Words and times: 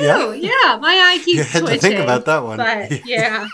You? 0.00 0.32
Yeah? 0.32 0.50
Yeah, 0.64 0.76
my 0.78 0.88
eye 0.94 1.20
keeps 1.24 1.36
You 1.38 1.44
had 1.44 1.60
twitching. 1.60 1.80
to 1.80 1.86
think 1.88 2.00
about 2.00 2.24
that 2.26 2.42
one. 2.44 2.56
But 2.58 3.06
yeah. 3.06 3.48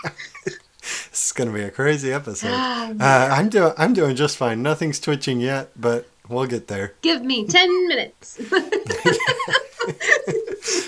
This 0.45 1.27
is 1.27 1.31
gonna 1.31 1.51
be 1.53 1.61
a 1.61 1.71
crazy 1.71 2.11
episode. 2.11 2.49
Uh, 2.99 3.29
I'm 3.31 3.49
doing 3.49 3.73
I'm 3.77 3.93
doing 3.93 4.15
just 4.15 4.37
fine. 4.37 4.61
Nothing's 4.61 4.99
twitching 4.99 5.39
yet, 5.39 5.69
but 5.79 6.07
we'll 6.27 6.45
get 6.45 6.67
there. 6.67 6.93
Give 7.01 7.23
me 7.23 7.45
ten 7.47 7.87
minutes. 7.87 8.39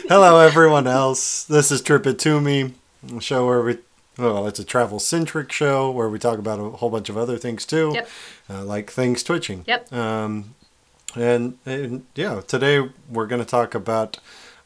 Hello, 0.08 0.40
everyone 0.40 0.88
else. 0.88 1.44
This 1.46 1.72
is 1.72 1.82
Trip 1.82 2.05
It 2.05 2.20
To 2.20 2.40
Me, 2.40 2.74
a 3.16 3.22
show 3.22 3.46
where 3.48 3.62
we 3.62 3.77
well, 4.18 4.48
it's 4.48 4.60
a 4.60 4.63
travel 4.63 4.99
centric 4.99 5.52
show 5.52 5.90
where 5.91 6.08
we 6.10 6.20
talk 6.20 6.38
about 6.40 6.60
a 6.60 6.70
whole 6.77 6.90
bunch 6.90 7.10
of 7.10 7.18
other 7.18 7.38
things 7.38 7.66
too, 7.66 7.91
Yep. 7.96 8.10
uh, 8.49 8.63
like 8.63 8.90
things 8.91 9.24
twitching. 9.24 9.63
Yep. 9.68 9.91
Um, 9.91 10.55
and, 11.16 11.57
and 11.66 12.05
yeah, 12.16 12.41
today 12.48 12.88
we're 13.10 13.26
going 13.27 13.41
to 13.41 13.48
talk 13.48 13.76
about 13.76 14.18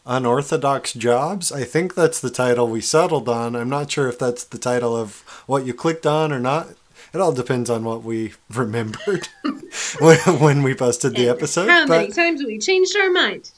unorthodox 0.09 0.93
jobs. 0.93 1.51
I 1.51 1.63
think 1.63 1.93
that's 1.93 2.19
the 2.19 2.31
title 2.31 2.67
we 2.67 2.81
settled 2.81 3.29
on. 3.29 3.55
I'm 3.55 3.69
not 3.69 3.91
sure 3.91 4.09
if 4.09 4.17
that's 4.19 4.43
the 4.43 4.57
title 4.57 4.97
of 4.97 5.19
what 5.45 5.65
you 5.65 5.73
clicked 5.73 6.05
on 6.05 6.33
or 6.33 6.39
not. 6.39 6.69
It 7.13 7.21
all 7.21 7.31
depends 7.31 7.69
on 7.69 7.83
what 7.83 8.03
we 8.03 8.33
remembered 8.49 9.29
when, 9.99 10.17
when 10.39 10.63
we 10.63 10.73
posted 10.73 11.15
the 11.15 11.29
episode. 11.29 11.69
How 11.69 11.85
many 11.85 12.07
but 12.07 12.15
times 12.15 12.43
we 12.43 12.57
changed 12.57 12.97
our 12.97 13.11
mind? 13.11 13.51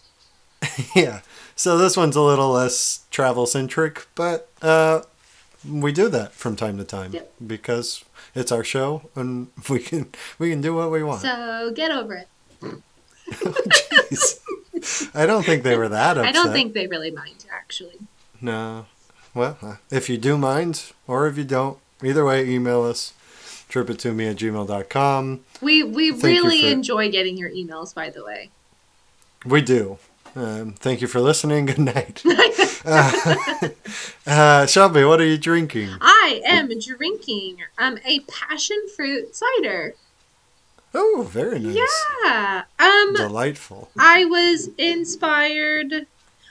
yeah, 0.96 1.22
so 1.56 1.78
this 1.78 1.98
one's 1.98 2.16
a 2.16 2.22
little 2.22 2.52
less 2.52 3.06
travel 3.10 3.46
centric, 3.48 4.06
but 4.14 4.50
uh, 4.62 5.02
we 5.68 5.92
do 5.92 6.10
that 6.10 6.34
from 6.34 6.56
time 6.56 6.78
to 6.78 6.84
time 6.84 7.14
Yep. 7.14 7.34
because 7.48 8.04
it's 8.36 8.52
our 8.52 8.64
show 8.64 9.10
and 9.16 9.48
we 9.70 9.80
can 9.80 10.10
we 10.38 10.50
can 10.52 10.62
do 10.62 10.76
what 10.76 10.92
we 10.92 11.02
want. 11.02 11.22
So 11.22 11.72
get 11.74 11.92
over 11.92 12.14
it. 12.16 12.28
Jeez. 13.32 14.40
I 15.14 15.26
don't 15.26 15.46
think 15.46 15.64
they 15.64 15.78
were 15.78 15.90
that 15.90 16.18
upset. 16.18 16.30
I 16.30 16.32
don't 16.32 16.52
think 16.52 16.74
they 16.74 16.88
really 16.88 17.12
mind, 17.12 17.46
actually. 17.52 17.98
No. 18.40 18.86
Well, 19.34 19.58
uh, 19.62 19.76
if 19.90 20.10
you 20.10 20.18
do 20.18 20.38
mind, 20.38 20.92
or 21.08 21.28
if 21.28 21.38
you 21.38 21.44
don't, 21.44 21.78
either 22.04 22.26
way, 22.26 22.48
email 22.48 22.84
us. 22.84 23.14
Trip 23.70 23.90
it 23.90 24.00
to 24.00 24.12
me 24.12 24.28
at 24.28 24.36
gmail.com. 24.36 25.46
We 25.62 25.82
we 25.84 26.12
Thank 26.12 26.24
really 26.24 26.62
for- 26.64 26.68
enjoy 26.68 27.10
getting 27.10 27.38
your 27.38 27.50
emails, 27.50 27.96
by 27.96 28.10
the 28.10 28.24
way. 28.26 28.50
We 29.46 29.62
do. 29.62 29.98
Um, 30.36 30.74
thank 30.74 31.00
you 31.02 31.08
for 31.08 31.22
listening. 31.22 31.66
Good 31.68 31.80
night. 31.80 32.22
uh, 32.86 33.36
uh, 34.28 34.66
Shelby, 34.66 35.06
what 35.06 35.22
are 35.22 35.26
you 35.26 35.38
drinking? 35.38 35.90
I 36.02 36.42
am 36.46 36.70
drinking 36.80 37.58
um 37.78 37.98
a 38.06 38.20
passion 38.22 38.78
fruit 38.96 39.36
cider. 39.36 39.96
Oh, 40.94 41.28
very 41.30 41.60
nice. 41.60 41.78
Yeah. 42.26 42.64
Um 42.80 43.14
Delightful. 43.16 43.90
I 43.98 44.26
was 44.26 44.70
inspired. 44.78 46.06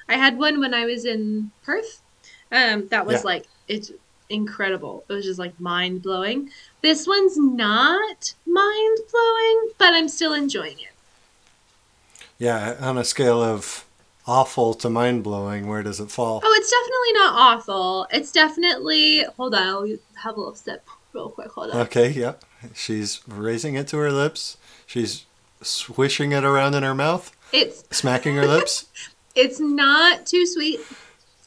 I 0.09 0.15
had 0.15 0.39
one 0.39 0.61
when 0.61 0.75
I 0.75 0.85
was 0.87 1.05
in 1.05 1.51
Perth. 1.63 2.01
Um, 2.51 2.89
that 2.89 3.07
was 3.07 3.17
Yeah. 3.17 3.23
like 3.25 3.47
it's 3.69 3.93
incredible. 4.29 5.05
It 5.09 5.13
was 5.13 5.25
just 5.25 5.39
like 5.39 5.59
mind 5.61 6.03
blowing. 6.03 6.51
This 6.83 7.07
one's 7.07 7.37
not 7.37 8.35
mind 8.47 8.99
blowing, 9.13 9.71
but 9.79 9.93
I'm 9.93 10.09
still 10.09 10.35
enjoying 10.35 10.79
it. 10.81 10.87
Yeah, 12.39 12.77
on 12.81 12.97
a 12.97 13.05
scale 13.05 13.43
of 13.43 13.85
awful 14.27 14.73
to 14.75 14.89
mind 14.89 15.23
blowing, 15.23 15.67
where 15.69 15.83
does 15.83 16.01
it 16.01 16.11
fall? 16.11 16.41
Oh, 16.43 16.55
it's 16.59 16.71
definitely 16.71 17.13
not 17.13 17.35
awful. 17.59 18.07
It's 18.11 18.33
definitely. 18.33 19.25
Hold 19.37 19.55
on, 19.55 19.63
I'll 19.63 19.97
have 20.23 20.37
a 20.37 20.41
little 20.41 20.55
sip 20.55 20.87
real 21.13 21.29
quick. 21.29 21.49
Hold 21.53 21.71
on. 21.73 21.81
Okay, 21.83 22.11
yep. 22.11 22.43
She's 22.75 23.21
raising 23.27 23.75
it 23.75 23.89
to 23.89 23.99
her 23.99 24.13
lips. 24.13 24.57
She's 24.87 25.25
swishing 25.63 26.33
it 26.33 26.45
around 26.45 26.75
in 26.75 26.83
her 26.83 26.95
mouth, 26.95 27.31
It's 27.53 27.85
smacking 27.97 28.37
her 28.37 28.47
lips. 28.47 28.87
it's 29.35 29.61
not 29.61 30.27
too 30.27 30.47
sweet. 30.47 30.81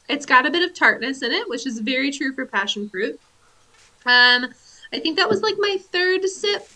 It's 0.08 0.26
got 0.26 0.46
a 0.46 0.50
bit 0.50 0.62
of 0.68 0.74
tartness 0.74 1.22
in 1.22 1.32
it, 1.32 1.48
which 1.48 1.66
is 1.66 1.78
very 1.80 2.10
true 2.12 2.32
for 2.32 2.46
passion 2.46 2.88
fruit. 2.88 3.18
Um, 4.06 4.52
I 4.92 5.00
think 5.00 5.16
that 5.16 5.28
was 5.28 5.42
like 5.42 5.54
my 5.58 5.78
third 5.90 6.24
sip. 6.24 6.68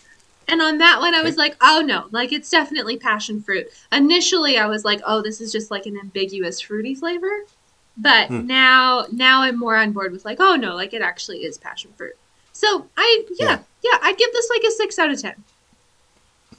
And 0.47 0.61
on 0.63 0.79
that 0.79 0.99
one, 0.99 1.13
I 1.13 1.21
was 1.21 1.37
like, 1.37 1.55
oh 1.61 1.81
no, 1.85 2.07
like 2.11 2.31
it's 2.33 2.49
definitely 2.49 2.97
passion 2.97 3.41
fruit. 3.41 3.67
Initially, 3.91 4.57
I 4.57 4.65
was 4.65 4.83
like, 4.83 4.99
oh, 5.05 5.21
this 5.21 5.39
is 5.41 5.51
just 5.51 5.69
like 5.69 5.85
an 5.85 5.97
ambiguous 5.97 6.59
fruity 6.59 6.95
flavor. 6.95 7.45
But 7.95 8.29
Hmm. 8.29 8.47
now, 8.47 9.05
now 9.11 9.41
I'm 9.43 9.59
more 9.59 9.75
on 9.75 9.91
board 9.91 10.11
with 10.11 10.25
like, 10.25 10.39
oh 10.39 10.55
no, 10.55 10.75
like 10.75 10.93
it 10.93 11.01
actually 11.03 11.43
is 11.43 11.57
passion 11.57 11.91
fruit. 11.95 12.15
So 12.59 12.87
I, 12.97 13.23
yeah, 13.37 13.45
Yeah. 13.51 13.59
yeah, 13.83 13.97
I'd 14.01 14.17
give 14.17 14.31
this 14.33 14.49
like 14.49 14.63
a 14.67 14.71
six 14.71 14.99
out 14.99 15.09
of 15.11 15.21
ten. 15.21 15.35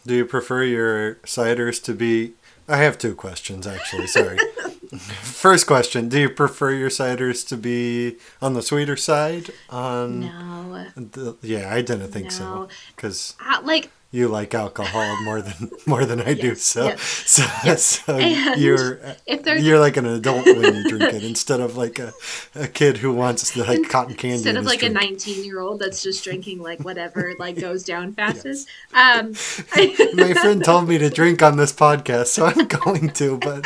Do 0.06 0.14
you 0.14 0.24
prefer 0.24 0.62
your 0.64 1.16
ciders 1.26 1.82
to 1.84 1.92
be? 1.94 2.32
I 2.66 2.78
have 2.78 2.96
two 2.96 3.14
questions 3.14 3.66
actually. 3.66 4.06
Sorry. 4.06 4.38
First 5.22 5.66
question: 5.66 6.08
Do 6.08 6.18
you 6.18 6.30
prefer 6.30 6.70
your 6.72 6.88
ciders 6.88 7.46
to 7.48 7.56
be 7.56 8.16
on 8.40 8.54
the 8.54 8.62
sweeter 8.62 8.96
side? 8.96 9.50
On 9.68 10.20
No, 10.20 10.86
the, 10.96 11.36
yeah, 11.42 11.72
I 11.72 11.82
didn't 11.82 12.10
think 12.12 12.30
so 12.32 12.68
because 12.96 13.34
uh, 13.46 13.60
like 13.62 13.90
you 14.12 14.26
like 14.26 14.54
alcohol 14.54 15.22
more 15.22 15.40
than 15.40 15.70
more 15.86 16.04
than 16.04 16.20
I 16.20 16.34
do. 16.34 16.54
So 16.54 16.84
yes, 16.84 17.02
so, 17.02 17.42
yes. 17.64 17.84
so 18.04 18.18
you're 18.18 19.00
you're 19.26 19.78
like 19.78 19.96
an 19.96 20.06
adult 20.06 20.46
when 20.46 20.74
you 20.74 20.88
drink 20.88 21.14
it 21.14 21.22
instead 21.22 21.60
of 21.60 21.76
like 21.76 21.98
a, 21.98 22.12
a 22.54 22.66
kid 22.66 22.96
who 22.98 23.12
wants 23.12 23.52
the, 23.52 23.64
like 23.64 23.82
cotton 23.88 24.14
candy 24.14 24.34
instead 24.34 24.56
in 24.56 24.58
of 24.58 24.64
like 24.64 24.82
a 24.82 24.88
19 24.88 25.44
year 25.44 25.60
old 25.60 25.78
that's 25.78 26.02
just 26.02 26.24
drinking 26.24 26.60
like 26.60 26.80
whatever 26.80 27.34
like 27.38 27.60
goes 27.60 27.84
down 27.84 28.12
fastest 28.20 28.68
um 28.94 29.32
I, 29.72 30.12
My 30.14 30.34
friend 30.34 30.64
told 30.64 30.88
me 30.88 30.98
to 30.98 31.10
drink 31.10 31.42
on 31.42 31.56
this 31.56 31.72
podcast, 31.72 32.26
so 32.26 32.46
I'm 32.46 32.66
going 32.66 33.10
to. 33.10 33.38
But 33.38 33.64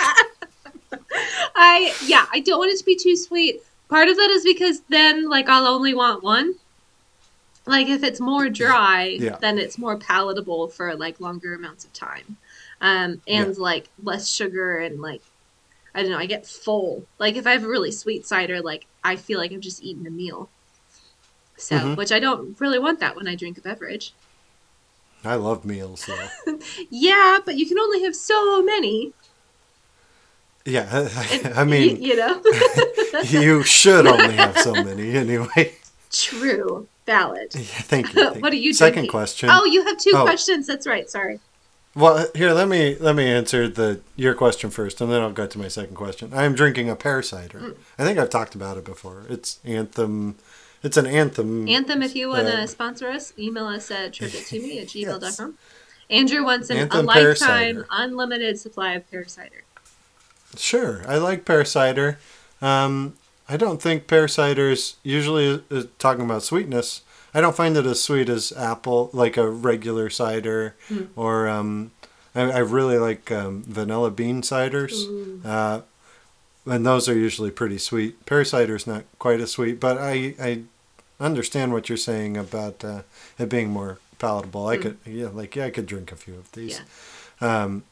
I 1.56 1.94
yeah 2.04 2.26
i 2.32 2.40
don't 2.40 2.58
want 2.58 2.72
it 2.72 2.78
to 2.78 2.84
be 2.84 2.96
too 2.96 3.16
sweet 3.16 3.62
part 3.88 4.08
of 4.08 4.16
that 4.16 4.30
is 4.30 4.44
because 4.44 4.80
then 4.88 5.28
like 5.28 5.48
i'll 5.48 5.66
only 5.66 5.94
want 5.94 6.22
one 6.22 6.54
like 7.66 7.88
if 7.88 8.02
it's 8.02 8.20
more 8.20 8.48
dry 8.48 9.04
Yeah. 9.20 9.36
then 9.40 9.58
it's 9.58 9.78
more 9.78 9.98
palatable 9.98 10.68
for 10.68 10.94
like 10.94 11.20
longer 11.20 11.54
amounts 11.54 11.84
of 11.84 11.92
time 11.92 12.36
um 12.80 13.22
and 13.26 13.56
like 13.56 13.88
less 14.02 14.30
sugar 14.30 14.78
and 14.78 15.00
like 15.00 15.22
i 15.94 16.02
don't 16.02 16.10
know 16.10 16.18
i 16.18 16.26
get 16.26 16.46
full 16.46 17.04
like 17.18 17.36
if 17.36 17.46
i 17.46 17.52
have 17.52 17.64
a 17.64 17.68
really 17.68 17.90
sweet 17.92 18.26
cider 18.26 18.60
like 18.60 18.86
i 19.02 19.16
feel 19.16 19.38
like 19.38 19.52
i've 19.52 19.60
just 19.60 19.82
eaten 19.82 20.06
a 20.06 20.10
meal 20.10 20.48
so 21.56 21.76
Mhm. 21.76 21.96
which 21.96 22.12
i 22.12 22.18
don't 22.18 22.60
really 22.60 22.78
want 22.78 23.00
that 23.00 23.16
when 23.16 23.26
i 23.28 23.34
drink 23.34 23.56
a 23.58 23.60
beverage 23.62 24.12
I 25.26 25.36
love 25.36 25.64
meals, 25.64 26.04
though. 26.04 26.58
Yeah, 26.90 27.38
but 27.46 27.56
you 27.56 27.66
can 27.66 27.78
only 27.78 28.02
have 28.02 28.14
so 28.14 28.62
many. 28.62 29.14
Yeah, 30.66 30.86
and 31.32 31.46
I, 31.56 31.60
I 31.62 31.64
mean, 31.64 32.02
you 32.02 32.14
know. 32.16 32.42
you 33.24 33.62
should 33.62 34.06
only 34.06 34.34
have 34.34 34.58
so 34.58 34.74
many 34.74 35.16
anyway. 35.16 35.76
True, 36.12 36.88
valid. 37.06 37.54
Yeah, 37.54 37.62
thank 37.62 38.14
you. 38.14 38.30
thank 38.30 38.42
What 38.42 38.52
are 38.52 38.56
you 38.56 38.72
Second 38.72 38.94
drinking? 38.94 39.10
question. 39.10 39.48
Oh, 39.52 39.64
you 39.64 39.84
have 39.84 39.96
two 39.98 40.12
Oh. 40.14 40.22
questions. 40.22 40.66
That's 40.66 40.86
right. 40.86 41.08
Sorry. 41.08 41.40
Well, 41.96 42.26
here 42.34 42.52
let 42.52 42.66
me 42.68 42.96
let 42.98 43.14
me 43.14 43.24
answer 43.30 43.68
the 43.68 44.00
your 44.16 44.34
question 44.34 44.70
first, 44.70 45.00
and 45.00 45.12
then 45.12 45.20
I'll 45.22 45.30
go 45.30 45.46
to 45.46 45.58
my 45.58 45.68
second 45.68 45.94
question. 45.94 46.32
I 46.34 46.42
am 46.42 46.54
drinking 46.54 46.90
a 46.90 46.96
pear 46.96 47.22
cider. 47.22 47.58
Mm. 47.60 47.76
I 47.98 48.04
think 48.04 48.18
I've 48.18 48.30
talked 48.30 48.56
about 48.56 48.76
it 48.76 48.84
before. 48.84 49.22
It's 49.28 49.60
Anthem. 49.64 50.34
It's 50.82 50.96
an 50.96 51.06
Anthem. 51.06 51.68
Anthem, 51.68 52.02
if 52.02 52.16
you 52.16 52.28
want 52.28 52.46
to 52.48 52.62
Uh, 52.62 52.66
sponsor 52.66 53.08
us, 53.08 53.32
email 53.38 53.66
us 53.66 53.90
at 53.92 54.12
tripittome 54.16 54.82
at 54.82 54.88
gmail.com. 54.88 55.54
Andrew 56.10 56.44
wants 56.44 56.68
an, 56.68 56.76
a 56.76 56.80
Anthem 56.80 57.06
lifetime, 57.06 57.84
unlimited 57.90 58.58
supply 58.58 58.94
of 58.94 59.08
pear 59.10 59.26
cider. 59.28 59.62
Sure, 60.56 61.02
I 61.06 61.16
like 61.18 61.44
pear 61.44 61.64
cider. 61.64 62.18
Um, 62.60 63.14
I 63.48 63.56
don't 63.56 63.80
think 63.82 64.06
pear 64.06 64.26
cider's 64.28 64.96
usually 65.02 65.62
uh, 65.70 65.82
talking 65.98 66.24
about 66.24 66.42
sweetness. 66.42 67.02
I 67.34 67.40
don't 67.40 67.56
find 67.56 67.76
it 67.76 67.84
as 67.84 68.00
sweet 68.02 68.28
as 68.28 68.52
apple, 68.52 69.10
like 69.12 69.36
a 69.36 69.48
regular 69.48 70.08
cider, 70.08 70.76
Hmm. 70.88 71.04
or 71.16 71.48
um, 71.48 71.90
I, 72.34 72.42
I 72.42 72.58
really 72.58 72.96
like 72.98 73.30
um, 73.32 73.64
vanilla 73.66 74.10
bean 74.10 74.42
ciders, 74.42 74.94
uh, 75.44 75.80
and 76.64 76.86
those 76.86 77.08
are 77.08 77.14
usually 77.18 77.50
pretty 77.50 77.78
sweet. 77.78 78.24
Pear 78.24 78.44
cider's 78.44 78.86
not 78.86 79.04
quite 79.18 79.40
as 79.40 79.50
sweet, 79.50 79.78
but 79.80 79.98
I 79.98 80.34
I 80.40 80.62
understand 81.20 81.72
what 81.72 81.88
you're 81.88 81.98
saying 81.98 82.36
about 82.36 82.84
uh, 82.84 83.02
it 83.38 83.48
being 83.48 83.68
more 83.70 83.98
palatable. 84.18 84.66
I 84.68 84.76
Hmm. 84.76 84.82
could 84.82 84.96
yeah, 85.04 85.28
like 85.28 85.54
yeah, 85.56 85.66
I 85.66 85.70
could 85.70 85.86
drink 85.86 86.12
a 86.12 86.16
few 86.16 86.34
of 86.34 86.50
these. 86.52 86.80
Yeah. 87.42 87.64
Um, 87.64 87.82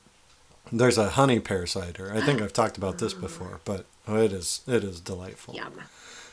there's 0.70 0.96
a 0.98 1.10
honey 1.10 1.40
pear 1.40 1.66
cider. 1.66 2.12
I 2.14 2.20
think 2.20 2.40
I've 2.42 2.52
talked 2.54 2.76
about 2.78 2.98
this 2.98 3.12
before, 3.12 3.60
but 3.64 3.84
oh, 4.08 4.16
it 4.16 4.32
is 4.32 4.60
it 4.66 4.84
is 4.84 5.00
delightful. 5.00 5.54
Yum. 5.54 5.72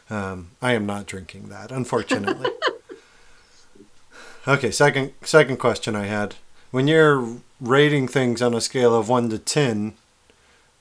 Um, 0.09 0.51
I 0.61 0.73
am 0.73 0.85
not 0.85 1.05
drinking 1.05 1.49
that, 1.49 1.71
unfortunately. 1.71 2.49
okay, 4.47 4.71
second 4.71 5.13
second 5.21 5.57
question 5.57 5.95
I 5.95 6.05
had: 6.05 6.35
When 6.71 6.87
you're 6.87 7.37
rating 7.61 8.07
things 8.07 8.41
on 8.41 8.53
a 8.53 8.61
scale 8.61 8.95
of 8.95 9.09
one 9.09 9.29
to 9.29 9.37
ten, 9.37 9.93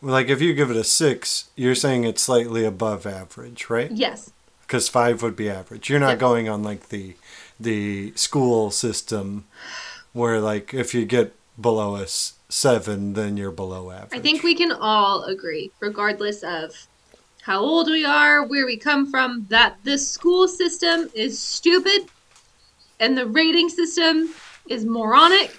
like 0.00 0.28
if 0.28 0.40
you 0.40 0.54
give 0.54 0.70
it 0.70 0.76
a 0.76 0.84
six, 0.84 1.50
you're 1.56 1.74
saying 1.74 2.04
it's 2.04 2.22
slightly 2.22 2.64
above 2.64 3.06
average, 3.06 3.68
right? 3.68 3.90
Yes. 3.90 4.30
Because 4.62 4.88
five 4.88 5.22
would 5.22 5.34
be 5.36 5.48
average. 5.48 5.88
You're 5.88 5.98
not 6.00 6.10
Yep. 6.10 6.18
going 6.18 6.48
on 6.48 6.62
like 6.62 6.88
the 6.88 7.14
the 7.58 8.12
school 8.14 8.70
system, 8.70 9.44
where 10.12 10.40
like 10.40 10.72
if 10.72 10.94
you 10.94 11.04
get 11.04 11.34
below 11.60 11.96
a 11.96 12.02
s- 12.02 12.34
seven, 12.48 13.12
then 13.12 13.36
you're 13.36 13.50
below 13.50 13.90
average. 13.90 14.18
I 14.18 14.20
think 14.20 14.42
we 14.42 14.54
can 14.54 14.72
all 14.72 15.24
agree, 15.24 15.70
regardless 15.80 16.42
of 16.42 16.86
how 17.42 17.60
old 17.60 17.88
we 17.88 18.04
are, 18.04 18.44
where 18.44 18.66
we 18.66 18.76
come 18.76 19.10
from, 19.10 19.46
that 19.48 19.76
this 19.84 20.08
school 20.08 20.48
system 20.48 21.10
is 21.14 21.38
stupid 21.38 22.08
and 23.00 23.16
the 23.16 23.26
rating 23.26 23.68
system 23.68 24.30
is 24.68 24.84
moronic 24.84 25.56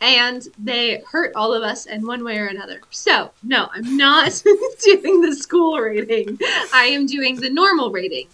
and 0.00 0.46
they 0.58 1.02
hurt 1.10 1.32
all 1.34 1.52
of 1.52 1.62
us 1.62 1.86
in 1.86 2.06
one 2.06 2.24
way 2.24 2.38
or 2.38 2.46
another. 2.46 2.80
So, 2.90 3.32
no, 3.42 3.68
I'm 3.72 3.96
not 3.96 4.42
doing 4.84 5.22
the 5.22 5.34
school 5.34 5.78
rating. 5.78 6.38
I 6.72 6.84
am 6.92 7.06
doing 7.06 7.36
the 7.36 7.50
normal 7.50 7.90
rating. 7.90 8.28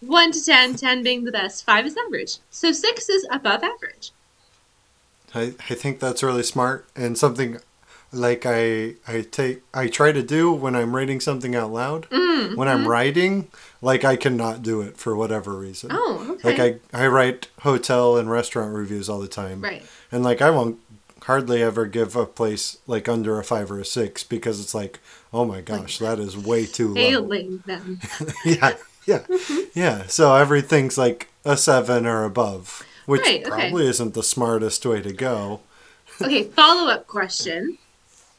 1 0.00 0.32
to 0.32 0.44
10, 0.44 0.74
10 0.76 1.02
being 1.02 1.24
the 1.24 1.32
best, 1.32 1.64
5 1.64 1.86
is 1.86 1.96
average. 1.96 2.38
So 2.50 2.72
6 2.72 3.08
is 3.08 3.26
above 3.30 3.62
average. 3.62 4.12
I, 5.34 5.54
I 5.70 5.74
think 5.74 6.00
that's 6.00 6.22
really 6.22 6.42
smart 6.42 6.86
and 6.96 7.16
something 7.18 7.58
like 8.12 8.44
I 8.46 8.94
I 9.08 9.22
take 9.22 9.62
I 9.74 9.88
try 9.88 10.12
to 10.12 10.22
do 10.22 10.52
when 10.52 10.76
I'm 10.76 10.94
reading 10.94 11.20
something 11.20 11.54
out 11.56 11.72
loud. 11.72 12.08
Mm, 12.10 12.56
When 12.56 12.68
I'm 12.68 12.86
writing, 12.86 13.48
like 13.82 14.04
I 14.04 14.16
cannot 14.16 14.62
do 14.62 14.80
it 14.80 14.96
for 14.96 15.16
whatever 15.16 15.54
reason. 15.54 15.90
Oh, 15.92 16.36
okay. 16.44 16.48
Like 16.48 16.80
I 16.92 17.04
I 17.04 17.06
write 17.08 17.48
hotel 17.60 18.16
and 18.16 18.30
restaurant 18.30 18.74
reviews 18.74 19.08
all 19.08 19.20
the 19.20 19.28
time. 19.28 19.62
right. 19.62 19.82
And 20.12 20.22
like 20.22 20.40
I 20.40 20.50
won't 20.50 20.78
hardly 21.24 21.62
ever 21.62 21.86
give 21.86 22.14
a 22.16 22.26
place 22.26 22.76
like 22.86 23.08
under 23.08 23.40
a 23.40 23.44
5 23.44 23.70
or 23.72 23.80
a 23.80 23.84
6 23.84 24.24
because 24.24 24.60
it's 24.60 24.74
like, 24.74 25.00
"Oh 25.32 25.44
my 25.46 25.60
gosh, 25.62 25.98
that 25.98 26.18
is 26.20 26.36
way 26.36 26.66
too 26.66 26.88
low." 26.88 26.94
Failing 26.94 27.62
them. 27.66 27.98
yeah. 28.44 28.74
Yeah. 29.06 29.20
Mm-hmm. 29.20 29.60
Yeah. 29.74 30.06
So 30.06 30.34
everything's 30.36 30.96
like 30.98 31.28
a 31.44 31.56
7 31.56 32.06
or 32.06 32.24
above, 32.24 32.84
which 33.06 33.22
Right, 33.22 33.40
okay. 33.46 33.50
probably 33.70 33.86
isn't 33.86 34.14
the 34.14 34.22
smartest 34.22 34.84
way 34.86 35.00
to 35.02 35.12
go. 35.12 35.60
Okay, 36.20 36.44
follow 36.44 36.90
up 36.90 37.06
question. 37.06 37.78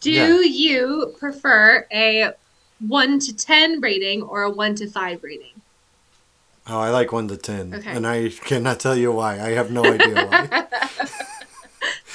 Do 0.01 0.11
Yeah. 0.11 0.39
you 0.39 1.15
prefer 1.19 1.87
a 1.91 2.31
1 2.79 3.19
to 3.19 3.35
10 3.35 3.81
rating 3.81 4.21
or 4.21 4.43
a 4.43 4.49
1 4.49 4.75
to 4.75 4.89
5 4.89 5.23
rating? 5.23 5.61
Oh, 6.67 6.79
I 6.79 6.89
like 6.89 7.11
one 7.11 7.27
to 7.27 7.37
ten, 7.37 7.75
Okay. 7.75 7.91
and 7.91 8.07
I 8.07 8.29
cannot 8.29 8.79
tell 8.79 8.95
you 8.95 9.11
why. 9.11 9.33
I 9.39 9.49
have 9.51 9.69
no 9.69 9.85
idea 9.85 10.25
why. 10.25 10.65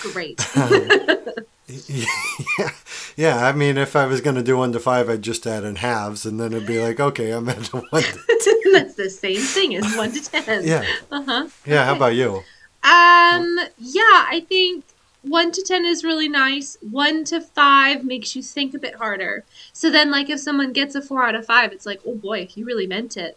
Great. 0.12 0.41
yeah, 1.87 2.70
yeah. 3.17 3.46
I 3.46 3.52
mean, 3.52 3.76
if 3.78 3.94
I 3.96 4.06
was 4.06 4.20
gonna 4.20 4.43
do 4.43 4.56
one 4.56 4.72
to 4.72 4.81
five, 4.81 5.08
I'd 5.08 5.22
just 5.22 5.46
add 5.46 5.64
in 5.64 5.76
halves, 5.76 6.25
and 6.26 6.38
then 6.40 6.52
it'd 6.52 6.67
be 6.67 6.81
like, 6.82 7.00
okay, 7.00 7.31
I'm 7.31 7.49
at 7.49 7.67
one. 7.72 7.84
To, 8.02 8.61
That's 8.72 8.94
the 8.94 9.11
same 9.11 9.40
thing 9.40 9.75
as 9.75 9.96
1 9.96 10.12
to 10.12 10.22
10. 10.31 10.64
yeah, 10.64 10.84
Uh-huh. 11.11 11.49
yeah. 11.67 11.84
How 11.87 11.96
about 11.96 12.14
you? 12.14 12.37
Um, 12.84 13.58
yeah, 13.78 14.26
I 14.31 14.44
think 14.49 14.84
1 15.22 15.50
to 15.52 15.62
10 15.62 15.84
is 15.84 16.05
really 16.05 16.28
nice. 16.28 16.76
1 16.88 17.25
to 17.25 17.40
5 17.40 18.05
makes 18.05 18.37
you 18.37 18.43
think 18.44 18.73
a 18.75 18.78
bit 18.78 18.94
harder. 18.94 19.44
So 19.73 19.90
then 19.90 20.11
like 20.12 20.31
if 20.31 20.38
someone 20.38 20.73
gets 20.73 20.94
a 20.94 21.02
4 21.02 21.25
out 21.25 21.34
of 21.34 21.44
5, 21.46 21.73
it's 21.73 21.84
like, 21.84 22.00
"Oh 22.06 22.14
boy, 22.14 22.46
he 22.46 22.62
really 22.62 22.87
meant 22.87 23.16
it." 23.16 23.37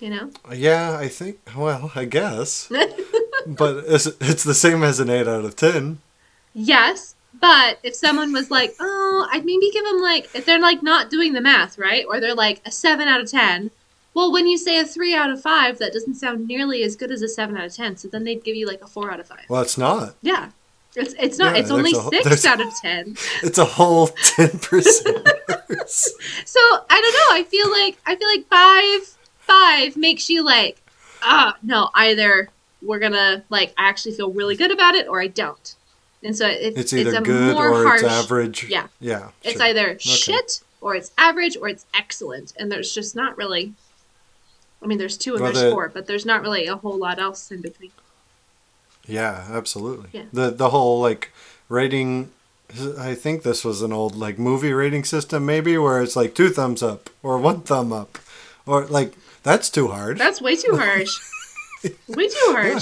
You 0.00 0.10
know? 0.10 0.30
Yeah, 0.52 0.96
I 0.98 1.06
think. 1.06 1.38
Well, 1.56 1.92
I 1.94 2.04
guess, 2.04 2.66
but 3.46 3.84
it's, 3.86 4.06
it's 4.20 4.42
the 4.42 4.54
same 4.54 4.82
as 4.82 4.98
an 4.98 5.08
eight 5.08 5.28
out 5.28 5.44
of 5.44 5.54
ten. 5.54 6.00
Yes, 6.54 7.14
but 7.40 7.78
if 7.82 7.94
someone 7.94 8.32
was 8.32 8.50
like, 8.50 8.74
oh, 8.78 9.28
I'd 9.32 9.44
maybe 9.44 9.70
give 9.72 9.84
them 9.84 10.00
like, 10.00 10.28
if 10.34 10.44
they're 10.44 10.60
like 10.60 10.82
not 10.82 11.10
doing 11.10 11.32
the 11.32 11.40
math, 11.40 11.78
right? 11.78 12.04
Or 12.08 12.20
they're 12.20 12.34
like 12.34 12.60
a 12.66 12.70
7 12.70 13.08
out 13.08 13.20
of 13.20 13.30
10. 13.30 13.70
Well, 14.14 14.30
when 14.30 14.46
you 14.46 14.58
say 14.58 14.78
a 14.78 14.84
3 14.84 15.14
out 15.14 15.30
of 15.30 15.40
5, 15.40 15.78
that 15.78 15.92
doesn't 15.94 16.16
sound 16.16 16.46
nearly 16.46 16.82
as 16.82 16.96
good 16.96 17.10
as 17.10 17.22
a 17.22 17.28
7 17.28 17.56
out 17.56 17.64
of 17.64 17.74
10. 17.74 17.96
So 17.96 18.08
then 18.08 18.24
they'd 18.24 18.44
give 18.44 18.56
you 18.56 18.66
like 18.66 18.82
a 18.82 18.86
4 18.86 19.10
out 19.10 19.20
of 19.20 19.26
5. 19.26 19.38
Well, 19.48 19.62
it's 19.62 19.78
not. 19.78 20.14
Yeah. 20.20 20.50
It's, 20.94 21.14
it's 21.18 21.38
not, 21.38 21.54
Yeah, 21.54 21.62
it's 21.62 21.70
only 21.70 21.94
6 21.94 22.44
out 22.44 22.60
of 22.60 22.68
10. 22.82 23.16
It's 23.42 23.56
a 23.58 23.64
whole 23.64 24.08
ten 24.08 24.50
percent. 24.58 25.26
So 26.44 26.60
I 26.90 27.00
don't 27.00 27.14
know. 27.14 27.36
I 27.36 27.44
feel 27.48 27.70
like, 27.70 27.98
I 28.06 28.14
feel 28.16 28.28
like 28.28 28.46
5, 28.48 29.16
5 29.40 29.96
makes 29.96 30.28
you 30.28 30.44
like, 30.44 30.80
ah, 31.22 31.56
no, 31.62 31.88
either 31.94 32.50
we're 32.82 32.98
gonna, 32.98 33.42
like, 33.48 33.72
I 33.78 33.88
actually 33.88 34.14
feel 34.14 34.30
really 34.30 34.54
good 34.56 34.70
about 34.70 34.94
it 34.94 35.08
or 35.08 35.20
I 35.20 35.28
don't. 35.28 35.74
And 36.22 36.36
so 36.36 36.46
it, 36.46 36.74
It's 36.76 36.92
either 36.92 37.16
a 37.16 37.20
good 37.20 37.54
more 37.54 37.68
or 37.68 37.84
harsh, 37.84 38.02
it's 38.02 38.10
average. 38.12 38.68
Yeah. 38.68 38.86
Yeah. 39.00 39.30
It's 39.42 39.56
sure. 39.56 39.66
either 39.66 39.98
shit 39.98 40.62
or 40.80 40.94
it's 40.94 41.10
average 41.18 41.56
or 41.56 41.68
it's 41.68 41.86
excellent, 41.94 42.52
and 42.58 42.70
there's 42.70 42.92
just 42.94 43.16
not 43.16 43.36
really. 43.36 43.72
I 44.82 44.86
mean, 44.86 44.98
there's 44.98 45.16
two 45.16 45.34
and 45.34 45.42
Well, 45.42 45.52
there's 45.52 45.64
the- 45.64 45.70
four, 45.70 45.88
but 45.88 46.06
there's 46.06 46.26
not 46.26 46.42
really 46.42 46.66
a 46.66 46.76
whole 46.76 46.96
lot 46.96 47.18
else 47.20 47.50
in 47.50 47.60
between. 47.60 47.92
Yeah, 49.06 49.46
absolutely. 49.50 50.10
Yeah. 50.12 50.24
The 50.32 50.50
the 50.50 50.70
whole 50.70 51.00
like 51.00 51.32
rating 51.68 52.30
I 52.98 53.14
think 53.14 53.42
this 53.42 53.64
was 53.64 53.82
an 53.82 53.92
old 53.92 54.14
like 54.16 54.38
movie 54.38 54.72
rating 54.72 55.04
system 55.04 55.44
maybe 55.44 55.76
where 55.76 56.00
it's 56.00 56.16
like 56.16 56.34
two 56.34 56.48
thumbs 56.50 56.82
up 56.82 57.10
or 57.22 57.38
one 57.38 57.60
thumb 57.62 57.92
up 57.92 58.18
or 58.66 58.86
like 58.86 59.14
that's 59.42 59.68
too 59.68 59.88
hard. 59.88 60.18
That's 60.18 60.40
way 60.40 60.56
too 60.56 60.76
harsh. 60.76 61.10
way 62.08 62.28
too 62.28 62.52
yeah. 62.52 62.78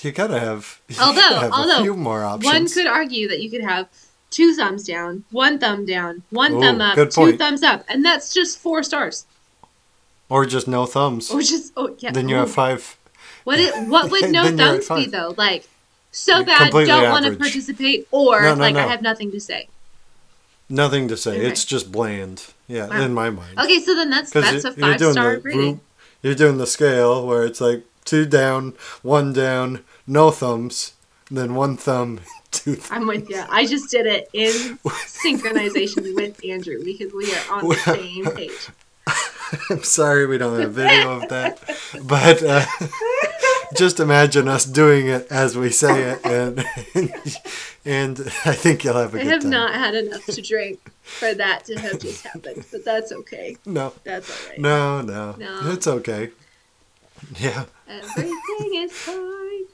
You 0.00 0.10
gotta 0.10 0.40
have, 0.40 0.80
you 0.88 0.96
Although- 1.00 1.20
gotta 1.20 1.38
have 1.40 1.52
although, 1.52 1.78
a 1.78 1.82
few 1.82 1.94
more 1.94 2.24
options. 2.24 2.52
One 2.52 2.68
could 2.68 2.86
argue 2.86 3.28
that 3.28 3.40
you 3.40 3.50
could 3.50 3.62
have 3.62 3.88
two 4.30 4.54
thumbs 4.54 4.84
down, 4.84 5.24
one 5.30 5.58
thumb 5.58 5.84
down, 5.84 6.22
one 6.30 6.54
Ooh, 6.54 6.60
thumb 6.60 6.80
up, 6.80 6.96
two 6.96 7.06
point. 7.08 7.38
thumbs 7.38 7.62
up, 7.62 7.84
and 7.88 8.04
that's 8.04 8.32
just 8.32 8.58
four 8.58 8.82
stars. 8.82 9.26
or 10.28 10.46
just 10.46 10.66
no 10.66 10.86
thumbs. 10.86 11.30
Or 11.30 11.42
just 11.42 11.72
oh 11.76 11.94
yeah. 11.98 12.10
then 12.10 12.28
you 12.28 12.36
oh. 12.36 12.40
have 12.40 12.50
five. 12.50 12.96
What 13.44 13.60
it, 13.60 13.74
what 13.88 14.10
would 14.10 14.30
no 14.30 14.44
Then 14.44 14.58
you're 14.58 14.76
at 14.76 14.84
thumbs 14.84 15.04
be 15.04 15.10
though? 15.10 15.34
Like 15.36 15.68
so 16.10 16.42
bad, 16.44 16.70
don't 16.70 17.10
want 17.10 17.24
to 17.26 17.36
participate, 17.36 18.08
or 18.10 18.40
No, 18.42 18.54
no, 18.54 18.60
like 18.60 18.76
I 18.76 18.86
have 18.86 19.02
nothing 19.02 19.30
to 19.32 19.40
say. 19.40 19.68
Nothing 20.68 21.08
to 21.08 21.16
say. 21.16 21.36
Okay. 21.36 21.46
It's 21.46 21.64
just 21.64 21.92
bland. 21.92 22.46
Yeah, 22.66 22.88
Wow. 22.88 23.02
in 23.02 23.12
my 23.12 23.28
mind. 23.28 23.58
Okay, 23.58 23.80
so 23.80 23.94
then 23.94 24.08
that's 24.08 24.30
that's 24.30 24.64
a 24.64 24.72
five 24.72 25.00
star 25.00 25.36
the 25.36 25.42
rating. 25.42 25.80
You're 26.22 26.34
doing 26.34 26.56
the 26.56 26.66
scale 26.66 27.26
where 27.26 27.44
it's 27.44 27.60
like 27.60 27.84
two 28.04 28.26
down, 28.26 28.74
one 29.02 29.32
down, 29.32 29.80
no 30.06 30.30
thumbs, 30.30 30.92
then 31.30 31.54
one 31.54 31.76
thumb, 31.76 32.20
two. 32.50 32.76
Th- 32.76 32.92
I'm 32.92 33.06
with 33.06 33.28
you. 33.30 33.42
I 33.50 33.66
just 33.66 33.90
did 33.90 34.06
it 34.06 34.28
in 34.32 34.78
synchronization 34.86 36.14
with 36.14 36.44
Andrew 36.44 36.82
because 36.84 37.12
we 37.12 37.32
are 37.34 37.52
on 37.58 37.68
the 37.68 37.74
same 37.76 38.26
page. 38.36 38.68
I'm 39.70 39.82
sorry 39.82 40.26
we 40.26 40.38
don't 40.38 40.58
have 40.58 40.70
a 40.70 40.72
video 40.72 41.20
of 41.20 41.28
that, 41.28 41.60
but 42.04 42.42
uh, 42.42 42.64
just 43.76 44.00
imagine 44.00 44.48
us 44.48 44.64
doing 44.64 45.08
it 45.08 45.26
as 45.30 45.56
we 45.58 45.68
say 45.70 46.12
it, 46.12 46.24
and 46.24 46.64
and 47.84 48.18
I 48.46 48.54
think 48.54 48.82
you'll 48.82 48.94
have 48.96 49.14
a 49.14 49.20
I 49.20 49.24
have 49.24 49.42
time. 49.42 49.50
not 49.50 49.74
had 49.74 49.94
enough 49.94 50.24
to 50.26 50.40
drink 50.40 50.90
for 51.02 51.34
that 51.34 51.66
to 51.66 51.74
have 51.78 51.98
just 52.00 52.24
happened, 52.24 52.64
but 52.72 52.82
that's 52.84 53.12
okay. 53.12 53.56
No, 53.66 53.92
That's 54.04 54.30
all 54.30 54.48
right. 54.50 54.58
no, 54.58 55.02
no, 55.02 55.32
No. 55.32 55.70
it's 55.72 55.86
okay. 55.86 56.30
Yeah, 57.38 57.64
Everything 57.92 58.74
is 58.82 58.92
fine. 58.92 59.64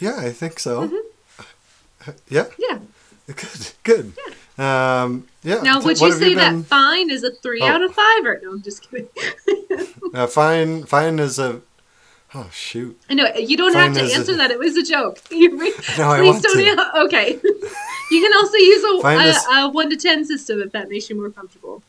yeah, 0.00 0.16
I 0.18 0.30
think 0.32 0.58
so. 0.58 0.88
Mm-hmm. 0.88 2.10
Yeah, 2.28 2.46
Yeah. 2.58 2.78
good, 3.26 3.72
good. 3.84 4.12
Um, 4.58 5.28
yeah. 5.44 5.60
Now, 5.62 5.76
would 5.76 5.84
what 5.84 6.00
you 6.00 6.12
say 6.12 6.34
been- 6.34 6.60
that 6.62 6.66
fine 6.66 7.10
is 7.10 7.22
a 7.22 7.30
three 7.30 7.60
Oh. 7.62 7.66
out 7.66 7.82
of 7.82 7.94
five, 7.94 8.24
or 8.26 8.40
no? 8.42 8.50
I'm 8.50 8.62
just 8.62 8.88
kidding. 8.90 9.08
Uh, 10.14 10.26
fine, 10.26 10.84
fine 10.84 11.18
is 11.18 11.38
a. 11.38 11.62
Oh 12.34 12.48
shoot! 12.52 12.98
I 13.08 13.14
know 13.14 13.26
you 13.34 13.56
don't 13.56 13.72
Fine 13.72 13.94
have 13.94 13.96
to 13.96 14.02
is 14.04 14.12
a- 14.12 14.14
answer 14.16 14.36
that. 14.36 14.50
It 14.50 14.58
was 14.58 14.76
a 14.76 14.82
joke. 14.82 15.18
You 15.30 15.56
No, 15.96 16.04
I 16.10 16.20
want 16.22 16.42
don't. 16.42 16.56
to. 16.76 17.00
Okay. 17.04 17.32
you 18.10 18.20
can 18.20 18.32
also 18.36 18.56
use 18.56 18.84
a, 18.84 19.06
a, 19.06 19.22
is- 19.24 19.46
a 19.50 19.68
one 19.70 19.88
to 19.88 19.96
ten 19.96 20.24
system 20.26 20.60
if 20.60 20.72
that 20.72 20.90
makes 20.90 21.08
you 21.08 21.16
more 21.16 21.30
comfortable. 21.30 21.82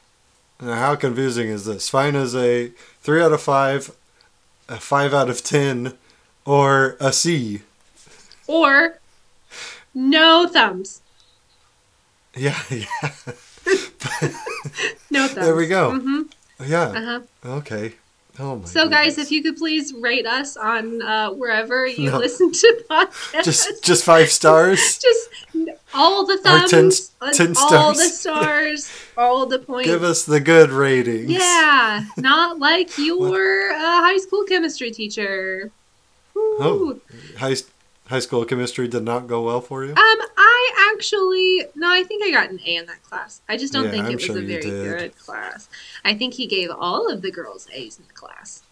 Now, 0.61 0.75
how 0.75 0.95
confusing 0.95 1.49
is 1.49 1.65
this? 1.65 1.89
Fine 1.89 2.15
is 2.15 2.33
a 2.35 2.69
three 3.01 3.21
out 3.21 3.33
of 3.33 3.41
five, 3.41 3.91
a 4.69 4.77
five 4.77 5.13
out 5.13 5.29
of 5.29 5.43
ten, 5.43 5.93
or 6.45 6.97
a 6.99 7.11
C. 7.13 7.61
Or 8.47 8.99
no 9.93 10.47
thumbs. 10.47 11.01
Yeah, 12.35 12.59
yeah, 12.69 12.85
No 15.11 15.27
thumbs. 15.27 15.35
There 15.35 15.55
we 15.55 15.67
go. 15.67 15.99
hmm 15.99 16.21
yeah. 16.65 16.87
Uh-huh. 16.95 17.19
Okay. 17.45 17.93
Oh 18.39 18.55
my. 18.57 18.65
So, 18.65 18.89
guys, 18.89 19.17
if 19.19 19.29
you 19.31 19.43
could 19.43 19.57
please 19.57 19.93
rate 19.93 20.25
us 20.25 20.57
on 20.57 21.01
uh, 21.03 21.29
wherever 21.31 21.85
you 21.85 22.09
No. 22.09 22.17
listen 22.17 22.51
to 22.51 22.83
podcasts. 22.89 23.43
just 23.43 23.83
just 23.83 24.03
five 24.03 24.29
stars. 24.29 24.79
Just 24.99 25.29
all 25.93 26.25
the 26.25 26.39
thumbs, 26.39 26.71
10 26.71 26.85
and 27.21 27.33
10 27.35 27.53
all 27.55 27.93
the 27.93 27.99
stars. 28.05 28.85
stars, 28.85 28.91
all 29.15 29.45
the 29.45 29.59
points. 29.59 29.87
Give 29.87 30.01
us 30.01 30.25
the 30.25 30.39
good 30.39 30.71
ratings. 30.71 31.29
Yeah, 31.29 32.05
not 32.17 32.57
like 32.57 32.97
your 32.97 33.71
uh, 33.71 33.77
high 33.79 34.17
school 34.17 34.43
chemistry 34.45 34.89
teacher. 34.89 35.69
Oh. 36.35 36.99
High 37.37 37.53
high 38.07 38.19
school 38.19 38.45
chemistry 38.45 38.87
did 38.87 39.03
not 39.03 39.27
go 39.27 39.43
well 39.43 39.61
for 39.61 39.83
you. 39.85 39.91
Um, 39.91 39.97
I 39.97 40.91
actually 40.95 41.65
no, 41.75 41.89
I 41.91 42.03
think 42.03 42.23
I 42.23 42.31
got 42.31 42.49
an 42.49 42.59
A 42.65 42.75
in 42.77 42.85
that 42.87 43.01
class. 43.03 43.41
I 43.49 43.57
just 43.57 43.73
don't 43.73 43.85
Yeah, 43.85 43.91
think 43.91 44.05
I'm 44.05 44.11
it 44.11 44.15
was 44.15 44.23
sure 44.23 44.37
a 44.37 44.41
very 44.41 44.61
good 44.61 45.17
class. 45.17 45.69
I 46.03 46.13
think 46.13 46.33
he 46.35 46.45
gave 46.47 46.69
all 46.71 47.09
of 47.11 47.21
the 47.21 47.31
girls 47.31 47.67
A's 47.73 47.97
in 47.99 48.05
the 48.07 48.13
class. 48.13 48.63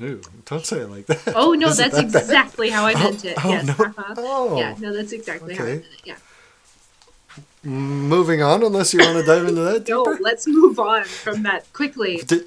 Ooh, 0.00 0.20
don't 0.46 0.66
say 0.66 0.78
it 0.80 0.88
like 0.90 1.06
that. 1.06 1.34
Oh 1.36 1.52
no, 1.52 1.68
that's 1.72 1.94
that 1.94 2.12
bad? 2.12 2.22
exactly 2.22 2.68
how 2.70 2.84
I 2.84 2.94
meant 2.94 3.24
it. 3.24 3.38
oh, 3.44 3.48
yes. 3.50 3.66
no. 3.66 3.84
uh-huh. 3.84 4.14
Oh. 4.18 4.58
Yeah, 4.58 4.74
no, 4.80 4.92
that's 4.92 5.12
exactly 5.12 5.54
how 5.54 5.64
I 5.64 5.66
meant 5.68 5.84
it. 5.84 6.00
Yeah. 6.04 6.16
Moving 7.62 8.42
on, 8.42 8.62
unless 8.62 8.92
you 8.92 9.00
want 9.00 9.18
to 9.18 9.24
dive 9.24 9.46
into 9.46 9.60
that 9.62 9.88
No, 9.88 10.04
deeper. 10.04 10.18
let's 10.20 10.46
move 10.46 10.78
on 10.78 11.04
from 11.04 11.44
that 11.44 11.72
quickly. 11.72 12.18
Did, 12.18 12.44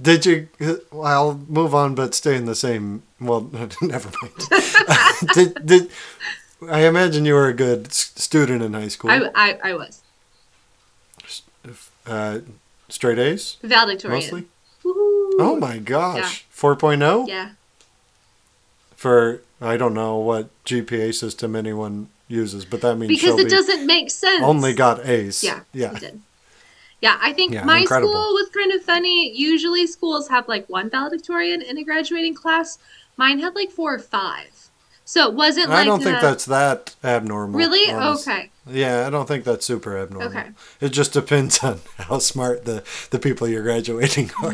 did 0.00 0.26
you? 0.26 0.48
Well, 0.90 1.04
I'll 1.06 1.34
move 1.48 1.74
on, 1.74 1.94
but 1.94 2.14
stay 2.14 2.36
in 2.36 2.44
the 2.44 2.54
same. 2.54 3.02
Well, 3.22 3.50
never 3.82 4.10
mind. 4.20 4.34
did 5.34 5.66
did 5.66 5.90
I 6.68 6.80
imagine 6.86 7.24
you 7.24 7.34
were 7.34 7.48
a 7.48 7.54
good 7.54 7.92
student 7.92 8.62
in 8.62 8.72
high 8.74 8.88
school? 8.88 9.10
I, 9.10 9.30
I, 9.34 9.58
I 9.70 9.74
was 9.74 10.02
uh, 12.06 12.40
straight 12.88 13.18
A's 13.18 13.56
valedictorian. 13.62 14.20
mostly. 14.20 14.40
Woohoo. 14.84 15.30
Oh 15.38 15.56
my 15.60 15.78
gosh, 15.78 16.44
4.0 16.54 17.28
Yeah. 17.28 17.50
for 18.96 19.40
I 19.60 19.76
don't 19.76 19.94
know 19.94 20.16
what 20.18 20.48
GPA 20.64 21.14
system 21.14 21.54
anyone 21.54 22.08
uses, 22.28 22.64
but 22.64 22.80
that 22.80 22.96
means 22.96 23.08
Because 23.08 23.28
Shelby 23.38 23.42
it 23.44 23.50
doesn't 23.50 23.86
make 23.86 24.10
sense. 24.10 24.42
only 24.42 24.72
got 24.74 25.06
A's. 25.06 25.44
Yeah. 25.44 25.60
yeah. 25.72 25.96
Yeah, 27.00 27.18
I 27.20 27.32
think 27.32 27.52
Yeah, 27.52 27.64
my 27.64 27.78
incredible. 27.78 28.12
school 28.12 28.32
was 28.34 28.48
kind 28.50 28.72
of 28.72 28.82
funny. 28.82 29.32
Usually 29.36 29.86
schools 29.88 30.28
have 30.28 30.46
like 30.48 30.68
one 30.68 30.88
valedictorian 30.90 31.60
in 31.62 31.76
a 31.78 31.84
graduating 31.84 32.34
class. 32.34 32.78
Mine 33.16 33.38
had 33.40 33.54
like 33.54 33.70
four 33.70 33.94
or 33.94 33.98
five. 33.98 34.48
So 35.04 35.28
it 35.28 35.34
wasn't 35.34 35.68
like 35.68 35.80
I 35.80 35.84
don't 35.84 36.02
think 36.02 36.18
a- 36.18 36.20
that's 36.22 36.44
that 36.46 36.94
abnormal. 37.04 37.58
really 37.58 37.90
honest- 37.92 38.26
okay. 38.28 38.50
Yeah, 38.70 39.06
I 39.06 39.10
don't 39.10 39.26
think 39.26 39.44
that's 39.44 39.66
super 39.66 39.98
abnormal. 39.98 40.28
Okay. 40.28 40.50
It 40.80 40.90
just 40.90 41.12
depends 41.12 41.58
on 41.64 41.80
how 41.98 42.18
smart 42.20 42.64
the, 42.64 42.84
the 43.10 43.18
people 43.18 43.48
you're 43.48 43.64
graduating 43.64 44.30
are. 44.42 44.52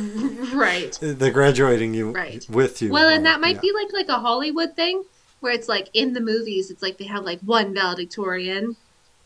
Right. 0.57 0.97
They're 1.03 1.31
graduating 1.31 1.93
you 1.95 2.11
Right. 2.13 2.45
with 2.49 2.81
you. 2.81 2.91
Well, 2.91 3.09
and 3.09 3.21
are, 3.21 3.31
that 3.33 3.41
might 3.41 3.57
yeah. 3.57 3.61
be 3.61 3.73
like 3.75 3.93
like 3.93 4.09
a 4.09 4.19
Hollywood 4.21 4.75
thing 4.75 5.05
where 5.41 5.53
it's 5.53 5.69
like 5.69 5.89
in 5.93 6.15
the 6.15 6.21
movies, 6.21 6.71
it's 6.71 6.83
like 6.83 6.97
they 6.99 7.05
have 7.05 7.25
like 7.25 7.41
one 7.43 7.73
valedictorian, 7.75 8.77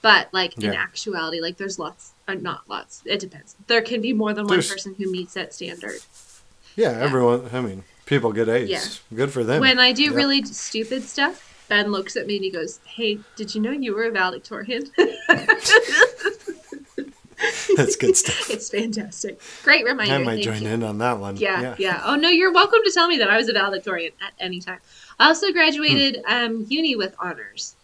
but 0.03 0.29
like 0.33 0.57
in 0.59 0.73
Yeah. 0.73 0.83
actuality, 0.83 1.41
like 1.41 1.57
there's 1.57 1.79
lots, 1.79 2.13
uh, 2.29 2.35
not 2.35 2.69
lots. 2.69 3.01
It 3.07 3.21
depends. 3.21 3.55
There 3.69 3.81
can 3.81 4.01
be 4.03 4.13
more 4.13 4.35
than 4.35 4.47
one 4.49 4.59
person 4.59 4.95
who 4.99 5.11
meets 5.11 5.35
that 5.35 5.55
standard. 5.55 6.01
Yeah, 6.77 6.91
everyone. 6.91 7.49
I 7.53 7.61
mean, 7.61 7.85
people 8.13 8.33
get 8.33 8.49
A's. 8.49 8.69
Yeah. 8.69 8.83
Good 9.17 9.33
for 9.33 9.43
them. 9.45 9.61
When 9.61 9.79
I 9.79 9.93
do 9.93 10.05
Yeah. 10.05 10.11
really 10.15 10.45
stupid 10.45 11.03
stuff, 11.05 11.65
Ben 11.69 11.91
looks 11.91 12.17
at 12.17 12.27
me 12.27 12.37
and 12.37 12.45
he 12.45 12.51
goes, 12.51 12.81
"Hey, 12.85 13.19
did 13.37 13.55
you 13.55 13.61
know 13.61 13.71
you 13.71 13.95
were 13.95 14.05
a 14.05 14.11
valedictorian?" 14.11 14.91
That's 17.77 17.97
good 17.97 18.17
stuff. 18.17 18.51
it's 18.51 18.71
fantastic. 18.71 19.41
Great 19.65 19.85
reminder. 19.85 20.15
I 20.15 20.19
might 20.19 20.43
join 20.43 20.63
you. 20.63 20.69
in 20.69 20.83
on 20.85 20.99
that 20.99 21.19
one. 21.19 21.37
Yeah, 21.37 21.61
yeah, 21.61 21.75
yeah, 21.79 22.03
Oh 22.05 22.15
no, 22.15 22.29
you're 22.29 22.53
welcome 22.53 22.81
to 22.85 22.91
tell 22.93 23.09
me 23.09 23.19
that 23.19 23.29
I 23.31 23.37
was 23.37 23.49
a 23.49 23.53
valedictorian 23.53 24.13
at 24.25 24.33
any 24.39 24.61
time. 24.61 24.79
I 25.19 25.27
also 25.29 25.51
graduated 25.53 26.23
um, 26.27 26.67
uni 26.69 26.95
with 26.95 27.17
honors. 27.19 27.75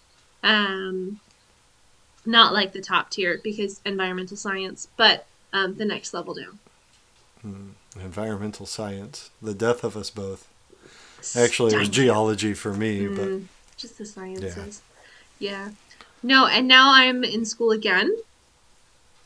Um, 0.45 1.19
not 2.25 2.53
like 2.53 2.73
the 2.73 2.81
top 2.81 3.11
tier 3.11 3.41
because 3.43 3.81
environmental 3.85 4.37
science, 4.37 4.87
but 4.97 5.27
um, 5.53 5.75
the 5.75 5.85
next 5.85 6.15
level 6.15 6.35
down. 6.35 7.75
Environmental 7.97 8.67
science, 8.67 9.31
the 9.41 9.55
death 9.55 9.83
of 9.83 9.97
us 9.97 10.11
both. 10.11 10.49
Actually, 11.37 11.75
it 11.75 11.79
was 11.79 11.89
geology 11.89 12.55
for 12.55 12.73
me, 12.73 13.07
Mm, 13.07 13.47
just 13.77 13.99
the 13.99 14.07
sciences. 14.07 14.83
Yeah. 15.39 15.71
No, 16.23 16.47
and 16.47 16.69
now 16.69 16.93
I'm 16.93 17.25
in 17.25 17.45
school 17.45 17.71
again. 17.71 18.15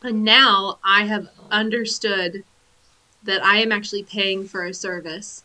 And 0.02 0.24
now 0.24 0.78
I 0.84 1.04
have 1.04 1.28
understood 1.50 2.44
that 3.22 3.44
I 3.44 3.58
am 3.58 3.72
actually 3.72 4.02
paying 4.02 4.48
for 4.48 4.64
a 4.64 4.74
service. 4.74 5.44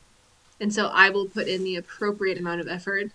And 0.60 0.74
so 0.74 0.88
I 0.88 1.10
will 1.10 1.28
put 1.28 1.48
in 1.48 1.64
the 1.64 1.76
appropriate 1.76 2.40
amount 2.40 2.62
of 2.62 2.68
effort 2.68 3.12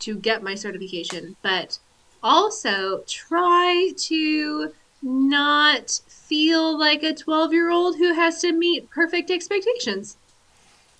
to 0.00 0.16
get 0.16 0.42
my 0.42 0.54
certification, 0.54 1.36
but 1.42 1.78
also 2.22 3.04
try 3.06 3.92
to 3.96 4.72
not 5.02 6.00
feel 6.08 6.78
like 6.78 7.02
a 7.02 7.14
12 7.14 7.52
year 7.52 7.70
old 7.70 7.96
who 7.96 8.14
has 8.14 8.40
to 8.40 8.52
meet 8.52 8.90
perfect 8.90 9.30
expectations. 9.30 10.16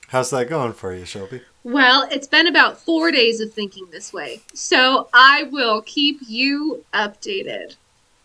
how's 0.08 0.30
that 0.30 0.48
going 0.48 0.72
for 0.72 0.94
you, 0.94 1.04
Shelby? 1.04 1.42
Well, 1.62 2.08
it's 2.10 2.26
been 2.26 2.46
about 2.46 2.80
four 2.80 3.10
days 3.12 3.40
of 3.40 3.52
thinking 3.52 3.86
this 3.90 4.12
way. 4.12 4.40
So 4.54 5.08
I 5.12 5.44
will 5.44 5.82
keep 5.82 6.18
you 6.26 6.84
updated. 6.94 7.76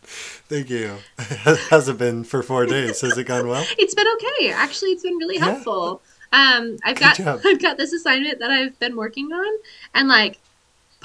Thank 0.04 0.70
you. 0.70 0.98
Has 1.70 1.90
it 1.90 1.98
been 1.98 2.24
for 2.24 2.42
four 2.44 2.66
days? 2.66 3.02
Has 3.02 3.18
it 3.18 3.26
gone 3.26 3.48
well? 3.48 3.66
It's 3.78 3.94
been 3.96 4.08
okay. 4.16 4.52
Actually, 4.52 4.92
it's 4.92 5.04
been 5.04 5.18
really 5.18 5.36
Yeah. 5.36 5.52
helpful. 5.52 6.02
Um, 6.32 6.78
I've 6.84 6.96
Good 6.98 7.04
got 7.04 7.18
job. 7.18 7.42
I've 7.46 7.62
got 7.62 7.78
this 7.78 7.92
assignment 7.94 8.40
that 8.40 8.52
I've 8.52 8.78
been 8.80 8.96
working 8.96 9.32
on, 9.34 9.60
and 9.94 10.08
like 10.08 10.38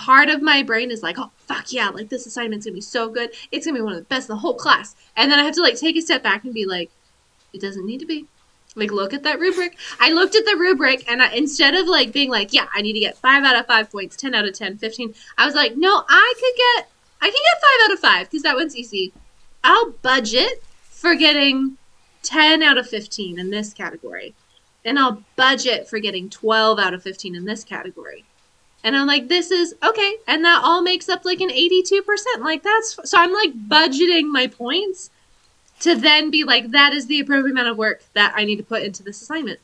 part 0.00 0.30
of 0.30 0.40
my 0.40 0.62
brain 0.62 0.90
is 0.90 1.02
like, 1.02 1.18
oh 1.18 1.30
fuck 1.36 1.72
yeah, 1.72 1.90
like 1.90 2.08
this 2.08 2.26
assignment's 2.26 2.64
gonna 2.64 2.74
be 2.74 2.80
so 2.80 3.10
good. 3.10 3.30
It's 3.52 3.66
gonna 3.66 3.78
be 3.78 3.82
one 3.82 3.92
of 3.92 3.98
the 3.98 4.04
best 4.04 4.30
in 4.30 4.34
the 4.34 4.40
whole 4.40 4.54
class. 4.54 4.96
And 5.14 5.30
then 5.30 5.38
I 5.38 5.44
have 5.44 5.54
to 5.56 5.62
like 5.62 5.78
take 5.78 5.96
a 5.96 6.00
step 6.00 6.22
back 6.22 6.44
and 6.44 6.54
be 6.54 6.64
like, 6.64 6.90
it 7.52 7.60
doesn't 7.60 7.84
need 7.84 8.00
to 8.00 8.06
be. 8.06 8.26
Like 8.76 8.92
look 8.92 9.12
at 9.12 9.24
that 9.24 9.38
rubric. 9.38 9.76
I 9.98 10.12
looked 10.12 10.36
at 10.36 10.46
the 10.46 10.56
rubric 10.56 11.10
and 11.10 11.22
I, 11.22 11.32
instead 11.34 11.74
of 11.74 11.86
like 11.86 12.12
being 12.12 12.30
like, 12.30 12.54
yeah, 12.54 12.66
I 12.74 12.80
need 12.80 12.94
to 12.94 13.00
get 13.00 13.18
five 13.18 13.44
out 13.44 13.56
of 13.56 13.66
five 13.66 13.92
points, 13.92 14.16
ten 14.16 14.34
out 14.34 14.48
of 14.48 14.54
10, 14.54 14.78
15, 14.78 15.14
I 15.36 15.44
was 15.44 15.54
like, 15.54 15.76
no, 15.76 16.04
I 16.08 16.34
could 16.36 16.56
get 16.56 16.90
I 17.20 17.26
can 17.26 17.32
get 17.32 17.60
five 17.60 17.90
out 17.90 17.92
of 17.92 18.00
five 18.00 18.30
because 18.30 18.42
that 18.42 18.56
one's 18.56 18.76
easy. 18.76 19.12
I'll 19.62 19.90
budget 20.02 20.62
for 20.88 21.14
getting 21.14 21.76
10 22.22 22.62
out 22.62 22.78
of 22.78 22.88
15 22.88 23.38
in 23.38 23.50
this 23.50 23.74
category. 23.74 24.34
And 24.82 24.98
I'll 24.98 25.22
budget 25.36 25.88
for 25.88 25.98
getting 25.98 26.30
12 26.30 26.78
out 26.78 26.94
of 26.94 27.02
15 27.02 27.34
in 27.34 27.44
this 27.44 27.64
category. 27.64 28.24
And 28.82 28.96
I'm 28.96 29.06
like, 29.06 29.28
this 29.28 29.50
is 29.50 29.74
okay. 29.82 30.16
And 30.26 30.44
that 30.44 30.62
all 30.64 30.82
makes 30.82 31.08
up 31.08 31.24
like 31.24 31.40
an 31.40 31.50
82%. 31.50 32.00
Like, 32.40 32.62
that's 32.62 32.98
so 33.04 33.18
I'm 33.18 33.32
like 33.32 33.52
budgeting 33.68 34.30
my 34.30 34.46
points 34.46 35.10
to 35.80 35.94
then 35.94 36.30
be 36.30 36.44
like, 36.44 36.70
that 36.70 36.92
is 36.92 37.06
the 37.06 37.20
appropriate 37.20 37.52
amount 37.52 37.68
of 37.68 37.76
work 37.76 38.02
that 38.14 38.32
I 38.36 38.44
need 38.44 38.56
to 38.56 38.62
put 38.62 38.82
into 38.82 39.02
this 39.02 39.20
assignment. 39.20 39.60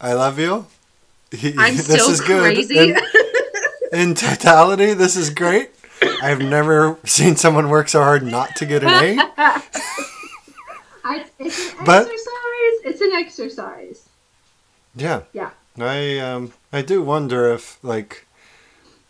I 0.00 0.12
love 0.14 0.38
you. 0.38 0.66
I'm 1.58 1.76
this 1.76 1.86
so 1.86 2.10
is 2.10 2.20
good. 2.20 2.40
crazy. 2.42 2.78
In, 2.78 2.96
in 3.92 4.14
totality, 4.14 4.94
this 4.94 5.16
is 5.16 5.30
great. 5.30 5.70
I've 6.22 6.40
never 6.40 6.98
seen 7.04 7.36
someone 7.36 7.68
work 7.68 7.88
so 7.88 8.02
hard 8.02 8.22
not 8.24 8.54
to 8.56 8.66
get 8.66 8.82
an 8.82 8.90
A. 8.90 9.16
I, 11.04 11.24
it's 11.38 11.72
an 11.72 11.84
But- 11.84 12.02
exercise. 12.06 12.32
It's 12.84 13.00
an 13.00 13.12
exercise. 13.12 14.08
Yeah. 14.94 15.22
Yeah. 15.32 15.50
I 15.78 16.18
um 16.18 16.52
I 16.76 16.82
do 16.82 17.02
wonder 17.02 17.50
if 17.52 17.82
like 17.82 18.26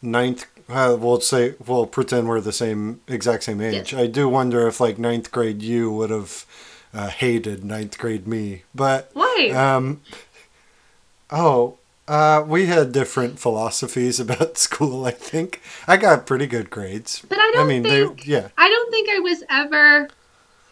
ninth 0.00 0.46
uh, 0.68 0.96
we'll 0.98 1.20
say 1.20 1.54
we'll 1.64 1.86
pretend 1.86 2.28
we're 2.28 2.40
the 2.40 2.52
same 2.52 3.00
exact 3.08 3.44
same 3.44 3.60
age. 3.60 3.92
Yes. 3.92 4.00
I 4.00 4.06
do 4.06 4.28
wonder 4.28 4.66
if 4.68 4.80
like 4.80 4.98
ninth 4.98 5.30
grade 5.30 5.62
you 5.62 5.90
would 5.90 6.10
have 6.10 6.44
uh, 6.94 7.08
hated 7.08 7.64
ninth 7.64 7.98
grade 7.98 8.26
me, 8.26 8.62
but 8.74 9.10
Why? 9.14 9.50
um 9.54 10.00
oh 11.30 11.76
uh 12.08 12.44
we 12.46 12.66
had 12.66 12.92
different 12.92 13.38
philosophies 13.38 14.20
about 14.26 14.58
school. 14.58 15.04
I 15.04 15.10
think 15.10 15.60
I 15.86 15.96
got 15.96 16.26
pretty 16.26 16.46
good 16.46 16.70
grades. 16.70 17.22
but 17.28 17.38
I 17.38 17.42
I 17.48 17.52
don't 17.54 17.68
mean 17.68 17.82
think. 17.82 18.24
they 18.24 18.30
yeah 18.30 18.48
I 18.56 18.68
don't 18.68 18.90
think 18.90 19.08
I 19.10 19.18
was 19.20 19.42
ever. 19.50 20.08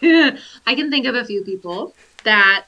I 0.67 0.75
can 0.75 0.91
think 0.91 1.07
of 1.07 1.15
a 1.15 1.25
few 1.25 1.43
people 1.45 1.95
that 2.25 2.67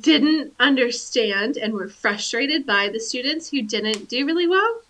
didn't 0.00 0.54
understand 0.60 1.56
and 1.56 1.72
were 1.74 1.88
frustrated 1.88 2.64
by 2.64 2.88
the 2.88 3.00
students 3.00 3.50
who 3.50 3.62
didn't 3.62 4.08
do 4.08 4.24
really 4.24 4.46
well. 4.46 4.80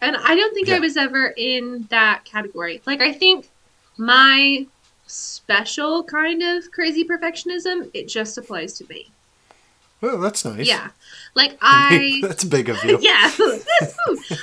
And 0.00 0.16
I 0.16 0.34
don't 0.34 0.52
think 0.52 0.68
I 0.68 0.80
was 0.80 0.96
ever 0.98 1.32
in 1.36 1.86
that 1.88 2.24
category. 2.24 2.82
Like, 2.84 3.00
I 3.00 3.12
think 3.12 3.48
my 3.96 4.66
special 5.06 6.02
kind 6.04 6.42
of 6.42 6.70
crazy 6.72 7.04
perfectionism, 7.04 7.90
it 7.94 8.08
just 8.08 8.36
applies 8.36 8.74
to 8.74 8.86
me. 8.88 9.10
Well 10.04 10.18
that's 10.20 10.44
nice. 10.44 10.66
Yeah. 10.66 10.90
Like, 11.36 11.58
I. 11.60 12.20
that's 12.22 12.44
big 12.44 12.68
of 12.68 12.82
you. 12.84 12.98
Yeah, 13.02 13.28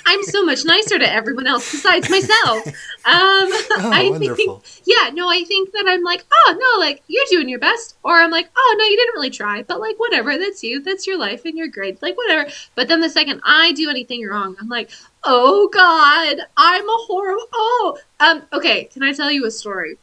I'm 0.06 0.24
so 0.24 0.44
much 0.44 0.66
nicer 0.66 1.00
to 1.00 1.10
everyone 1.10 1.48
else 1.48 1.72
besides 1.72 2.10
myself. 2.10 2.68
Um, 2.68 2.74
Oh, 3.84 3.90
I 3.94 4.10
wonderful. 4.10 4.60
think, 4.60 4.82
yeah, 4.86 5.10
no, 5.14 5.30
I 5.30 5.44
think 5.46 5.72
that 5.72 5.86
I'm 5.88 6.04
like, 6.04 6.26
oh 6.32 6.56
no, 6.60 6.86
like 6.86 7.02
you're 7.08 7.24
doing 7.30 7.48
your 7.48 7.60
best, 7.60 7.96
or 8.04 8.20
I'm 8.20 8.30
like, 8.32 8.50
oh 8.56 8.76
no, 8.78 8.84
you 8.86 8.98
didn't 8.98 9.14
really 9.16 9.30
try, 9.30 9.64
but 9.64 9.80
like 9.80 9.98
whatever, 10.00 10.38
that's 10.38 10.62
you, 10.64 10.82
that's 10.82 11.08
your 11.08 11.18
life, 11.18 11.46
and 11.46 11.58
you're 11.58 11.68
great, 11.70 12.02
like 12.02 12.18
whatever. 12.18 12.50
But 12.76 12.88
then 12.90 13.00
the 13.02 13.10
second 13.10 13.42
I 13.46 13.72
do 13.72 13.90
anything 13.90 14.28
wrong, 14.28 14.56
I'm 14.60 14.68
like, 14.68 14.92
oh 15.24 15.70
god, 15.74 16.46
I'm 16.58 16.84
a 16.90 16.98
horrible. 17.08 17.48
Oh, 17.54 17.98
um, 18.20 18.44
okay, 18.54 18.86
can 18.86 19.04
I 19.04 19.14
tell 19.14 19.32
you 19.32 19.46
a 19.46 19.52
story? 19.52 19.98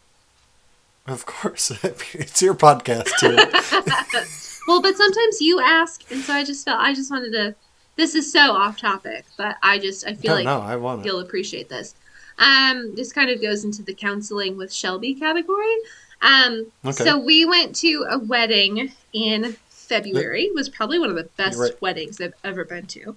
Of 1.07 1.27
course. 1.27 1.71
it's 2.15 2.41
your 2.43 2.55
podcast 2.55 3.11
too. 3.21 3.37
Well, 4.69 4.83
but 4.83 4.97
sometimes 4.97 5.41
you 5.41 5.61
ask, 5.61 6.03
and 6.13 6.23
so 6.23 6.35
I 6.35 6.45
just 6.45 6.65
felt 6.65 6.79
I 6.81 6.93
just 6.93 7.11
wanted 7.11 7.33
to. 7.33 7.55
This 7.97 8.15
is 8.15 8.31
so 8.31 8.53
off 8.53 8.79
topic, 8.79 9.25
but 9.39 9.57
I 9.63 9.79
just 9.79 10.07
I 10.07 10.13
feel 10.15 10.33
no, 10.33 10.37
like 10.37 10.45
no, 10.45 10.61
I 10.61 10.77
want 10.77 11.01
it. 11.01 11.07
you'll 11.07 11.21
appreciate 11.21 11.69
this. 11.71 11.95
Um, 12.39 12.95
this 12.95 13.11
kind 13.13 13.31
of 13.31 13.41
goes 13.43 13.65
into 13.65 13.83
the 13.83 13.95
counseling 13.95 14.57
with 14.59 14.73
Shelby 14.73 15.15
category. 15.15 15.75
Um, 16.21 16.71
Okay. 16.85 17.05
so 17.05 17.19
we 17.19 17.45
went 17.47 17.75
to 17.77 18.07
a 18.11 18.19
wedding 18.19 18.93
in 19.13 19.57
February 19.71 20.51
was 20.55 20.69
probably 20.69 20.99
one 20.99 21.09
of 21.09 21.17
the 21.17 21.29
best 21.39 21.59
Right. 21.59 21.81
weddings 21.83 22.21
I've 22.21 22.35
ever 22.45 22.65
been 22.65 22.87
to. 22.89 23.17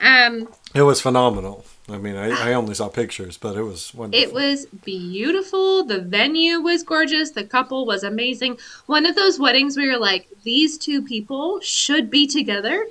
Um, 0.00 0.48
It 0.74 0.82
was 0.82 1.00
phenomenal. 1.00 1.64
I 1.88 1.98
mean, 1.98 2.16
I, 2.16 2.50
I 2.50 2.52
only 2.54 2.74
saw 2.74 2.88
pictures, 2.88 3.38
but 3.38 3.56
it 3.56 3.62
was 3.62 3.94
wonderful. 3.94 4.28
It 4.28 4.34
was 4.34 4.66
beautiful. 4.66 5.84
The 5.84 6.00
venue 6.00 6.60
was 6.60 6.82
gorgeous. 6.82 7.30
The 7.30 7.44
couple 7.44 7.86
was 7.86 8.02
amazing. 8.02 8.58
One 8.86 9.06
of 9.06 9.14
those 9.14 9.38
weddings 9.38 9.76
where 9.76 9.86
you're 9.86 9.98
like, 9.98 10.26
these 10.42 10.78
two 10.78 11.02
people 11.02 11.60
should 11.60 12.10
be 12.10 12.26
together. 12.26 12.86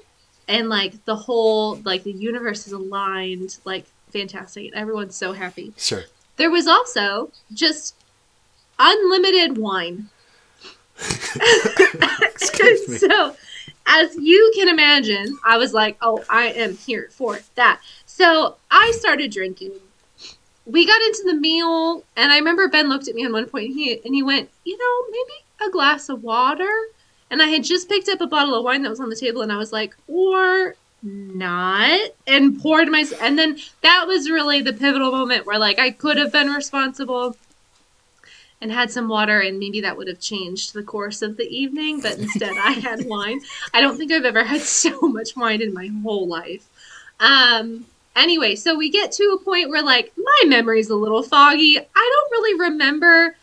And 0.48 0.70
like 0.70 1.04
the 1.06 1.16
whole, 1.16 1.76
like 1.84 2.04
the 2.04 2.14
universe 2.14 2.68
is 2.68 2.74
aligned. 2.74 3.58
Like 3.66 3.86
fantastic. 4.12 4.72
Everyone's 4.74 5.16
so 5.16 5.34
happy. 5.34 5.74
Sure. 5.76 6.04
There 6.38 6.52
was 6.52 6.68
also 6.68 7.32
just 7.54 7.96
unlimited 8.80 9.58
wine. 9.58 10.10
Excuse 12.22 12.88
me. 12.88 12.98
so, 12.98 13.36
as 13.86 14.16
you 14.16 14.52
can 14.56 14.70
imagine, 14.70 15.38
I 15.46 15.58
was 15.58 15.74
like, 15.74 15.98
oh, 16.02 16.24
I 16.30 16.48
am 16.48 16.76
here 16.78 17.10
for 17.12 17.40
that. 17.56 17.82
So, 18.18 18.56
I 18.72 18.94
started 18.96 19.30
drinking. 19.32 19.74
We 20.66 20.88
got 20.88 21.02
into 21.02 21.24
the 21.26 21.34
meal, 21.34 22.02
and 22.16 22.32
I 22.32 22.38
remember 22.38 22.70
Ben 22.70 22.88
looked 22.88 23.10
at 23.10 23.16
me 23.16 23.26
on 23.26 23.34
one 23.34 23.46
point, 23.46 23.66
and 23.72 23.74
he, 23.78 24.00
and 24.06 24.16
he 24.16 24.24
went, 24.24 24.50
you 24.64 24.78
know, 24.78 25.12
maybe 25.12 25.68
a 25.68 25.70
glass 25.70 26.08
of 26.08 26.24
water. 26.24 26.72
And 27.30 27.42
I 27.42 27.48
had 27.48 27.66
just 27.66 27.90
picked 27.90 28.08
up 28.08 28.22
a 28.22 28.28
bottle 28.28 28.56
of 28.56 28.64
wine 28.64 28.84
that 28.84 28.90
was 28.90 29.02
on 29.02 29.10
the 29.10 29.18
table, 29.18 29.42
and 29.42 29.52
I 29.52 29.58
was 29.58 29.74
like, 29.74 29.98
or 30.08 30.76
not, 31.04 32.12
and 32.26 32.58
poured 32.62 32.88
my. 32.88 33.04
And 33.20 33.38
then 33.38 33.58
that 33.82 34.06
was 34.08 34.30
really 34.30 34.62
the 34.62 34.72
pivotal 34.72 35.12
moment 35.12 35.46
where, 35.46 35.60
like, 35.60 35.78
I 35.78 35.92
could 35.92 36.16
have 36.16 36.32
been 36.32 36.48
responsible 36.48 37.36
and 38.62 38.72
had 38.72 38.92
some 38.92 39.10
water, 39.10 39.42
and 39.42 39.60
maybe 39.60 39.82
that 39.82 39.98
would 39.98 40.08
have 40.08 40.22
changed 40.22 40.74
the 40.74 40.84
course 40.84 41.22
of 41.22 41.36
the 41.36 41.50
evening. 41.54 42.00
But 42.00 42.18
instead, 42.18 42.54
I 42.58 42.72
had 42.72 43.06
wine. 43.08 43.42
I 43.74 43.82
don't 43.82 43.98
think 43.98 44.14
I've 44.14 44.24
ever 44.24 44.46
had 44.46 44.62
so 44.62 45.02
much 45.02 45.36
wine 45.36 45.62
in 45.62 45.74
my 45.74 45.88
whole 46.02 46.30
life. 46.30 46.66
Um. 47.20 47.88
Anyway, 48.16 48.56
so 48.56 48.78
we 48.78 48.90
get 48.90 49.12
to 49.12 49.38
a 49.40 49.44
point 49.44 49.70
where, 49.70 49.84
like, 49.84 50.14
my 50.18 50.42
memory's 50.48 50.90
a 50.90 50.96
little 50.96 51.24
foggy. 51.24 51.78
I 51.78 51.84
don't 52.14 52.32
really 52.32 52.60
remember 52.60 53.36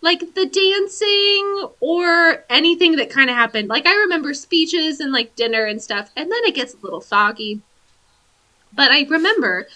like 0.00 0.34
the 0.34 0.46
dancing 0.46 1.68
or 1.80 2.44
anything 2.48 2.96
that 2.96 3.10
kind 3.10 3.30
of 3.30 3.36
happened. 3.36 3.68
Like 3.68 3.86
I 3.86 3.94
remember 3.94 4.32
speeches 4.34 5.00
and 5.00 5.12
like 5.12 5.34
dinner 5.36 5.64
and 5.64 5.82
stuff, 5.82 6.10
and 6.16 6.30
then 6.30 6.40
it 6.44 6.54
gets 6.54 6.74
a 6.74 6.78
little 6.82 7.00
foggy. 7.00 7.60
But 8.72 8.90
I 8.90 9.02
remember 9.08 9.66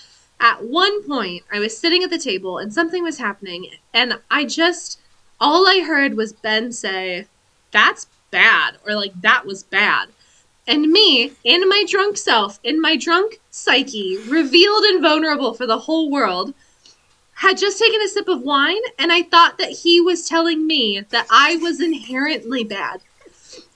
at 0.41 0.65
one 0.65 1.03
point 1.05 1.45
I 1.53 1.59
was 1.59 1.77
sitting 1.77 2.03
at 2.03 2.11
the 2.11 2.19
table 2.19 2.59
and 2.59 2.73
something 2.73 3.03
was 3.03 3.19
happening, 3.19 3.71
and 3.93 4.19
I 4.31 4.45
just 4.45 5.01
all 5.41 5.67
I 5.67 5.81
heard 5.81 6.15
was 6.15 6.33
Ben 6.33 6.73
say, 6.73 7.27
"That's 7.73 8.07
bad," 8.31 8.77
or 8.87 8.95
like 8.95 9.21
"That 9.21 9.45
was 9.45 9.63
bad." 9.63 10.09
And 10.67 10.91
me, 10.91 11.33
in 11.45 11.69
my 11.69 11.85
drunk 11.89 12.17
self, 12.17 12.61
in 12.63 12.81
my 12.81 12.97
drunk 12.97 13.41
psyche, 13.51 14.19
revealed 14.29 14.85
and 14.85 15.03
vulnerable 15.03 15.55
for 15.55 15.67
the 15.67 15.79
whole 15.79 16.11
world, 16.11 16.55
had 17.33 17.59
just 17.59 17.79
taken 17.79 18.01
a 18.01 18.09
sip 18.09 18.29
of 18.29 18.43
wine 18.43 18.81
and 18.99 19.11
I 19.11 19.23
thought 19.23 19.59
that 19.59 19.71
he 19.71 20.01
was 20.01 20.29
telling 20.29 20.65
me 20.65 21.01
that 21.11 21.27
I 21.29 21.57
was 21.57 21.81
inherently 21.81 22.63
bad. 22.63 23.01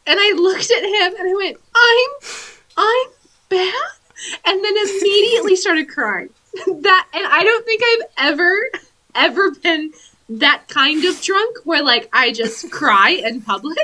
And 0.07 0.21
I 0.21 0.33
looked 0.37 0.71
at 0.71 0.85
him 0.85 1.19
and 1.19 1.29
I 1.29 1.35
went, 1.35 1.57
I'm 1.75 2.31
I'm 2.77 3.07
bad 3.49 3.91
and 4.45 4.65
then 4.65 4.77
immediately 4.77 5.57
started 5.57 5.89
crying. 5.89 6.31
That 6.67 7.07
and 7.13 7.27
I 7.27 7.45
don't 7.45 7.67
think 7.67 7.83
I've 7.85 8.31
ever 8.31 8.71
ever 9.15 9.51
been 9.51 9.93
that 10.29 10.69
kind 10.69 11.05
of 11.05 11.21
drunk 11.21 11.59
where 11.65 11.83
like 11.83 12.09
I 12.13 12.33
just 12.33 12.71
cry 12.71 13.11
in 13.11 13.43
public. 13.43 13.77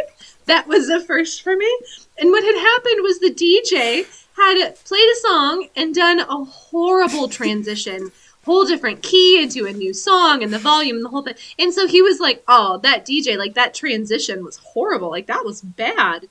That 0.47 0.67
was 0.69 0.89
a 0.89 1.01
first 1.01 1.43
for 1.43 1.55
me. 1.55 1.71
And 2.19 2.31
what 2.31 2.45
had 2.45 2.57
happened 2.57 3.03
was 3.03 3.19
the 3.19 3.31
DJ 3.31 4.07
had 4.37 4.75
played 4.85 5.09
a 5.09 5.21
song 5.21 5.69
and 5.77 5.95
done 5.95 6.21
a 6.21 6.45
horrible 6.45 7.29
transition 7.29 8.13
whole 8.45 8.65
different 8.65 9.03
key 9.03 9.41
into 9.43 9.67
a 9.67 9.73
new 9.73 9.95
song 9.95 10.43
and 10.43 10.53
the 10.53 10.59
volume 10.59 10.97
and 10.97 11.05
the 11.05 11.09
whole 11.11 11.23
thing. 11.23 11.35
And 11.59 11.73
so 11.73 11.87
he 11.87 12.03
was 12.03 12.21
like, 12.21 12.43
"Oh, 12.49 12.79
that 12.79 13.07
DJ, 13.07 13.37
like 13.37 13.55
that 13.55 13.75
transition 13.75 14.45
was 14.45 14.57
horrible. 14.57 15.11
Like 15.11 15.27
that 15.27 15.45
was 15.45 15.63
bad." 15.63 16.27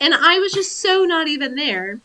And 0.00 0.14
I 0.14 0.38
was 0.38 0.52
just 0.52 0.80
so 0.80 1.04
not 1.04 1.28
even 1.28 1.56
there 1.56 2.00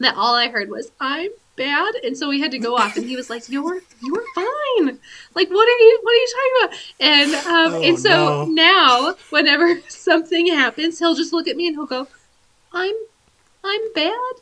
that 0.00 0.16
all 0.16 0.34
I 0.34 0.48
heard 0.48 0.70
was, 0.70 0.90
"I'm 1.00 1.30
bad." 1.56 1.94
And 2.02 2.16
so 2.16 2.28
we 2.28 2.40
had 2.40 2.50
to 2.50 2.58
go 2.58 2.76
off 2.76 2.96
and 2.96 3.06
he 3.06 3.16
was 3.16 3.30
like, 3.30 3.48
"You're 3.48 3.80
you're 4.02 4.24
fine. 4.34 4.98
Like 5.34 5.50
what 5.50 5.68
are 5.68 5.78
you 5.78 6.00
what 6.02 6.12
are 6.12 6.16
you 6.16 6.28
talking 6.34 6.52
about?" 6.64 6.78
And 7.00 7.34
um 7.46 7.74
Oh, 7.74 7.82
and 7.82 7.98
so 7.98 8.10
no. 8.10 8.44
now 8.46 9.14
whenever 9.30 9.80
something 9.88 10.48
happens, 10.48 10.98
he'll 10.98 11.14
just 11.14 11.32
look 11.32 11.46
at 11.46 11.56
me 11.56 11.68
and 11.68 11.76
he'll 11.76 11.86
go, 11.86 12.08
"I'm 12.74 12.94
I'm 13.64 13.92
bad." 13.94 14.34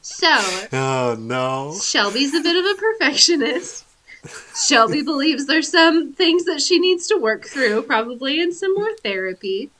so, 0.00 0.26
Oh 0.72 1.16
no. 1.18 1.78
Shelby's 1.80 2.34
a 2.34 2.40
bit 2.40 2.56
of 2.56 2.64
a 2.64 2.74
perfectionist. 2.80 3.86
Shelby 4.54 5.02
believes 5.02 5.46
there's 5.46 5.68
some 5.68 6.12
things 6.12 6.44
that 6.44 6.60
she 6.60 6.78
needs 6.78 7.08
to 7.08 7.16
work 7.16 7.44
through, 7.44 7.82
probably 7.82 8.40
in 8.40 8.52
some 8.52 8.72
more 8.74 8.92
therapy. 9.02 9.70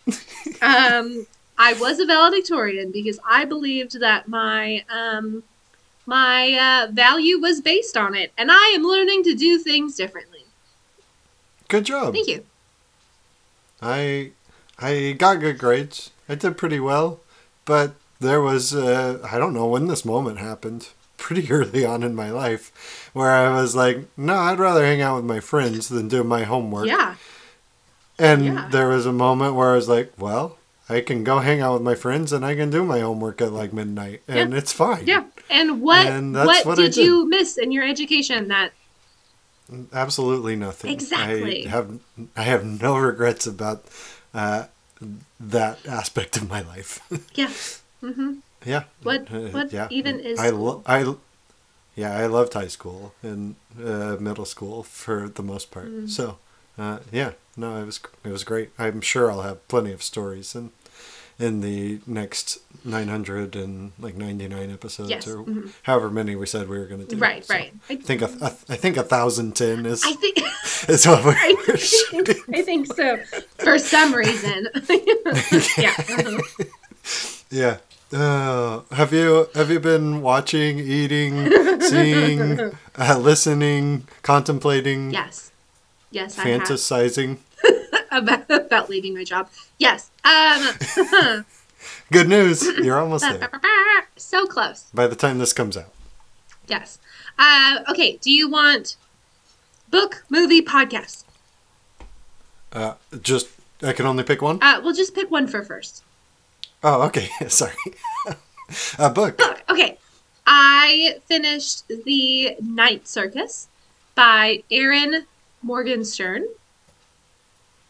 Um, 0.60 1.26
I 1.56 1.74
was 1.74 2.00
a 2.00 2.06
valedictorian 2.06 2.90
because 2.90 3.20
I 3.24 3.44
believed 3.44 4.00
that 4.00 4.26
my 4.26 4.84
um, 4.90 5.44
my 6.06 6.52
uh, 6.54 6.92
value 6.92 7.38
was 7.38 7.60
based 7.60 7.96
on 7.96 8.14
it, 8.16 8.32
and 8.36 8.50
I 8.50 8.72
am 8.74 8.82
learning 8.82 9.22
to 9.24 9.34
do 9.34 9.58
things 9.58 9.94
differently. 9.94 10.44
Good 11.68 11.84
job. 11.84 12.14
Thank 12.14 12.28
you. 12.28 12.44
I 13.80 14.32
I 14.82 15.12
got 15.12 15.40
good 15.40 15.58
grades. 15.58 16.10
I 16.28 16.34
did 16.34 16.56
pretty 16.58 16.80
well, 16.80 17.20
but 17.64 17.94
there 18.20 18.40
was 18.40 18.74
uh, 18.74 19.18
I 19.30 19.38
don't 19.38 19.54
know 19.54 19.66
when 19.66 19.86
this 19.86 20.04
moment 20.04 20.38
happened. 20.38 20.88
Pretty 21.22 21.52
early 21.52 21.84
on 21.84 22.02
in 22.02 22.16
my 22.16 22.30
life, 22.32 23.08
where 23.12 23.30
I 23.30 23.48
was 23.54 23.76
like, 23.76 23.98
"No, 24.16 24.34
I'd 24.34 24.58
rather 24.58 24.84
hang 24.84 25.00
out 25.00 25.14
with 25.16 25.24
my 25.24 25.38
friends 25.38 25.88
than 25.88 26.08
do 26.08 26.24
my 26.24 26.42
homework." 26.42 26.88
Yeah, 26.88 27.14
And 28.18 28.44
Yeah. 28.44 28.68
there 28.72 28.88
was 28.88 29.06
a 29.06 29.12
moment 29.12 29.54
where 29.54 29.70
I 29.70 29.76
was 29.76 29.88
like, 29.88 30.12
"Well, 30.18 30.58
I 30.88 31.00
can 31.00 31.22
go 31.22 31.38
hang 31.38 31.60
out 31.60 31.74
with 31.74 31.82
my 31.82 31.94
friends 31.94 32.32
and 32.32 32.44
I 32.44 32.56
can 32.56 32.70
do 32.70 32.82
my 32.84 32.98
homework 32.98 33.40
at 33.40 33.52
like 33.52 33.72
midnight, 33.72 34.22
and 34.26 34.52
it's 34.52 34.72
fine." 34.72 35.06
yeah. 35.06 35.24
And 35.48 35.80
what 35.80 36.06
And 36.06 36.34
that's 36.34 36.46
what, 36.46 36.66
what 36.66 36.76
did 36.78 36.94
did. 36.94 37.04
you 37.04 37.28
miss 37.28 37.56
in 37.56 37.70
your 37.70 37.84
education 37.84 38.48
that 38.48 38.72
Absolutely 39.92 40.56
nothing. 40.56 40.90
Exactly. 40.92 41.66
I 41.66 41.70
have 41.70 42.00
I 42.36 42.42
have 42.42 42.64
no 42.64 42.96
regrets 42.96 43.46
about 43.46 43.84
uh, 44.34 44.64
that 45.40 45.78
aspect 45.86 46.36
of 46.36 46.48
my 46.48 46.60
life. 46.62 47.00
yeah 47.34 47.50
Mm-hmm. 48.02 48.32
yeah. 48.66 48.84
What- 49.02 49.30
Uh, 49.30 49.50
what 49.54 49.72
even 49.90 50.18
is 50.20 50.38
I 50.38 50.50
lo- 50.50 50.82
I 50.86 51.04
yeah 51.94 52.16
I 52.16 52.26
loved 52.26 52.54
high 52.54 52.68
school 52.70 53.12
and 53.22 53.54
uh, 53.78 54.16
middle 54.18 54.44
school 54.46 54.82
for 54.82 55.28
the 55.28 55.42
most 55.42 55.70
part. 55.70 55.86
Mm. 55.88 56.08
So 56.10 56.38
uh, 56.78 56.98
yeah, 57.12 57.32
no, 57.56 57.76
it 57.82 57.86
was 57.86 58.00
it 58.24 58.32
was 58.32 58.44
great. 58.44 58.70
I'm 58.78 59.00
sure 59.00 59.30
I'll 59.30 59.42
have 59.42 59.58
plenty 59.68 59.92
of 59.92 60.02
stories 60.02 60.54
in 60.56 60.70
in 61.38 61.60
the 61.60 62.00
next 62.06 62.58
900 62.84 63.56
and 63.56 63.92
like 63.98 64.16
99 64.16 64.70
episodes 64.72 65.10
Yes, 65.10 65.26
or 65.28 65.38
mhm. 65.44 65.72
however 65.84 66.10
many 66.10 66.34
we 66.36 66.46
said 66.46 66.68
we 66.68 66.78
were 66.78 66.86
going 66.86 67.06
to 67.06 67.14
do. 67.14 67.16
right 67.20 67.44
So 67.44 67.54
right 67.54 67.72
I, 67.88 67.96
think 67.96 68.22
a, 68.22 68.26
a, 68.40 68.46
I 68.68 68.76
think 68.76 68.96
a 68.96 69.02
thousand 69.02 69.54
ten 69.56 69.86
is 69.86 70.02
I 70.04 70.12
think 70.12 70.38
is 70.88 71.06
what 71.06 71.24
we're 71.24 71.32
I 71.36 71.54
think, 71.66 71.78
shooting. 71.78 72.42
I 72.54 72.62
think 72.62 72.92
so. 72.92 73.16
For 73.58 73.78
some 73.78 74.14
reason. 74.14 74.66
yeah. 75.78 75.94
uh-huh. 75.98 76.64
Yeah. 77.50 77.78
Uh, 78.12 78.82
have 78.92 79.12
you 79.14 79.48
have 79.54 79.70
you 79.70 79.80
been 79.80 80.20
watching, 80.20 80.78
eating, 80.78 81.50
seeing, 81.80 82.60
uh, 82.98 83.18
listening, 83.18 84.06
contemplating, 84.22 85.12
Yes. 85.12 85.50
Yes, 86.10 86.38
I 86.38 86.44
fantasizing? 86.44 87.38
About, 88.12 88.44
about 88.50 88.90
leaving 88.90 89.14
my 89.14 89.24
job. 89.24 89.48
Yes. 89.78 90.10
Um, 90.24 91.44
Good 92.12 92.28
news, 92.28 92.62
you're 92.78 92.98
almost 93.00 93.24
there. 93.24 93.50
so 94.16 94.46
close. 94.46 94.84
By 94.94 95.06
the 95.08 95.16
time 95.16 95.38
this 95.38 95.52
comes 95.52 95.76
out, 95.76 95.92
Yes. 96.68 96.98
Uh, 97.38 97.78
okay. 97.90 98.18
Do 98.18 98.30
you 98.30 98.48
want 98.48 98.96
book, 99.90 100.24
movie, 100.30 100.62
podcast? 100.62 101.24
uh, 102.72 102.94
just 103.22 103.48
I 103.82 103.92
can 103.92 104.06
only 104.06 104.22
pick 104.22 104.42
one. 104.42 104.58
Uh, 104.62 104.80
we'll 104.84 104.94
just 104.94 105.14
pick 105.14 105.30
one 105.30 105.46
for 105.48 105.62
first. 105.62 106.04
Oh, 106.84 107.02
okay. 107.02 107.28
Sorry. 107.48 107.74
A 108.98 109.10
book. 109.10 109.38
Book. 109.38 109.62
Okay. 109.68 109.98
I 110.46 111.16
finished 111.26 111.88
The 112.04 112.56
Night 112.60 113.06
Circus 113.08 113.68
by 114.14 114.62
Erin 114.70 115.26
Morgenstern. 115.62 116.46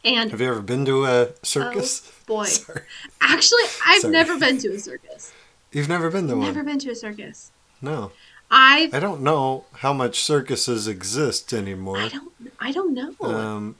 And 0.05 0.31
Have 0.31 0.41
you 0.41 0.49
ever 0.49 0.61
been 0.62 0.85
to 0.87 1.05
a 1.05 1.29
circus? 1.43 2.03
Oh, 2.07 2.12
boy. 2.27 2.45
Sorry. 2.47 2.83
actually, 3.21 3.62
I've 3.87 4.01
Sorry. 4.03 4.12
never 4.12 4.38
been 4.38 4.59
to 4.59 4.69
a 4.75 4.79
circus. 4.79 5.33
You've 5.71 5.88
never 5.88 6.11
been 6.11 6.29
to 6.29 6.37
Never 6.37 6.59
one? 6.61 6.65
been 6.67 6.79
to 6.81 6.91
a 6.91 6.95
circus. 6.95 7.51
No. 7.81 8.11
I've 8.51 8.93
I 8.93 9.01
don't 9.01 9.23
know 9.23 9.65
how 9.77 9.93
much 9.95 10.21
circuses 10.21 10.87
exist 10.87 11.53
anymore. 11.55 11.99
I 11.99 12.09
don't 12.09 12.33
I 12.61 12.73
don't 12.73 12.93
know. 12.95 13.15
Um, 13.27 13.77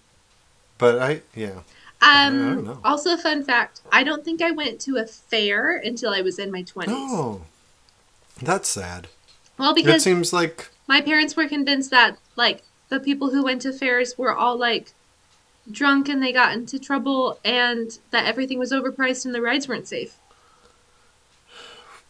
but 0.79 0.99
I 1.03 1.21
yeah. 1.35 1.61
don't 2.01 2.59
Um, 2.59 2.65
know. 2.65 2.79
also, 2.85 3.17
fun 3.17 3.45
fact 3.45 3.83
I 3.93 4.03
don't 4.03 4.25
think 4.25 4.41
I 4.41 4.51
went 4.53 4.81
to 4.83 4.97
a 4.97 5.07
fair 5.07 5.77
until 5.77 6.13
I 6.15 6.23
was 6.23 6.39
in 6.39 6.51
my 6.51 6.63
20s. 6.63 6.85
Oh, 6.89 7.43
that's 8.41 8.69
sad. 8.69 9.09
Well, 9.59 9.75
because 9.75 9.97
It 9.97 10.01
seems 10.03 10.33
like 10.33 10.71
my 10.89 11.01
parents 11.03 11.37
were 11.37 11.47
convinced 11.47 11.91
that, 11.91 12.17
like, 12.35 12.63
the 12.89 12.99
people 12.99 13.31
who 13.31 13.45
went 13.45 13.63
to 13.63 13.73
fairs 13.73 14.17
were 14.19 14.35
all, 14.35 14.57
like, 14.57 14.93
drunk 15.70 16.09
and 16.09 16.22
they 16.22 16.33
got 16.33 16.53
into 16.53 16.79
trouble 16.79 17.38
and 17.44 17.98
that 18.11 18.27
everything 18.27 18.59
was 18.59 18.72
overpriced 18.72 19.25
and 19.25 19.35
the 19.35 19.40
rides 19.42 19.68
weren't 19.68 19.87
safe. 19.88 20.16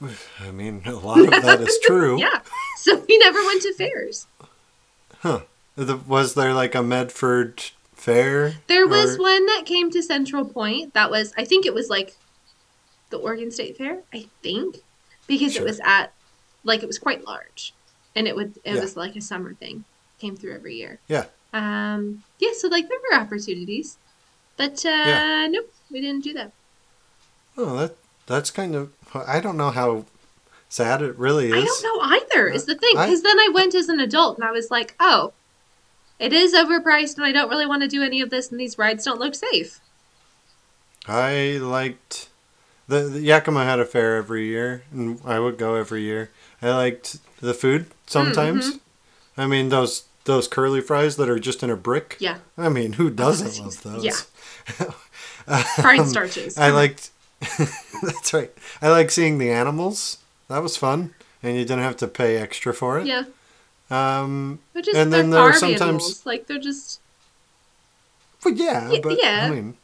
I 0.40 0.50
mean 0.50 0.82
a 0.86 0.92
lot 0.94 1.20
of 1.20 1.30
that 1.30 1.60
is 1.60 1.78
true. 1.82 2.18
Yeah. 2.20 2.40
So 2.78 2.96
we 3.08 3.18
never 3.18 3.38
went 3.44 3.62
to 3.62 3.72
fairs. 3.74 4.26
The- 5.22 5.96
Was 6.08 6.34
there 6.34 6.52
like 6.52 6.74
a 6.74 6.82
Medford 6.82 7.62
fair? 7.94 8.54
There 8.66 8.86
was 8.88 9.18
one 9.18 9.46
that 9.46 9.62
came 9.66 9.90
to 9.92 10.02
Central 10.02 10.44
Point 10.44 10.92
that 10.94 11.10
was, 11.10 11.32
I 11.38 11.44
think 11.44 11.64
it 11.64 11.72
was 11.74 11.88
like 11.88 12.16
the 13.10 13.18
Oregon 13.18 13.50
State 13.52 13.76
Fair, 13.78 14.00
I 14.12 14.26
think, 14.42 14.78
because 15.28 15.52
Sure. 15.52 15.62
it 15.62 15.66
was 15.66 15.80
at, 15.84 16.12
like, 16.64 16.82
it 16.82 16.86
was 16.86 16.98
quite 16.98 17.24
large. 17.24 17.72
And 18.16 18.26
it 18.26 18.34
would, 18.34 18.56
it 18.64 18.74
Yeah. 18.74 18.80
was 18.80 18.96
like 18.96 19.14
a 19.14 19.20
summer 19.20 19.54
thing. 19.54 19.84
Came 20.18 20.34
through 20.36 20.54
every 20.54 20.74
year. 20.74 20.98
Yeah. 21.08 21.26
Um, 21.52 22.22
yeah, 22.38 22.50
so 22.56 22.68
like 22.68 22.88
there 22.88 22.98
were 23.10 23.16
opportunities. 23.16 23.98
But, 24.56 24.84
uh, 24.84 24.88
Yeah. 24.88 25.46
nope, 25.50 25.72
we 25.90 26.00
didn't 26.00 26.24
do 26.24 26.32
that. 26.34 26.52
Oh, 27.56 27.76
that 27.76 27.96
that's 28.26 28.50
kind 28.50 28.74
of. 28.74 28.90
I 29.14 29.40
don't 29.40 29.56
know 29.56 29.70
how 29.70 30.06
sad 30.68 31.02
it 31.02 31.18
really 31.18 31.48
is. 31.50 31.54
I 31.54 31.64
don't 31.64 31.82
know 31.82 32.16
either, 32.16 32.48
is 32.48 32.64
the 32.64 32.74
thing. 32.74 32.94
Because 32.94 33.22
then 33.22 33.38
I 33.38 33.50
went 33.52 33.74
as 33.74 33.88
an 33.88 34.00
adult 34.00 34.38
and 34.38 34.44
I 34.44 34.50
was 34.52 34.70
like, 34.70 34.94
oh, 34.98 35.32
it 36.18 36.32
is 36.32 36.54
overpriced 36.54 37.16
and 37.16 37.26
I 37.26 37.32
don't 37.32 37.50
really 37.50 37.66
want 37.66 37.82
to 37.82 37.88
do 37.88 38.02
any 38.02 38.20
of 38.20 38.30
this 38.30 38.50
and 38.50 38.58
these 38.58 38.78
rides 38.78 39.04
don't 39.04 39.20
look 39.20 39.34
safe. 39.34 39.80
I 41.06 41.58
liked 41.60 42.28
the, 42.88 43.00
the 43.02 43.20
Yakima 43.20 43.64
had 43.64 43.80
a 43.80 43.84
fair 43.84 44.16
every 44.16 44.46
year, 44.46 44.84
and 44.92 45.20
I 45.24 45.40
would 45.40 45.58
go 45.58 45.74
every 45.74 46.02
year. 46.02 46.30
I 46.60 46.70
liked 46.70 47.18
the 47.40 47.54
food 47.54 47.86
sometimes. 48.06 48.68
Mm-hmm. 48.74 49.40
I 49.40 49.46
mean 49.46 49.68
those 49.68 50.04
those 50.24 50.46
curly 50.48 50.80
fries 50.80 51.16
that 51.16 51.28
are 51.28 51.38
just 51.38 51.62
in 51.62 51.70
a 51.70 51.76
brick. 51.76 52.16
Yeah. 52.20 52.38
I 52.56 52.68
mean, 52.68 52.94
who 52.94 53.10
doesn't 53.10 53.58
love 53.64 53.82
those? 53.82 54.04
Yeah. 54.04 54.86
Fried 55.80 56.06
starches. 56.06 56.56
I 56.58 56.70
liked. 56.70 57.10
that's 58.02 58.32
right. 58.32 58.52
I 58.80 58.88
like 58.90 59.10
seeing 59.10 59.38
the 59.38 59.50
animals. 59.50 60.18
That 60.48 60.62
was 60.62 60.76
fun, 60.76 61.14
and 61.42 61.56
you 61.56 61.62
didn't 61.64 61.82
have 61.82 61.96
to 61.98 62.06
pay 62.08 62.36
extra 62.36 62.72
for 62.72 63.00
it. 63.00 63.06
Yeah. 63.06 63.24
Um. 63.90 64.60
They're 64.72 64.82
just 64.82 64.96
And 64.96 65.12
then 65.12 65.30
there 65.30 65.40
are 65.40 65.52
sometimes- 65.52 65.80
animals. 65.82 66.26
Like 66.26 66.46
they're 66.46 66.58
just 66.60 67.00
Well, 68.44 68.54
yeah, 68.54 68.88
Y- 68.90 69.00
but 69.02 69.18
yeah. 69.20 69.46
I 69.46 69.50
mean, 69.50 69.76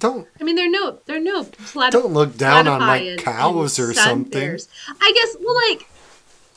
don't 0.00 0.26
I 0.40 0.44
mean 0.44 0.56
they're 0.56 0.70
no 0.70 0.98
they're 1.06 1.20
no 1.20 1.44
platy- 1.44 1.90
don't 1.92 2.12
look 2.12 2.36
down 2.36 2.66
on 2.66 2.80
like 2.80 3.18
cows 3.18 3.78
or 3.78 3.92
something. 3.94 4.30
bears. 4.30 4.68
I 5.00 5.12
guess 5.14 5.36
well 5.40 5.54
like 5.68 5.86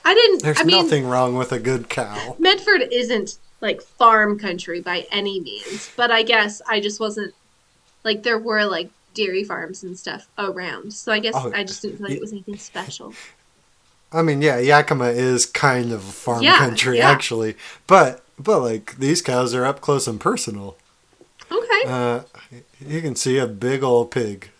I 0.08 0.14
didn't 0.14 0.42
There's 0.42 0.62
I 0.62 0.64
mean 0.64 0.82
nothing 0.82 1.06
wrong 1.06 1.36
with 1.36 1.52
a 1.52 1.60
good 1.60 1.90
cow. 1.90 2.38
Medford 2.40 2.82
isn't 2.94 3.38
like 3.60 3.82
farm 3.82 4.40
country 4.40 4.80
by 4.80 5.06
any 5.12 5.42
means, 5.42 5.92
but 5.98 6.12
I 6.12 6.24
guess 6.24 6.62
I 6.66 6.80
just 6.80 7.02
wasn't 7.02 7.34
like 8.06 8.24
there 8.24 8.40
were 8.40 8.64
like 8.64 8.90
dairy 9.14 9.44
farms 9.44 9.84
and 9.84 10.00
stuff 10.00 10.30
around. 10.38 10.94
So 10.94 11.12
I 11.12 11.20
guess 11.20 11.34
Oh, 11.36 11.52
I 11.54 11.66
just 11.66 11.82
didn't 11.82 11.98
feel 11.98 12.08
like 12.08 12.16
it 12.16 12.22
was 12.22 12.32
anything 12.32 12.56
special. 12.56 13.14
I 14.14 14.22
mean, 14.22 14.42
yeah, 14.42 14.60
Yakima 14.60 15.08
is 15.08 15.46
kind 15.46 15.92
of 15.92 16.02
farm 16.04 16.42
Yeah, 16.42 16.58
country 16.58 17.00
yeah. 17.00 17.12
actually, 17.12 17.58
but 17.86 18.24
but 18.40 18.62
like 18.62 18.96
these 19.00 19.22
cows 19.22 19.54
are 19.54 19.66
up 19.66 19.82
close 19.82 20.08
and 20.08 20.22
personal. 20.22 20.78
Okay. 21.52 21.82
Uh, 21.86 22.22
you 22.80 23.02
can 23.02 23.18
see 23.18 23.38
a 23.38 23.48
big 23.48 23.84
old 23.84 24.12
pig. 24.12 24.52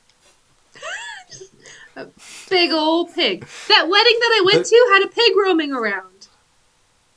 Big 2.50 2.72
old 2.72 3.14
pig. 3.14 3.46
That 3.68 3.88
wedding 3.90 4.18
that 4.20 4.40
I 4.40 4.44
went 4.46 4.66
to 4.66 4.90
had 4.94 5.04
a 5.04 5.08
pig 5.08 5.36
roaming 5.36 5.74
around. 5.74 6.28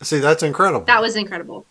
See, 0.03 0.19
that's 0.19 0.43
incredible. 0.43 0.87
That 0.87 1.03
was 1.03 1.16
incredible. 1.16 1.66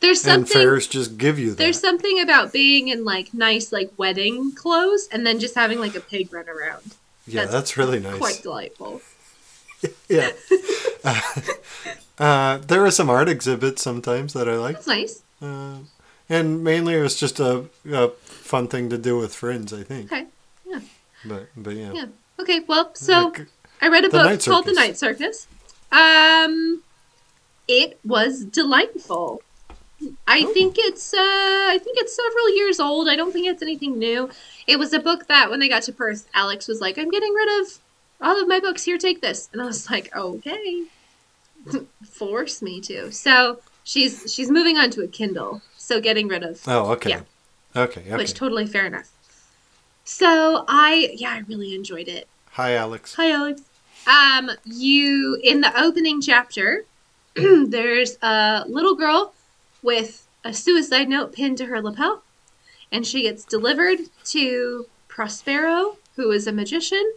There's 0.00 0.20
something 0.20 0.60
and 0.60 0.68
fairs 0.68 0.86
just 0.86 1.16
give 1.16 1.38
you 1.38 1.50
that. 1.50 1.56
There's 1.56 1.80
something 1.80 2.20
about 2.20 2.52
being 2.52 2.88
in 2.88 3.04
like 3.04 3.32
nice 3.32 3.72
like 3.72 3.90
wedding 3.96 4.52
clothes 4.54 5.08
and 5.10 5.26
then 5.26 5.38
just 5.38 5.54
having 5.54 5.78
like 5.78 5.94
a 5.94 6.00
pig 6.00 6.32
run 6.32 6.48
around. 6.48 6.94
yeah, 7.26 7.42
that's 7.42 7.52
that's, 7.52 7.76
really 7.78 8.00
nice. 8.00 8.18
Quite 8.18 8.40
delightful. 8.42 9.00
Yeah. 10.08 10.30
uh, 11.04 11.20
uh, 12.18 12.56
there 12.56 12.80
were 12.80 12.90
some 12.90 13.10
art 13.10 13.28
exhibits 13.28 13.82
sometimes 13.82 14.32
that 14.32 14.48
I 14.48 14.56
like. 14.56 14.76
That's 14.76 14.86
nice. 14.86 15.22
Uh, 15.42 15.80
and 16.30 16.64
mainly 16.64 16.94
it 16.94 17.02
was 17.02 17.20
just 17.20 17.38
a, 17.38 17.66
a 17.92 18.08
fun 18.08 18.68
thing 18.68 18.88
to 18.88 18.96
do 18.96 19.18
with 19.18 19.34
friends, 19.34 19.74
I 19.74 19.82
think. 19.82 20.10
Okay. 20.10 20.26
Yeah. 20.64 20.80
But 21.26 21.48
but 21.54 21.74
yeah. 21.74 21.92
Yeah. 21.92 22.06
Okay. 22.44 22.60
Well, 22.60 22.94
so 22.94 23.28
Like, 23.28 23.46
I 23.80 23.88
read 23.88 24.04
a 24.04 24.10
book 24.10 24.44
called 24.44 24.66
The 24.66 24.72
Night 24.72 24.96
Circus. 24.98 25.46
Um, 25.90 26.82
it 27.66 27.98
was 28.04 28.44
delightful. 28.44 29.40
I 30.26 30.44
Oh. 30.46 30.52
think 30.52 30.74
it's 30.78 31.14
uh, 31.14 31.16
I 31.18 31.78
think 31.82 31.96
it's 31.98 32.14
several 32.14 32.54
years 32.54 32.78
old. 32.78 33.08
I 33.08 33.16
don't 33.16 33.32
think 33.32 33.46
it's 33.46 33.62
anything 33.62 33.98
new. 33.98 34.28
It 34.66 34.78
was 34.78 34.92
a 34.92 34.98
book 34.98 35.28
that 35.28 35.48
when 35.50 35.60
they 35.60 35.68
got 35.68 35.82
to 35.84 35.92
Perth, 35.92 36.28
Alex 36.34 36.68
was 36.68 36.80
like, 36.80 36.98
"I'm 36.98 37.10
getting 37.10 37.32
rid 37.32 37.62
of 37.62 37.78
all 38.20 38.38
of 38.40 38.46
my 38.46 38.60
books. 38.60 38.84
Here, 38.84 38.98
take 38.98 39.22
this." 39.22 39.48
And 39.52 39.62
I 39.62 39.64
was 39.64 39.88
like, 39.90 40.14
"Okay." 40.14 40.84
Force 42.04 42.60
me 42.60 42.80
to. 42.82 43.10
So 43.12 43.60
she's 43.84 44.30
she's 44.34 44.50
moving 44.50 44.76
on 44.76 44.90
to 44.90 45.02
a 45.02 45.08
Kindle. 45.08 45.62
So 45.78 46.00
getting 46.00 46.28
rid 46.28 46.42
of 46.42 46.60
oh, 46.66 46.90
okay. 46.92 47.10
Yeah. 47.10 47.20
Okay, 47.76 48.02
okay. 48.02 48.16
which 48.16 48.34
totally 48.34 48.66
fair 48.66 48.84
enough. 48.84 49.10
So 50.04 50.64
I 50.68 51.14
yeah, 51.14 51.30
I 51.30 51.38
really 51.48 51.74
enjoyed 51.74 52.08
it. 52.08 52.28
Hi, 52.54 52.76
Alex. 52.76 53.14
Hi, 53.16 53.32
Alex. 53.32 53.62
Um, 54.06 54.48
you 54.64 55.40
in 55.42 55.60
the 55.60 55.76
opening 55.76 56.20
chapter, 56.20 56.84
there's 57.34 58.16
a 58.22 58.64
little 58.68 58.94
girl 58.94 59.34
with 59.82 60.28
a 60.44 60.54
suicide 60.54 61.08
note 61.08 61.32
pinned 61.32 61.58
to 61.58 61.66
her 61.66 61.82
lapel, 61.82 62.22
and 62.92 63.04
she 63.04 63.22
gets 63.22 63.44
delivered 63.44 63.98
to 64.26 64.86
Prospero, 65.08 65.96
who 66.14 66.30
is 66.30 66.46
a 66.46 66.52
magician. 66.52 67.14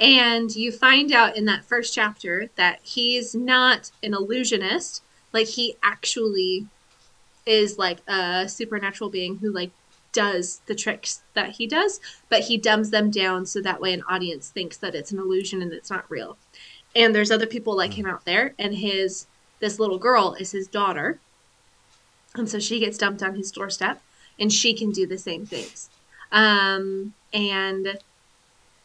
And 0.00 0.56
you 0.56 0.72
find 0.72 1.12
out 1.12 1.36
in 1.36 1.44
that 1.44 1.66
first 1.66 1.92
chapter 1.92 2.48
that 2.56 2.80
he's 2.82 3.34
not 3.34 3.90
an 4.02 4.14
illusionist, 4.14 5.02
like 5.34 5.48
he 5.48 5.76
actually 5.82 6.64
is 7.44 7.76
like 7.76 7.98
a 8.08 8.48
supernatural 8.48 9.10
being 9.10 9.36
who 9.36 9.52
like 9.52 9.72
does 10.12 10.60
the 10.66 10.74
tricks 10.74 11.22
that 11.34 11.50
he 11.50 11.66
does, 11.66 12.00
but 12.28 12.40
he 12.40 12.56
dumbs 12.56 12.90
them 12.90 13.10
down 13.10 13.46
so 13.46 13.60
that 13.60 13.80
way 13.80 13.92
an 13.92 14.02
audience 14.08 14.50
thinks 14.50 14.76
that 14.76 14.94
it's 14.94 15.12
an 15.12 15.18
illusion 15.18 15.62
and 15.62 15.72
it's 15.72 15.90
not 15.90 16.10
real. 16.10 16.36
And 16.94 17.14
there's 17.14 17.30
other 17.30 17.46
people 17.46 17.76
like 17.76 17.94
him 17.94 18.06
out 18.06 18.24
there, 18.24 18.54
and 18.58 18.74
his 18.74 19.26
this 19.60 19.78
little 19.78 19.98
girl 19.98 20.34
is 20.38 20.52
his 20.52 20.66
daughter, 20.66 21.18
and 22.34 22.48
so 22.48 22.58
she 22.58 22.80
gets 22.80 22.98
dumped 22.98 23.22
on 23.22 23.34
his 23.34 23.50
doorstep, 23.50 24.02
and 24.38 24.52
she 24.52 24.74
can 24.74 24.90
do 24.90 25.06
the 25.06 25.18
same 25.18 25.46
things. 25.46 25.88
Um, 26.30 27.14
and 27.32 27.98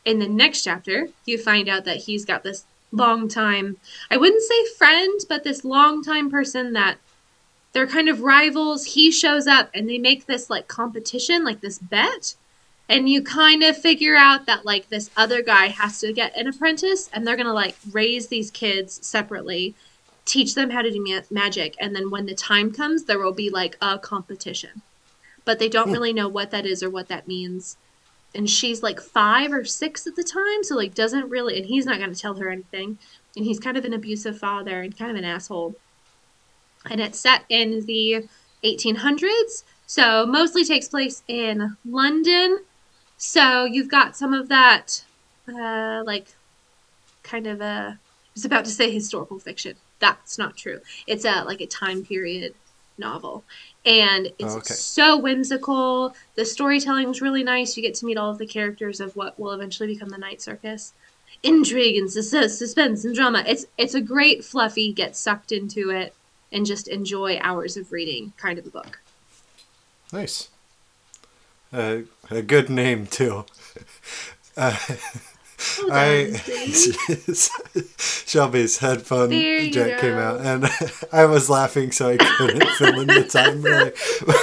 in 0.05 0.19
the 0.19 0.27
next 0.27 0.63
chapter, 0.63 1.09
you 1.25 1.37
find 1.37 1.67
out 1.67 1.85
that 1.85 1.97
he's 1.97 2.25
got 2.25 2.43
this 2.43 2.65
long 2.91 3.27
time, 3.27 3.77
I 4.09 4.17
wouldn't 4.17 4.43
say 4.43 4.65
friend, 4.77 5.19
but 5.27 5.43
this 5.43 5.65
long 5.65 6.03
time 6.03 6.29
person 6.29 6.73
that 6.73 6.97
they're 7.77 7.85
kind 7.85 8.09
of 8.09 8.21
rivals. 8.21 8.85
He 8.85 9.11
shows 9.11 9.45
up 9.45 9.69
and 9.71 9.87
they 9.87 9.99
make 9.99 10.25
this 10.25 10.49
like 10.49 10.67
competition, 10.67 11.43
like 11.43 11.61
this 11.61 11.77
bet. 11.77 12.33
And 12.89 13.07
you 13.07 13.21
kind 13.21 13.61
of 13.61 13.77
figure 13.77 14.15
out 14.15 14.47
that 14.47 14.65
like 14.65 14.89
this 14.89 15.11
other 15.15 15.43
guy 15.43 15.67
has 15.67 15.99
to 15.99 16.11
get 16.11 16.35
an 16.35 16.47
apprentice 16.47 17.07
and 17.13 17.27
they're 17.27 17.35
going 17.35 17.45
to 17.45 17.53
like 17.53 17.75
raise 17.91 18.29
these 18.29 18.49
kids 18.49 19.05
separately, 19.05 19.75
teach 20.25 20.55
them 20.55 20.71
how 20.71 20.81
to 20.81 20.89
do 20.89 21.05
ma- 21.07 21.21
magic. 21.29 21.75
And 21.79 21.95
then 21.95 22.09
when 22.09 22.25
the 22.25 22.33
time 22.33 22.71
comes, 22.71 23.03
there 23.03 23.19
will 23.19 23.31
be 23.31 23.51
like 23.51 23.77
a 23.79 23.99
competition. 23.99 24.81
But 25.45 25.59
they 25.59 25.69
don't 25.69 25.89
hmm. 25.89 25.93
really 25.93 26.13
know 26.13 26.27
what 26.27 26.49
that 26.49 26.65
is 26.65 26.81
or 26.81 26.89
what 26.89 27.09
that 27.09 27.27
means. 27.27 27.77
And 28.33 28.49
she's 28.49 28.81
like 28.81 28.99
five 28.99 29.53
or 29.53 29.65
six 29.65 30.07
at 30.07 30.15
the 30.15 30.23
time. 30.23 30.63
So 30.63 30.75
like 30.75 30.95
doesn't 30.95 31.29
really, 31.29 31.57
and 31.57 31.67
he's 31.67 31.85
not 31.85 31.99
going 31.99 32.11
to 32.11 32.19
tell 32.19 32.33
her 32.37 32.49
anything. 32.49 32.97
And 33.35 33.45
he's 33.45 33.59
kind 33.59 33.77
of 33.77 33.85
an 33.85 33.93
abusive 33.93 34.39
father 34.39 34.81
and 34.81 34.97
kind 34.97 35.11
of 35.11 35.17
an 35.17 35.25
asshole 35.25 35.75
and 36.89 37.01
it's 37.01 37.19
set 37.19 37.43
in 37.49 37.85
the 37.85 38.27
1800s 38.63 39.63
so 39.87 40.25
mostly 40.25 40.65
takes 40.65 40.87
place 40.89 41.23
in 41.27 41.77
london. 41.85 42.59
So 43.17 43.65
you've 43.65 43.89
got 43.89 44.15
some 44.15 44.33
of 44.33 44.49
that 44.49 45.03
uh, 45.47 46.03
like 46.05 46.27
kind 47.23 47.47
of 47.47 47.61
a 47.61 47.97
i 47.97 47.99
was 48.35 48.45
about 48.45 48.65
to 48.65 48.71
say 48.71 48.91
historical 48.91 49.39
fiction. 49.39 49.75
That's 49.99 50.37
not 50.37 50.55
true. 50.57 50.81
It's 51.07 51.25
a 51.25 51.43
like 51.43 51.61
a 51.61 51.65
time 51.65 52.05
period 52.05 52.53
novel. 52.99 53.43
And 53.85 54.27
it's 54.37 54.53
Oh, 54.53 54.57
okay. 54.57 54.73
so 54.73 55.17
whimsical. 55.17 56.13
The 56.35 56.45
storytelling 56.45 57.07
was 57.07 57.21
really 57.21 57.43
nice. 57.43 57.75
You 57.75 57.81
get 57.81 57.95
to 57.95 58.05
meet 58.05 58.17
all 58.17 58.29
of 58.29 58.37
the 58.37 58.45
characters 58.45 58.99
of 58.99 59.15
what 59.15 59.39
will 59.39 59.53
eventually 59.53 59.87
become 59.87 60.09
the 60.09 60.17
night 60.17 60.41
circus. 60.41 60.93
Intrigue 61.41 61.97
and 61.97 62.11
suspense 62.11 63.05
and 63.05 63.15
drama. 63.15 63.43
It's 63.47 63.65
it's 63.77 63.95
a 63.95 64.01
great 64.01 64.43
fluffy 64.43 64.91
get 64.91 65.15
sucked 65.15 65.51
into 65.51 65.89
it 65.89 66.13
and 66.51 66.65
just 66.65 66.87
enjoy 66.87 67.37
hours 67.41 67.77
of 67.77 67.91
reading 67.91 68.33
kind 68.37 68.57
of 68.59 68.65
a 68.65 68.69
book. 68.69 68.99
Nice. 70.13 70.49
a, 71.73 72.03
a 72.29 72.41
good 72.41 72.69
name 72.69 73.07
too. 73.07 73.45
Uh, 74.59 74.75
I. 75.91 76.33
Shelby's 77.99 78.77
headphone 78.79 79.29
jack 79.71 79.99
came 79.99 80.15
out, 80.17 80.41
and 80.41 80.65
I 81.11 81.25
was 81.25 81.47
laughing, 81.49 81.91
so 81.91 82.09
I 82.09 82.17
couldn't 82.17 82.67
fill 82.71 82.99
in 83.01 83.07
the 83.07 83.23
time. 83.23 83.61
Really, 83.61 83.91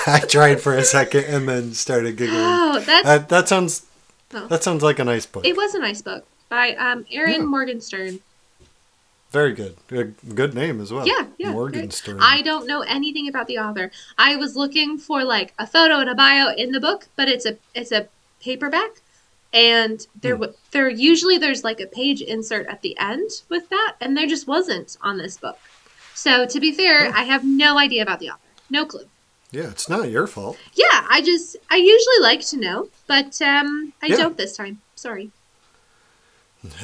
I 0.06 0.20
tried 0.20 0.60
for 0.60 0.76
a 0.76 0.84
second 0.84 1.24
and 1.24 1.48
then 1.48 1.72
started 1.74 2.16
giggling. 2.16 2.38
Oh, 2.40 2.80
that's 2.80 3.06
Uh, 3.08 3.18
that 3.18 3.48
sounds 3.48 3.86
Oh. 4.32 4.46
that 4.48 4.62
sounds 4.64 4.82
like 4.82 4.98
a 5.00 5.04
nice 5.04 5.26
book. 5.26 5.44
it 5.44 5.56
was 5.56 5.74
a 5.74 5.80
nice 5.80 6.02
book 6.02 6.24
by 6.48 6.74
um 6.76 7.06
Erin 7.10 7.32
Yeah. 7.32 7.46
Morgenstern. 7.46 8.20
Very 9.34 9.52
good. 9.52 9.74
A 9.90 10.04
good 10.04 10.54
name 10.54 10.80
as 10.80 10.92
well. 10.92 11.04
Yeah, 11.08 11.26
yeah. 11.38 11.50
Morgenstern. 11.50 12.20
I 12.20 12.40
don't 12.40 12.68
know 12.68 12.82
anything 12.82 13.26
about 13.26 13.48
the 13.48 13.58
author. 13.58 13.90
I 14.16 14.36
was 14.36 14.54
looking 14.54 14.96
for 14.96 15.24
like 15.24 15.52
a 15.58 15.66
photo 15.66 15.98
and 15.98 16.08
a 16.08 16.14
bio 16.14 16.54
in 16.54 16.70
the 16.70 16.78
book, 16.78 17.08
but 17.16 17.26
it's 17.28 17.44
a 17.44 17.56
it's 17.74 17.90
a 17.90 18.06
paperback, 18.40 18.92
and 19.52 20.06
there 20.22 20.36
Hmm. 20.36 20.44
there 20.70 20.88
usually 20.88 21.36
there's 21.36 21.64
like 21.64 21.80
a 21.80 21.88
page 21.88 22.20
insert 22.22 22.68
at 22.68 22.80
the 22.82 22.96
end 22.96 23.28
with 23.48 23.68
that, 23.70 23.96
and 24.00 24.16
there 24.16 24.28
just 24.28 24.46
wasn't 24.46 24.96
on 25.02 25.18
this 25.18 25.36
book. 25.36 25.58
So 26.14 26.46
to 26.46 26.60
be 26.60 26.70
fair, 26.70 27.08
Oh. 27.08 27.12
I 27.12 27.24
have 27.24 27.42
no 27.44 27.76
idea 27.76 28.02
about 28.02 28.20
the 28.20 28.30
author, 28.30 28.50
no 28.70 28.86
clue. 28.86 29.08
Yeah, 29.50 29.68
it's 29.68 29.88
not 29.88 30.10
your 30.10 30.28
fault. 30.28 30.56
Yeah, 30.74 31.04
I 31.10 31.20
just 31.22 31.56
I 31.68 31.76
usually 31.78 32.20
like 32.20 32.42
to 32.50 32.56
know, 32.56 32.88
but 33.08 33.42
um 33.42 33.92
I 34.00 34.06
Yeah. 34.06 34.16
don't 34.18 34.36
this 34.36 34.56
time. 34.56 34.80
Sorry. 34.94 35.32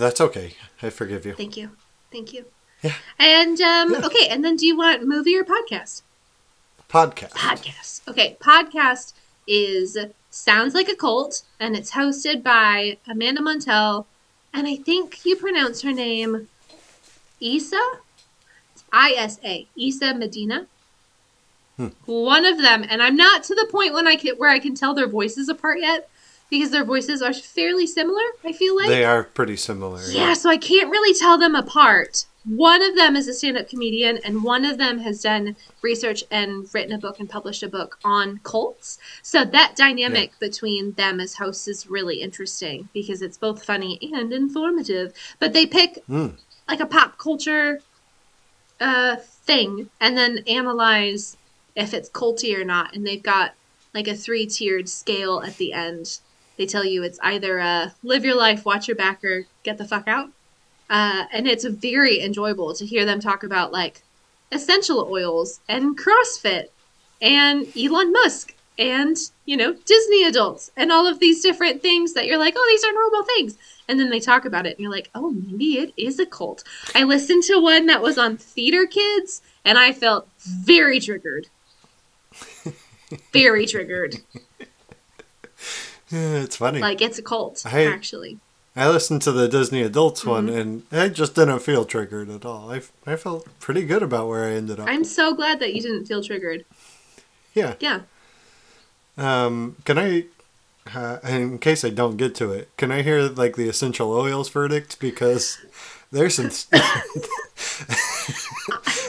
That's 0.00 0.20
okay. 0.20 0.56
I 0.82 0.90
forgive 0.90 1.24
you. 1.24 1.34
Thank 1.34 1.56
you. 1.56 1.70
Thank 2.10 2.32
you. 2.32 2.44
Yeah. 2.82 2.94
And 3.18 3.60
um 3.60 3.92
Yeah. 3.92 4.06
okay, 4.06 4.28
and 4.28 4.44
then 4.44 4.56
do 4.56 4.66
you 4.66 4.76
want 4.76 5.06
movie 5.06 5.36
or 5.36 5.44
podcast? 5.44 6.02
Podcast. 6.88 7.30
Podcast. 7.30 8.08
Okay, 8.08 8.36
podcast 8.40 9.12
is 9.46 9.96
sounds 10.30 10.74
like 10.74 10.88
a 10.88 10.96
cult, 10.96 11.42
and 11.58 11.76
it's 11.76 11.92
hosted 11.92 12.42
by 12.42 12.98
Amanda 13.06 13.42
Montell, 13.42 14.06
and 14.52 14.66
I 14.66 14.76
think 14.76 15.24
you 15.24 15.36
pronounce 15.36 15.82
her 15.82 15.92
name 15.92 16.48
Isa, 17.40 17.80
I 18.92 19.12
S 19.16 19.38
A, 19.44 19.66
Isa 19.76 20.14
Medina. 20.14 20.66
Hmm. 21.76 21.88
One 22.06 22.44
of 22.44 22.58
them, 22.58 22.84
and 22.88 23.02
I'm 23.02 23.16
not 23.16 23.42
to 23.44 23.54
the 23.54 23.68
point 23.70 23.94
when 23.94 24.06
I 24.06 24.16
can 24.16 24.36
where 24.36 24.50
I 24.50 24.58
can 24.58 24.74
tell 24.74 24.94
their 24.94 25.06
voices 25.08 25.48
apart 25.48 25.80
yet, 25.80 26.08
because 26.50 26.70
their 26.70 26.84
voices 26.84 27.22
are 27.22 27.32
fairly 27.32 27.86
similar. 27.86 28.22
I 28.44 28.52
feel 28.52 28.76
like 28.76 28.88
They 28.88 29.04
are 29.04 29.24
pretty 29.24 29.56
similar. 29.56 30.02
yeah, 30.10 30.34
so 30.34 30.50
I 30.50 30.56
can't 30.56 30.90
really 30.90 31.14
tell 31.18 31.38
them 31.38 31.54
apart. 31.54 32.26
One 32.46 32.82
of 32.82 32.96
them 32.96 33.16
is 33.16 33.28
a 33.28 33.34
stand 33.34 33.58
up 33.58 33.68
comedian, 33.68 34.18
and 34.24 34.42
one 34.42 34.64
of 34.64 34.78
them 34.78 34.98
has 35.00 35.20
done 35.22 35.56
research 35.82 36.24
and 36.30 36.66
written 36.74 36.92
a 36.92 36.98
book 36.98 37.20
and 37.20 37.28
published 37.28 37.62
a 37.62 37.68
book 37.68 37.98
on 38.02 38.40
cults. 38.42 38.98
So 39.22 39.44
that 39.44 39.76
dynamic 39.76 40.32
between 40.40 40.92
them 40.92 41.20
as 41.20 41.34
hosts 41.34 41.68
is 41.68 41.86
really 41.88 42.22
interesting 42.22 42.88
because 42.94 43.20
it's 43.20 43.36
both 43.36 43.62
funny 43.62 43.98
and 44.14 44.32
informative. 44.32 45.12
But 45.38 45.52
they 45.52 45.66
pick 45.66 46.02
Mm. 46.08 46.36
like 46.66 46.80
a 46.80 46.86
pop 46.86 47.18
culture 47.18 47.80
uh, 48.80 49.16
thing 49.16 49.90
and 50.00 50.16
then 50.16 50.38
analyze 50.46 51.36
if 51.76 51.92
it's 51.92 52.08
culty 52.08 52.58
or 52.58 52.64
not. 52.64 52.94
And 52.94 53.06
they've 53.06 53.22
got 53.22 53.52
like 53.92 54.08
a 54.08 54.14
three 54.16 54.46
tiered 54.46 54.88
scale 54.88 55.42
at 55.44 55.58
the 55.58 55.74
end. 55.74 56.20
They 56.60 56.66
tell 56.66 56.84
you 56.84 57.02
it's 57.02 57.18
either 57.22 57.58
uh, 57.58 57.88
live 58.02 58.22
your 58.22 58.36
life, 58.36 58.66
watch 58.66 58.86
your 58.86 58.94
back, 58.94 59.24
or 59.24 59.46
get 59.62 59.78
the 59.78 59.86
fuck 59.86 60.06
out. 60.06 60.28
Uh, 60.90 61.24
and 61.32 61.48
it's 61.48 61.64
very 61.64 62.20
enjoyable 62.20 62.74
to 62.74 62.84
hear 62.84 63.06
them 63.06 63.18
talk 63.18 63.42
about 63.42 63.72
like 63.72 64.02
essential 64.52 65.08
oils 65.10 65.60
and 65.70 65.98
CrossFit 65.98 66.66
and 67.22 67.66
Elon 67.74 68.12
Musk 68.12 68.54
and 68.78 69.16
you 69.46 69.56
know 69.56 69.72
Disney 69.72 70.24
adults 70.24 70.70
and 70.76 70.92
all 70.92 71.06
of 71.06 71.18
these 71.18 71.42
different 71.42 71.80
things 71.80 72.12
that 72.12 72.26
you're 72.26 72.36
like, 72.36 72.52
oh, 72.58 72.66
these 72.68 72.84
are 72.84 72.92
normal 72.92 73.24
things. 73.24 73.56
And 73.88 73.98
then 73.98 74.10
they 74.10 74.20
talk 74.20 74.44
about 74.44 74.66
it, 74.66 74.76
and 74.76 74.80
you're 74.80 74.92
like, 74.92 75.08
oh, 75.14 75.30
maybe 75.30 75.78
it 75.78 75.94
is 75.96 76.18
a 76.18 76.26
cult. 76.26 76.62
I 76.94 77.04
listened 77.04 77.44
to 77.44 77.58
one 77.58 77.86
that 77.86 78.02
was 78.02 78.18
on 78.18 78.36
Theater 78.36 78.84
Kids, 78.84 79.40
and 79.64 79.78
I 79.78 79.94
felt 79.94 80.28
very 80.44 81.00
triggered. 81.00 81.48
very 83.32 83.64
triggered. 83.64 84.16
Yeah, 86.10 86.36
it's 86.42 86.56
funny. 86.56 86.80
Like 86.80 87.00
it's 87.00 87.18
a 87.18 87.22
cult, 87.22 87.62
I- 87.66 87.84
actually. 87.86 88.38
I 88.76 88.88
listened 88.88 89.20
to 89.22 89.32
the 89.32 89.48
Disney 89.48 89.82
Adults 89.82 90.24
one, 90.24 90.46
Mm-hmm. 90.46 90.58
and 90.58 90.82
I 90.92 91.08
just 91.08 91.34
didn't 91.34 91.58
feel 91.58 91.84
triggered 91.84 92.30
at 92.30 92.44
all. 92.44 92.70
I, 92.72 92.80
I 93.04 93.16
felt 93.16 93.46
pretty 93.58 93.84
good 93.84 94.00
about 94.02 94.28
where 94.28 94.44
I 94.44 94.52
ended 94.52 94.78
up. 94.78 94.88
I'm 94.88 95.02
so 95.02 95.34
glad 95.34 95.58
that 95.58 95.74
you 95.74 95.82
didn't 95.82 96.06
feel 96.06 96.22
triggered. 96.22 96.64
yeah. 97.52 97.74
Yeah. 97.80 98.02
Um, 99.18 99.76
can 99.84 99.98
I, 99.98 100.26
uh, 100.94 101.18
in 101.24 101.58
case 101.58 101.84
I 101.84 101.90
don't 101.90 102.16
get 102.16 102.34
to 102.36 102.52
it, 102.52 102.70
can 102.76 102.92
I 102.92 103.02
hear 103.02 103.22
like 103.22 103.56
the 103.56 103.68
essential 103.68 104.12
oils 104.12 104.48
verdict 104.48 104.98
because 105.00 105.58
there's 106.12 106.36
some. 106.36 106.50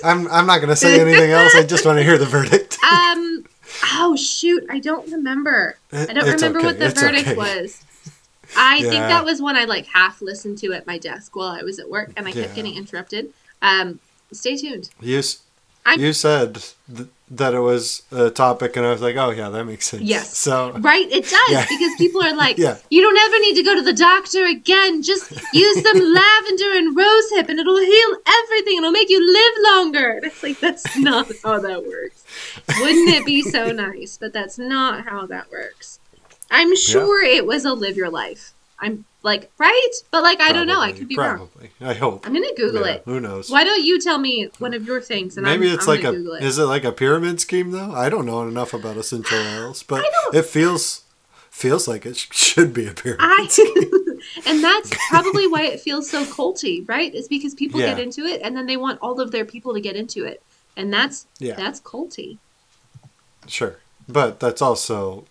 I'm 0.03 0.27
I'm 0.29 0.47
not 0.47 0.59
gonna 0.59 0.75
say 0.75 0.99
anything 0.99 1.31
else. 1.31 1.53
I 1.55 1.63
just 1.63 1.85
want 1.85 1.97
to 1.99 2.03
hear 2.03 2.17
the 2.17 2.25
verdict. 2.25 2.77
Um. 2.83 3.30
Oh 3.83 4.15
shoot! 4.15 4.65
I 4.69 4.79
don't 4.79 5.11
remember. 5.11 5.77
I 5.91 6.05
don't 6.07 6.17
It's 6.17 6.27
remember 6.41 6.59
okay, 6.59 6.67
what 6.67 6.79
the 6.79 6.85
it's 6.87 7.01
verdict 7.01 7.27
okay. 7.29 7.35
was. 7.37 7.83
I 8.55 8.81
think 8.81 8.93
that 8.95 9.23
was 9.25 9.41
one 9.41 9.55
I 9.55 9.63
like 9.65 9.85
half 9.87 10.21
listened 10.21 10.57
to 10.59 10.73
at 10.73 10.85
my 10.85 10.97
desk 10.97 11.35
while 11.35 11.47
I 11.51 11.63
was 11.63 11.79
at 11.79 11.89
work, 11.89 12.11
and 12.17 12.27
I 12.27 12.31
kept 12.31 12.49
Yeah. 12.49 12.55
getting 12.55 12.75
interrupted. 12.75 13.33
Um. 13.61 13.99
Stay 14.33 14.55
tuned. 14.55 14.89
You 15.01 15.19
s- 15.19 15.39
I'm- 15.85 15.99
you 15.99 16.13
said 16.13 16.63
th- 16.95 17.07
that 17.33 17.53
it 17.53 17.59
was 17.59 18.03
a 18.11 18.29
topic, 18.29 18.75
and 18.75 18.85
I 18.85 18.91
was 18.91 19.01
like, 19.01 19.15
oh 19.15 19.29
yeah, 19.31 19.49
that 19.49 19.63
makes 19.65 19.87
sense. 19.87 20.03
Yes. 20.03 20.37
So 20.37 20.71
Right? 20.79 21.09
It 21.09 21.23
does 21.29 21.49
Yeah. 21.49 21.65
because 21.69 21.93
people 21.97 22.21
are 22.21 22.35
like, 22.35 22.57
Yeah. 22.67 22.77
you 22.89 23.01
don't 23.01 23.17
ever 23.17 23.39
need 23.39 23.55
to 23.55 23.63
go 23.63 23.73
to 23.75 23.81
the 23.81 23.93
doctor 23.93 24.45
again. 24.45 25.01
Just 25.01 25.31
use 25.53 25.81
some 25.81 25.97
lavender 26.13 26.71
and 26.77 26.95
rosehip, 26.95 27.47
and 27.49 27.57
it'll 27.59 27.77
heal 27.79 28.17
everything. 28.43 28.77
It'll 28.77 28.91
make 28.91 29.09
you 29.09 29.25
live 29.25 29.53
longer. 29.73 30.11
And 30.11 30.25
it's 30.29 30.43
like 30.43 30.59
that's 30.59 30.97
not 30.97 31.31
how 31.43 31.59
that 31.59 31.85
works. 31.87 32.23
Wouldn't 32.79 33.09
it 33.09 33.25
be 33.25 33.41
so 33.41 33.71
nice? 33.71 34.17
But 34.17 34.33
that's 34.33 34.57
not 34.57 35.05
how 35.07 35.25
that 35.27 35.49
works. 35.51 35.99
I'm 36.49 36.75
sure 36.75 37.23
it 37.23 37.45
was 37.45 37.63
a 37.63 37.73
live 37.73 37.95
your 37.95 38.09
life. 38.09 38.51
I'm 38.77 39.05
like 39.23 39.51
right, 39.57 39.89
but 40.11 40.23
like 40.23 40.41
I 40.41 40.51
don't 40.51 40.67
know. 40.67 40.79
I 40.81 40.91
could 40.91 41.07
be 41.07 41.15
wrong. 41.15 41.37
probably. 41.49 41.69
I 41.79 41.93
hope. 41.93 42.25
I'm 42.25 42.33
gonna 42.33 42.47
Google 42.55 42.85
Yeah, 42.85 42.93
it. 42.93 43.01
Who 43.05 43.19
knows? 43.19 43.49
Why 43.51 43.63
don't 43.63 43.83
you 43.83 43.99
tell 43.99 44.17
me 44.17 44.49
one 44.59 44.73
of 44.73 44.85
your 44.85 44.99
things? 45.01 45.37
And 45.37 45.45
Maybe 45.45 45.67
I'm, 45.67 45.75
it's 45.75 45.87
I'm 45.87 45.95
like 45.95 46.03
a. 46.03 46.11
Google 46.11 46.33
it. 46.33 46.43
Is 46.43 46.57
it 46.57 46.63
like 46.63 46.83
a 46.83 46.91
pyramid 46.91 47.39
scheme 47.39 47.71
though? 47.71 47.91
I 47.91 48.09
don't 48.09 48.25
know 48.25 48.41
enough 48.47 48.73
about 48.73 48.97
essential 48.97 49.37
oils, 49.37 49.83
but 49.87 50.03
it 50.33 50.45
feels 50.45 51.03
feels 51.49 51.87
like 51.87 52.05
it 52.05 52.17
should 52.17 52.73
be 52.73 52.87
a 52.87 52.93
pyramid. 52.93 53.19
I 53.23 53.47
and 54.47 54.63
that's 54.63 54.91
probably 55.09 55.47
why 55.47 55.63
it 55.63 55.79
feels 55.79 56.09
so 56.09 56.23
culty, 56.25 56.87
right? 56.89 57.13
Is 57.13 57.27
because 57.27 57.53
people 57.53 57.79
Yeah. 57.79 57.87
get 57.91 57.99
into 57.99 58.25
it 58.25 58.41
and 58.43 58.55
then 58.57 58.65
they 58.65 58.77
want 58.77 58.99
all 59.01 59.19
of 59.19 59.31
their 59.31 59.45
people 59.45 59.73
to 59.73 59.81
get 59.81 59.95
into 59.95 60.25
it. 60.25 60.41
And 60.77 60.91
that's 60.91 61.27
Yeah. 61.39 61.55
that's 61.55 61.79
culty. 61.81 62.37
Sure, 63.47 63.77
but 64.07 64.39
that's 64.39 64.61
also 64.61 65.25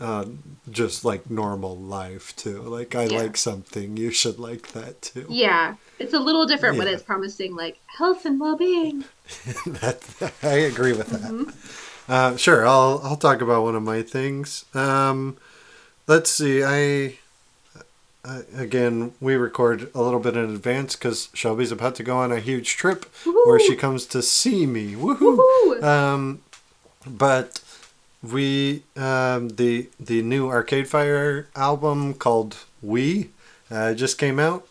uh, 0.00 0.24
just 0.70 1.04
like 1.04 1.30
normal 1.30 1.76
life 1.76 2.34
too. 2.36 2.60
Like 2.62 2.94
I 2.94 3.04
Yeah. 3.04 3.18
like 3.18 3.36
something, 3.36 3.96
you 3.96 4.10
should 4.10 4.38
like 4.38 4.72
that 4.72 5.02
too. 5.02 5.26
Yeah. 5.28 5.74
It's 5.98 6.12
a 6.12 6.18
little 6.18 6.44
different 6.46 6.76
when 6.76 6.88
it's 6.88 7.02
promising 7.02 7.56
like 7.56 7.78
health 7.86 8.26
and 8.26 8.38
well 8.38 8.56
being. 8.56 9.04
that 9.66 10.32
I 10.42 10.54
agree 10.54 10.92
with 10.92 11.08
that. 11.08 11.22
Mm-hmm. 11.22 12.12
Uh, 12.12 12.36
sure, 12.36 12.66
I'll 12.66 13.00
I'll 13.02 13.16
talk 13.16 13.40
about 13.40 13.62
one 13.64 13.74
of 13.74 13.82
my 13.82 14.02
things. 14.02 14.64
Um, 14.74 15.36
let's 16.06 16.30
see. 16.30 16.62
I 16.62 17.18
uh, 18.24 18.42
again 18.56 19.12
we 19.20 19.34
record 19.36 19.90
a 19.94 20.02
little 20.02 20.20
bit 20.20 20.36
in 20.36 20.44
advance 20.44 20.94
because 20.96 21.30
Shelby's 21.32 21.72
about 21.72 21.94
to 21.96 22.02
go 22.02 22.18
on 22.18 22.30
a 22.30 22.38
huge 22.40 22.76
trip 22.76 23.06
where 23.46 23.58
she 23.58 23.74
comes 23.74 24.04
to 24.06 24.20
see 24.22 24.66
me. 24.66 24.94
Woohoo! 24.94 25.38
Woohoo! 25.38 25.82
Um, 25.82 26.42
but 27.06 27.60
we 28.22 28.82
um, 28.96 29.50
the 29.50 29.88
the 30.00 30.22
new 30.22 30.48
Arcade 30.48 30.88
Fire 30.88 31.48
album 31.54 32.14
called 32.14 32.56
We 32.82 33.30
uh, 33.70 33.94
just 33.94 34.18
came 34.18 34.38
out. 34.38 34.66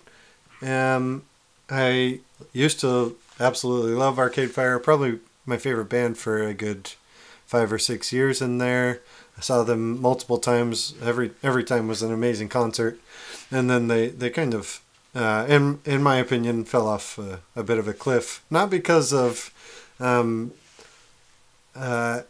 Um, 0.61 1.23
I 1.69 2.19
used 2.53 2.79
to 2.81 3.15
absolutely 3.39 3.93
love 3.93 4.19
Arcade 4.19 4.51
Fire. 4.51 4.79
Probably 4.79 5.19
my 5.45 5.57
favorite 5.57 5.89
band 5.89 6.17
for 6.17 6.41
a 6.41 6.53
good 6.53 6.91
five 7.45 7.71
or 7.71 7.79
six 7.79 8.11
years 8.11 8.41
in 8.41 8.57
there. 8.57 9.01
I 9.37 9.41
saw 9.41 9.63
them 9.63 10.01
multiple 10.01 10.37
times. 10.37 10.95
Every 11.01 11.31
every 11.43 11.63
time 11.63 11.87
was 11.87 12.01
an 12.01 12.13
amazing 12.13 12.49
concert, 12.49 12.99
and 13.51 13.69
then 13.69 13.87
they 13.87 14.07
they 14.07 14.29
kind 14.29 14.53
of, 14.53 14.81
uh, 15.13 15.45
in 15.47 15.79
in 15.85 16.01
my 16.01 16.17
opinion, 16.17 16.65
fell 16.65 16.87
off 16.87 17.19
uh, 17.19 17.37
a 17.55 17.63
bit 17.63 17.77
of 17.77 17.87
a 17.87 17.93
cliff. 17.93 18.43
Not 18.49 18.69
because 18.69 19.13
of, 19.13 19.53
um, 19.99 20.53
uh, 21.75 22.21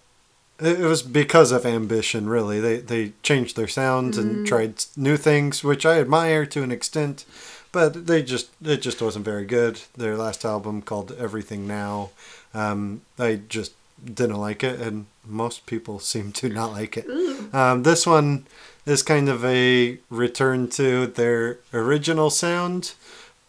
it 0.60 0.80
was 0.80 1.02
because 1.04 1.52
of 1.52 1.65
ambition. 1.65 2.30
Really, 2.30 2.60
they 2.60 2.78
they 2.78 3.13
changed 3.24 3.56
their 3.56 3.68
sounds 3.68 4.18
and 4.18 4.48
tried 4.48 4.86
new 4.96 5.18
things, 5.18 5.63
which 5.63 5.86
I 5.86 6.00
admire 6.00 6.46
to 6.48 6.63
an 6.63 6.72
extent. 6.72 7.26
But 7.72 8.08
they 8.08 8.24
just 8.24 8.50
it 8.63 8.78
just 8.78 9.02
wasn't 9.02 9.26
very 9.26 9.46
good. 9.46 9.82
Their 9.98 10.15
last 10.15 10.46
album 10.46 10.82
called 10.82 11.12
Everything 11.20 11.68
Now, 11.68 12.12
um, 12.54 13.02
I 13.20 13.41
just 13.50 13.74
didn't 14.04 14.39
like 14.39 14.63
it, 14.63 14.80
and 14.80 15.08
most 15.26 15.65
people 15.65 16.00
seem 16.12 16.32
to 16.34 16.50
not 16.50 16.72
like 16.72 16.98
it. 16.98 17.54
Um, 17.54 17.84
this 17.84 18.08
one 18.08 18.46
is 18.86 19.04
kind 19.04 19.28
of 19.28 19.44
a 19.44 19.98
return 20.10 20.70
to 20.70 21.08
their 21.08 21.60
original 21.74 22.30
sound, 22.30 22.94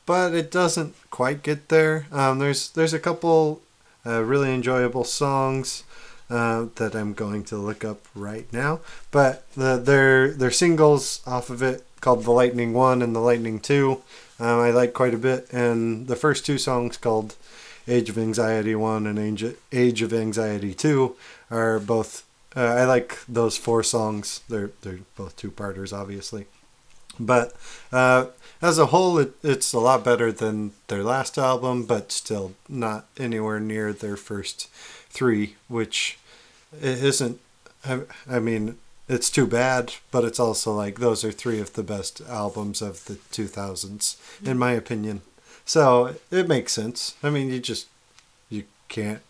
but 0.06 0.34
it 0.34 0.50
doesn't 0.50 0.94
quite 1.10 1.44
get 1.44 1.68
there. 1.68 2.06
Um, 2.10 2.40
there's 2.40 2.70
there's 2.70 2.94
a 2.94 2.98
couple 2.98 3.62
uh, 4.04 4.24
really 4.24 4.52
enjoyable 4.52 5.04
songs 5.04 5.84
uh, 6.28 6.66
that 6.76 6.94
I'm 6.94 7.14
going 7.14 7.44
to 7.44 7.56
look 7.56 7.84
up 7.84 8.06
right 8.14 8.50
now, 8.52 8.80
but 9.10 9.50
the, 9.52 9.76
their 9.76 10.32
their 10.32 10.50
singles 10.50 11.22
off 11.26 11.50
of 11.50 11.62
it 11.62 11.84
called 12.00 12.24
the 12.24 12.32
Lightning 12.32 12.72
One 12.72 13.02
and 13.02 13.14
the 13.14 13.20
Lightning 13.20 13.60
Two, 13.60 14.02
um, 14.38 14.60
I 14.60 14.70
like 14.70 14.92
quite 14.92 15.14
a 15.14 15.18
bit, 15.18 15.52
and 15.52 16.08
the 16.08 16.16
first 16.16 16.44
two 16.44 16.58
songs 16.58 16.96
called 16.96 17.36
Age 17.88 18.10
of 18.10 18.18
Anxiety 18.18 18.74
One 18.74 19.06
and 19.06 19.18
Age 19.18 19.54
Age 19.72 20.02
of 20.02 20.12
Anxiety 20.12 20.74
Two 20.74 21.16
are 21.50 21.78
both. 21.78 22.24
Uh, 22.56 22.60
I 22.60 22.84
like 22.84 23.18
those 23.28 23.56
four 23.56 23.82
songs. 23.82 24.40
They're 24.48 24.70
they're 24.82 25.00
both 25.16 25.36
two 25.36 25.50
parters, 25.50 25.92
obviously, 25.92 26.46
but 27.20 27.52
uh, 27.92 28.26
as 28.62 28.78
a 28.78 28.86
whole, 28.86 29.18
it, 29.18 29.34
it's 29.42 29.72
a 29.72 29.78
lot 29.78 30.04
better 30.04 30.32
than 30.32 30.72
their 30.88 31.02
last 31.02 31.38
album, 31.38 31.84
but 31.84 32.10
still 32.10 32.54
not 32.68 33.06
anywhere 33.18 33.60
near 33.60 33.92
their 33.92 34.16
first 34.16 34.68
three, 35.16 35.56
which 35.68 36.18
isn't. 36.82 37.40
I, 37.84 38.00
I 38.28 38.38
mean, 38.38 38.76
it's 39.08 39.30
too 39.30 39.46
bad, 39.46 39.94
but 40.10 40.24
it's 40.24 40.38
also 40.40 40.72
like 40.72 40.98
those 40.98 41.24
are 41.24 41.32
three 41.32 41.60
of 41.60 41.72
the 41.72 41.82
best 41.82 42.20
albums 42.28 42.82
of 42.82 43.04
the 43.06 43.14
2000s, 43.32 44.16
in 44.46 44.58
my 44.58 44.72
opinion. 44.72 45.22
So 45.64 46.14
it 46.30 46.46
makes 46.48 46.72
sense. 46.72 47.14
I 47.22 47.30
mean, 47.30 47.48
you 47.50 47.58
just 47.60 47.86
you 48.50 48.64
can't 48.88 49.20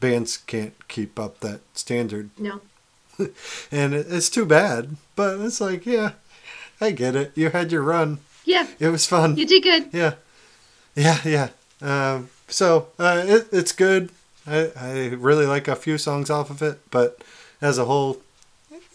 bands 0.00 0.36
can't 0.36 0.74
keep 0.88 1.18
up 1.18 1.40
that 1.40 1.60
standard, 1.74 2.30
No. 2.38 2.60
and 3.72 3.94
it, 3.94 4.06
it's 4.08 4.28
too 4.30 4.44
bad. 4.46 4.96
But 5.16 5.40
it's 5.40 5.60
like, 5.60 5.86
yeah, 5.86 6.12
I 6.80 6.90
get 6.92 7.16
it. 7.16 7.32
You 7.34 7.50
had 7.50 7.72
your 7.72 7.82
run. 7.82 8.18
Yeah, 8.44 8.66
It 8.78 8.88
was 8.90 9.06
fun. 9.06 9.36
you 9.36 9.46
did 9.46 9.62
good. 9.62 9.88
Yeah, 9.92 10.14
yeah, 10.94 11.18
yeah. 11.24 11.48
Um, 11.82 12.28
so 12.48 12.88
uh, 12.98 13.24
it, 13.26 13.48
it's 13.52 13.72
good. 13.72 14.10
I, 14.46 14.70
I 14.76 15.08
really 15.08 15.46
like 15.46 15.68
a 15.68 15.76
few 15.76 15.98
songs 15.98 16.30
off 16.30 16.50
of 16.50 16.62
it, 16.62 16.80
but 16.90 17.20
as 17.60 17.78
a 17.78 17.84
whole, 17.84 18.20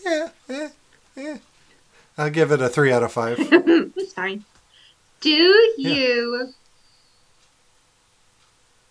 yeah, 0.04 0.30
yeah, 0.48 0.70
yeah. 1.16 1.38
I'll 2.18 2.30
give 2.30 2.52
it 2.52 2.62
a 2.62 2.70
three 2.70 2.92
out 2.92 3.04
of 3.04 3.12
five. 3.12 3.38
it's 3.40 4.14
fine. 4.14 4.46
Do 5.20 5.30
you? 5.78 6.54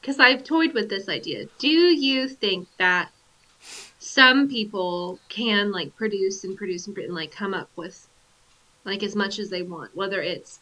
Because 0.00 0.18
I've 0.18 0.44
toyed 0.44 0.74
with 0.74 0.88
this 0.88 1.08
idea. 1.08 1.46
Do 1.58 1.68
you 1.68 2.28
think 2.28 2.68
that 2.78 3.10
some 3.98 4.48
people 4.48 5.18
can 5.28 5.72
like 5.72 5.94
produce 5.96 6.44
and 6.44 6.56
produce 6.56 6.86
and, 6.86 6.96
and 6.98 7.14
like 7.14 7.30
come 7.30 7.54
up 7.54 7.68
with 7.76 8.08
like 8.84 9.02
as 9.02 9.14
much 9.14 9.38
as 9.38 9.50
they 9.50 9.62
want, 9.62 9.94
whether 9.94 10.22
it's 10.22 10.58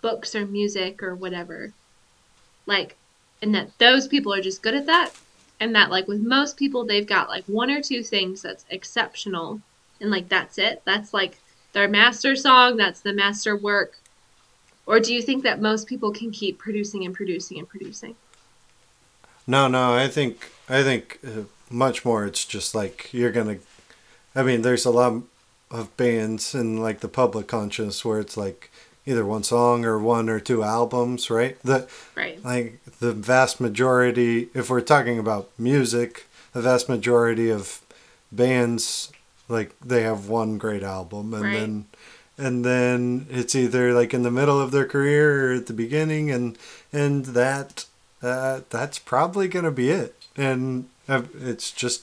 books 0.00 0.34
or 0.34 0.46
music 0.46 1.02
or 1.02 1.14
whatever, 1.14 1.72
like, 2.66 2.96
and 3.42 3.54
that 3.54 3.76
those 3.78 4.08
people 4.08 4.32
are 4.32 4.40
just 4.40 4.62
good 4.62 4.74
at 4.74 4.86
that, 4.86 5.10
and 5.60 5.74
that 5.74 5.90
like 5.90 6.06
with 6.08 6.20
most 6.20 6.56
people 6.56 6.84
they've 6.84 7.06
got 7.06 7.28
like 7.28 7.44
one 7.44 7.70
or 7.70 7.80
two 7.80 8.02
things 8.02 8.42
that's 8.42 8.64
exceptional, 8.70 9.60
and 10.00 10.10
like 10.10 10.28
that's 10.28 10.58
it. 10.58 10.82
That's 10.84 11.12
like 11.12 11.38
their 11.72 11.88
master 11.88 12.36
song. 12.36 12.76
That's 12.76 13.00
the 13.00 13.12
master 13.12 13.56
work. 13.56 13.98
Or 14.86 15.00
do 15.00 15.12
you 15.12 15.20
think 15.20 15.42
that 15.42 15.60
most 15.60 15.86
people 15.86 16.12
can 16.12 16.30
keep 16.30 16.58
producing 16.58 17.04
and 17.04 17.14
producing 17.14 17.58
and 17.58 17.68
producing? 17.68 18.16
No, 19.46 19.68
no, 19.68 19.94
I 19.94 20.08
think 20.08 20.50
I 20.68 20.82
think 20.82 21.18
uh, 21.26 21.42
much 21.70 22.04
more. 22.04 22.24
It's 22.24 22.44
just 22.44 22.74
like 22.74 23.12
you're 23.12 23.32
gonna. 23.32 23.58
I 24.34 24.42
mean, 24.42 24.62
there's 24.62 24.84
a 24.84 24.90
lot 24.90 25.22
of 25.70 25.96
bands 25.96 26.54
in 26.54 26.78
like 26.78 27.00
the 27.00 27.08
public 27.08 27.46
conscious 27.48 28.04
where 28.04 28.20
it's 28.20 28.36
like 28.36 28.70
either 29.08 29.24
one 29.24 29.42
song 29.42 29.84
or 29.84 29.98
one 29.98 30.28
or 30.28 30.38
two 30.40 30.62
albums, 30.62 31.30
right? 31.30 31.56
The 31.62 31.88
Right. 32.14 32.44
like 32.44 32.78
the 33.00 33.12
vast 33.12 33.60
majority, 33.60 34.48
if 34.54 34.68
we're 34.68 34.80
talking 34.82 35.18
about 35.18 35.48
music, 35.58 36.26
the 36.52 36.60
vast 36.60 36.88
majority 36.88 37.50
of 37.50 37.80
bands 38.30 39.10
like 39.48 39.70
they 39.80 40.02
have 40.02 40.28
one 40.28 40.58
great 40.58 40.82
album 40.82 41.32
and 41.32 41.44
Right. 41.44 41.52
then 41.54 41.84
and 42.36 42.64
then 42.64 43.26
it's 43.30 43.54
either 43.54 43.92
like 43.94 44.12
in 44.14 44.22
the 44.22 44.30
middle 44.30 44.60
of 44.60 44.70
their 44.70 44.84
career 44.84 45.50
or 45.52 45.54
at 45.54 45.66
the 45.66 45.72
beginning 45.72 46.30
and 46.30 46.58
and 46.92 47.24
that 47.26 47.86
uh, 48.22 48.60
that's 48.68 48.98
probably 48.98 49.48
gonna 49.48 49.70
be 49.70 49.88
it 49.90 50.14
and 50.36 50.88
uh, 51.08 51.22
it's 51.40 51.70
just 51.70 52.02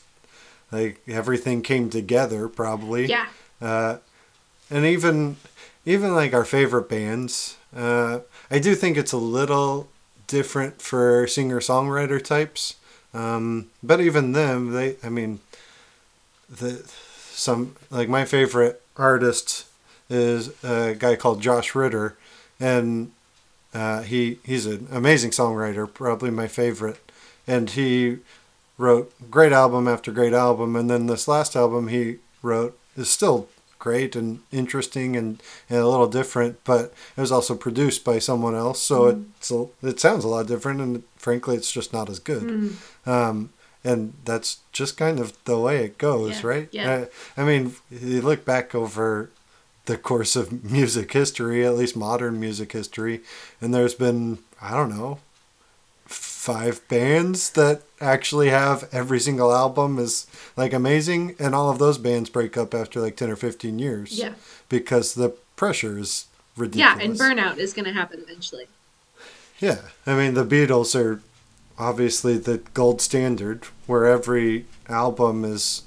like 0.72 1.00
everything 1.08 1.62
came 1.62 1.90
together 1.92 2.48
probably 2.50 3.06
Yeah. 3.06 3.28
uh, 3.62 3.98
and 4.72 4.84
even 4.86 5.36
even 5.86 6.16
like 6.16 6.34
our 6.34 6.46
favorite 6.46 6.90
bands 6.90 7.58
uh, 7.76 8.20
i 8.50 8.60
do 8.60 8.76
think 8.76 8.98
it's 8.98 9.12
a 9.14 9.18
little 9.18 9.88
different 10.28 10.82
for 10.82 11.28
singer 11.28 11.60
songwriter 11.60 12.22
types 12.24 12.76
um, 13.14 13.68
but 13.84 14.02
even 14.02 14.32
them 14.32 14.72
they 14.72 14.96
i 15.04 15.10
mean 15.10 15.40
the 16.50 16.84
some 17.32 17.76
like 17.90 18.10
my 18.10 18.26
favorite 18.26 18.82
artist 18.98 19.66
is 20.10 20.52
a 20.64 20.96
guy 20.98 21.16
called 21.16 21.42
josh 21.42 21.76
ritter 21.76 22.18
and 22.60 23.12
uh, 23.74 24.02
he 24.02 24.40
he's 24.46 24.66
an 24.66 24.88
amazing 24.92 25.32
songwriter 25.32 25.92
probably 25.92 26.32
my 26.32 26.48
favorite 26.48 27.12
and 27.46 27.72
he 27.72 28.18
wrote 28.78 29.14
great 29.30 29.52
album 29.52 29.88
after 29.88 30.12
great 30.12 30.34
album 30.34 30.76
and 30.76 30.90
then 30.90 31.08
this 31.08 31.28
last 31.28 31.56
album 31.56 31.88
he 31.90 32.18
wrote 32.42 32.78
is 32.96 33.10
still 33.10 33.48
great 33.86 34.16
and 34.20 34.40
interesting 34.62 35.16
and, 35.20 35.30
and 35.70 35.80
a 35.80 35.88
little 35.94 36.08
different 36.20 36.54
but 36.72 36.84
it 37.18 37.22
was 37.26 37.32
also 37.38 37.54
produced 37.68 38.02
by 38.12 38.18
someone 38.20 38.56
else 38.66 38.80
so 38.90 38.96
it's 39.40 39.52
a, 39.52 39.60
it 39.92 40.00
sounds 40.06 40.24
a 40.26 40.28
lot 40.36 40.48
different 40.54 40.80
and 40.82 41.04
frankly 41.26 41.56
it's 41.60 41.72
just 41.80 41.94
not 41.98 42.10
as 42.14 42.20
good 42.32 42.44
Mm. 42.56 42.72
um, 43.16 43.38
and 43.90 44.00
that's 44.30 44.50
just 44.80 44.98
kind 44.98 45.18
of 45.24 45.28
the 45.46 45.60
way 45.66 45.76
it 45.88 45.98
goes 46.10 46.36
Yeah, 46.42 46.48
right 46.54 46.68
yeah. 46.80 47.06
I, 47.38 47.42
I 47.42 47.44
mean 47.50 47.64
you 47.92 48.22
look 48.30 48.42
back 48.54 48.74
over 48.74 49.30
the 49.92 49.98
course 50.10 50.34
of 50.42 50.46
music 50.78 51.08
history 51.22 51.60
at 51.70 51.78
least 51.82 51.96
modern 51.96 52.36
music 52.40 52.70
history 52.80 53.18
and 53.62 53.70
there's 53.74 53.98
been 54.08 54.40
i 54.70 54.72
don't 54.78 54.94
know 54.98 55.20
five 56.08 56.78
bands 56.88 57.50
that 57.52 57.82
actually 58.06 58.50
have 58.50 58.88
every 58.92 59.20
single 59.20 59.52
album 59.54 59.98
is 60.00 60.28
like 60.56 60.74
amazing 60.74 61.36
and 61.40 61.54
all 61.56 61.70
of 61.70 61.80
those 61.80 61.98
bands 61.98 62.30
break 62.30 62.56
up 62.58 62.74
after 62.74 63.02
like 63.02 63.18
10 63.18 63.30
or 63.30 63.36
15 63.36 63.80
years 63.80 64.18
Yeah. 64.18 64.34
because 64.70 65.14
the 65.16 65.30
pressure 65.56 65.98
is 66.00 66.26
ridiculous 66.56 66.98
Yeah, 67.00 67.04
and 67.06 67.16
burnout 67.20 67.58
is 67.58 67.74
going 67.74 67.86
to 67.86 67.94
happen 67.94 68.20
eventually. 68.26 68.68
yeah 69.60 69.80
i 70.06 70.14
mean 70.16 70.34
the 70.36 70.46
beatles 70.46 70.96
are 70.96 71.22
obviously 71.78 72.38
the 72.38 72.60
gold 72.74 73.02
standard 73.02 73.64
where 73.88 74.06
every 74.06 74.66
album 74.88 75.44
is 75.44 75.84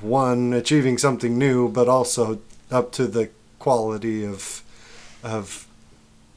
one 0.00 0.52
achieving 0.52 0.98
something 0.98 1.38
new 1.38 1.68
but 1.68 1.88
also 1.88 2.38
up 2.70 2.92
to 2.92 3.06
the 3.06 3.30
quality 3.58 4.24
of 4.24 4.62
of 5.22 5.66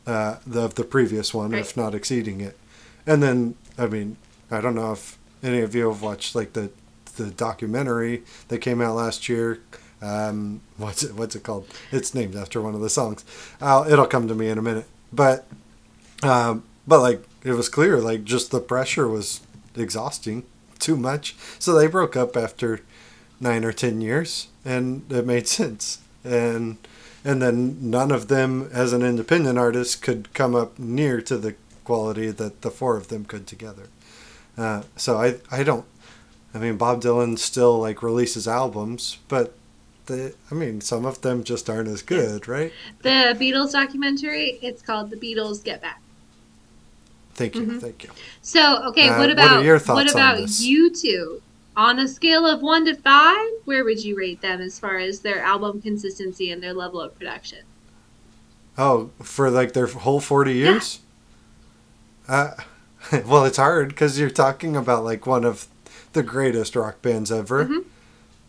uh, 0.07 0.38
the 0.47 0.61
of 0.61 0.75
the 0.75 0.84
previous 0.84 1.34
one 1.34 1.53
if 1.53 1.75
not 1.78 1.93
exceeding 1.93 2.41
it 2.41 2.57
and 3.05 3.21
then 3.21 3.55
i 3.78 3.86
mean 3.86 4.15
i 4.51 4.61
don't 4.61 4.75
know 4.75 4.91
if 4.91 5.17
any 5.43 5.59
of 5.59 5.73
you 5.73 5.87
have 5.89 6.01
watched 6.01 6.35
like 6.35 6.53
the 6.53 6.69
the 7.17 7.31
documentary 7.31 8.23
that 8.47 8.59
came 8.59 8.81
out 8.81 8.95
last 8.95 9.27
year 9.27 9.59
um, 10.01 10.61
what's 10.77 11.03
it 11.03 11.13
what's 11.15 11.35
it 11.35 11.43
called 11.43 11.67
it's 11.91 12.15
named 12.15 12.35
after 12.35 12.61
one 12.61 12.73
of 12.73 12.81
the 12.81 12.89
songs 12.89 13.23
I'll, 13.59 13.91
it'll 13.91 14.07
come 14.07 14.27
to 14.27 14.35
me 14.35 14.47
in 14.49 14.57
a 14.57 14.61
minute 14.61 14.85
but 15.13 15.45
um, 16.23 16.63
but 16.87 17.01
like 17.01 17.23
it 17.43 17.53
was 17.53 17.69
clear, 17.69 17.99
like 17.99 18.23
just 18.23 18.51
the 18.51 18.59
pressure 18.59 19.07
was 19.07 19.41
exhausting, 19.75 20.43
too 20.79 20.95
much. 20.95 21.35
So 21.59 21.73
they 21.73 21.87
broke 21.87 22.15
up 22.15 22.37
after 22.37 22.81
nine 23.39 23.65
or 23.65 23.71
ten 23.71 24.01
years, 24.01 24.47
and 24.63 25.11
it 25.11 25.25
made 25.25 25.47
sense. 25.47 25.99
And 26.23 26.77
and 27.23 27.41
then 27.41 27.77
none 27.89 28.11
of 28.11 28.27
them, 28.27 28.69
as 28.73 28.93
an 28.93 29.03
independent 29.03 29.57
artist, 29.57 30.01
could 30.01 30.33
come 30.33 30.55
up 30.55 30.77
near 30.79 31.21
to 31.21 31.37
the 31.37 31.55
quality 31.83 32.31
that 32.31 32.61
the 32.61 32.71
four 32.71 32.97
of 32.97 33.09
them 33.09 33.25
could 33.25 33.47
together. 33.47 33.89
Uh, 34.57 34.83
so 34.95 35.17
I 35.17 35.35
I 35.51 35.63
don't. 35.63 35.85
I 36.53 36.57
mean, 36.57 36.77
Bob 36.77 37.01
Dylan 37.01 37.39
still 37.39 37.79
like 37.79 38.03
releases 38.03 38.47
albums, 38.47 39.17
but 39.27 39.55
the 40.07 40.33
I 40.51 40.55
mean, 40.55 40.81
some 40.81 41.05
of 41.05 41.21
them 41.21 41.43
just 41.43 41.69
aren't 41.69 41.87
as 41.87 42.01
good, 42.01 42.47
right? 42.47 42.73
The 43.03 43.35
Beatles 43.39 43.71
documentary, 43.71 44.59
it's 44.61 44.81
called 44.81 45.09
The 45.09 45.15
Beatles 45.17 45.63
Get 45.63 45.81
Back. 45.81 46.01
Thank 47.33 47.55
you, 47.55 47.61
Mhm. 47.63 47.79
thank 47.81 48.03
you. 48.03 48.09
So, 48.41 48.83
okay, 48.89 49.07
Uh, 49.07 49.11
what 49.13 49.19
what 49.19 49.29
about 49.31 49.63
your 49.63 49.79
what 49.79 50.11
about 50.11 50.39
U2? 50.39 51.41
On 51.77 51.97
a 51.99 52.07
scale 52.07 52.45
of 52.45 52.61
1 52.61 52.83
to 52.85 52.93
5, 52.95 53.49
where 53.63 53.85
would 53.85 54.03
you 54.03 54.17
rate 54.17 54.41
them 54.41 54.59
as 54.59 54.77
far 54.77 54.97
as 54.97 55.21
their 55.21 55.41
album 55.41 55.81
consistency 55.81 56.51
and 56.51 56.61
their 56.61 56.73
level 56.73 56.99
of 56.99 57.17
production? 57.17 57.59
Oh, 58.77 59.11
for 59.23 59.49
like 59.49 59.71
their 59.71 59.87
whole 59.87 60.19
40 60.19 60.53
years? 60.53 60.99
Uh, 62.27 62.51
well, 63.25 63.45
it's 63.45 63.57
hard 63.57 63.89
because 63.89 64.19
you're 64.19 64.29
talking 64.29 64.75
about 64.75 65.03
like 65.03 65.25
one 65.25 65.45
of 65.45 65.67
the 66.13 66.23
greatest 66.23 66.75
rock 66.75 67.01
bands 67.01 67.31
ever. 67.31 67.69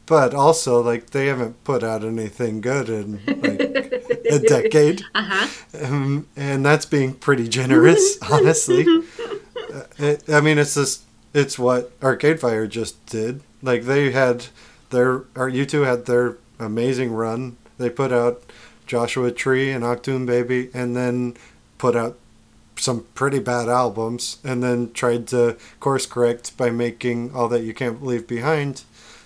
But 0.06 0.34
also, 0.34 0.80
like, 0.82 1.10
they 1.10 1.26
haven't 1.26 1.62
put 1.64 1.82
out 1.84 2.04
anything 2.04 2.60
good 2.60 2.88
in 2.88 3.20
like 3.26 3.60
a 4.30 4.38
decade. 4.38 5.02
Uh 5.14 5.22
huh. 5.22 5.48
Um, 5.84 6.26
and 6.36 6.64
that's 6.64 6.86
being 6.86 7.14
pretty 7.14 7.48
generous, 7.48 8.18
honestly. 8.30 8.84
Uh, 9.72 9.82
it, 9.98 10.28
I 10.28 10.40
mean, 10.40 10.58
it's 10.58 10.74
just 10.74 11.04
it's 11.32 11.58
what 11.58 11.92
Arcade 12.02 12.40
Fire 12.40 12.66
just 12.66 13.04
did. 13.06 13.42
Like 13.62 13.84
they 13.84 14.10
had 14.10 14.46
their 14.90 15.24
or 15.34 15.50
U2 15.50 15.86
had 15.86 16.06
their 16.06 16.36
amazing 16.58 17.12
run. 17.12 17.56
They 17.78 17.88
put 17.90 18.12
out 18.12 18.42
Joshua 18.86 19.30
Tree 19.30 19.70
and 19.70 19.84
Achtung 19.84 20.26
Baby, 20.26 20.70
and 20.74 20.96
then 20.96 21.36
put 21.78 21.96
out 21.96 22.18
some 22.82 23.06
pretty 23.14 23.38
bad 23.38 23.68
albums, 23.68 24.38
and 24.42 24.60
then 24.60 24.92
tried 24.92 25.28
to 25.28 25.56
course 25.78 26.04
correct 26.04 26.56
by 26.56 26.68
making 26.68 27.32
All 27.32 27.46
That 27.48 27.62
You 27.62 27.72
Can't 27.72 28.04
Leave 28.04 28.26
Behind 28.26 28.82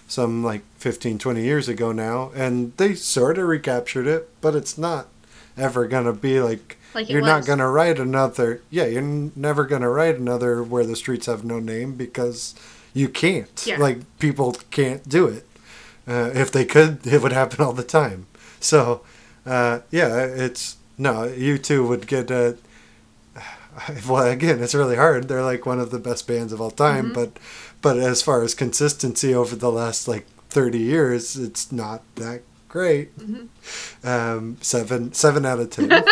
some 0.09 0.44
like 0.44 0.62
15 0.76 1.18
20 1.18 1.42
years 1.42 1.68
ago 1.68 1.90
now. 1.90 2.30
And 2.34 2.76
they 2.76 2.94
sort 2.94 3.38
of 3.38 3.48
recaptured 3.48 4.07
it 4.07 4.28
but 4.40 4.54
it's 4.54 4.76
not 4.76 5.09
ever 5.57 5.86
gonna 5.86 6.12
be 6.12 6.38
like, 6.40 6.76
Like 6.94 7.09
you're 7.09 7.22
not 7.22 7.46
gonna 7.46 7.68
write 7.70 7.98
another 7.98 8.61
yeah 8.70 8.84
you're 8.84 9.30
never 9.34 9.64
gonna 9.64 9.90
write 9.90 10.16
another 10.16 10.62
where 10.62 10.84
the 10.84 10.94
streets 10.94 11.26
have 11.26 11.44
no 11.44 11.59
name 11.59 11.94
because 11.94 12.54
you 12.92 13.09
can't. 13.09 13.64
Yeah. 13.66 13.78
like 13.78 13.98
people 14.18 14.52
can't 14.70 15.09
do 15.09 15.26
it. 15.26 15.46
Uh, 16.07 16.30
if 16.34 16.52
they 16.52 16.64
could 16.64 17.07
it 17.07 17.22
would 17.22 17.32
happen 17.32 17.64
all 17.64 17.72
the 17.72 17.82
time. 17.82 18.26
So 18.61 19.00
uh, 19.46 19.80
yeah 19.90 20.24
it's 20.24 20.76
no 20.98 21.26
U2 21.26 21.88
would 21.88 22.07
get 22.07 22.30
a 22.30 22.59
well 24.08 24.26
again 24.26 24.62
it's 24.62 24.74
really 24.74 24.96
hard 24.96 25.28
they're 25.28 25.42
like 25.42 25.66
one 25.66 25.80
of 25.80 25.90
the 25.90 25.98
best 25.98 26.26
bands 26.26 26.52
of 26.52 26.60
all 26.60 26.70
time 26.70 27.06
Mm-hmm. 27.06 27.14
but 27.14 27.38
but 27.82 27.98
as 27.98 28.22
far 28.22 28.42
as 28.42 28.54
consistency 28.54 29.34
over 29.34 29.54
the 29.56 29.70
last 29.70 30.08
like 30.08 30.26
30 30.50 30.78
years 30.78 31.36
it's 31.36 31.70
not 31.72 32.02
that 32.16 32.42
great 32.68 33.16
Mm-hmm. 33.18 34.06
um, 34.08 34.56
seven 34.60 35.12
seven 35.12 35.44
out 35.46 35.60
of 35.60 35.70
ten 35.70 35.90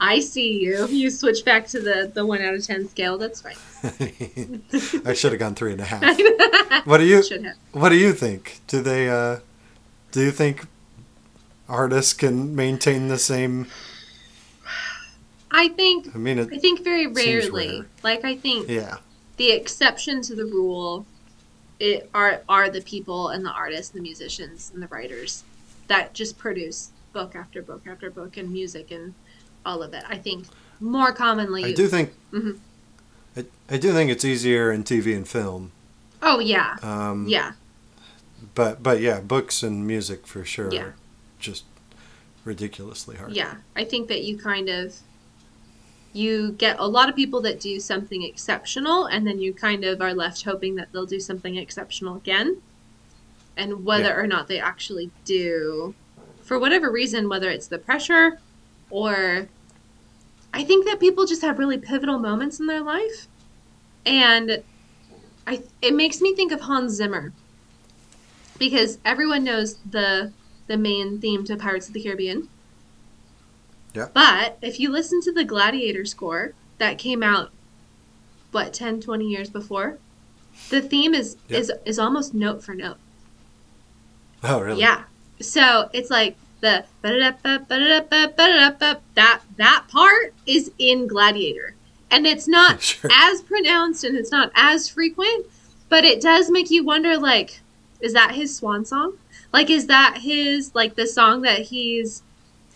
I 0.00 0.20
see 0.20 0.60
you. 0.60 0.86
You 0.86 1.10
switch 1.10 1.44
back 1.44 1.66
to 1.68 1.80
the 1.80 2.10
the 2.14 2.24
one 2.24 2.40
out 2.40 2.54
of 2.54 2.64
ten 2.64 2.88
scale. 2.88 3.18
That's 3.18 3.40
fine. 3.40 3.56
i 5.04 5.12
should 5.12 5.32
have 5.32 5.40
gone 5.40 5.56
three 5.56 5.72
and 5.72 5.80
a 5.80 5.84
half 5.84 6.86
what 6.86 6.98
do 6.98 7.04
you 7.04 7.22
what 7.72 7.88
do 7.90 7.96
you 7.96 8.12
think 8.12 8.60
do 8.68 8.80
they 8.80 9.08
uh 9.08 9.38
do 10.12 10.20
you 10.22 10.30
think 10.30 10.66
artists 11.68 12.12
can 12.12 12.54
maintain 12.56 13.08
the 13.08 13.18
same 13.18 13.66
I 15.50 15.68
think. 15.68 16.14
i 16.14 16.18
mean 16.18 16.38
I 16.38 16.58
think 16.58 16.82
very 16.84 17.06
rarely. 17.06 17.78
rare. 17.80 17.86
Like 18.02 18.24
I 18.24 18.36
think 18.36 18.68
yeah 18.68 18.96
the 19.36 19.50
exception 19.52 20.20
to 20.22 20.34
the 20.34 20.44
rule 20.44 21.06
it 21.80 22.10
are 22.12 22.42
are 22.48 22.68
the 22.68 22.80
people 22.82 23.28
and 23.28 23.44
the 23.44 23.50
artists 23.50 23.92
and 23.94 24.00
the 24.00 24.02
musicians 24.02 24.70
and 24.74 24.82
the 24.82 24.88
writers 24.88 25.44
that 25.86 26.12
just 26.12 26.36
produce 26.38 26.90
book 27.12 27.34
after 27.36 27.62
book 27.62 27.82
after 27.86 28.10
book 28.10 28.36
and 28.36 28.50
music 28.52 28.90
and 28.90 29.14
all 29.64 29.82
of 29.82 29.94
it. 29.94 30.04
I 30.08 30.16
think 30.18 30.46
more 30.80 31.12
commonly 31.12 31.64
i 31.64 31.72
do 31.72 31.88
think 31.88 32.12
Mhm. 32.32 32.58
I, 33.36 33.44
I 33.68 33.78
do 33.78 33.92
think 33.92 34.10
it's 34.12 34.24
easier 34.24 34.70
in 34.70 34.84
tv 34.84 35.16
and 35.16 35.26
film 35.26 35.72
Oh 36.22 36.38
yeah. 36.40 36.76
um 36.82 37.26
Yeah. 37.28 37.52
but 38.54 38.80
but 38.82 39.00
yeah 39.00 39.18
books 39.20 39.62
and 39.64 39.86
music 39.86 40.26
for 40.26 40.44
sure 40.44 40.72
Yeah. 40.72 40.82
are 40.82 40.94
just 41.40 41.64
ridiculously 42.44 43.16
hard 43.16 43.32
Yeah. 43.32 43.54
I 43.76 43.84
think 43.84 44.08
that 44.08 44.22
you 44.24 44.38
kind 44.38 44.68
of 44.68 44.94
you 46.12 46.52
get 46.52 46.76
a 46.78 46.86
lot 46.88 47.08
of 47.08 47.16
people 47.16 47.40
that 47.42 47.60
do 47.60 47.78
something 47.80 48.22
exceptional 48.22 49.06
and 49.06 49.26
then 49.26 49.38
you 49.40 49.52
kind 49.54 49.84
of 49.84 50.00
are 50.00 50.14
left 50.14 50.44
hoping 50.44 50.74
that 50.76 50.88
they'll 50.92 51.06
do 51.06 51.20
something 51.20 51.56
exceptional 51.56 52.16
again. 52.16 52.62
And 53.56 53.84
whether 53.84 54.04
Yeah. 54.10 54.16
or 54.18 54.26
not 54.26 54.48
they 54.48 54.60
actually 54.60 55.10
do 55.24 55.94
for 56.40 56.58
whatever 56.58 56.90
reason 56.90 57.28
whether 57.28 57.50
it's 57.50 57.66
the 57.68 57.78
pressure 57.78 58.40
or 58.90 59.48
I 60.52 60.64
think 60.64 60.86
that 60.86 61.00
people 61.00 61.26
just 61.26 61.42
have 61.42 61.58
really 61.58 61.78
pivotal 61.78 62.18
moments 62.18 62.58
in 62.58 62.66
their 62.66 62.82
life. 62.82 63.28
And 64.06 64.64
I 65.46 65.62
it 65.82 65.94
makes 65.94 66.20
me 66.20 66.34
think 66.34 66.52
of 66.52 66.62
Hans 66.62 66.92
Zimmer. 66.94 67.32
Because 68.58 68.98
everyone 69.04 69.44
knows 69.44 69.78
the 69.88 70.32
the 70.66 70.76
main 70.76 71.20
theme 71.20 71.44
to 71.44 71.56
Pirates 71.56 71.88
of 71.88 71.94
the 71.94 72.02
Caribbean. 72.02 72.48
Yeah. 73.94 74.08
But 74.12 74.58
if 74.62 74.78
you 74.80 74.90
listen 74.90 75.20
to 75.22 75.32
the 75.32 75.44
Gladiator 75.44 76.04
score 76.04 76.52
that 76.78 76.98
came 76.98 77.22
out 77.22 77.50
what 78.52 78.72
10 78.72 79.00
20 79.00 79.26
years 79.26 79.50
before, 79.50 79.98
the 80.70 80.80
theme 80.80 81.14
is 81.14 81.36
Yeah. 81.48 81.58
is 81.58 81.72
is 81.84 81.98
almost 81.98 82.34
note 82.34 82.62
for 82.62 82.74
note. 82.74 82.96
oh 84.44 84.60
really 84.60 84.80
Yeah. 84.80 85.04
So 85.40 85.88
it's 85.92 86.10
like 86.10 86.36
the 86.60 86.84
that 89.14 89.40
that 89.56 89.82
part 89.88 90.34
is 90.46 90.70
in 90.78 91.06
Gladiator. 91.06 91.74
And 92.10 92.26
it's 92.26 92.48
not 92.48 92.82
Sure. 92.82 93.10
as 93.12 93.42
pronounced 93.42 94.04
and 94.04 94.16
it's 94.16 94.30
not 94.32 94.50
as 94.54 94.88
frequent, 94.88 95.46
but 95.88 96.04
it 96.04 96.20
does 96.20 96.50
make 96.50 96.70
you 96.70 96.84
wonder 96.84 97.16
like 97.18 97.60
is 98.00 98.12
that 98.12 98.34
his 98.34 98.54
swan 98.54 98.84
song? 98.84 99.14
Like 99.52 99.70
is 99.70 99.86
that 99.88 100.18
his 100.22 100.74
like 100.74 100.94
the 100.94 101.06
song 101.06 101.42
that 101.42 101.60
he's 101.60 102.22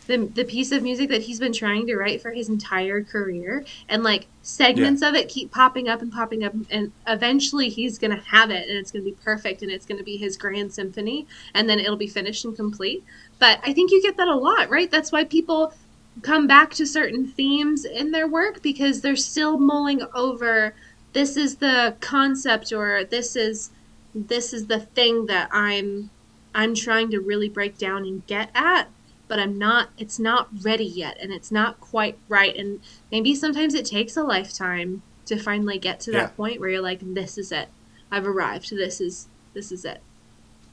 the, 0.07 0.27
the 0.35 0.45
piece 0.45 0.73
of 0.73 0.83
music 0.83 1.09
that 1.11 1.23
he's 1.23 1.39
been 1.39 1.53
trying 1.53 1.87
to 1.87 1.97
write 1.97 2.21
for 2.21 2.33
his 2.33 2.49
entire 2.49 3.03
career. 3.03 3.65
And 3.89 4.03
like 4.03 4.27
segments 4.43 5.03
of 5.03 5.15
it 5.15 5.29
keep 5.29 5.53
popping 5.53 5.89
up 5.89 6.03
and 6.03 6.13
popping 6.13 6.45
up 6.45 6.53
and 6.71 6.93
eventually 7.07 7.69
he's 7.69 7.99
gonna 7.99 8.21
have 8.27 8.51
it 8.51 8.69
and 8.69 8.77
it's 8.77 8.91
gonna 8.91 9.05
be 9.05 9.17
perfect 9.25 9.63
and 9.63 9.71
it's 9.71 9.87
gonna 9.87 10.03
be 10.03 10.17
his 10.17 10.37
grand 10.37 10.73
symphony 10.73 11.27
and 11.55 11.69
then 11.69 11.79
it'll 11.79 11.97
be 11.97 12.09
finished 12.09 12.45
and 12.45 12.57
complete. 12.57 13.05
But 13.39 13.61
i 13.65 13.73
think 13.73 13.91
you 13.91 14.03
get 14.03 14.17
that 14.17 14.29
a 14.29 14.35
lot 14.35 14.69
right? 14.71 14.91
That's 14.91 15.13
why 15.13 15.25
people 15.25 15.73
come 16.21 16.47
back 16.47 16.73
to 16.73 16.87
certain 16.87 17.27
themes 17.27 17.85
in 17.85 18.11
their 18.11 18.27
work 18.29 18.63
because 18.63 19.01
they're 19.01 19.17
still 19.17 19.59
mulling 19.59 20.03
over 20.15 20.75
this 21.13 21.37
is 21.37 21.57
the 21.57 21.97
concept 22.01 22.73
or 22.73 23.05
this 23.05 23.35
is 23.35 23.71
this 24.15 24.53
is 24.53 24.67
the 24.67 24.81
thing 24.81 25.27
that 25.27 25.49
i'm 25.53 26.11
i'm 26.55 26.75
trying 26.75 27.11
to 27.11 27.19
really 27.19 27.49
break 27.49 27.79
down 27.79 28.05
and 28.05 28.27
get 28.27 28.51
at 28.55 28.89
but 29.33 29.41
i'm 29.41 29.57
not 29.57 29.89
it's 29.97 30.19
not 30.19 30.49
ready 30.63 30.85
yet 30.85 31.17
and 31.23 31.33
it's 31.33 31.51
not 31.51 31.81
quite 31.81 32.19
right 32.29 32.55
and 32.55 32.81
maybe 33.11 33.35
sometimes 33.35 33.73
it 33.73 33.87
takes 33.87 34.15
a 34.15 34.23
lifetime 34.23 35.01
to 35.25 35.39
finally 35.39 35.79
get 35.79 35.99
to 36.01 36.11
that 36.11 36.19
Yeah. 36.33 36.37
point 36.37 36.61
where 36.61 36.69
you're 36.69 36.83
like 36.83 37.01
this 37.03 37.39
is 37.39 37.51
it 37.51 37.69
i've 38.11 38.27
arrived 38.27 38.69
this 38.77 39.01
is 39.01 39.29
this 39.55 39.73
is 39.73 39.87
it 39.87 40.03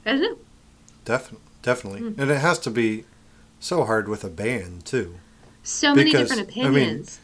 i 0.04 0.10
don't 0.12 0.20
know 0.20 0.36
Definitely, 1.06 1.46
definitely, 1.62 2.00
Hmm. 2.00 2.20
and 2.20 2.30
it 2.30 2.40
has 2.40 2.58
to 2.60 2.70
be 2.70 3.04
so 3.58 3.84
hard 3.84 4.06
with 4.08 4.24
a 4.24 4.28
band 4.28 4.84
too. 4.84 5.14
so 5.62 5.94
many 5.94 6.12
Because, 6.12 6.28
different 6.28 6.50
I 6.58 6.68
mean, 6.68 6.76
opinions 6.76 7.18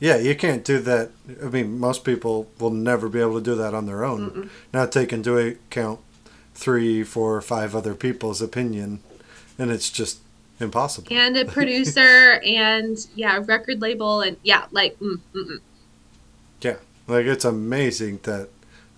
Yeah, 0.00 0.16
you 0.16 0.34
can't 0.34 0.64
do 0.64 0.80
that. 0.80 1.10
I 1.40 1.46
mean, 1.46 1.78
most 1.78 2.04
people 2.04 2.48
will 2.58 2.70
never 2.90 3.08
be 3.08 3.20
able 3.20 3.36
to 3.38 3.50
do 3.50 3.54
that 3.54 3.72
on 3.72 3.86
their 3.86 4.02
own. 4.04 4.50
Not 4.72 4.90
take 4.90 5.12
into 5.12 5.36
account 5.38 6.00
three, 6.54 7.04
four, 7.04 7.40
five 7.40 7.76
other 7.76 7.94
people's 7.94 8.42
opinion, 8.42 8.98
and 9.60 9.70
it's 9.70 9.88
just 9.90 10.18
impossible. 10.62 11.08
and 11.10 11.36
a 11.36 11.44
producer 11.56 12.40
and 12.46 13.06
yeah 13.14 13.42
record 13.44 13.80
label 13.82 14.20
and 14.20 14.36
yeah 14.42 14.64
like 14.70 14.98
mm, 15.00 15.18
mm, 15.34 15.44
mm. 15.50 15.58
Yeah, 16.62 16.76
like 17.08 17.26
it's 17.26 17.44
amazing 17.44 18.20
that 18.22 18.48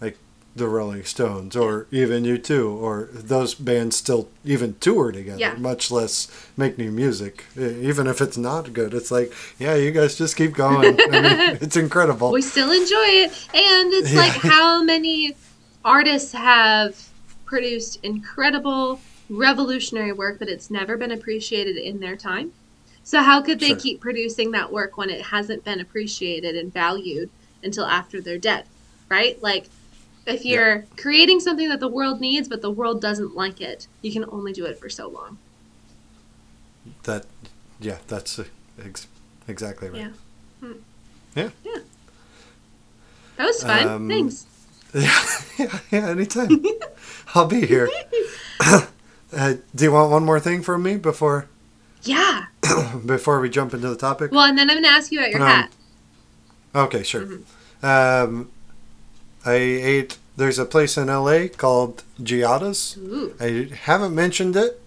like 0.00 0.18
the 0.54 0.68
Rolling 0.68 1.04
Stones 1.04 1.56
or 1.56 1.86
even 1.90 2.24
U2 2.24 2.72
or 2.76 3.08
those 3.12 3.54
bands 3.54 3.96
still 3.96 4.28
even 4.44 4.76
tour 4.80 5.10
together, 5.10 5.40
Yeah. 5.40 5.54
much 5.54 5.90
less 5.90 6.28
make 6.58 6.76
new 6.78 6.90
music. 6.92 7.44
Even 7.56 8.06
if 8.06 8.20
it's 8.20 8.36
not 8.36 8.72
good, 8.74 8.92
it's 8.92 9.10
like, 9.10 9.32
yeah, 9.58 9.74
you 9.76 9.90
guys 9.92 10.14
just 10.14 10.36
keep 10.36 10.52
going. 10.52 11.00
I 11.10 11.20
mean, 11.20 11.58
it's 11.62 11.76
incredible. 11.76 12.30
we 12.32 12.42
still 12.42 12.70
enjoy 12.70 13.08
it 13.24 13.30
and 13.54 13.92
it's 13.94 14.12
Yeah. 14.12 14.20
like 14.20 14.32
how 14.32 14.82
many 14.82 15.34
artists 15.84 16.32
have 16.32 16.94
produced 17.46 17.98
incredible 18.04 19.00
revolutionary 19.28 20.12
work 20.12 20.38
but 20.38 20.48
it's 20.48 20.70
never 20.70 20.96
been 20.96 21.10
appreciated 21.10 21.76
in 21.76 22.00
their 22.00 22.16
time 22.16 22.52
so 23.02 23.22
how 23.22 23.40
could 23.42 23.60
they 23.60 23.68
Sure. 23.68 23.76
keep 23.76 24.00
producing 24.00 24.50
that 24.52 24.72
work 24.72 24.96
when 24.96 25.10
it 25.10 25.26
hasn't 25.26 25.64
been 25.64 25.80
appreciated 25.80 26.56
and 26.56 26.72
valued 26.72 27.30
until 27.62 27.84
after 27.86 28.20
they're 28.20 28.38
dead 28.38 28.64
right 29.08 29.42
like 29.42 29.68
if 30.26 30.44
you're 30.44 30.84
creating 30.96 31.40
something 31.40 31.68
that 31.68 31.80
the 31.80 31.88
world 31.88 32.20
needs 32.20 32.48
but 32.48 32.62
the 32.62 32.70
world 32.70 33.00
doesn't 33.00 33.34
like 33.34 33.60
it 33.60 33.86
you 34.02 34.12
can 34.12 34.24
only 34.30 34.52
do 34.52 34.64
it 34.66 34.78
for 34.78 34.88
so 34.90 35.08
long 35.08 35.38
That, 37.04 37.24
yeah, 37.80 37.98
that's 38.08 38.38
uh, 38.38 38.44
ex- 38.84 39.06
exactly 39.48 39.88
right. 39.88 40.10
Yeah. 41.34 41.48
Yeah. 41.64 41.78
that 43.36 43.44
was 43.46 43.62
fun 43.62 43.88
Um, 43.88 44.08
thanks 44.08 44.46
Yeah, 44.94 45.24
yeah, 45.58 45.78
yeah, 45.90 46.08
anytime. 46.10 46.64
I'll 47.34 47.46
be 47.48 47.66
here. 47.66 47.88
Uh, 49.36 49.54
do 49.74 49.84
you 49.84 49.92
want 49.92 50.10
one 50.10 50.24
more 50.24 50.40
thing 50.40 50.62
from 50.62 50.82
me 50.82 50.96
before 50.96 51.46
yeah 52.02 52.46
before 53.06 53.40
we 53.40 53.48
jump 53.50 53.74
into 53.74 53.88
the 53.88 53.96
topic? 53.96 54.30
well 54.32 54.44
and 54.44 54.56
then 54.58 54.70
i'm 54.70 54.76
gonna 54.76 54.88
ask 54.88 55.10
you 55.12 55.18
about 55.20 55.30
your 55.30 55.42
Um, 55.42 55.46
hat 55.48 55.70
Okay, 56.76 57.04
sure. 57.04 57.22
Mm-hmm. 57.22 57.86
Um, 57.86 58.50
I 59.46 59.54
ate 59.54 60.18
there's 60.36 60.58
a 60.58 60.64
place 60.64 60.96
in 60.96 61.06
LA 61.06 61.46
called 61.56 62.02
Giada's. 62.20 62.96
Ooh. 62.98 63.32
I 63.38 63.68
haven't 63.82 64.12
mentioned 64.12 64.56
it 64.56 64.80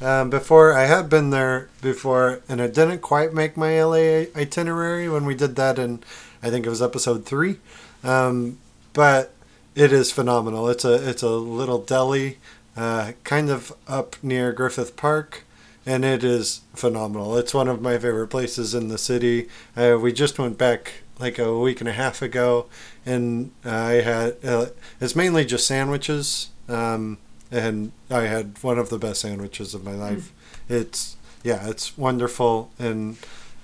um, 0.00 0.30
before. 0.30 0.72
I 0.72 0.84
had 0.84 1.08
been 1.10 1.30
there 1.30 1.68
before, 1.80 2.42
and 2.48 2.60
it 2.60 2.72
didn't 2.72 3.00
quite 3.00 3.34
make 3.34 3.56
my 3.56 3.82
LA 3.82 4.26
itinerary 4.36 5.08
when 5.08 5.24
we 5.24 5.34
did 5.34 5.56
that 5.56 5.80
in, 5.80 6.04
I 6.42 6.50
think 6.50 6.64
it 6.64 6.70
was 6.70 6.80
episode 6.80 7.26
three. 7.26 7.56
Um, 8.04 8.58
but 8.92 9.32
it 9.74 9.92
is 9.92 10.12
phenomenal. 10.12 10.68
It's 10.68 10.84
a 10.84 11.08
it's 11.08 11.22
a 11.24 11.30
little 11.30 11.78
deli, 11.82 12.38
uh, 12.76 13.12
kind 13.24 13.50
of 13.50 13.72
up 13.86 14.16
near 14.22 14.52
Griffith 14.52 14.96
Park, 14.96 15.44
and 15.84 16.04
it 16.04 16.24
is 16.24 16.62
phenomenal. 16.74 17.36
It's 17.36 17.54
one 17.54 17.68
of 17.68 17.82
my 17.82 17.98
favorite 17.98 18.28
places 18.28 18.74
in 18.74 18.88
the 18.88 18.98
city. 18.98 19.48
Uh, 19.76 19.98
we 20.00 20.12
just 20.12 20.38
went 20.38 20.58
back 20.58 21.02
like 21.18 21.38
a 21.38 21.58
week 21.58 21.80
and 21.80 21.88
a 21.88 21.92
half 21.92 22.22
ago, 22.22 22.66
and 23.04 23.52
I 23.64 23.94
had 23.94 24.36
uh, 24.44 24.66
it's 25.00 25.16
mainly 25.16 25.44
just 25.44 25.66
sandwiches, 25.66 26.50
um, 26.68 27.18
and 27.50 27.92
I 28.10 28.22
had 28.22 28.62
one 28.62 28.78
of 28.78 28.88
the 28.88 28.98
best 28.98 29.20
sandwiches 29.20 29.74
of 29.74 29.84
my 29.84 29.92
life. 29.92 30.32
It's 30.68 31.16
yeah, 31.42 31.68
it's 31.68 31.98
wonderful 31.98 32.70
and 32.78 33.16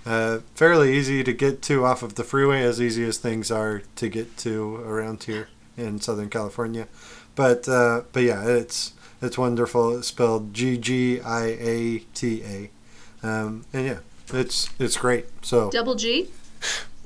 uh, 0.05 0.39
fairly 0.55 0.97
easy 0.97 1.23
to 1.23 1.33
get 1.33 1.61
to 1.63 1.85
off 1.85 2.03
of 2.03 2.15
the 2.15 2.25
freeway, 2.25 2.63
as 2.63 2.81
easy 2.81 3.05
as 3.05 3.19
things 3.19 3.51
are 3.51 3.83
to 3.97 4.09
get 4.09 4.37
to 4.39 4.77
around 4.77 5.25
here 5.25 5.49
in 5.77 6.01
Southern 6.01 6.31
California. 6.31 6.89
But 7.35 7.69
uh, 7.69 8.03
but 8.13 8.23
yeah, 8.23 8.47
it's 8.47 8.93
it's 9.21 9.39
wonderful. 9.39 9.97
It's 9.99 10.09
spelled 10.09 10.55
G 10.55 10.77
G 10.77 11.21
I 11.21 11.45
A 11.45 11.99
T 12.15 12.43
A, 12.45 13.27
um, 13.27 13.65
and 13.73 13.87
yeah, 13.87 13.99
it's 14.33 14.71
it's 14.79 14.97
great. 14.97 15.27
So 15.43 15.71
Double 15.71 15.95
G. 15.95 16.29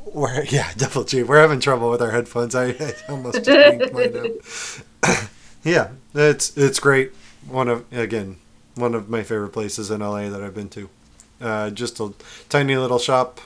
we're 0.04 0.44
yeah, 0.44 0.72
double 0.76 1.04
G. 1.04 1.22
We're 1.22 1.40
having 1.40 1.60
trouble 1.60 1.90
with 1.90 2.02
our 2.02 2.10
headphones. 2.10 2.54
I, 2.54 2.68
I 2.68 2.94
almost 3.08 3.44
just 3.44 3.92
mine 3.92 4.38
yeah, 5.64 5.90
it's 6.14 6.56
it's 6.56 6.78
great. 6.78 7.12
One 7.48 7.68
of 7.68 7.84
again 7.92 8.36
one 8.74 8.94
of 8.94 9.08
my 9.08 9.22
favorite 9.22 9.50
places 9.50 9.90
in 9.90 10.00
LA 10.00 10.28
that 10.28 10.42
I've 10.42 10.54
been 10.54 10.68
to. 10.70 10.88
Uh, 11.40 11.70
just 11.70 11.98
a 12.00 12.12
tiny 12.48 12.76
little 12.76 12.98
shop. 12.98 13.40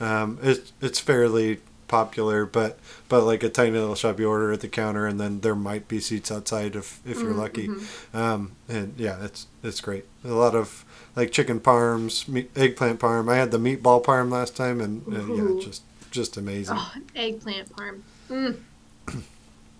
Um, 0.00 0.38
it's 0.42 0.72
it's 0.80 1.00
fairly 1.00 1.58
popular, 1.90 2.46
but 2.46 2.78
but 3.10 3.24
like 3.24 3.42
a 3.42 3.50
tiny 3.50 3.72
little 3.72 3.94
shop 3.94 4.18
you 4.18 4.28
order 4.30 4.50
at 4.52 4.60
the 4.60 4.68
counter, 4.68 5.06
and 5.06 5.20
then 5.20 5.40
there 5.40 5.54
might 5.54 5.88
be 5.88 6.00
seats 6.00 6.30
outside 6.32 6.74
if 6.76 7.00
if 7.04 7.18
you're 7.20 7.34
lucky. 7.34 7.68
Um, 8.14 8.52
and 8.68 8.94
yeah, 8.96 9.22
it's 9.22 9.46
it's 9.62 9.82
great. 9.82 10.06
A 10.24 10.28
lot 10.28 10.54
of 10.54 10.84
like 11.16 11.32
chicken 11.32 11.60
parms, 11.60 12.26
meat, 12.28 12.50
eggplant 12.56 13.00
parm. 13.00 13.30
I 13.30 13.36
had 13.36 13.50
the 13.50 13.58
meatball 13.58 14.02
parm 14.02 14.30
last 14.30 14.56
time, 14.56 14.80
and 14.80 15.02
uh, 15.12 15.34
yeah, 15.34 15.60
just 15.60 15.82
just 16.10 16.36
amazing. 16.38 16.76
Oh, 16.78 16.92
eggplant 17.14 17.76
parm. 17.76 18.00
Mm. 18.30 18.56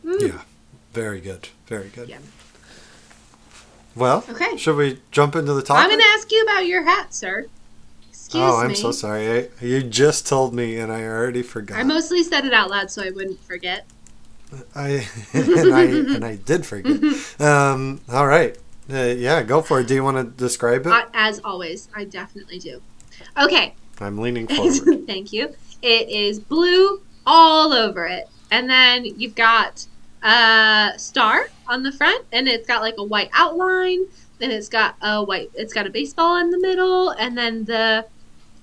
Yeah, 0.02 0.42
very 0.94 1.20
good, 1.20 1.48
very 1.66 1.88
good. 1.88 2.08
Yeah. 2.08 2.18
Well, 3.94 4.24
Okay. 4.28 4.56
should 4.56 4.76
we 4.76 5.00
jump 5.10 5.36
into 5.36 5.52
the 5.52 5.62
topic? 5.62 5.82
I'm 5.84 5.90
going 5.90 6.00
to 6.00 6.06
ask 6.06 6.30
you 6.32 6.42
about 6.42 6.66
your 6.66 6.84
hat, 6.84 7.12
sir. 7.14 7.46
Excuse 8.30 8.44
oh, 8.44 8.58
I'm 8.58 8.76
so 8.76 8.92
sorry. 8.92 9.28
I, 9.28 9.48
you 9.60 9.82
just 9.82 10.24
told 10.24 10.54
me, 10.54 10.78
and 10.78 10.92
I 10.92 11.02
already 11.02 11.42
forgot. 11.42 11.80
I 11.80 11.82
mostly 11.82 12.22
said 12.22 12.44
it 12.44 12.52
out 12.52 12.70
loud 12.70 12.88
so 12.88 13.02
I 13.02 13.10
wouldn't 13.10 13.42
forget. 13.42 13.86
I 14.72 15.04
and 15.32 15.74
I 15.74 15.82
and 15.82 16.24
I 16.24 16.36
did 16.36 16.64
forget. 16.64 17.02
um, 17.40 18.00
all 18.08 18.28
right. 18.28 18.56
Uh, 18.88 18.98
yeah, 18.98 19.42
go 19.42 19.62
for 19.62 19.80
it. 19.80 19.88
Do 19.88 19.96
you 19.96 20.04
want 20.04 20.16
to 20.16 20.22
describe 20.22 20.86
it? 20.86 20.90
I, 20.90 21.06
as 21.12 21.40
always, 21.40 21.88
I 21.92 22.04
definitely 22.04 22.60
do. 22.60 22.80
Okay. 23.36 23.74
I'm 24.00 24.16
leaning 24.16 24.46
forward. 24.48 25.08
Thank 25.08 25.32
you. 25.32 25.52
It 25.82 26.08
is 26.08 26.38
blue 26.38 27.02
all 27.26 27.72
over 27.72 28.06
it. 28.06 28.28
And 28.52 28.70
then 28.70 29.06
you've 29.06 29.34
got 29.34 29.84
a 30.22 30.92
star 30.98 31.48
on 31.66 31.82
the 31.82 31.90
front 31.90 32.26
and 32.30 32.46
it's 32.46 32.68
got 32.68 32.80
like 32.80 32.94
a 32.96 33.04
white 33.04 33.30
outline 33.32 34.06
and 34.40 34.52
it's 34.52 34.68
got 34.68 34.94
a 35.02 35.24
white 35.24 35.50
it's 35.54 35.72
got 35.72 35.86
a 35.86 35.90
baseball 35.90 36.36
in 36.36 36.50
the 36.50 36.58
middle 36.58 37.10
and 37.10 37.36
then 37.38 37.64
the 37.64 38.04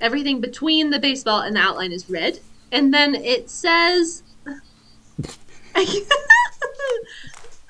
everything 0.01 0.41
between 0.41 0.89
the 0.89 0.99
baseball 0.99 1.41
and 1.41 1.55
the 1.55 1.59
outline 1.59 1.91
is 1.91 2.09
red. 2.09 2.39
And 2.71 2.93
then 2.93 3.15
it 3.15 3.49
says 3.49 4.23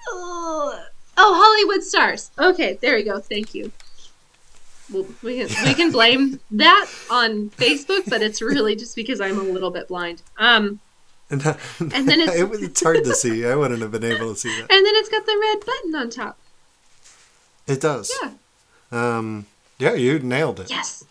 oh, 0.09 0.79
Hollywood 1.17 1.83
stars. 1.83 2.31
Okay, 2.37 2.77
there 2.81 2.95
we 2.95 3.03
go. 3.03 3.19
Thank 3.19 3.53
you. 3.53 3.71
Well, 4.91 5.05
we 5.21 5.45
can 5.45 5.65
we 5.65 5.73
can 5.73 5.91
blame 5.91 6.39
that 6.51 6.89
on 7.11 7.49
Facebook, 7.51 8.09
but 8.09 8.21
it's 8.21 8.41
really 8.41 8.75
just 8.75 8.95
because 8.95 9.19
I'm 9.19 9.37
a 9.37 9.43
little 9.43 9.69
bit 9.71 9.87
blind. 9.89 10.21
Um, 10.37 10.79
and, 11.29 11.45
And 11.81 12.07
then 12.07 12.21
it's- 12.21 12.35
it 12.39 12.49
was- 12.49 12.61
it's 12.61 12.81
hard 12.81 13.03
to 13.03 13.13
see. 13.13 13.45
I 13.45 13.55
wouldn't 13.55 13.81
have 13.81 13.91
been 13.91 14.05
able 14.05 14.33
to 14.33 14.39
see 14.39 14.49
that. 14.49 14.71
and 14.71 14.85
then 14.85 14.93
it's 14.95 15.09
got 15.09 15.25
the 15.25 15.37
red 15.41 15.65
button 15.65 15.95
on 15.95 16.09
top. 16.09 16.37
It 17.67 17.81
does. 17.81 18.09
Yeah. 18.23 18.31
Um, 18.89 19.45
yeah, 19.77 19.93
you 19.93 20.19
nailed 20.19 20.61
it. 20.61 20.69
Yes. 20.69 21.03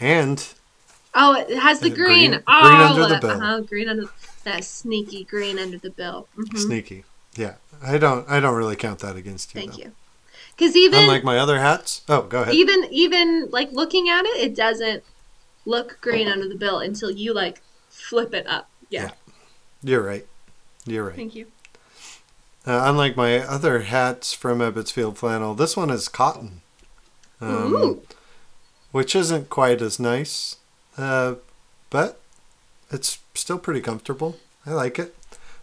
And 0.00 0.46
Oh, 1.14 1.34
it 1.34 1.56
has 1.58 1.78
the 1.80 1.90
green. 1.90 2.30
green- 2.30 2.30
green 2.30 2.42
oh, 2.48 2.86
under 2.94 3.14
the 3.14 3.20
bill. 3.20 3.30
Uh-huh, 3.30 3.60
green 3.60 3.88
under 3.88 4.04
that 4.42 4.64
sneaky 4.64 5.24
green 5.24 5.58
under 5.58 5.78
the 5.78 5.90
bill. 5.90 6.26
Mhm. 6.36 6.58
sneaky. 6.58 7.04
Yeah, 7.36 7.54
I 7.82 7.98
don't. 7.98 8.28
I 8.28 8.40
don't 8.40 8.54
really 8.56 8.76
count 8.76 8.98
that 9.00 9.16
against 9.16 9.54
you. 9.54 9.60
Thank 9.60 9.72
though. 9.72 9.78
you. 9.84 9.92
Because 10.56 10.76
even 10.76 11.00
Unlike 11.00 11.24
my 11.24 11.38
other 11.38 11.58
hats. 11.58 12.02
Oh, 12.08 12.22
go 12.22 12.42
ahead. 12.42 12.54
even 12.54 12.84
even 12.90 13.48
like 13.50 13.72
looking 13.72 14.08
at 14.08 14.24
it, 14.24 14.36
it 14.38 14.54
doesn't 14.56 15.02
look 15.66 15.98
green 16.00 16.28
under 16.28 16.48
the 16.48 16.54
bill 16.56 16.78
until 16.80 17.10
you 17.10 17.32
like 17.32 17.60
flip 17.88 18.34
it 18.34 18.46
up. 18.46 18.68
Yeah. 18.90 19.02
Yeah. 19.04 19.10
You're 19.82 20.02
right. 20.02 20.26
You're 20.86 21.04
right. 21.04 21.16
Thank 21.16 21.34
you. 21.34 21.46
Uh, 22.66 22.82
unlike 22.86 23.16
my 23.16 23.38
other 23.40 23.80
hats 23.80 24.32
from 24.32 24.58
Ebbets 24.60 24.90
Field 24.92 25.18
Flannel, 25.18 25.54
this 25.54 25.76
one 25.76 25.90
is 25.90 26.08
cotton, 26.08 26.62
um, 27.40 27.74
Ooh. 27.74 28.02
Which 28.94 29.16
isn't 29.16 29.50
quite 29.50 29.82
as 29.82 29.98
nice, 29.98 30.54
uh, 30.96 31.34
but 31.90 32.20
it's 32.92 33.18
still 33.34 33.58
pretty 33.58 33.80
comfortable. 33.80 34.36
I 34.64 34.70
like 34.70 35.00
it. 35.00 35.16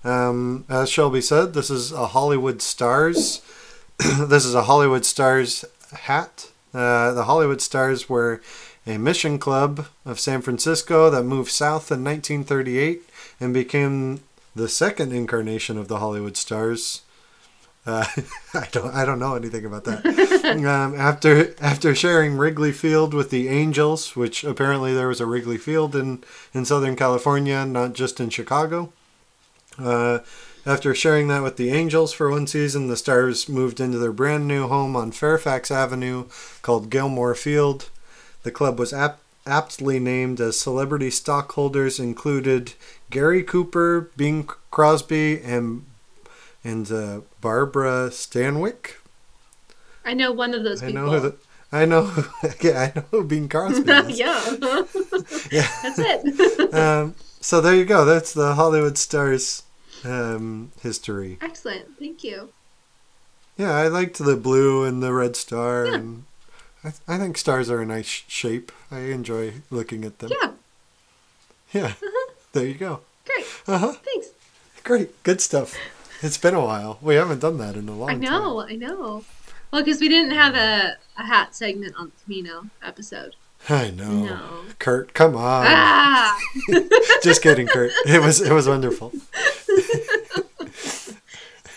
Um, 0.03 0.65
as 0.67 0.89
Shelby 0.89 1.21
said, 1.21 1.53
this 1.53 1.69
is 1.69 1.93
a 1.93 2.07
Hollywood 2.07 2.61
Stars. 2.61 3.41
this 3.99 4.43
is 4.43 4.53
a 4.53 4.63
Hollywood 4.63 5.05
Stars 5.05 5.63
hat. 5.93 6.49
Uh, 6.73 7.13
the 7.13 7.23
Hollywood 7.23 7.61
Stars 7.61 8.09
were 8.09 8.41
a 8.85 8.97
mission 8.97 9.39
club 9.39 9.85
of 10.05 10.19
San 10.19 10.41
Francisco 10.41 11.09
that 11.09 11.23
moved 11.23 11.51
south 11.51 11.89
in 11.89 12.03
1938 12.03 13.01
and 13.39 13.53
became 13.53 14.19
the 14.57 14.67
second 14.67 15.13
incarnation 15.13 15.77
of 15.77 15.87
the 15.87 15.99
Hollywood 15.99 16.35
Stars. 16.35 17.01
Uh, 17.85 18.05
I 18.53 18.67
don't 18.71 18.93
I 18.93 19.05
don't 19.05 19.19
know 19.19 19.35
anything 19.35 19.65
about 19.65 19.85
that. 19.85 20.05
um, 20.65 20.95
after 20.95 21.55
after 21.59 21.95
sharing 21.95 22.37
Wrigley 22.37 22.71
Field 22.71 23.13
with 23.13 23.29
the 23.29 23.47
Angels, 23.49 24.15
which 24.15 24.43
apparently 24.43 24.93
there 24.93 25.07
was 25.07 25.21
a 25.21 25.25
Wrigley 25.25 25.57
Field 25.57 25.95
in 25.95 26.23
in 26.53 26.65
Southern 26.65 26.95
California, 26.95 27.65
not 27.65 27.93
just 27.93 28.19
in 28.19 28.29
Chicago. 28.29 28.93
Uh, 29.79 30.19
after 30.65 30.93
sharing 30.93 31.27
that 31.29 31.41
with 31.41 31.57
the 31.57 31.71
Angels 31.71 32.13
for 32.13 32.29
one 32.29 32.45
season, 32.45 32.87
the 32.87 32.97
Stars 32.97 33.49
moved 33.49 33.79
into 33.79 33.97
their 33.97 34.11
brand 34.11 34.47
new 34.47 34.67
home 34.67 34.95
on 34.95 35.11
Fairfax 35.11 35.71
Avenue 35.71 36.25
called 36.61 36.91
Gilmore 36.91 37.33
Field. 37.33 37.89
The 38.43 38.51
club 38.51 38.77
was 38.77 38.93
ap- 38.93 39.21
aptly 39.47 39.99
named 39.99 40.39
as 40.39 40.59
celebrity 40.59 41.09
stockholders 41.09 41.99
included 41.99 42.73
Gary 43.09 43.41
Cooper, 43.43 44.11
Bing 44.15 44.47
Crosby, 44.69 45.41
and 45.41 45.85
and 46.63 46.91
uh, 46.91 47.21
Barbara 47.41 48.09
Stanwyck. 48.11 48.95
I 50.05 50.13
know 50.13 50.31
one 50.31 50.53
of 50.53 50.63
those 50.63 50.81
I 50.81 50.87
people. 50.87 51.03
know 51.05 51.11
who 51.11 51.19
the 51.29 51.35
I 51.71 51.85
know 51.85 52.11
yeah 52.61 52.91
I 52.95 52.99
know 52.99 53.05
who 53.11 53.23
Bing 53.23 53.47
Crosby 53.49 53.91
is. 53.91 54.19
yeah. 54.19 54.43
yeah. 55.51 55.67
That's 55.83 55.99
it. 55.99 56.73
Um, 56.73 57.15
so 57.39 57.61
there 57.61 57.75
you 57.75 57.85
go. 57.85 58.05
That's 58.05 58.33
the 58.33 58.55
Hollywood 58.55 58.97
Stars 58.97 59.63
um, 60.03 60.71
history. 60.81 61.37
Excellent. 61.41 61.97
Thank 61.99 62.23
you. 62.23 62.49
Yeah, 63.57 63.75
I 63.75 63.87
liked 63.87 64.17
the 64.17 64.35
blue 64.35 64.83
and 64.83 65.03
the 65.03 65.13
red 65.13 65.35
star, 65.35 65.85
Yeah. 65.85 65.93
and 65.95 66.23
I, 66.83 66.93
I 67.07 67.17
think 67.19 67.37
stars 67.37 67.69
are 67.69 67.81
a 67.81 67.85
nice 67.85 68.05
sh- 68.07 68.23
shape. 68.27 68.71
I 68.89 68.99
enjoy 69.11 69.53
looking 69.69 70.03
at 70.03 70.19
them. 70.19 70.31
Yeah. 70.41 70.51
Yeah. 71.73 71.93
There 72.53 72.65
you 72.65 72.73
go. 72.73 73.01
Great. 73.25 73.45
Uh 73.67 73.77
huh. 73.77 73.93
Thanks. 73.93 74.27
Great. 74.83 75.21
Good 75.23 75.41
stuff. 75.41 75.75
It's 76.23 76.37
been 76.37 76.53
a 76.53 76.61
while. 76.61 76.99
We 77.01 77.15
haven't 77.15 77.39
done 77.39 77.57
that 77.57 77.75
in 77.75 77.89
a 77.89 77.95
long 77.95 78.09
I 78.09 78.13
time. 78.13 78.21
know. 78.21 78.61
I 78.61 78.75
know. 78.75 79.23
Well, 79.71 79.83
because 79.83 79.99
we 79.99 80.07
didn't 80.09 80.31
have 80.31 80.55
a, 80.55 80.97
a 81.17 81.23
hat 81.23 81.55
segment 81.55 81.95
on 81.97 82.07
the 82.15 82.23
Camino 82.23 82.65
episode. 82.83 83.35
I 83.69 83.91
know. 83.91 84.25
No. 84.25 84.49
Kurt, 84.79 85.13
come 85.13 85.35
on. 85.35 85.65
Ah. 85.67 86.37
Just 87.23 87.41
kidding, 87.41 87.67
Kurt. 87.67 87.91
It 88.05 88.21
was 88.21 88.41
it 88.41 88.51
was 88.53 88.67
wonderful. 88.67 89.11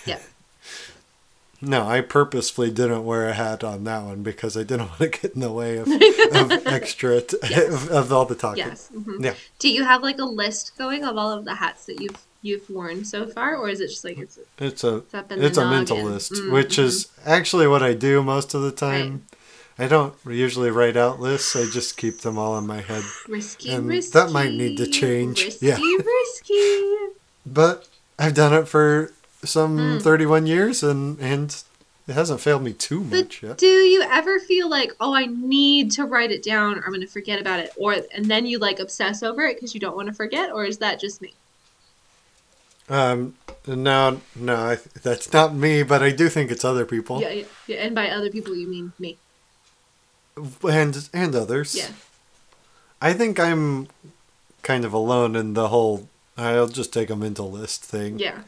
Yeah. 0.07 0.19
No, 1.63 1.87
I 1.87 2.03
purposefully 2.03 2.71
didn't 2.71 3.05
wear 3.07 3.29
a 3.29 3.33
hat 3.33 3.65
on 3.65 3.85
that 3.85 4.03
one 4.05 4.23
because 4.23 4.55
I 4.57 4.65
didn't 4.65 4.89
want 4.89 4.99
to 4.99 5.09
get 5.09 5.35
in 5.35 5.41
the 5.41 5.51
way 5.53 5.79
of, 5.79 5.89
of 5.89 6.67
extra 6.67 7.21
t- 7.23 7.39
Yes. 7.49 7.73
of, 7.73 7.89
of 7.91 8.13
all 8.13 8.27
the 8.27 8.35
talking. 8.35 8.65
Yes. 8.67 8.91
mhm. 8.95 9.25
Yeah. 9.25 9.35
Do 9.59 9.71
you 9.71 9.85
have 9.85 10.03
like 10.03 10.19
a 10.19 10.25
list 10.27 10.77
going 10.77 11.05
of 11.05 11.17
all 11.17 11.31
of 11.33 11.45
the 11.47 11.55
hats 11.55 11.87
that 11.87 12.01
you've 12.01 12.19
you've 12.45 12.69
worn 12.71 13.05
so 13.05 13.27
far, 13.27 13.57
or 13.57 13.69
is 13.69 13.81
it 13.81 13.89
just 13.89 14.05
like 14.05 14.19
it's 14.19 14.39
It's 14.59 14.85
a 14.85 15.03
it's 15.31 15.59
a 15.59 15.69
mental 15.69 16.01
list, 16.03 16.33
Mm, 16.35 16.53
which 16.53 16.79
is 16.79 17.09
actually 17.27 17.67
what 17.67 17.83
I 17.83 17.95
do 17.95 18.23
most 18.23 18.55
of 18.55 18.63
the 18.63 18.71
time. 18.73 19.27
I 19.77 19.89
don't 19.89 20.15
usually 20.27 20.71
write 20.71 20.97
out 20.97 21.21
lists. 21.21 21.57
I 21.57 21.65
just 21.65 21.97
keep 21.97 22.21
them 22.21 22.39
all 22.39 22.57
in 22.59 22.67
my 22.67 22.81
head. 22.81 23.03
risky, 23.29 23.71
and 23.73 23.89
risky. 23.89 24.13
that 24.19 24.31
might 24.31 24.53
need 24.53 24.77
to 24.79 24.87
change. 24.87 25.43
Risky, 25.45 25.67
Yeah. 25.67 25.79
risky. 26.05 26.97
But 27.47 27.89
I've 28.19 28.35
done 28.35 28.55
it 28.55 28.69
for 28.69 29.13
some 29.45 29.77
Mm. 29.99 30.03
31 30.03 30.47
years 30.47 30.83
and 30.83 31.19
and 31.21 31.49
it 32.07 32.13
hasn't 32.13 32.41
failed 32.41 32.63
me 32.63 32.73
too 32.75 33.01
But 33.01 33.17
much 33.25 33.43
yet. 33.43 33.59
do 33.59 33.67
you 33.67 34.03
ever 34.03 34.39
feel 34.39 34.69
like, 34.69 34.93
oh, 35.01 35.15
I 35.15 35.25
need 35.27 35.91
to 35.93 36.05
write 36.05 36.31
it 36.31 36.43
down, 36.43 36.79
or 36.79 36.83
I'm 36.85 36.93
going 36.93 37.01
to 37.01 37.07
forget 37.19 37.41
about 37.41 37.61
it, 37.61 37.71
or 37.77 37.97
and 38.15 38.27
then 38.27 38.45
you 38.47 38.59
like 38.59 38.79
obsess 38.79 39.23
over 39.23 39.43
it 39.47 39.57
because 39.57 39.73
you 39.75 39.81
don't 39.81 39.97
want 39.97 40.09
to 40.09 40.15
forget, 40.15 40.53
or 40.53 40.65
is 40.67 40.79
that 40.79 41.01
just 41.01 41.21
me? 41.23 41.33
Um 42.89 43.35
no 43.67 44.21
no 44.37 44.57
I, 44.57 44.79
that's 45.03 45.33
not 45.33 45.55
me, 45.55 45.83
but 45.83 46.03
I 46.03 46.11
do 46.11 46.29
think 46.29 46.51
it's 46.51 46.65
other 46.65 46.85
people 46.85 47.21
Yeah, 47.21 47.31
yeah, 47.31 47.45
yeah. 47.67 47.77
And 47.79 47.95
by 47.95 48.09
other 48.11 48.31
people, 48.31 48.55
you 48.55 48.69
mean 48.69 48.93
me? 48.99 49.19
and 50.63 51.09
and 51.13 51.35
others. 51.35 51.75
Yeah. 51.75 51.89
I 53.01 53.13
think 53.13 53.39
I'm 53.39 53.89
kind 54.63 54.85
of 54.85 54.93
alone 54.93 55.37
in 55.37 55.55
the 55.55 55.69
whole 55.69 56.09
I'll 56.37 56.69
just 56.69 56.93
take 56.93 57.11
a 57.11 57.17
mental 57.17 57.51
list 57.51 57.85
thing. 57.85 58.19
Yeah. 58.19 58.43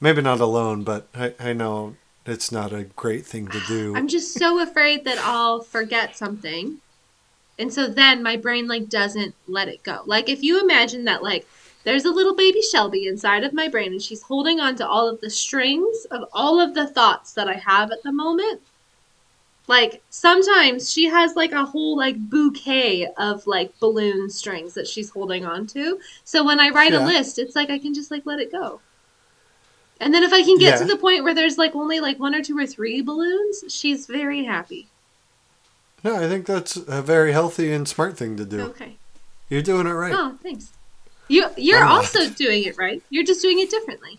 Maybe 0.00 0.22
not 0.22 0.40
alone, 0.40 0.84
but 0.84 1.08
I, 1.14 1.34
I 1.40 1.52
know 1.52 1.96
it's 2.26 2.52
not 2.52 2.72
a 2.72 2.84
great 2.84 3.26
thing 3.26 3.48
to 3.48 3.60
do. 3.66 3.94
I'm 3.96 4.08
just 4.08 4.34
so 4.34 4.60
afraid 4.60 5.04
that 5.04 5.18
I'll 5.18 5.60
forget 5.60 6.16
something. 6.16 6.78
And 7.58 7.72
so 7.72 7.86
then 7.86 8.22
my 8.22 8.36
brain 8.36 8.66
like 8.66 8.88
doesn't 8.88 9.34
let 9.46 9.68
it 9.68 9.82
go. 9.82 10.02
Like 10.06 10.28
if 10.28 10.42
you 10.42 10.60
imagine 10.60 11.04
that 11.04 11.22
like 11.22 11.46
there's 11.84 12.04
a 12.04 12.10
little 12.10 12.34
baby 12.34 12.60
Shelby 12.62 13.06
inside 13.06 13.44
of 13.44 13.52
my 13.52 13.68
brain 13.68 13.92
and 13.92 14.02
she's 14.02 14.22
holding 14.22 14.58
on 14.60 14.74
to 14.76 14.88
all 14.88 15.08
of 15.08 15.20
the 15.20 15.30
strings 15.30 16.06
of 16.10 16.24
all 16.32 16.60
of 16.60 16.74
the 16.74 16.86
thoughts 16.86 17.32
that 17.34 17.48
I 17.48 17.54
have 17.54 17.92
at 17.92 18.02
the 18.02 18.12
moment. 18.12 18.60
Like 19.66 20.02
sometimes 20.10 20.92
she 20.92 21.04
has 21.06 21.36
like 21.36 21.52
a 21.52 21.64
whole 21.64 21.96
like 21.96 22.16
bouquet 22.18 23.08
of 23.16 23.46
like 23.46 23.78
balloon 23.80 24.28
strings 24.28 24.74
that 24.74 24.86
she's 24.86 25.10
holding 25.10 25.44
on 25.44 25.66
to. 25.68 25.98
So 26.24 26.44
when 26.44 26.60
I 26.60 26.70
write 26.70 26.92
Yeah. 26.92 27.04
a 27.04 27.06
list, 27.06 27.38
it's 27.38 27.56
like 27.56 27.70
I 27.70 27.78
can 27.78 27.94
just 27.94 28.10
like 28.10 28.26
let 28.26 28.40
it 28.40 28.52
go. 28.52 28.80
And 30.00 30.12
then 30.12 30.22
if 30.22 30.32
I 30.32 30.42
can 30.42 30.58
get 30.58 30.76
to 30.78 30.84
the 30.84 30.96
point 30.96 31.24
where 31.24 31.34
there's 31.34 31.56
like 31.56 31.74
only 31.74 32.00
like 32.00 32.18
one 32.18 32.34
or 32.34 32.42
two 32.42 32.58
or 32.58 32.66
three 32.66 33.00
balloons, 33.00 33.64
she's 33.68 34.06
very 34.06 34.44
happy. 34.44 34.88
no, 36.02 36.16
I 36.16 36.28
think 36.28 36.44
that's 36.44 36.76
a 36.76 37.00
very 37.00 37.32
healthy 37.32 37.72
and 37.72 37.88
smart 37.88 38.18
thing 38.18 38.36
to 38.36 38.44
do. 38.44 38.60
Okay. 38.64 38.96
You're 39.48 39.62
doing 39.62 39.86
it 39.86 39.92
right. 39.92 40.12
Oh, 40.14 40.36
thanks. 40.42 40.72
You 41.28 41.48
you're 41.56 41.84
also 41.84 42.28
doing 42.30 42.64
it 42.64 42.76
right. 42.76 43.02
You're 43.10 43.24
just 43.24 43.40
doing 43.42 43.58
it 43.58 43.70
differently. 43.70 44.16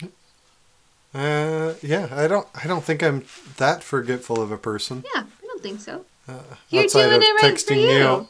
Uh, 1.14 1.74
yeah, 1.82 2.10
I 2.12 2.28
don't 2.28 2.47
I 2.62 2.68
don't 2.68 2.84
think 2.84 3.01
I'm 3.03 3.24
that 3.58 3.84
forgetful 3.84 4.41
of 4.41 4.51
a 4.51 4.58
person. 4.58 5.03
Yeah, 5.16 5.22
I 5.24 5.45
don't 5.47 5.62
think 5.62 5.80
so. 5.80 6.06
Uh, 6.28 6.34
You're 6.70 6.88
doing 6.88 7.22
it 7.22 7.41
right 7.43 7.62
for 7.62 7.74
you. 7.74 8.28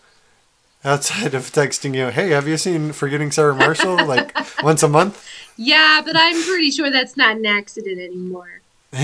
outside 0.84 1.34
of 1.34 1.44
texting 1.52 1.96
you, 1.96 2.08
hey, 2.10 2.30
have 2.32 2.48
you 2.48 2.58
seen 2.58 2.92
Forgetting 2.92 3.32
Sarah 3.32 3.56
Marshall 3.56 4.06
like 4.06 4.36
once 4.64 4.84
a 4.84 4.90
month? 4.90 5.26
Yeah, 5.58 6.02
but 6.06 6.16
I'm 6.18 6.40
pretty 6.44 6.70
sure 6.72 6.92
that's 6.92 7.16
not 7.18 7.38
an 7.38 7.46
accident 7.46 8.00
anymore. 8.00 8.62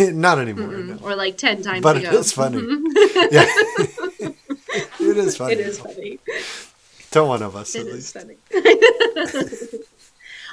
Not 0.00 0.38
anymore. 0.38 0.66
No. 0.68 0.98
Or 1.02 1.14
like 1.14 1.38
ten 1.38 1.62
times 1.62 1.82
But 1.82 1.96
ago. 1.98 2.08
it 2.12 2.14
is 2.14 2.32
funny. 2.32 2.58
it 2.60 3.32
Yeah, 3.32 3.46
it 5.00 5.16
is 5.16 5.36
funny. 5.36 5.54
is 5.54 5.78
funny. 5.78 6.18
To 7.12 7.24
one 7.24 7.42
of 7.42 7.56
us, 7.56 7.74
It 7.74 7.86
at 7.88 7.92
least. 7.92 8.16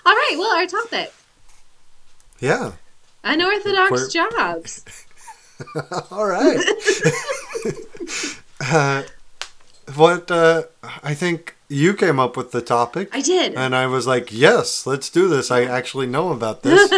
All 0.06 0.16
right. 0.16 0.36
Well, 0.38 0.56
our 0.58 0.66
topic: 0.66 1.14
Yeah. 2.40 2.72
unorthodox 3.24 3.92
We're- 3.92 4.10
jobs. 4.10 4.84
All 6.12 6.26
right. 6.28 6.58
uh, 8.62 9.04
what 9.96 10.30
uh, 10.32 10.64
I 11.04 11.14
think 11.14 11.56
you 11.70 11.94
came 11.94 12.20
up 12.20 12.38
with 12.38 12.52
the 12.52 12.62
topic, 12.62 13.10
I 13.14 13.22
did. 13.22 13.54
and 13.56 13.76
I 13.76 13.88
was 13.88 14.08
like, 14.08 14.30
"Yes, 14.32 14.86
let's 14.88 15.10
do 15.10 15.28
this." 15.28 15.52
I 15.52 15.64
actually 15.64 16.08
know 16.08 16.32
about 16.32 16.64
this. 16.64 16.90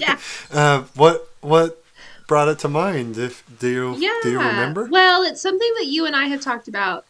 yeah. 0.00 0.18
uh, 0.52 0.82
what 0.94 1.28
what 1.40 1.82
brought 2.26 2.48
it 2.48 2.58
to 2.60 2.68
mind? 2.68 3.18
If 3.18 3.42
do 3.58 3.68
you 3.68 3.94
Yeah. 3.98 4.18
do 4.22 4.30
you 4.30 4.38
remember? 4.38 4.86
Well, 4.90 5.22
it's 5.22 5.40
something 5.40 5.72
that 5.78 5.86
you 5.86 6.06
and 6.06 6.16
I 6.16 6.26
have 6.26 6.40
talked 6.40 6.68
about 6.68 7.04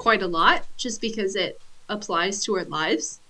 quite 0.00 0.22
a 0.22 0.26
lot 0.26 0.64
just 0.78 0.98
because 0.98 1.36
it 1.36 1.60
applies 1.90 2.42
to 2.42 2.56
our 2.56 2.64
lives. 2.64 3.20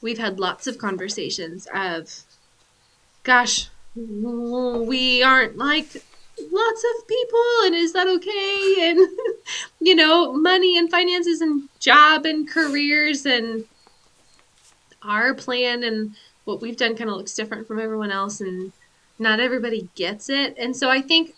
We've 0.00 0.18
had 0.18 0.38
lots 0.38 0.68
of 0.68 0.78
conversations 0.78 1.66
of, 1.74 2.20
gosh, 3.24 3.68
we 3.96 5.24
aren't 5.24 5.58
like 5.58 6.04
lots 6.52 6.84
of 6.84 7.08
people, 7.08 7.44
and 7.64 7.74
is 7.74 7.92
that 7.94 8.06
okay? 8.06 8.90
And, 8.90 9.08
you 9.80 9.96
know, 9.96 10.32
money 10.34 10.78
and 10.78 10.88
finances 10.88 11.40
and 11.40 11.68
job 11.80 12.24
and 12.24 12.48
careers 12.48 13.26
and 13.26 13.64
our 15.02 15.34
plan 15.34 15.82
and 15.82 16.14
what 16.44 16.60
we've 16.60 16.76
done 16.76 16.94
kind 16.96 17.10
of 17.10 17.16
looks 17.16 17.34
different 17.34 17.66
from 17.66 17.80
everyone 17.80 18.12
else, 18.12 18.40
and 18.40 18.72
not 19.18 19.40
everybody 19.40 19.88
gets 19.96 20.28
it. 20.28 20.54
And 20.56 20.76
so 20.76 20.88
I 20.88 21.00
think 21.00 21.34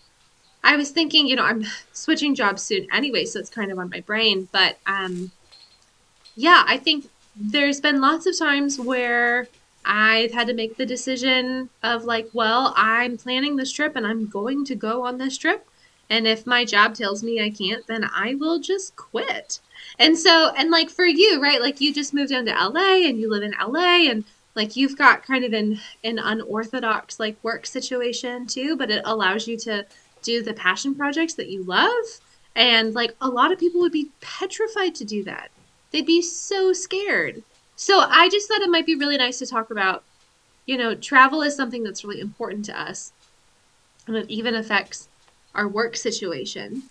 I 0.63 0.77
was 0.77 0.91
thinking, 0.91 1.27
you 1.27 1.37
know, 1.37 1.45
I'm 1.45 1.65
switching 1.93 2.35
jobs 2.35 2.63
soon 2.63 2.87
anyway, 2.93 3.25
so 3.25 3.39
it's 3.41 3.51
kind 3.51 3.73
of 3.73 3.79
on 3.79 3.91
my 3.91 4.01
brain. 4.01 4.49
But 4.53 4.79
um, 4.87 5.31
yeah, 6.37 6.65
I 6.67 6.77
think 6.77 7.09
there's 7.37 7.81
been 7.81 8.01
lots 8.01 8.27
of 8.27 8.39
times 8.39 8.79
where 8.79 9.49
I've 9.85 10.33
had 10.33 10.47
to 10.49 10.55
make 10.55 10.77
the 10.77 10.87
decision 10.87 11.71
of 11.83 12.05
like, 12.05 12.29
well, 12.33 12.75
I'm 12.77 13.17
planning 13.17 13.57
this 13.57 13.73
trip 13.73 13.97
and 13.97 14.07
I'm 14.07 14.27
going 14.27 14.65
to 14.67 14.75
go 14.75 15.07
on 15.07 15.19
this 15.19 15.39
trip. 15.39 15.67
And 16.11 16.27
if 16.27 16.47
my 16.47 16.65
job 16.65 16.95
tells 16.95 17.23
me 17.23 17.41
I 17.41 17.51
can't, 17.51 17.87
then 17.87 18.09
I 18.13 18.35
will 18.35 18.59
just 18.59 18.97
quit. 18.97 19.61
And 19.99 20.19
so, 20.19 20.53
and 20.57 20.71
like 20.71 20.91
for 20.91 21.07
you, 21.07 21.41
right? 21.41 21.61
Like 21.63 21.81
you 21.81 21.95
just 21.95 22.13
moved 22.13 22.31
down 22.31 22.47
to 22.47 22.53
LA 22.53 23.07
and 23.07 23.19
you 23.19 23.31
live 23.31 23.43
in 23.43 23.55
LA 23.61 24.11
and 24.11 24.25
like 24.57 24.77
you've 24.77 24.99
got 24.99 25.23
kind 25.25 25.45
of 25.45 25.53
an 25.53 25.81
an 26.03 26.19
unorthodox 26.19 27.21
like 27.21 27.43
work 27.43 27.65
situation 27.65 28.47
too, 28.47 28.77
but 28.77 28.91
it 28.91 29.03
allows 29.05 29.47
you 29.47 29.57
to 29.59 29.87
do 30.23 30.43
the 30.43 30.55
passion 30.55 30.95
projects 30.95 31.35
that 31.35 31.51
you 31.51 31.62
love. 31.64 32.05
And 32.55 32.95
like 32.95 33.14
a 33.21 33.29
lot 33.29 33.53
of 33.53 33.59
people 33.59 33.81
would 33.81 33.93
be 33.93 34.11
petrified 34.21 34.95
to 34.97 35.05
do 35.05 35.25
that. 35.25 35.51
They'd 35.91 36.07
be 36.07 36.23
so 36.23 36.73
scared. 36.73 37.43
So 37.77 38.01
I 38.01 38.29
just 38.29 38.49
thought 38.49 38.62
it 38.62 38.71
might 38.71 38.87
be 38.87 38.95
really 38.95 39.16
nice 39.16 39.39
to 39.39 39.47
talk 39.47 39.71
about, 39.71 40.05
you 40.66 40.77
know, 40.77 40.95
travel 40.95 41.43
is 41.43 41.57
something 41.57 41.83
that's 41.83 42.05
really 42.05 42.21
important 42.21 42.64
to 42.66 42.79
us. 42.79 43.12
And 44.07 44.16
it 44.16 44.31
even 44.31 44.55
affects 44.55 45.09
our 45.55 45.66
work 45.68 45.97
situation 45.97 46.85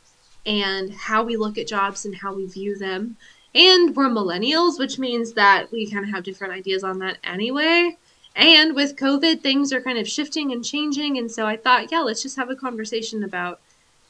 and 0.46 0.94
how 0.94 1.24
we 1.24 1.38
look 1.38 1.58
at 1.58 1.68
jobs 1.68 2.06
and 2.06 2.16
how 2.16 2.34
we 2.34 2.48
view 2.48 2.78
them. 2.78 3.18
And 3.54 3.96
we're 3.96 4.10
millennials, 4.10 4.80
which 4.80 5.00
means 5.00 5.34
that 5.34 5.72
we 5.72 5.90
kind 5.90 6.06
of 6.06 6.12
have 6.12 6.24
different 6.24 6.54
ideas 6.54 6.84
on 6.84 7.00
that 7.00 7.18
anyway. 7.24 7.98
And 8.40 8.74
with 8.74 8.96
COVID, 8.96 9.42
things 9.42 9.74
are 9.74 9.82
kind 9.82 9.98
of 9.98 10.08
shifting 10.08 10.54
and 10.54 10.64
changing. 10.64 11.18
And 11.18 11.30
so 11.30 11.46
I 11.46 11.58
thought, 11.58 11.92
yeah, 11.92 12.00
let's 12.00 12.24
just 12.24 12.38
have 12.38 12.50
a 12.50 12.56
conversation 12.56 13.22
about 13.22 13.60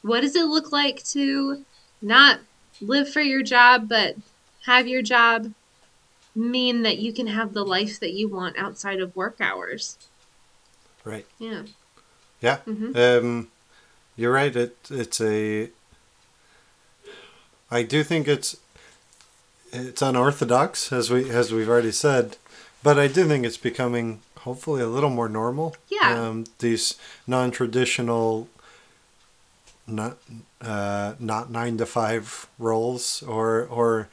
what 0.02 0.20
does 0.20 0.36
it 0.36 0.44
look 0.46 0.70
like 0.70 1.02
to 1.06 1.64
not 2.00 2.38
live 2.80 3.12
for 3.12 3.20
your 3.20 3.42
job, 3.42 3.88
but 3.88 4.14
have 4.66 4.86
your 4.86 5.02
job 5.02 5.52
mean 6.34 6.82
that 6.84 6.98
you 6.98 7.12
can 7.12 7.26
have 7.26 7.54
the 7.54 7.64
life 7.64 7.98
that 7.98 8.12
you 8.12 8.28
want 8.28 8.56
outside 8.56 9.00
of 9.00 9.16
work 9.16 9.40
hours. 9.40 9.98
Right. 11.04 11.26
Yeah. 11.40 11.62
Yeah. 12.40 12.58
hmm 12.58 12.96
Um, 12.96 13.48
you're 14.16 14.32
right. 14.32 14.54
It 14.54 14.76
it's 14.90 15.20
a. 15.20 15.70
I 17.68 17.82
do 17.82 18.04
think 18.04 18.28
it's 18.28 18.56
it's 19.72 20.02
unorthodox, 20.02 20.92
as 20.92 21.10
we 21.10 21.30
as 21.30 21.52
we've 21.52 21.68
already 21.68 21.92
said, 21.92 22.36
but 22.82 22.98
I 22.98 23.06
do 23.08 23.26
think 23.26 23.44
it's 23.44 23.56
becoming 23.56 24.20
hopefully 24.38 24.82
a 24.82 24.86
little 24.88 25.10
more 25.10 25.28
normal. 25.28 25.76
Yeah. 25.88 26.18
Um, 26.20 26.44
these 26.60 26.94
non-traditional, 27.26 28.48
not 29.86 30.16
uh, 30.60 31.14
not 31.18 31.50
nine 31.50 31.76
to 31.78 31.86
five 31.86 32.46
roles, 32.58 33.22
or 33.22 33.66
or 33.70 34.08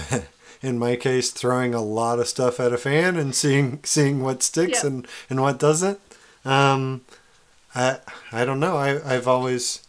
in 0.62 0.78
my 0.78 0.96
case, 0.96 1.30
throwing 1.30 1.74
a 1.74 1.82
lot 1.82 2.18
of 2.18 2.28
stuff 2.28 2.60
at 2.60 2.72
a 2.72 2.78
fan 2.78 3.16
and 3.16 3.34
seeing 3.34 3.80
seeing 3.84 4.22
what 4.22 4.42
sticks 4.42 4.82
Yeah. 4.82 4.90
and 4.90 5.08
and 5.30 5.40
what 5.42 5.58
doesn't. 5.58 5.98
Um, 6.44 7.02
I 7.74 7.98
I 8.32 8.44
don't 8.44 8.60
know. 8.60 8.76
I 8.76 9.14
I've 9.14 9.28
always 9.28 9.86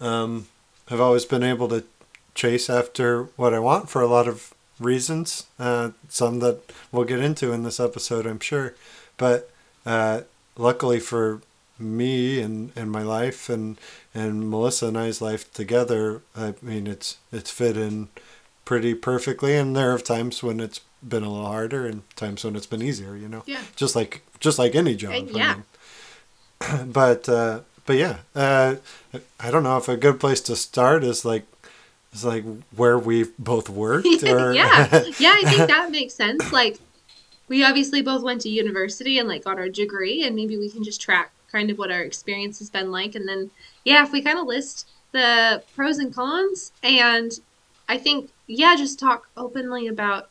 um, 0.00 0.46
I've 0.90 1.00
always 1.00 1.24
been 1.24 1.42
able 1.42 1.68
to 1.68 1.84
chase 2.34 2.68
after 2.70 3.24
what 3.36 3.54
I 3.54 3.58
want 3.60 3.88
for 3.88 4.02
a 4.02 4.06
lot 4.08 4.26
of 4.28 4.53
reasons. 4.80 5.46
Uh, 5.58 5.90
some 6.08 6.40
that 6.40 6.60
we'll 6.92 7.04
get 7.04 7.20
into 7.20 7.52
in 7.52 7.62
this 7.62 7.80
episode, 7.80 8.26
I'm 8.26 8.40
sure. 8.40 8.74
But 9.16 9.50
uh, 9.86 10.22
luckily 10.56 11.00
for 11.00 11.40
me 11.78 12.40
and, 12.40 12.72
and 12.76 12.90
my 12.90 13.02
life 13.02 13.48
and 13.48 13.76
and 14.14 14.48
Melissa 14.48 14.86
and 14.86 14.98
I's 14.98 15.20
life 15.20 15.52
together, 15.52 16.22
I 16.36 16.54
mean 16.62 16.86
it's 16.86 17.16
it's 17.32 17.50
fit 17.50 17.76
in 17.76 18.08
pretty 18.64 18.94
perfectly, 18.94 19.56
and 19.56 19.74
there 19.76 19.92
are 19.94 19.98
times 19.98 20.42
when 20.42 20.60
it's 20.60 20.80
been 21.06 21.22
a 21.22 21.28
little 21.30 21.46
harder 21.46 21.86
and 21.86 22.02
times 22.16 22.44
when 22.44 22.56
it's 22.56 22.66
been 22.66 22.80
easier. 22.82 23.16
You 23.16 23.28
know, 23.28 23.42
Yeah. 23.46 23.62
just 23.76 23.94
like 23.96 24.22
just 24.40 24.58
like 24.58 24.74
any 24.74 24.94
job. 24.96 25.12
Uh, 25.12 25.26
yeah. 25.32 25.54
mean. 25.54 26.92
but 26.92 27.28
uh, 27.28 27.60
but 27.86 27.96
yeah, 27.96 28.18
uh, 28.34 28.76
I 29.40 29.50
don't 29.50 29.62
know 29.64 29.76
if 29.76 29.88
a 29.88 29.96
good 29.96 30.18
place 30.20 30.40
to 30.42 30.56
start 30.56 31.04
is 31.04 31.24
like 31.24 31.44
is 32.14 32.24
like 32.24 32.44
where 32.76 32.98
we 32.98 33.24
both 33.38 33.68
worked. 33.68 34.06
Or 34.24 34.52
yeah. 34.52 34.88
Yeah, 35.18 35.34
I 35.36 35.42
think 35.44 35.68
that 35.68 35.90
makes 35.98 36.14
sense. 36.14 36.52
Like 36.52 36.78
we 37.48 37.64
obviously 37.64 38.00
both 38.00 38.22
went 38.22 38.40
to 38.42 38.48
university 38.48 39.18
and 39.18 39.28
like 39.28 39.44
got 39.44 39.58
our 39.58 39.68
degree 39.68 40.24
and 40.24 40.34
maybe 40.34 40.56
we 40.56 40.70
can 40.70 40.82
just 40.84 41.00
track 41.00 41.32
kind 41.50 41.70
of 41.70 41.78
what 41.78 41.90
our 41.90 42.00
experience 42.00 42.58
has 42.58 42.70
been 42.70 42.90
like 42.90 43.14
and 43.14 43.28
then 43.28 43.50
yeah, 43.84 44.02
if 44.02 44.12
we 44.12 44.22
kind 44.22 44.38
of 44.38 44.46
list 44.46 44.88
the 45.12 45.62
pros 45.76 45.98
and 45.98 46.14
cons 46.14 46.72
and 46.82 47.32
I 47.88 47.98
think 47.98 48.30
yeah, 48.46 48.76
just 48.76 48.98
talk 48.98 49.28
openly 49.36 49.86
about 49.86 50.30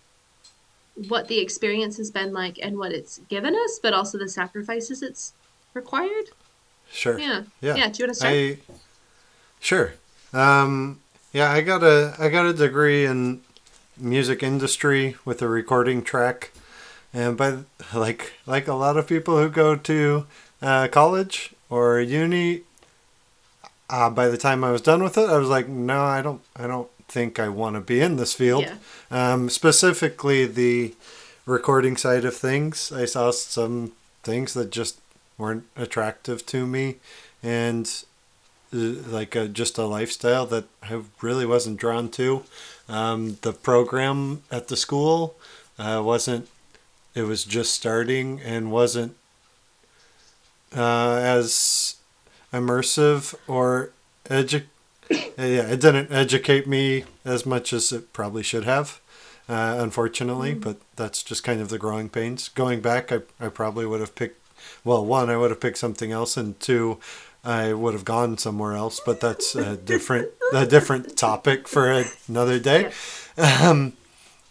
what 1.08 1.28
the 1.28 1.40
experience 1.40 1.98
has 1.98 2.12
been 2.12 2.34
like 2.34 2.60
and 2.62 2.78
what 2.78 2.92
it's 2.92 3.20
given 3.30 3.56
us, 3.56 3.80
but 3.82 3.94
also 3.94 4.18
the 4.18 4.30
sacrifices 4.30 5.02
it's 5.02 5.34
required. 5.74 6.30
sure. 6.92 7.20
Yeah. 7.20 7.44
Yeah. 7.62 7.76
Yeah, 7.76 7.90
do 7.90 8.04
you 8.04 8.06
want 8.06 8.10
to 8.10 8.14
start? 8.14 8.34
I 8.34 8.58
sure. 9.60 9.94
Um, 10.34 11.00
yeah, 11.34 11.52
I 11.52 11.62
got 11.62 11.84
a 11.84 12.16
I 12.20 12.30
got 12.30 12.46
a 12.46 12.54
degree 12.54 13.06
in 13.06 13.42
music 13.98 14.44
industry 14.44 15.16
with 15.26 15.42
a 15.42 15.48
recording 15.48 16.04
track, 16.04 16.52
and 17.12 17.36
by 17.36 17.58
like 17.94 18.34
like 18.46 18.68
a 18.68 18.76
lot 18.76 18.98
of 18.98 19.08
people 19.08 19.38
who 19.38 19.50
go 19.50 19.76
to 19.76 20.28
uh, 20.62 20.88
college 20.90 21.54
or 21.72 22.00
uni, 22.00 22.62
uh, 23.90 24.12
by 24.12 24.28
the 24.28 24.38
time 24.38 24.64
I 24.64 24.72
was 24.72 24.82
done 24.82 25.02
with 25.02 25.18
it, 25.18 25.30
I 25.30 25.38
was 25.38 25.50
like, 25.50 25.68
no, 25.68 26.02
I 26.02 26.22
don't 26.22 26.42
I 26.56 26.68
don't 26.68 26.90
think 27.08 27.40
I 27.40 27.50
want 27.50 27.76
to 27.76 27.82
be 27.82 28.00
in 28.00 28.16
this 28.16 28.34
field. 28.34 28.64
Yeah. 28.64 28.78
Um, 29.34 29.50
specifically 29.50 30.46
the 30.46 30.94
recording 31.48 31.98
side 31.98 32.26
of 32.26 32.36
things. 32.36 32.92
I 32.92 33.06
saw 33.06 33.32
some 33.32 33.94
things 34.22 34.54
that 34.54 34.72
just 34.72 35.00
weren't 35.38 35.66
attractive 35.76 36.46
to 36.46 36.68
me, 36.68 36.98
and 37.42 37.92
like 38.74 39.36
a, 39.36 39.48
just 39.48 39.78
a 39.78 39.86
lifestyle 39.86 40.46
that 40.48 40.66
I 40.82 41.02
really 41.22 41.46
wasn't 41.46 41.78
drawn 41.78 42.10
to. 42.12 42.44
Um, 42.90 43.38
the 43.42 43.54
program 43.54 44.44
at 44.52 44.68
the 44.68 44.76
school 44.76 45.36
uh, 45.78 46.02
wasn't. 46.04 46.50
It 47.16 47.24
was 47.24 47.46
just 47.46 47.74
starting 47.74 48.42
and 48.42 48.72
wasn't 48.72 49.16
uh, 50.76 51.20
as 51.22 51.98
immersive 52.52 53.36
or 53.48 53.92
edu- 54.26 54.64
uh, 55.12 55.16
yeah, 55.38 55.68
it 55.68 55.80
didn't 55.80 56.12
educate 56.12 56.68
me 56.68 57.06
as 57.26 57.46
much 57.46 57.74
as 57.74 57.92
it 57.92 58.14
probably 58.14 58.44
should 58.44 58.64
have, 58.64 59.00
uh, 59.48 59.76
unfortunately. 59.80 60.54
But 60.54 60.78
that's 60.96 61.24
just 61.24 61.44
kind 61.44 61.62
of 61.62 61.70
the 61.70 61.78
growing 61.78 62.10
pains. 62.10 62.50
Going 62.50 62.82
back, 62.82 63.12
I, 63.12 63.20
I 63.40 63.50
probably 63.50 63.86
would 63.86 64.00
have 64.00 64.16
picked, 64.16 64.42
well, 64.84 65.06
one, 65.06 65.30
I 65.30 65.38
would 65.38 65.52
have 65.52 65.60
picked 65.60 65.78
something 65.78 66.12
else, 66.12 66.38
and 66.38 66.60
two, 66.60 67.00
I 67.44 67.74
would 67.74 67.94
have 67.94 68.06
gone 68.06 68.38
somewhere 68.38 68.74
else. 68.74 69.00
But 69.06 69.20
that's 69.20 69.56
a 69.56 69.76
different 69.78 70.30
a 70.54 70.66
different 70.66 71.18
topic 71.18 71.68
for 71.68 72.04
another 72.30 72.60
day. 72.60 72.92
Um, 73.38 73.94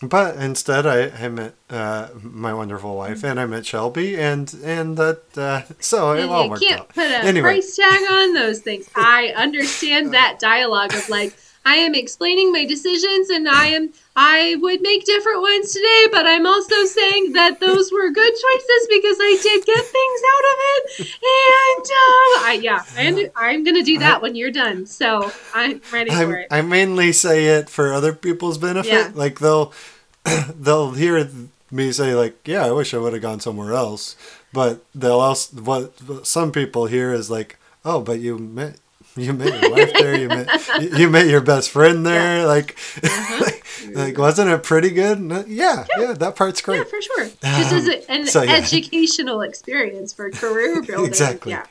but 0.02 0.34
instead, 0.36 0.84
I, 0.84 1.10
I 1.24 1.28
met 1.28 1.54
uh, 1.70 2.08
my 2.20 2.52
wonderful 2.52 2.96
wife, 2.96 3.22
and 3.22 3.38
I 3.38 3.46
met 3.46 3.64
Shelby, 3.64 4.16
and 4.16 4.52
and 4.64 4.96
that 4.96 5.22
uh, 5.38 5.62
so 5.78 6.12
it 6.12 6.28
all 6.28 6.44
you 6.44 6.50
worked 6.50 6.62
can't 6.62 6.80
out. 6.80 6.88
put 6.88 7.08
a 7.10 7.18
Anyway. 7.18 7.42
price 7.42 7.76
tag 7.76 8.00
on 8.10 8.34
those 8.34 8.58
things. 8.60 8.88
I 8.96 9.32
understand 9.36 10.12
that 10.14 10.38
dialogue 10.40 10.92
of 10.94 11.08
like 11.08 11.36
I 11.64 11.76
am 11.76 11.94
explaining 11.94 12.52
my 12.52 12.64
decisions 12.64 13.30
and 13.30 13.48
I 13.48 13.66
am 13.66 13.92
I 14.14 14.56
would 14.60 14.82
make 14.82 15.06
different 15.06 15.40
ones 15.40 15.72
today, 15.72 16.06
but 16.10 16.26
I'm 16.26 16.46
also 16.46 16.84
saying 16.84 17.32
that 17.32 17.60
those 17.60 17.90
were 17.90 18.10
good 18.10 18.32
choices 18.32 18.88
because 18.90 19.16
I 19.20 19.38
did 19.42 19.64
get 19.64 19.84
things 19.84 20.20
out 20.32 20.44
of 20.52 20.58
it. 20.68 21.08
And 21.22 21.86
um, 21.86 22.44
I 22.44 22.60
yeah, 22.60 22.84
I 22.96 23.06
under, 23.06 23.30
I'm 23.36 23.64
gonna 23.64 23.82
do 23.82 23.98
that 23.98 24.20
when 24.20 24.34
you're 24.34 24.50
done. 24.50 24.86
So 24.86 25.32
I'm 25.54 25.80
ready 25.92 26.10
for 26.10 26.16
I'm, 26.16 26.32
it. 26.32 26.48
I 26.50 26.62
mainly 26.62 27.12
say 27.12 27.46
it 27.46 27.70
for 27.70 27.92
other 27.92 28.12
people's 28.12 28.58
benefit. 28.58 28.92
Yeah. 28.92 29.10
Like 29.14 29.38
they'll 29.38 29.72
they'll 30.54 30.92
hear 30.92 31.30
me 31.70 31.90
say 31.92 32.14
like, 32.14 32.46
"Yeah, 32.46 32.66
I 32.66 32.72
wish 32.72 32.92
I 32.92 32.98
would 32.98 33.14
have 33.14 33.22
gone 33.22 33.40
somewhere 33.40 33.72
else," 33.72 34.16
but 34.52 34.84
they'll 34.94 35.20
also 35.20 35.56
what 35.62 36.02
what 36.02 36.26
some 36.26 36.52
people 36.52 36.86
hear 36.86 37.12
is 37.14 37.30
like, 37.30 37.58
"Oh, 37.84 38.00
but 38.02 38.20
you 38.20 38.36
met 38.36 38.78
you 39.16 39.32
met 39.32 39.60
your 39.62 39.70
wife 39.70 39.92
there. 39.94 40.18
You 40.18 40.28
met 40.28 40.48
you- 40.98 41.10
met 41.10 41.26
your 41.26 41.40
best 41.40 41.70
friend 41.70 42.04
there. 42.06 42.46
Like, 42.46 42.76
Uh-huh. 43.02 43.50
like 43.94 44.16
wasn't 44.18 44.50
it 44.50 44.62
pretty 44.62 44.90
good? 44.90 45.18
And, 45.18 45.48
Yeah, 45.48 45.86
yeah, 45.98 46.12
that 46.14 46.36
part's 46.36 46.60
great. 46.62 46.78
yeah, 46.78 46.84
for 46.84 47.00
sure. 47.02 47.26
This 47.40 47.72
is 47.72 47.88
an 48.08 48.26
so, 48.26 48.42
yeah. 48.42 48.52
educational 48.52 49.40
experience 49.42 50.12
for 50.12 50.30
career 50.30 50.82
building. 50.86 51.06
Exactly. 51.06 51.52
Yeah. 51.52 51.66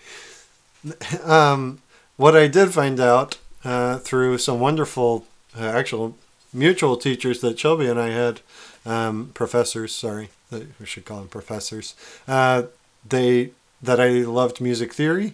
um, 1.23 1.81
what 2.17 2.35
I 2.35 2.47
did 2.47 2.73
find 2.73 2.99
out 2.99 3.37
uh, 3.63 3.97
through 3.99 4.37
some 4.39 4.59
wonderful, 4.59 5.25
uh, 5.57 5.63
actual 5.65 6.15
mutual 6.53 6.97
teachers 6.97 7.41
that 7.41 7.59
Shelby 7.59 7.87
and 7.87 7.99
I 7.99 8.09
had, 8.09 8.41
um, 8.85 9.31
professors. 9.33 9.93
Sorry, 9.95 10.29
uh, 10.51 10.61
we 10.79 10.85
should 10.85 11.05
call 11.05 11.19
them 11.19 11.27
professors. 11.27 11.95
Uh, 12.27 12.63
they 13.07 13.51
that 13.83 13.99
I 13.99 14.09
loved 14.21 14.61
music 14.61 14.93
theory, 14.93 15.33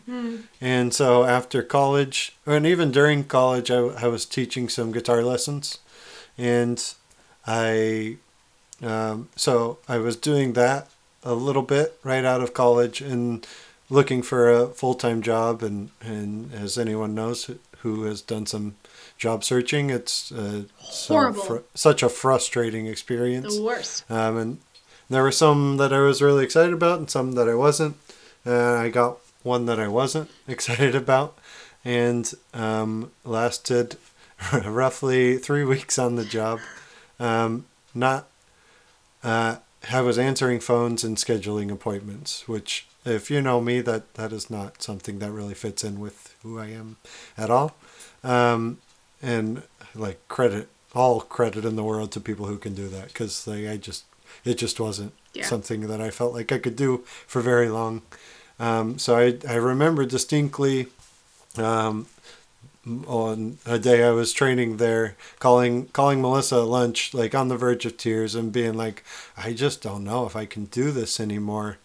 and 0.61 0.93
so 0.93 1.23
after 1.25 1.61
college, 1.63 2.35
and 2.45 2.65
even 2.65 2.91
during 2.91 3.23
college, 3.25 3.69
I, 3.71 3.79
I 3.79 4.07
was 4.07 4.25
teaching 4.25 4.69
some 4.69 4.91
guitar 4.91 5.21
lessons, 5.23 5.79
and 6.37 6.81
I 7.45 8.17
um, 8.81 9.29
so 9.35 9.79
I 9.87 9.97
was 9.97 10.15
doing 10.15 10.53
that 10.53 10.87
a 11.23 11.33
little 11.33 11.61
bit 11.63 11.99
right 12.03 12.23
out 12.23 12.41
of 12.41 12.53
college 12.53 13.01
and 13.01 13.45
looking 13.89 14.21
for 14.21 14.51
a 14.51 14.67
full 14.67 14.93
time 14.93 15.21
job. 15.21 15.63
And, 15.63 15.89
and 16.01 16.53
as 16.53 16.77
anyone 16.77 17.15
knows 17.15 17.45
who- 17.79 18.03
has 18.03 18.21
done 18.21 18.45
some 18.45 18.75
job 19.17 19.43
searching, 19.43 19.89
it's 19.89 20.31
uh, 20.31 20.63
so 20.89 21.13
Horrible. 21.13 21.41
fr- 21.41 21.57
such 21.73 22.03
a 22.03 22.09
frustrating 22.09 22.85
experience. 22.85 23.55
The 23.55 23.63
worst. 23.63 24.03
Um, 24.11 24.37
and 24.37 24.57
there 25.09 25.23
were 25.23 25.31
some 25.31 25.77
that 25.77 25.91
I 25.93 25.99
was 26.01 26.21
really 26.21 26.43
excited 26.43 26.73
about 26.73 26.99
and 26.99 27.09
some 27.09 27.31
that 27.33 27.47
I 27.49 27.55
wasn't. 27.55 27.95
Uh, 28.47 28.75
I 28.75 28.89
got 28.89 29.17
one 29.43 29.65
that 29.65 29.79
I 29.79 29.87
wasn't 29.89 30.29
excited 30.47 30.95
about 30.95 31.37
and 31.83 32.33
um, 32.53 33.11
lasted 33.25 33.97
roughly 34.65 35.37
three 35.37 35.63
weeks 35.65 35.99
on 35.99 36.15
the 36.15 36.25
job. 36.25 36.59
Um, 37.19 37.65
not, 37.93 38.27
uh, 39.23 39.57
I 39.91 40.01
was 40.01 40.17
answering 40.17 40.59
phones 40.59 41.03
and 41.03 41.17
scheduling 41.17 41.71
appointments, 41.71 42.47
which, 42.47 42.87
if 43.05 43.29
you 43.31 43.41
know 43.41 43.59
me, 43.61 43.81
that, 43.81 44.13
that 44.15 44.31
is 44.31 44.49
not 44.49 44.81
something 44.81 45.19
that 45.19 45.31
really 45.31 45.53
fits 45.53 45.83
in 45.83 45.99
with 45.99 46.35
who 46.43 46.59
I 46.59 46.67
am 46.67 46.97
at 47.37 47.49
all. 47.49 47.75
Um, 48.23 48.77
and 49.21 49.63
like 49.95 50.25
credit, 50.27 50.67
all 50.93 51.21
credit 51.21 51.65
in 51.65 51.75
the 51.75 51.83
world 51.83 52.11
to 52.13 52.19
people 52.19 52.45
who 52.45 52.57
can 52.57 52.73
do 52.75 52.87
that 52.89 53.07
because 53.07 53.47
like, 53.47 53.65
I 53.67 53.77
just, 53.77 54.05
it 54.45 54.55
just 54.57 54.79
wasn't 54.79 55.13
Yeah. 55.33 55.45
something 55.45 55.87
that 55.87 56.01
I 56.01 56.11
felt 56.11 56.33
like 56.33 56.51
I 56.51 56.59
could 56.59 56.75
do 56.75 57.03
for 57.25 57.41
very 57.41 57.69
long. 57.69 58.01
Um, 58.59 58.97
so 58.97 59.15
I, 59.15 59.37
I 59.47 59.55
remember 59.55 60.05
distinctly 60.05 60.87
um, 61.57 62.07
on 63.07 63.57
a 63.65 63.77
day 63.77 64.03
I 64.03 64.11
was 64.11 64.33
training 64.33 64.77
there, 64.77 65.15
calling 65.39 65.87
calling 65.87 66.21
Melissa 66.21 66.57
at 66.57 66.67
lunch, 66.67 67.13
like 67.13 67.35
on 67.35 67.49
the 67.49 67.57
verge 67.57 67.85
of 67.85 67.97
tears, 67.97 68.35
and 68.35 68.51
being 68.51 68.73
like, 68.73 69.03
I 69.35 69.53
just 69.53 69.81
don't 69.81 70.03
know 70.03 70.25
if 70.25 70.35
I 70.35 70.45
can 70.45 70.65
do 70.65 70.91
this 70.91 71.19
anymore. 71.19 71.77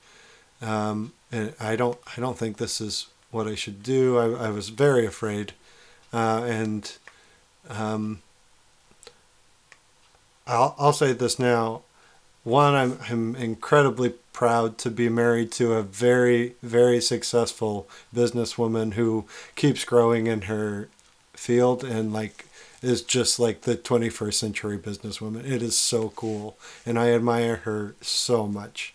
Um, 0.61 1.13
and 1.31 1.55
I 1.61 1.77
don't 1.77 1.99
I 2.17 2.21
don't 2.21 2.39
think 2.39 2.57
this 2.57 2.81
is 2.81 3.09
what 3.31 3.47
I 3.49 3.55
should 3.55 3.83
do. 3.83 4.19
I, 4.19 4.47
I 4.47 4.51
was 4.51 4.69
very 4.69 5.07
afraid, 5.07 5.53
uh, 6.13 6.43
and 6.45 6.93
um, 7.69 8.23
I'll 10.47 10.75
I'll 10.79 10.93
say 10.93 11.13
this 11.13 11.39
now. 11.39 11.83
One, 12.45 12.75
I'm 12.75 12.99
I'm 13.09 13.37
incredibly 13.37 14.15
proud 14.33 14.79
to 14.79 14.91
be 14.91 15.09
married 15.09 15.53
to 15.53 15.75
a 15.75 15.83
very 15.83 16.55
very 16.63 17.01
successful 17.01 17.89
businesswoman 18.15 18.95
who 18.95 19.27
keeps 19.55 19.85
growing 19.85 20.27
in 20.27 20.43
her 20.43 20.89
field 21.35 21.85
and 21.85 22.13
like 22.13 22.47
is 22.83 23.01
just 23.03 23.39
like 23.39 23.61
the 23.61 23.77
21st 23.77 24.35
century 24.35 24.77
businesswoman. 24.77 25.49
It 25.49 25.63
is 25.63 25.79
so 25.79 26.11
cool, 26.17 26.57
and 26.85 26.99
I 26.99 27.11
admire 27.11 27.57
her 27.59 27.95
so 28.01 28.49
much. 28.49 28.93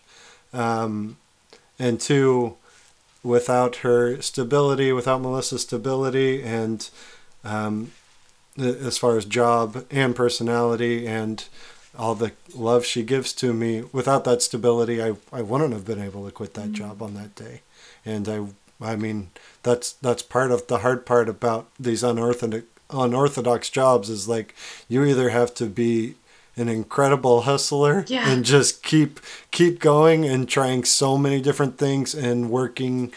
Um, 0.52 1.16
and 1.78 1.98
two, 1.98 2.56
without 3.22 3.76
her 3.76 4.20
stability, 4.20 4.92
without 4.92 5.22
Melissa's 5.22 5.62
stability, 5.62 6.42
and 6.42 6.88
um, 7.44 7.92
as 8.58 8.98
far 8.98 9.16
as 9.16 9.24
job 9.24 9.86
and 9.90 10.14
personality 10.14 11.06
and 11.06 11.44
all 11.96 12.14
the 12.14 12.32
love 12.54 12.84
she 12.84 13.02
gives 13.02 13.32
to 13.34 13.52
me, 13.52 13.82
without 13.92 14.24
that 14.24 14.42
stability, 14.42 15.02
I, 15.02 15.14
I 15.32 15.42
wouldn't 15.42 15.72
have 15.72 15.84
been 15.84 16.00
able 16.02 16.24
to 16.26 16.32
quit 16.32 16.54
that 16.54 16.68
mm. 16.68 16.72
job 16.72 17.02
on 17.02 17.14
that 17.14 17.34
day. 17.34 17.62
And 18.04 18.28
I 18.28 18.46
I 18.80 18.96
mean 18.96 19.30
that's 19.62 19.92
that's 19.92 20.22
part 20.22 20.50
of 20.50 20.66
the 20.68 20.78
hard 20.78 21.04
part 21.04 21.28
about 21.28 21.68
these 21.78 22.02
unorthodox 22.02 22.64
unorthodox 22.90 23.68
jobs 23.68 24.08
is 24.08 24.28
like 24.28 24.54
you 24.88 25.04
either 25.04 25.28
have 25.28 25.52
to 25.54 25.66
be 25.66 26.14
an 26.56 26.68
incredible 26.68 27.42
hustler 27.42 28.04
Yeah. 28.08 28.30
and 28.30 28.44
just 28.44 28.82
keep 28.82 29.20
keep 29.50 29.78
going 29.78 30.24
and 30.24 30.48
trying 30.48 30.84
so 30.84 31.18
many 31.18 31.40
different 31.42 31.76
things 31.76 32.14
and 32.14 32.50
working 32.50 33.12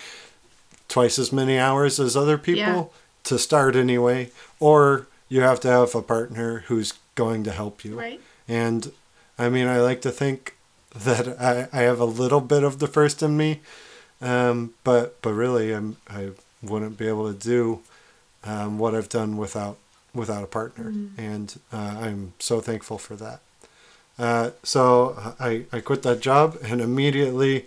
twice 0.89 1.17
as 1.17 1.31
many 1.31 1.57
hours 1.57 1.99
as 1.99 2.17
other 2.17 2.37
people 2.37 2.91
Yeah. 2.91 2.99
to 3.23 3.39
start 3.39 3.75
anyway 3.75 4.29
or 4.59 5.07
you 5.29 5.41
have 5.41 5.61
to 5.61 5.69
have 5.69 5.95
a 5.95 6.01
partner 6.01 6.65
who's 6.67 6.93
going 7.15 7.43
to 7.45 7.51
help 7.51 7.85
you 7.85 7.97
Right. 7.97 8.19
And 8.51 8.91
I 9.39 9.49
mean, 9.49 9.67
I 9.67 9.79
like 9.79 10.01
to 10.01 10.11
think 10.11 10.55
that 10.95 11.39
I, 11.39 11.69
I 11.71 11.83
have 11.83 11.99
a 11.99 12.05
little 12.05 12.41
bit 12.41 12.63
of 12.63 12.79
the 12.79 12.87
first 12.87 13.23
in 13.23 13.37
me, 13.37 13.61
um, 14.21 14.73
but 14.83 15.21
but 15.21 15.33
really, 15.33 15.71
I'm 15.73 15.97
I 16.09 16.31
wouldn't 16.61 16.97
be 16.97 17.07
able 17.07 17.31
to 17.31 17.39
do 17.39 17.79
um, 18.43 18.77
what 18.77 18.93
I've 18.93 19.09
done 19.09 19.37
without 19.37 19.77
without 20.13 20.43
a 20.43 20.47
partner, 20.47 20.93
and 21.17 21.59
uh, 21.71 21.97
I'm 22.01 22.33
so 22.39 22.59
thankful 22.59 22.97
for 22.97 23.15
that. 23.15 23.39
Uh, 24.19 24.51
so 24.61 25.33
I, 25.39 25.65
I 25.71 25.79
quit 25.79 26.03
that 26.03 26.19
job 26.19 26.57
and 26.61 26.81
immediately 26.81 27.65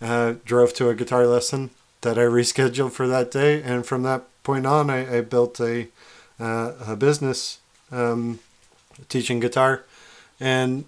uh, 0.00 0.34
drove 0.44 0.74
to 0.74 0.90
a 0.90 0.94
guitar 0.94 1.26
lesson 1.26 1.70
that 2.02 2.18
I 2.18 2.22
rescheduled 2.22 2.92
for 2.92 3.08
that 3.08 3.30
day, 3.30 3.62
and 3.62 3.86
from 3.86 4.02
that 4.02 4.24
point 4.44 4.66
on, 4.66 4.90
I, 4.90 5.18
I 5.18 5.20
built 5.22 5.58
a 5.60 5.88
uh, 6.38 6.72
a 6.86 6.96
business 6.96 7.58
um, 7.90 8.38
teaching 9.08 9.40
guitar, 9.40 9.84
and 10.40 10.84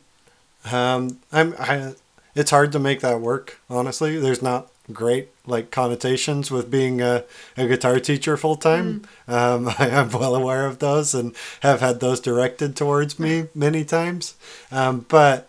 um, 0.71 1.21
I'm 1.33 1.55
I. 1.59 1.95
It's 2.35 2.51
hard 2.51 2.73
to 2.73 2.79
make 2.79 3.01
that 3.01 3.21
work. 3.21 3.59
Honestly, 3.69 4.19
there's 4.19 4.43
not 4.43 4.71
great 4.93 5.29
like 5.47 5.71
connotations 5.71 6.51
with 6.51 6.71
being 6.71 7.01
a, 7.01 7.25
a 7.57 7.67
guitar 7.67 8.01
teacher 8.01 8.37
full 8.37 8.57
time. 8.57 9.03
Um, 9.27 9.69
I 9.79 9.89
am 9.89 10.11
well 10.11 10.35
aware 10.35 10.67
of 10.67 10.79
those 10.79 11.15
and 11.15 11.35
have 11.61 11.81
had 11.81 12.01
those 12.01 12.21
directed 12.21 12.77
towards 12.77 13.19
me 13.19 13.49
many 13.55 13.85
times. 13.85 14.35
Um, 14.71 15.07
but 15.09 15.49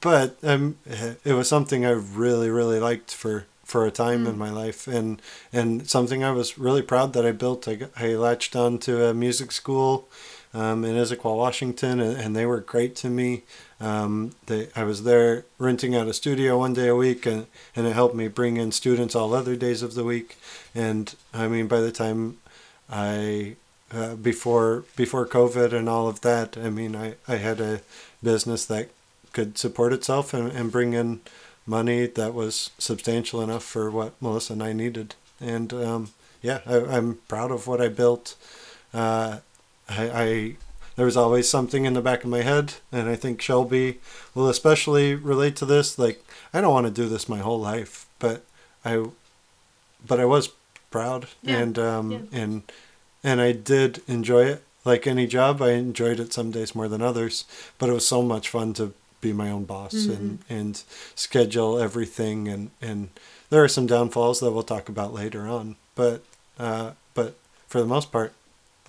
but 0.00 0.36
um, 0.42 0.76
it 1.24 1.32
was 1.32 1.48
something 1.48 1.84
I 1.86 1.90
really 1.90 2.50
really 2.50 2.80
liked 2.80 3.14
for 3.14 3.46
for 3.64 3.86
a 3.86 3.90
time 3.90 4.26
in 4.26 4.36
my 4.36 4.50
life 4.50 4.86
and 4.86 5.20
and 5.52 5.88
something 5.88 6.22
I 6.22 6.30
was 6.32 6.58
really 6.58 6.82
proud 6.82 7.12
that 7.14 7.26
I 7.26 7.32
built. 7.32 7.66
I, 7.66 7.78
I 7.96 8.08
latched 8.14 8.54
on 8.54 8.78
to 8.80 9.06
a 9.06 9.14
music 9.14 9.52
school 9.52 10.08
um, 10.54 10.84
in 10.84 10.94
Issaquah, 10.94 11.36
Washington, 11.36 12.00
and, 12.00 12.16
and 12.16 12.36
they 12.36 12.46
were 12.46 12.60
great 12.60 12.94
to 12.96 13.10
me. 13.10 13.42
Um, 13.80 14.34
they, 14.46 14.68
I 14.76 14.84
was 14.84 15.02
there 15.02 15.44
renting 15.58 15.94
out 15.94 16.08
a 16.08 16.14
studio 16.14 16.58
one 16.58 16.72
day 16.72 16.88
a 16.88 16.94
week, 16.94 17.26
and, 17.26 17.46
and 17.74 17.86
it 17.86 17.92
helped 17.92 18.14
me 18.14 18.28
bring 18.28 18.56
in 18.56 18.72
students 18.72 19.14
all 19.14 19.34
other 19.34 19.56
days 19.56 19.82
of 19.82 19.94
the 19.94 20.04
week. 20.04 20.36
And 20.74 21.14
I 21.34 21.48
mean, 21.48 21.66
by 21.66 21.80
the 21.80 21.92
time 21.92 22.38
I 22.88 23.56
uh, 23.92 24.14
before 24.14 24.84
before 24.96 25.26
COVID 25.26 25.72
and 25.72 25.88
all 25.88 26.08
of 26.08 26.20
that, 26.22 26.56
I 26.56 26.70
mean, 26.70 26.96
I, 26.96 27.14
I 27.28 27.36
had 27.36 27.60
a 27.60 27.80
business 28.22 28.64
that 28.66 28.88
could 29.32 29.58
support 29.58 29.92
itself 29.92 30.32
and, 30.32 30.50
and 30.52 30.72
bring 30.72 30.92
in 30.92 31.20
money 31.66 32.06
that 32.06 32.32
was 32.34 32.70
substantial 32.78 33.42
enough 33.42 33.64
for 33.64 33.90
what 33.90 34.20
Melissa 34.20 34.52
and 34.52 34.62
I 34.62 34.72
needed. 34.72 35.14
And 35.40 35.72
um, 35.72 36.10
yeah, 36.42 36.60
I, 36.66 36.76
I'm 36.84 37.18
proud 37.28 37.50
of 37.50 37.66
what 37.66 37.80
I 37.80 37.88
built. 37.88 38.36
Uh, 38.92 39.38
I, 39.88 40.10
I 40.10 40.56
there 40.96 41.06
was 41.06 41.16
always 41.16 41.48
something 41.48 41.84
in 41.84 41.94
the 41.94 42.00
back 42.00 42.22
of 42.24 42.30
my 42.30 42.42
head, 42.42 42.74
and 42.92 43.08
I 43.08 43.16
think 43.16 43.40
Shelby 43.42 43.98
will 44.34 44.48
especially 44.48 45.14
relate 45.14 45.56
to 45.56 45.66
this. 45.66 45.98
Like, 45.98 46.24
I 46.52 46.60
don't 46.60 46.72
want 46.72 46.86
to 46.86 46.92
do 47.02 47.08
this 47.08 47.28
my 47.28 47.38
whole 47.38 47.58
life, 47.60 48.06
but 48.20 48.44
I, 48.84 49.04
but 50.06 50.20
I 50.20 50.24
was 50.24 50.50
proud, 50.90 51.26
Yeah. 51.42 51.58
and 51.58 51.78
um, 51.78 52.10
Yeah. 52.12 52.18
and 52.40 52.62
and 53.24 53.40
I 53.40 53.52
did 53.52 54.02
enjoy 54.06 54.44
it. 54.44 54.62
Like 54.84 55.06
any 55.06 55.26
job, 55.26 55.62
I 55.62 55.70
enjoyed 55.72 56.20
it 56.20 56.32
some 56.32 56.50
days 56.50 56.74
more 56.74 56.88
than 56.88 57.00
others, 57.02 57.44
but 57.78 57.88
it 57.88 57.92
was 57.92 58.06
so 58.06 58.22
much 58.22 58.48
fun 58.50 58.72
to 58.74 58.92
be 59.20 59.32
my 59.32 59.50
own 59.50 59.64
boss 59.64 59.94
and 59.94 60.38
and 60.50 60.82
schedule 61.14 61.78
everything 61.78 62.46
and 62.46 62.70
and 62.82 63.08
there 63.48 63.64
are 63.64 63.68
some 63.68 63.86
downfalls 63.86 64.38
that 64.40 64.50
we'll 64.52 64.62
talk 64.62 64.86
about 64.90 65.14
later 65.14 65.48
on 65.48 65.76
but 65.94 66.22
uh, 66.58 66.90
but 67.14 67.34
for 67.66 67.80
the 67.80 67.86
most 67.86 68.12
part 68.12 68.34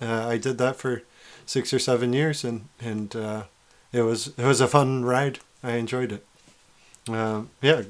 uh, 0.00 0.28
I 0.28 0.38
did 0.38 0.58
that 0.58 0.76
for 0.76 1.02
six 1.44 1.72
or 1.72 1.78
seven 1.78 2.12
years 2.12 2.44
and 2.44 2.68
and 2.80 3.14
uh, 3.14 3.44
it 3.92 4.02
was 4.02 4.28
it 4.36 4.44
was 4.44 4.60
a 4.60 4.68
fun 4.68 5.04
ride 5.04 5.38
I 5.62 5.72
enjoyed 5.72 6.12
it 6.12 6.26
um, 7.08 7.50
yeah 7.62 7.82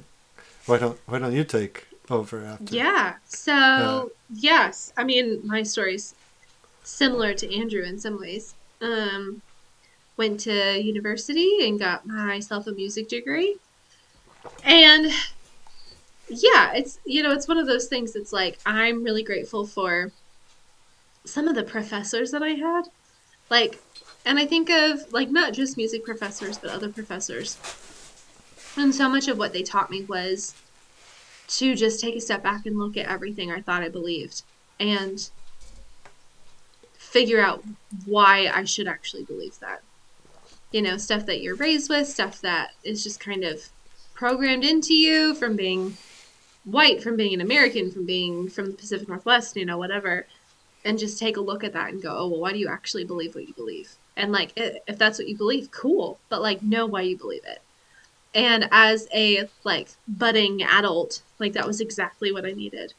why 0.67 0.79
don't 0.79 0.99
why 1.07 1.19
don't 1.19 1.33
you 1.33 1.45
take 1.45 1.87
over 2.11 2.45
after 2.45 2.75
Yeah. 2.75 3.15
So, 3.27 4.13
yes. 4.35 4.93
I 4.97 5.05
mean, 5.05 5.41
my 5.45 5.63
story's 5.63 6.15
similar 6.85 7.35
to 7.35 7.55
Andrew 7.55 7.83
in 7.83 7.99
some 7.99 8.21
ways. 8.21 8.55
Um, 8.81 9.43
went 10.17 10.41
to 10.41 10.81
university 10.81 11.67
and 11.67 11.79
got 11.79 12.07
myself 12.07 12.67
a 12.67 12.73
music 12.73 13.09
degree. 13.09 13.57
And 14.65 15.07
yeah, 16.29 16.73
it's, 16.75 16.99
you 17.05 17.23
know, 17.23 17.33
it's 17.33 17.49
one 17.49 17.59
of 17.59 17.67
those 17.67 17.87
things 17.87 18.13
that's 18.13 18.33
like, 18.33 18.59
I'm 18.65 19.03
really 19.03 19.23
grateful 19.23 19.67
for 19.67 20.13
some 21.27 21.49
of 21.49 21.55
the 21.55 21.63
professors 21.63 22.31
that 22.31 22.43
I 22.43 22.51
had. 22.51 22.85
Like, 23.51 23.81
and 24.25 24.39
I 24.39 24.47
think 24.47 24.71
of, 24.71 25.13
like, 25.13 25.31
not 25.31 25.53
just 25.53 25.77
music 25.77 26.05
professors, 26.05 26.59
but 26.59 26.71
other 26.71 26.89
professors. 26.89 27.59
And 28.77 28.95
so 28.95 29.09
much 29.09 29.29
of 29.29 29.39
what 29.39 29.53
they 29.53 29.63
taught 29.63 29.91
me 29.91 30.03
was 30.03 30.55
to 31.49 31.75
just 31.75 32.01
take 32.01 32.17
a 32.17 32.21
step 32.21 32.43
back 32.43 32.67
and 32.67 32.79
look 32.79 32.97
at 32.97 33.07
everything 33.07 33.53
I 33.53 33.61
thought 33.61 33.83
I 33.83 33.89
believed 33.89 34.43
and 34.81 35.29
figure 36.95 37.41
out 37.41 37.63
why 38.05 38.51
I 38.53 38.65
should 38.65 38.89
actually 38.89 39.25
believe 39.25 39.59
that. 39.61 39.83
You 40.73 40.83
know, 40.83 40.97
stuff 40.97 41.25
that 41.27 41.41
you're 41.41 41.55
raised 41.55 41.89
with, 41.89 42.09
stuff 42.09 42.41
that 42.41 42.73
is 42.83 43.05
just 43.05 43.21
kind 43.21 43.45
of 43.45 43.69
programmed 44.15 44.65
into 44.65 44.93
you 44.93 45.35
from 45.35 45.55
being 45.55 45.97
white, 46.65 47.03
from 47.03 47.17
being 47.17 47.33
an 47.33 47.41
American, 47.41 47.93
from 47.93 48.05
being 48.05 48.49
from 48.49 48.67
the 48.67 48.77
Pacific 48.77 49.09
Northwest, 49.09 49.57
you 49.57 49.65
know, 49.65 49.79
whatever. 49.79 50.27
And 50.85 50.99
just 50.99 51.19
take 51.19 51.37
a 51.37 51.41
look 51.41 51.65
at 51.65 51.73
that 51.73 51.93
and 51.93 52.01
go, 52.01 52.17
oh, 52.17 52.29
well, 52.29 52.41
why 52.41 52.53
do 52.53 52.59
you 52.59 52.69
actually 52.69 53.05
believe 53.05 53.35
what 53.35 53.49
you 53.49 53.55
believe? 53.55 53.97
And 54.17 54.31
like, 54.31 54.53
if 54.57 54.97
that's 54.99 55.19
what 55.19 55.29
you 55.29 55.37
believe, 55.37 55.73
cool. 55.73 56.21
But 56.29 56.43
like, 56.43 56.63
know 56.63 56.87
why 56.87 57.03
you 57.03 57.19
believe 57.19 57.45
it 57.45 57.61
and 58.37 58.69
as 58.71 59.09
a 59.15 59.49
like 59.65 59.89
budding 60.07 60.63
adult 60.63 61.23
like 61.41 61.55
that 61.55 61.67
was 61.67 61.81
exactly 61.81 62.31
what 62.31 62.45
i 62.45 62.53
needed 62.53 62.93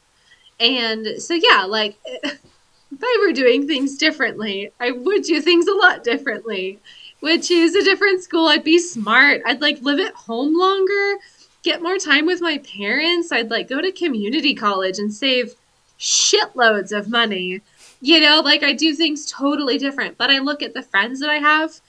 and 0.60 1.06
so 1.22 1.32
yeah 1.32 1.64
like 1.64 1.96
if 2.04 3.00
i 3.02 3.24
were 3.24 3.32
doing 3.32 3.66
things 3.66 3.96
differently 3.96 4.70
i 4.80 4.90
would 4.90 5.22
do 5.22 5.40
things 5.40 5.66
a 5.66 5.74
lot 5.74 6.04
differently 6.04 6.78
would 7.22 7.42
choose 7.42 7.74
a 7.74 7.84
different 7.84 8.22
school 8.22 8.48
i'd 8.48 8.64
be 8.64 8.78
smart 8.78 9.40
i'd 9.46 9.62
like 9.62 9.80
live 9.80 10.00
at 10.00 10.14
home 10.14 10.58
longer 10.58 11.16
get 11.62 11.82
more 11.82 11.98
time 11.98 12.26
with 12.26 12.40
my 12.40 12.58
parents 12.58 13.30
i'd 13.30 13.50
like 13.50 13.68
go 13.68 13.80
to 13.80 13.92
community 13.92 14.54
college 14.54 14.98
and 14.98 15.14
save 15.14 15.54
shitloads 15.98 16.96
of 16.96 17.08
money 17.08 17.60
you 18.00 18.20
know 18.20 18.40
like 18.40 18.62
i 18.62 18.72
do 18.72 18.94
things 18.94 19.26
totally 19.30 19.78
different 19.78 20.16
but 20.16 20.30
i 20.30 20.38
look 20.38 20.62
at 20.62 20.74
the 20.74 20.82
friends 20.82 21.20
that 21.20 21.30
i 21.30 21.36
have 21.36 21.80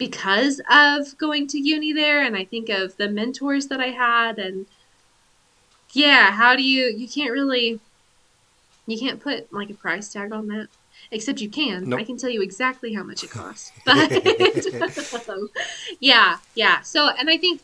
because 0.00 0.62
of 0.70 1.16
going 1.18 1.46
to 1.46 1.60
uni 1.60 1.92
there 1.92 2.24
and 2.24 2.34
I 2.34 2.42
think 2.42 2.70
of 2.70 2.96
the 2.96 3.06
mentors 3.06 3.66
that 3.66 3.80
I 3.80 3.88
had 3.88 4.38
and 4.38 4.64
yeah, 5.92 6.32
how 6.32 6.56
do 6.56 6.62
you 6.62 6.86
you 6.86 7.06
can't 7.06 7.30
really 7.30 7.78
you 8.86 8.98
can't 8.98 9.20
put 9.20 9.52
like 9.52 9.68
a 9.68 9.74
price 9.74 10.10
tag 10.10 10.32
on 10.32 10.48
that. 10.48 10.68
Except 11.12 11.40
you 11.40 11.50
can. 11.50 11.90
Nope. 11.90 12.00
I 12.00 12.04
can 12.04 12.16
tell 12.16 12.30
you 12.30 12.40
exactly 12.42 12.94
how 12.94 13.02
much 13.02 13.22
it 13.24 13.30
costs. 13.30 13.72
But 13.84 15.28
um, 15.28 15.50
yeah, 16.00 16.38
yeah. 16.54 16.80
So 16.80 17.10
and 17.10 17.28
I 17.28 17.36
think 17.36 17.60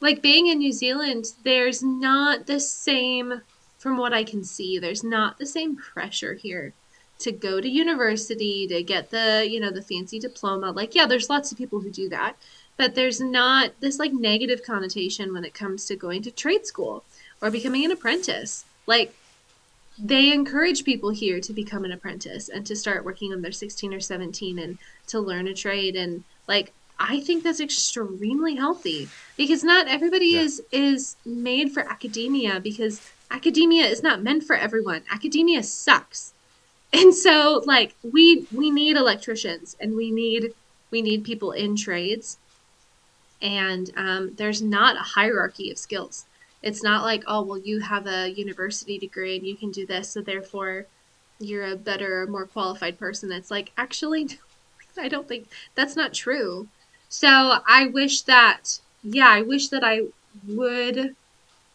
like 0.00 0.20
being 0.20 0.48
in 0.48 0.58
New 0.58 0.72
Zealand, 0.72 1.26
there's 1.44 1.80
not 1.80 2.46
the 2.46 2.58
same 2.58 3.42
from 3.78 3.96
what 3.96 4.12
I 4.12 4.24
can 4.24 4.44
see, 4.44 4.78
there's 4.78 5.04
not 5.04 5.38
the 5.38 5.46
same 5.46 5.76
pressure 5.76 6.34
here 6.34 6.74
to 7.20 7.32
go 7.32 7.60
to 7.60 7.68
university 7.68 8.66
to 8.68 8.82
get 8.82 9.10
the 9.10 9.46
you 9.48 9.58
know 9.60 9.70
the 9.70 9.82
fancy 9.82 10.18
diploma. 10.20 10.70
Like 10.70 10.94
yeah 10.94 11.06
there's 11.06 11.30
lots 11.30 11.50
of 11.50 11.58
people 11.58 11.80
who 11.80 11.90
do 11.90 12.08
that 12.10 12.36
but 12.76 12.94
there's 12.94 13.20
not 13.20 13.72
this 13.80 13.98
like 13.98 14.12
negative 14.12 14.62
connotation 14.64 15.32
when 15.32 15.44
it 15.44 15.52
comes 15.52 15.84
to 15.86 15.96
going 15.96 16.22
to 16.22 16.30
trade 16.30 16.64
school 16.64 17.04
or 17.42 17.50
becoming 17.50 17.84
an 17.84 17.90
apprentice. 17.90 18.64
Like 18.86 19.12
they 19.98 20.32
encourage 20.32 20.84
people 20.84 21.10
here 21.10 21.40
to 21.40 21.52
become 21.52 21.84
an 21.84 21.90
apprentice 21.90 22.48
and 22.48 22.64
to 22.66 22.76
start 22.76 23.04
working 23.04 23.30
when 23.30 23.42
they're 23.42 23.50
16 23.50 23.92
or 23.92 24.00
17 24.00 24.58
and 24.60 24.78
to 25.08 25.18
learn 25.18 25.48
a 25.48 25.54
trade. 25.54 25.96
And 25.96 26.24
like 26.46 26.72
i 27.00 27.20
think 27.20 27.44
that's 27.44 27.60
extremely 27.60 28.56
healthy 28.56 29.08
because 29.36 29.62
not 29.62 29.86
everybody 29.86 30.30
Yeah. 30.30 30.40
is 30.40 30.62
is 30.72 31.16
made 31.24 31.72
for 31.72 31.82
academia 31.88 32.58
because 32.60 33.00
academia 33.30 33.84
is 33.84 34.02
not 34.02 34.22
meant 34.22 34.42
for 34.44 34.56
everyone 34.56 35.02
academia 35.10 35.62
sucks 35.62 36.32
and 36.92 37.14
so 37.14 37.62
like 37.66 37.94
we 38.02 38.46
we 38.52 38.70
need 38.70 38.96
electricians 38.96 39.76
and 39.80 39.94
we 39.94 40.10
need 40.10 40.52
we 40.90 41.02
need 41.02 41.24
people 41.24 41.52
in 41.52 41.76
trades 41.76 42.38
and 43.40 43.90
um, 43.96 44.34
there's 44.36 44.60
not 44.60 44.96
a 44.96 45.00
hierarchy 45.00 45.70
of 45.70 45.78
skills 45.78 46.24
it's 46.62 46.82
not 46.82 47.04
like 47.04 47.22
oh 47.26 47.42
well 47.42 47.58
you 47.58 47.80
have 47.80 48.06
a 48.06 48.30
university 48.30 48.98
degree 48.98 49.36
and 49.36 49.46
you 49.46 49.56
can 49.56 49.70
do 49.70 49.86
this 49.86 50.10
so 50.10 50.20
therefore 50.20 50.86
you're 51.38 51.66
a 51.66 51.76
better, 51.76 52.26
more 52.26 52.46
qualified 52.46 52.98
person. 52.98 53.30
It's 53.32 53.50
like, 53.50 53.72
actually, 53.76 54.28
I 54.98 55.08
don't 55.08 55.28
think 55.28 55.48
that's 55.74 55.96
not 55.96 56.12
true. 56.14 56.68
So 57.08 57.58
I 57.66 57.86
wish 57.86 58.22
that, 58.22 58.80
yeah, 59.02 59.28
I 59.28 59.42
wish 59.42 59.68
that 59.68 59.84
I 59.84 60.02
would 60.46 61.14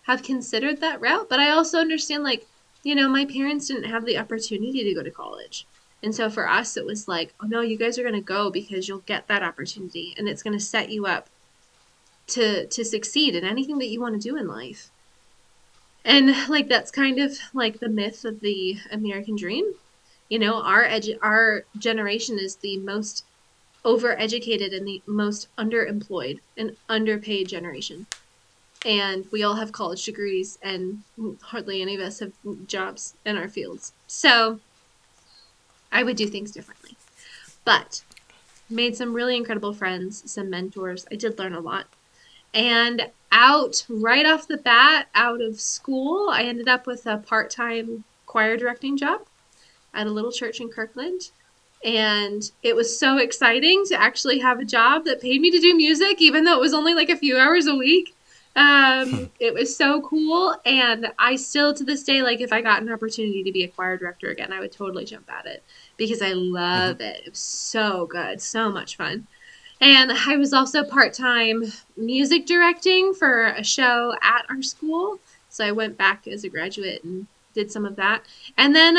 have 0.04 0.24
considered 0.24 0.82
that 0.82 1.02
route, 1.02 1.30
but 1.30 1.40
I 1.40 1.50
also 1.50 1.80
understand, 1.80 2.24
like, 2.24 2.46
you 2.84 2.96
know, 2.96 3.08
my 3.08 3.26
parents 3.26 3.68
didn't 3.68 3.90
have 3.90 4.06
the 4.06 4.18
opportunity 4.18 4.84
to 4.84 4.94
go 4.94 5.04
to 5.04 5.12
college. 5.12 5.66
And 6.04 6.14
so 6.14 6.30
for 6.30 6.50
us, 6.50 6.76
it 6.76 6.86
was 6.86 7.08
like, 7.08 7.34
oh 7.42 7.48
no, 7.48 7.62
you 7.62 7.78
guys 7.78 7.98
are 7.98 8.04
going 8.04 8.14
to 8.14 8.22
go 8.22 8.52
because 8.52 8.88
you'll 8.88 9.00
get 9.00 9.28
that 9.28 9.42
opportunity 9.42 10.14
and 10.18 10.28
it's 10.28 10.44
going 10.44 10.58
to 10.58 10.64
set 10.64 10.90
you 10.90 11.06
up 11.06 11.30
to 12.28 12.68
to 12.68 12.86
succeed 12.86 13.36
in 13.36 13.46
anything 13.46 13.78
that 13.78 13.88
you 13.88 14.02
want 14.02 14.22
to 14.22 14.30
do 14.30 14.36
in 14.36 14.48
life. 14.48 14.90
And 16.04 16.36
like 16.50 16.68
that's 16.68 16.92
kind 16.92 17.20
of 17.20 17.38
like 17.54 17.80
the 17.80 17.90
myth 17.90 18.26
of 18.26 18.42
the 18.42 18.78
American 18.92 19.38
dream. 19.38 19.74
You 20.30 20.40
know, 20.40 20.62
our 20.62 20.84
edu- 20.84 21.20
our 21.22 21.64
generation 21.78 22.38
is 22.38 22.58
the 22.58 22.78
most 22.78 23.24
overeducated 23.86 24.76
and 24.76 24.88
the 24.88 25.02
most 25.06 25.48
underemployed 25.58 26.40
and 26.58 26.76
underpaid 26.90 27.48
generation. 27.48 28.08
And 28.86 29.26
we 29.32 29.44
all 29.44 29.56
have 29.56 29.72
college 29.72 30.04
degrees 30.04 30.60
and 30.62 31.04
hardly 31.42 31.82
any 31.82 31.96
of 31.96 32.02
us 32.02 32.20
have 32.20 32.34
jobs 32.68 33.16
in 33.26 33.38
our 33.38 33.48
fields. 33.48 33.94
So 34.08 34.60
I 35.92 36.04
would 36.04 36.18
do 36.18 36.28
things 36.28 36.52
differently. 36.52 36.98
But 37.64 38.04
made 38.70 38.96
some 38.96 39.14
really 39.14 39.38
incredible 39.38 39.74
friends, 39.74 40.30
some 40.30 40.50
mentors. 40.50 41.06
I 41.12 41.16
did 41.16 41.40
learn 41.40 41.54
a 41.54 41.60
lot. 41.60 41.86
And 42.54 43.10
out 43.32 43.86
right 43.90 44.26
off 44.26 44.48
the 44.48 44.58
bat, 44.58 45.08
out 45.16 45.42
of 45.42 45.60
school, 45.60 46.30
I 46.30 46.44
ended 46.44 46.68
up 46.68 46.86
with 46.86 47.06
a 47.06 47.18
part 47.18 47.50
time 47.50 48.04
choir 48.26 48.58
directing 48.58 48.98
job 48.98 49.22
at 49.94 50.08
a 50.08 50.12
little 50.12 50.32
church 50.32 50.60
in 50.60 50.70
Kirkland. 50.70 51.30
And 51.84 52.50
it 52.62 52.76
was 52.76 52.98
so 52.98 53.18
exciting 53.18 53.84
to 53.90 54.00
actually 54.00 54.40
have 54.40 54.60
a 54.60 54.66
job 54.66 55.06
that 55.06 55.22
paid 55.22 55.42
me 55.42 55.52
to 55.52 55.60
do 55.60 55.76
music, 55.76 56.22
even 56.22 56.44
though 56.44 56.56
it 56.56 56.62
was 56.62 56.74
only 56.74 56.94
like 56.94 57.10
a 57.10 57.18
few 57.18 57.38
hours 57.38 57.68
a 57.68 57.76
week. 57.76 58.16
Um, 58.56 59.32
it 59.40 59.54
was 59.54 59.76
so 59.76 60.02
cool. 60.02 60.56
And 60.66 61.12
I 61.18 61.36
still, 61.38 61.74
to 61.74 61.84
this 61.84 62.04
day, 62.04 62.22
like 62.22 62.40
if 62.40 62.54
I 62.54 62.62
got 62.62 62.82
an 62.82 62.92
opportunity 62.92 63.44
to 63.44 63.52
be 63.52 63.64
a 63.64 63.68
choir 63.68 63.98
director 63.98 64.30
again, 64.30 64.54
I 64.54 64.60
would 64.60 64.72
totally 64.72 65.06
jump 65.06 65.32
at 65.32 65.46
it 65.46 65.64
because 65.98 66.22
I 66.22 66.34
love 66.34 66.98
mm-hmm. 66.98 67.08
it. 67.08 67.24
It 67.26 67.30
was 67.32 67.40
so 67.40 68.06
good, 68.06 68.42
so 68.42 68.70
much 68.70 68.98
fun. 68.98 69.28
And 69.82 70.12
I 70.12 70.38
was 70.38 70.54
also 70.54 70.84
part 70.84 71.14
time 71.14 71.64
music 71.98 72.46
directing 72.46 73.14
for 73.14 73.48
a 73.48 73.64
show 73.64 74.14
at 74.22 74.46
our 74.50 74.62
school. 74.62 75.20
So 75.50 75.66
I 75.66 75.72
went 75.72 75.98
back 75.98 76.28
as 76.28 76.44
a 76.44 76.50
graduate 76.50 77.04
and 77.04 77.28
did 77.54 77.72
some 77.72 77.86
of 77.86 77.96
that. 77.98 78.24
And 78.58 78.76
then 78.76 78.98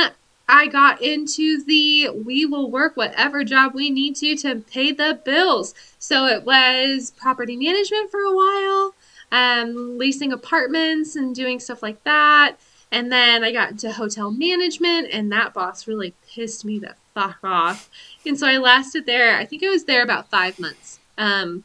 I 0.49 0.67
got 0.67 1.01
into 1.01 1.65
the 1.65 2.11
we 2.11 2.45
will 2.45 2.71
work 2.71 2.97
whatever 2.97 3.45
job 3.45 3.75
we 3.75 3.89
need 3.89 4.17
to 4.17 4.37
to 4.37 4.57
pay 4.57 4.93
the 4.93 5.19
bills. 5.25 5.75
So 5.99 6.27
it 6.27 6.45
was 6.45 7.13
property 7.17 7.57
management 7.57 8.11
for 8.11 8.21
a 8.21 8.35
while, 8.35 8.94
um, 9.35 9.99
leasing 9.99 10.33
apartments 10.33 11.17
and 11.17 11.35
doing 11.35 11.59
stuff 11.59 11.83
like 11.83 12.03
that. 12.05 12.57
And 12.93 13.11
then 13.11 13.43
I 13.43 13.51
got 13.51 13.73
into 13.73 13.91
hotel 13.91 14.31
management, 14.31 15.09
and 15.13 15.33
that 15.33 15.53
boss 15.53 15.89
really 15.89 16.15
pissed 16.33 16.65
me 16.65 16.79
the 16.79 16.95
fuck 17.15 17.39
off. 17.43 17.91
And 18.25 18.39
so 18.39 18.47
I 18.47 18.59
lasted 18.59 19.07
there, 19.07 19.37
I 19.37 19.45
think 19.45 19.65
I 19.65 19.71
was 19.71 19.85
there 19.85 20.05
about 20.05 20.31
five 20.31 20.61
months. 20.61 21.01
Um, 21.19 21.65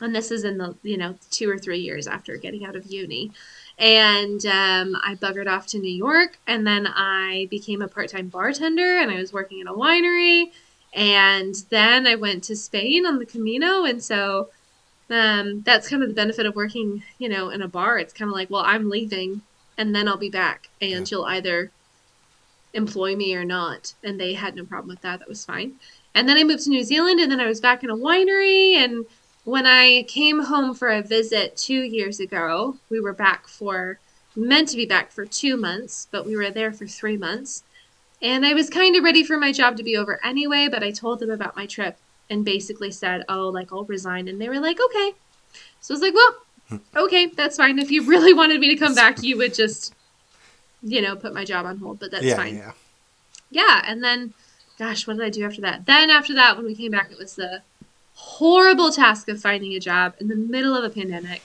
and 0.00 0.12
this 0.12 0.32
is 0.32 0.42
in 0.42 0.58
the, 0.58 0.74
you 0.82 0.96
know, 0.96 1.14
two 1.30 1.48
or 1.48 1.58
three 1.58 1.78
years 1.78 2.08
after 2.08 2.36
getting 2.36 2.64
out 2.64 2.74
of 2.74 2.86
uni. 2.86 3.30
And 3.78 4.44
um, 4.46 4.96
I 5.04 5.14
buggered 5.14 5.46
off 5.46 5.68
to 5.68 5.78
New 5.78 5.94
York, 5.94 6.40
and 6.48 6.66
then 6.66 6.88
I 6.88 7.46
became 7.50 7.82
a 7.82 7.88
part 7.88 8.08
time 8.08 8.28
bartender, 8.28 8.98
and 8.98 9.12
I 9.12 9.20
was 9.20 9.32
working 9.32 9.60
in 9.60 9.68
a 9.68 9.72
winery. 9.72 10.50
And 10.92 11.54
then 11.70 12.08
I 12.08 12.16
went 12.16 12.42
to 12.44 12.56
Spain 12.56 13.06
on 13.06 13.20
the 13.20 13.26
Camino. 13.26 13.84
And 13.84 14.02
so 14.02 14.48
um, 15.10 15.62
that's 15.62 15.88
kind 15.88 16.02
of 16.02 16.08
the 16.08 16.14
benefit 16.14 16.46
of 16.46 16.54
working, 16.54 17.02
you 17.18 17.28
know, 17.28 17.50
in 17.50 17.62
a 17.62 17.68
bar. 17.68 17.98
It's 17.98 18.12
kind 18.12 18.28
of 18.28 18.34
like, 18.34 18.50
well, 18.50 18.62
I'm 18.64 18.88
leaving 18.88 19.42
and 19.76 19.94
then 19.94 20.08
I'll 20.08 20.16
be 20.16 20.30
back 20.30 20.68
and 20.80 20.90
yeah. 20.90 21.04
you'll 21.10 21.24
either 21.24 21.70
employ 22.72 23.16
me 23.16 23.34
or 23.34 23.44
not. 23.44 23.94
And 24.04 24.20
they 24.20 24.34
had 24.34 24.54
no 24.54 24.64
problem 24.64 24.88
with 24.88 25.02
that. 25.02 25.18
That 25.18 25.28
was 25.28 25.44
fine. 25.44 25.74
And 26.14 26.28
then 26.28 26.36
I 26.36 26.44
moved 26.44 26.64
to 26.64 26.70
New 26.70 26.84
Zealand 26.84 27.20
and 27.20 27.30
then 27.30 27.40
I 27.40 27.46
was 27.46 27.60
back 27.60 27.82
in 27.82 27.90
a 27.90 27.96
winery. 27.96 28.74
And 28.74 29.06
when 29.44 29.66
I 29.66 30.04
came 30.04 30.44
home 30.44 30.74
for 30.74 30.88
a 30.88 31.02
visit 31.02 31.56
two 31.56 31.82
years 31.82 32.20
ago, 32.20 32.76
we 32.88 33.00
were 33.00 33.12
back 33.12 33.48
for, 33.48 33.98
meant 34.36 34.68
to 34.68 34.76
be 34.76 34.86
back 34.86 35.10
for 35.10 35.24
two 35.24 35.56
months, 35.56 36.06
but 36.10 36.26
we 36.26 36.36
were 36.36 36.50
there 36.50 36.72
for 36.72 36.86
three 36.86 37.16
months. 37.16 37.62
And 38.22 38.44
I 38.44 38.54
was 38.54 38.68
kind 38.68 38.96
of 38.96 39.02
ready 39.02 39.24
for 39.24 39.38
my 39.38 39.50
job 39.50 39.76
to 39.78 39.82
be 39.82 39.96
over 39.96 40.20
anyway, 40.22 40.68
but 40.70 40.82
I 40.82 40.90
told 40.90 41.20
them 41.20 41.30
about 41.30 41.56
my 41.56 41.66
trip 41.66 41.96
and 42.30 42.44
basically 42.44 42.90
said, 42.90 43.24
oh, 43.28 43.48
like 43.48 43.72
I'll 43.72 43.84
resign. 43.84 44.28
And 44.28 44.40
they 44.40 44.48
were 44.48 44.60
like, 44.60 44.78
okay. 44.80 45.12
So 45.80 45.92
I 45.92 45.94
was 45.94 46.02
like, 46.02 46.14
well, 46.14 46.34
hmm. 46.68 46.76
okay, 46.96 47.26
that's 47.26 47.56
fine. 47.56 47.78
If 47.78 47.90
you 47.90 48.04
really 48.06 48.32
wanted 48.32 48.60
me 48.60 48.68
to 48.68 48.76
come 48.76 48.94
back, 48.94 49.22
you 49.22 49.36
would 49.36 49.52
just 49.52 49.94
you 50.82 51.02
know, 51.02 51.16
put 51.16 51.34
my 51.34 51.44
job 51.44 51.66
on 51.66 51.78
hold, 51.78 51.98
but 51.98 52.10
that's 52.10 52.24
yeah, 52.24 52.36
fine. 52.36 52.56
Yeah. 52.56 52.72
Yeah. 53.50 53.82
And 53.84 54.02
then, 54.02 54.34
gosh, 54.78 55.06
what 55.06 55.16
did 55.16 55.26
I 55.26 55.30
do 55.30 55.44
after 55.44 55.60
that? 55.62 55.86
Then 55.86 56.10
after 56.10 56.34
that, 56.34 56.56
when 56.56 56.66
we 56.66 56.74
came 56.74 56.92
back, 56.92 57.10
it 57.10 57.18
was 57.18 57.34
the 57.34 57.62
horrible 58.14 58.90
task 58.90 59.28
of 59.28 59.40
finding 59.40 59.72
a 59.74 59.80
job 59.80 60.14
in 60.20 60.28
the 60.28 60.36
middle 60.36 60.74
of 60.74 60.84
a 60.84 60.90
pandemic. 60.90 61.42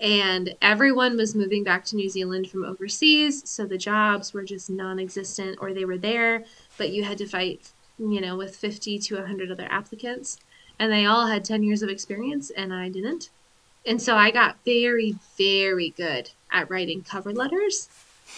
And 0.00 0.54
everyone 0.62 1.16
was 1.16 1.34
moving 1.34 1.64
back 1.64 1.84
to 1.86 1.96
New 1.96 2.08
Zealand 2.08 2.48
from 2.48 2.64
overseas. 2.64 3.48
So 3.48 3.66
the 3.66 3.78
jobs 3.78 4.32
were 4.32 4.44
just 4.44 4.70
non 4.70 4.98
existent 4.98 5.58
or 5.60 5.72
they 5.72 5.84
were 5.84 5.98
there, 5.98 6.44
but 6.76 6.90
you 6.90 7.02
had 7.02 7.18
to 7.18 7.26
fight, 7.26 7.70
you 7.98 8.20
know, 8.20 8.36
with 8.36 8.56
50 8.56 8.98
to 8.98 9.16
100 9.16 9.50
other 9.50 9.66
applicants. 9.70 10.38
And 10.78 10.92
they 10.92 11.06
all 11.06 11.26
had 11.26 11.44
10 11.44 11.62
years 11.62 11.82
of 11.82 11.88
experience, 11.88 12.50
and 12.50 12.72
I 12.72 12.88
didn't. 12.88 13.30
And 13.84 14.00
so 14.00 14.16
I 14.16 14.30
got 14.30 14.56
very, 14.64 15.16
very 15.36 15.90
good 15.90 16.30
at 16.52 16.70
writing 16.70 17.02
cover 17.02 17.32
letters 17.32 17.88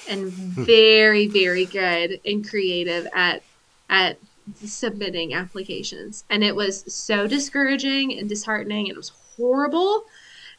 and 0.09 0.31
very 0.31 1.27
very 1.27 1.65
good 1.65 2.21
and 2.25 2.49
creative 2.49 3.07
at 3.15 3.43
at 3.89 4.19
submitting 4.65 5.35
applications. 5.35 6.25
And 6.31 6.43
it 6.43 6.55
was 6.55 6.93
so 6.93 7.27
discouraging 7.27 8.19
and 8.19 8.29
disheartening. 8.29 8.87
And 8.87 8.95
it 8.95 8.97
was 8.97 9.13
horrible. 9.37 10.05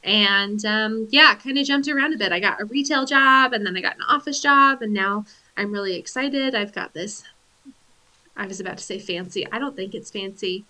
And 0.03 0.63
um, 0.65 1.07
yeah 1.11 1.35
kind 1.35 1.57
of 1.57 1.65
jumped 1.65 1.87
around 1.87 2.13
a 2.13 2.17
bit. 2.17 2.31
I 2.31 2.39
got 2.39 2.61
a 2.61 2.65
retail 2.65 3.05
job 3.05 3.53
and 3.53 3.65
then 3.65 3.77
i 3.77 3.81
got 3.81 3.97
an 3.97 4.01
office 4.07 4.39
job 4.39 4.81
and 4.81 4.93
now 4.93 5.25
i'm 5.57 5.71
really 5.71 5.95
excited. 5.95 6.55
I've 6.55 6.73
got 6.73 6.93
this 6.93 7.23
i 8.41 8.47
was 8.47 8.59
about 8.59 8.77
to 8.77 8.83
say 8.83 8.99
fancy 8.99 9.49
i 9.51 9.59
don't 9.59 9.75
think 9.75 9.93
it's 9.93 10.11
fancy 10.11 10.65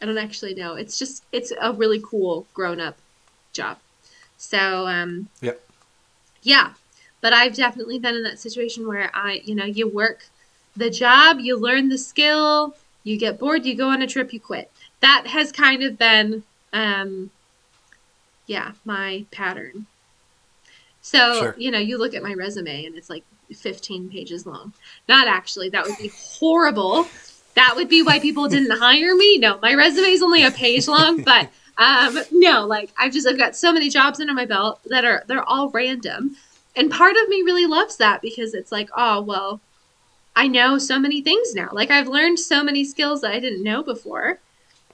i 0.00 0.06
don't 0.06 0.18
actually 0.18 0.54
know 0.54 0.74
it's 0.74 0.98
just 0.98 1.24
it's 1.32 1.52
a 1.60 1.72
really 1.72 2.00
cool 2.00 2.46
grown-up 2.54 2.96
job 3.52 3.78
so 4.38 4.86
um 4.86 5.28
yeah 5.40 5.52
yeah 6.42 6.72
but 7.22 7.32
I've 7.32 7.54
definitely 7.54 7.98
been 7.98 8.16
in 8.16 8.24
that 8.24 8.40
situation 8.40 8.86
where 8.86 9.10
I, 9.14 9.40
you 9.44 9.54
know, 9.54 9.64
you 9.64 9.88
work 9.88 10.26
the 10.76 10.90
job, 10.90 11.38
you 11.38 11.56
learn 11.56 11.88
the 11.88 11.96
skill, 11.96 12.74
you 13.04 13.16
get 13.16 13.38
bored, 13.38 13.64
you 13.64 13.74
go 13.74 13.88
on 13.88 14.02
a 14.02 14.06
trip, 14.06 14.32
you 14.32 14.40
quit. 14.40 14.70
That 15.00 15.28
has 15.28 15.52
kind 15.52 15.82
of 15.84 15.96
been, 15.96 16.42
um, 16.72 17.30
yeah, 18.46 18.72
my 18.84 19.24
pattern. 19.30 19.86
So, 21.00 21.38
sure. 21.38 21.54
you 21.56 21.70
know, 21.70 21.78
you 21.78 21.96
look 21.96 22.12
at 22.12 22.22
my 22.22 22.34
resume 22.34 22.86
and 22.86 22.96
it's 22.96 23.08
like 23.08 23.24
15 23.54 24.08
pages 24.10 24.46
long. 24.46 24.72
Not 25.08 25.28
actually, 25.28 25.68
that 25.70 25.84
would 25.84 25.98
be 25.98 26.12
horrible. 26.14 27.06
That 27.54 27.74
would 27.76 27.88
be 27.88 28.02
why 28.02 28.18
people 28.18 28.48
didn't 28.48 28.78
hire 28.78 29.14
me. 29.14 29.38
No, 29.38 29.58
my 29.60 29.74
resume 29.74 30.08
is 30.08 30.22
only 30.22 30.44
a 30.44 30.50
page 30.50 30.88
long, 30.88 31.22
but 31.22 31.50
um, 31.76 32.18
no, 32.30 32.66
like 32.66 32.90
I've 32.98 33.12
just 33.12 33.26
I've 33.26 33.38
got 33.38 33.56
so 33.56 33.72
many 33.72 33.90
jobs 33.90 34.20
under 34.20 34.32
my 34.32 34.46
belt 34.46 34.80
that 34.86 35.04
are 35.04 35.24
they're 35.26 35.48
all 35.48 35.70
random 35.70 36.36
and 36.74 36.90
part 36.90 37.16
of 37.16 37.28
me 37.28 37.42
really 37.42 37.66
loves 37.66 37.96
that 37.96 38.22
because 38.22 38.54
it's 38.54 38.72
like, 38.72 38.88
oh, 38.96 39.20
well, 39.20 39.60
I 40.34 40.48
know 40.48 40.78
so 40.78 40.98
many 40.98 41.20
things 41.20 41.54
now. 41.54 41.68
Like 41.72 41.90
I've 41.90 42.08
learned 42.08 42.38
so 42.38 42.62
many 42.62 42.84
skills 42.84 43.20
that 43.20 43.32
I 43.32 43.40
didn't 43.40 43.62
know 43.62 43.82
before. 43.82 44.38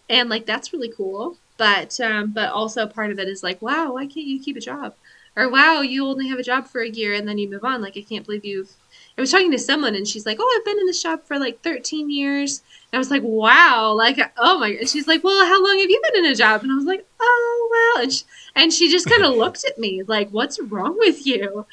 And 0.09 0.29
like 0.29 0.47
that's 0.47 0.73
really 0.73 0.93
cool. 0.97 1.37
But 1.57 2.01
um 2.01 2.33
but 2.33 2.51
also 2.51 2.87
part 2.87 3.11
of 3.11 3.19
it 3.19 3.29
is 3.29 3.43
like, 3.43 3.63
wow, 3.63 3.93
why 3.93 4.07
can't 4.07 4.27
you 4.27 4.41
keep 4.41 4.57
a 4.57 4.61
job? 4.61 4.95
Or 5.39 5.49
wow, 5.49 5.83
you 5.83 6.05
only 6.05 6.27
have 6.29 6.41
a 6.41 6.43
job 6.43 6.67
for 6.67 6.81
a 6.81 6.91
year 6.91 7.15
and 7.15 7.29
then 7.29 7.39
you 7.39 7.49
move 7.49 7.65
on. 7.65 7.81
Like 7.81 7.97
I 7.97 8.03
can't 8.03 8.27
believe 8.27 8.45
you've 8.45 8.73
I 9.17 9.21
was 9.21 9.31
talking 9.31 9.53
to 9.53 9.59
someone 9.59 9.95
and 9.95 10.07
she's 10.07 10.27
like, 10.27 10.39
"Oh, 10.41 10.59
I've 10.59 10.65
been 10.65 10.81
in 10.81 10.87
this 10.87 11.03
job 11.03 11.25
for 11.25 11.39
like 11.39 11.63
13 11.63 12.11
years." 12.11 12.63
And 12.93 12.99
I 12.99 12.99
was 12.99 13.11
like, 13.11 13.23
"Wow!" 13.25 13.93
Like, 13.93 14.19
oh 14.37 14.59
my! 14.59 14.71
And 14.71 14.89
she's 14.89 15.07
like, 15.07 15.23
"Well, 15.23 15.47
how 15.47 15.63
long 15.63 15.79
have 15.79 15.91
you 15.91 16.03
been 16.03 16.25
in 16.25 16.33
a 16.33 16.35
job?" 16.35 16.63
And 16.63 16.73
I 16.73 16.75
was 16.75 16.85
like, 16.85 17.07
"Oh, 17.21 17.69
well." 17.71 18.03
And 18.03 18.13
she, 18.13 18.25
and 18.57 18.73
she 18.73 18.91
just 18.91 19.09
kind 19.09 19.25
of 19.25 19.35
looked 19.37 19.65
at 19.65 19.79
me 19.79 20.03
like, 20.03 20.31
"What's 20.31 20.61
wrong 20.61 20.97
with 20.99 21.25
you?" 21.25 21.67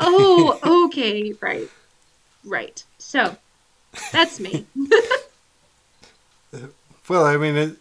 Oh, 0.00 0.86
okay, 0.86 1.34
right, 1.40 1.70
right. 2.44 2.82
So 2.98 3.36
that's 4.12 4.40
me. 4.40 4.66
well, 7.08 7.24
I 7.24 7.36
mean, 7.36 7.56
it 7.56 7.76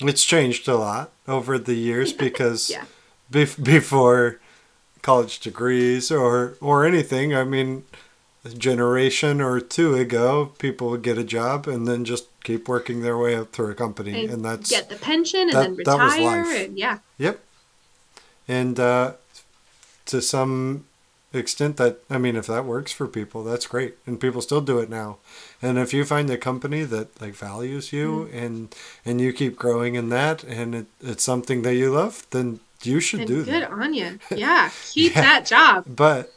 it's 0.00 0.24
changed 0.24 0.66
a 0.66 0.76
lot 0.76 1.12
over 1.28 1.58
the 1.58 1.74
years 1.74 2.12
because 2.12 2.70
yeah. 2.70 2.84
Before 3.32 4.38
college 5.02 5.40
degrees 5.40 6.10
or 6.10 6.54
or 6.60 6.84
anything. 6.86 7.34
I 7.34 7.44
mean, 7.44 7.84
a 8.44 8.50
generation 8.50 9.40
or 9.40 9.60
two 9.60 9.94
ago, 9.94 10.52
people 10.58 10.90
would 10.90 11.02
get 11.02 11.18
a 11.18 11.24
job 11.24 11.66
and 11.66 11.86
then 11.88 12.04
just 12.04 12.26
keep 12.44 12.68
working 12.68 13.02
their 13.02 13.16
way 13.16 13.34
up 13.36 13.52
through 13.52 13.70
a 13.70 13.74
company, 13.74 14.24
and, 14.24 14.30
and 14.34 14.44
that's 14.44 14.70
get 14.70 14.88
the 14.88 14.96
pension 14.96 15.42
and 15.42 15.52
that- 15.52 15.76
then 15.76 15.84
that 15.84 15.98
was 15.98 16.14
retire 16.14 16.64
and 16.64 16.76
yeah 16.78 16.98
Yep. 17.18 17.38
And 18.48 18.78
uh, 18.80 19.12
to 20.06 20.20
some 20.20 20.84
extent, 21.32 21.76
that 21.76 22.00
I 22.10 22.18
mean, 22.18 22.36
if 22.36 22.46
that 22.48 22.64
works 22.64 22.92
for 22.92 23.06
people, 23.06 23.44
that's 23.44 23.66
great, 23.66 23.94
and 24.06 24.20
people 24.20 24.40
still 24.42 24.60
do 24.60 24.78
it 24.80 24.90
now. 24.90 25.18
And 25.62 25.78
if 25.78 25.94
you 25.94 26.04
find 26.04 26.28
a 26.30 26.36
company 26.36 26.82
that 26.84 27.20
like 27.20 27.34
values 27.34 27.92
you 27.92 28.28
Mm-hmm. 28.32 28.38
and 28.38 28.74
and 29.04 29.20
you 29.20 29.32
keep 29.32 29.56
growing 29.56 29.94
in 29.94 30.08
that, 30.10 30.42
and 30.44 30.74
it, 30.74 30.86
it's 31.00 31.22
something 31.24 31.62
that 31.62 31.74
you 31.76 31.92
love, 31.92 32.26
then 32.30 32.58
you 32.86 33.00
should 33.00 33.20
and 33.20 33.28
do 33.28 33.44
good 33.44 33.62
that. 33.62 33.70
on 33.70 33.94
you 33.94 34.18
yeah 34.36 34.70
keep 34.90 35.14
Yeah. 35.14 35.20
that 35.22 35.46
job 35.46 35.84
But 35.86 36.32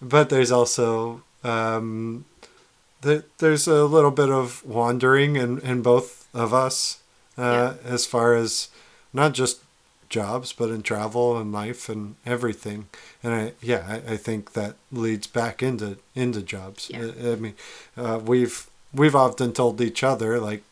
but 0.00 0.28
there's 0.28 0.50
also 0.52 1.22
um, 1.44 2.24
there, 3.02 3.24
there's 3.38 3.66
a 3.68 3.84
little 3.84 4.10
bit 4.10 4.30
of 4.30 4.64
wandering 4.64 5.36
in, 5.36 5.58
in 5.60 5.82
both 5.82 6.26
of 6.34 6.52
us 6.52 7.00
uh, 7.38 7.74
as 7.84 8.06
far 8.06 8.34
as 8.34 8.68
not 9.12 9.32
just 9.34 9.60
jobs 10.08 10.52
but 10.52 10.70
in 10.70 10.82
travel 10.82 11.36
and 11.36 11.52
life 11.52 11.88
and 11.88 12.14
everything 12.24 12.86
and 13.24 13.32
I 13.34 13.52
yeah 13.60 13.84
I, 14.06 14.12
I 14.14 14.16
think 14.16 14.52
that 14.52 14.76
leads 14.92 15.26
back 15.26 15.62
into 15.62 15.98
into 16.14 16.42
jobs 16.42 16.90
Yeah. 16.92 17.10
I, 17.22 17.32
I 17.32 17.36
mean 17.36 17.54
uh, 17.96 18.20
we've 18.24 18.66
we've 18.94 19.16
often 19.16 19.52
told 19.52 19.80
each 19.80 20.04
other 20.04 20.38
like 20.38 20.62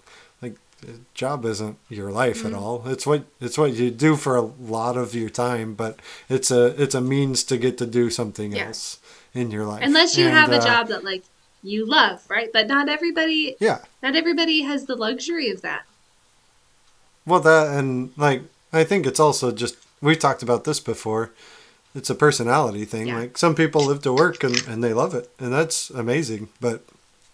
job 1.15 1.45
isn't 1.45 1.77
your 1.89 2.11
life 2.11 2.39
Mm-hmm. 2.39 2.47
at 2.49 2.55
all 2.55 2.87
it's 2.89 3.07
what 3.07 3.25
it's 3.41 3.57
what 3.57 3.73
you 3.73 3.91
do 3.91 4.17
for 4.17 4.37
a 4.37 4.43
lot 4.43 4.97
of 4.97 5.15
your 5.15 5.31
time 5.31 5.75
but 5.75 5.99
it's 6.29 6.51
a 6.51 6.81
it's 6.83 6.95
a 6.95 7.01
means 7.01 7.43
to 7.45 7.57
get 7.57 7.79
to 7.79 7.87
do 7.87 8.11
something 8.11 8.53
Yeah. 8.53 8.67
else 8.67 8.99
in 9.33 9.51
your 9.51 9.65
life 9.67 9.83
unless 9.83 10.17
you 10.19 10.27
And, 10.27 10.35
have 10.35 10.53
a 10.53 10.59
uh, 10.59 10.65
job 10.65 10.89
that 10.89 11.03
like 11.05 11.25
you 11.63 11.87
love 11.87 12.23
right 12.29 12.51
but 12.53 12.67
not 12.67 12.89
everybody 12.89 13.57
yeah 13.61 13.79
not 14.03 14.15
everybody 14.15 14.63
has 14.63 14.85
the 14.87 14.97
luxury 14.97 15.49
of 15.51 15.63
that 15.63 15.85
Well, 17.27 17.41
that 17.41 17.69
and 17.79 18.13
like 18.17 18.43
I 18.73 18.85
think 18.85 19.07
it's 19.07 19.21
also 19.21 19.51
just 19.53 19.77
we've 20.03 20.19
talked 20.19 20.43
about 20.43 20.65
this 20.65 20.81
before. 20.81 21.31
It's 21.95 22.11
a 22.11 22.15
personality 22.15 22.85
thing. 22.85 23.07
Yeah. 23.07 23.19
Like 23.21 23.39
some 23.39 23.55
people 23.55 23.87
live 23.87 24.03
to 24.03 24.13
work 24.13 24.43
and, 24.45 24.57
and 24.69 24.83
they 24.85 24.93
love 24.93 25.15
it, 25.15 25.31
and 25.39 25.53
that's 25.53 25.91
amazing. 25.91 26.49
But 26.61 26.83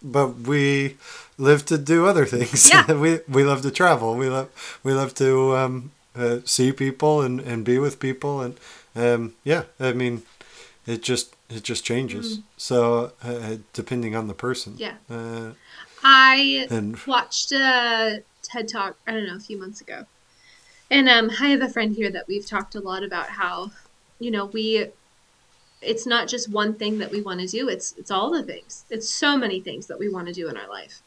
but 0.03 0.41
we 0.41 0.97
live 1.39 1.65
to 1.67 1.79
do 1.79 2.07
other 2.07 2.27
things. 2.27 2.71
Yeah. 2.71 2.93
we 3.05 3.21
we 3.29 3.45
love 3.45 3.63
to 3.63 3.71
travel. 3.71 4.15
We 4.15 4.29
love 4.29 4.49
we 4.83 4.93
love 4.93 5.15
to 5.15 5.57
um, 5.57 5.91
uh, 6.17 6.39
see 6.45 6.73
people 6.73 7.23
and, 7.23 7.41
and 7.41 7.65
be 7.65 7.79
with 7.79 7.99
people 8.01 8.41
and 8.41 8.57
um, 8.97 9.35
yeah. 9.45 9.65
I 9.79 9.93
mean, 9.93 10.23
it 10.87 11.03
just 11.03 11.35
it 11.49 11.63
just 11.63 11.85
changes. 11.85 12.41
So 12.57 13.13
uh, 13.23 13.57
depending 13.73 14.15
on 14.15 14.29
the 14.29 14.35
person. 14.35 14.75
Mm. 14.75 14.81
Yeah. 14.81 14.95
Uh, 15.11 15.53
I 16.03 16.67
and 16.71 16.99
watched 17.07 17.53
a 17.53 18.23
TED 18.43 18.69
talk, 18.69 18.97
I 19.07 19.13
don't 19.13 19.27
know, 19.27 19.37
a 19.37 19.41
few 19.41 19.59
months 19.59 19.81
ago. 19.81 20.07
And 20.91 21.09
um, 21.09 21.31
I 21.41 21.49
have 21.49 21.63
a 21.63 21.69
friend 21.69 21.95
here 21.95 22.11
that 22.11 22.27
we've 22.27 22.47
talked 22.47 22.75
a 22.75 22.81
lot 22.81 23.05
about 23.05 23.29
how, 23.31 23.71
you 24.19 24.31
know, 24.31 24.47
we 24.47 24.89
it's 25.83 26.07
not 26.07 26.29
just 26.29 26.51
one 26.51 26.75
thing 26.75 26.99
that 26.99 27.11
we 27.11 27.23
want 27.23 27.41
to 27.41 27.47
do, 27.47 27.69
it's 27.69 27.95
it's 27.97 28.11
all 28.11 28.31
the 28.31 28.43
things. 28.43 28.85
It's 28.91 29.09
so 29.09 29.37
many 29.37 29.61
things 29.61 29.87
that 29.87 29.99
we 29.99 30.09
want 30.09 30.27
to 30.29 30.33
do 30.33 30.49
in 30.49 30.57
our 30.57 30.69
life. 30.69 31.03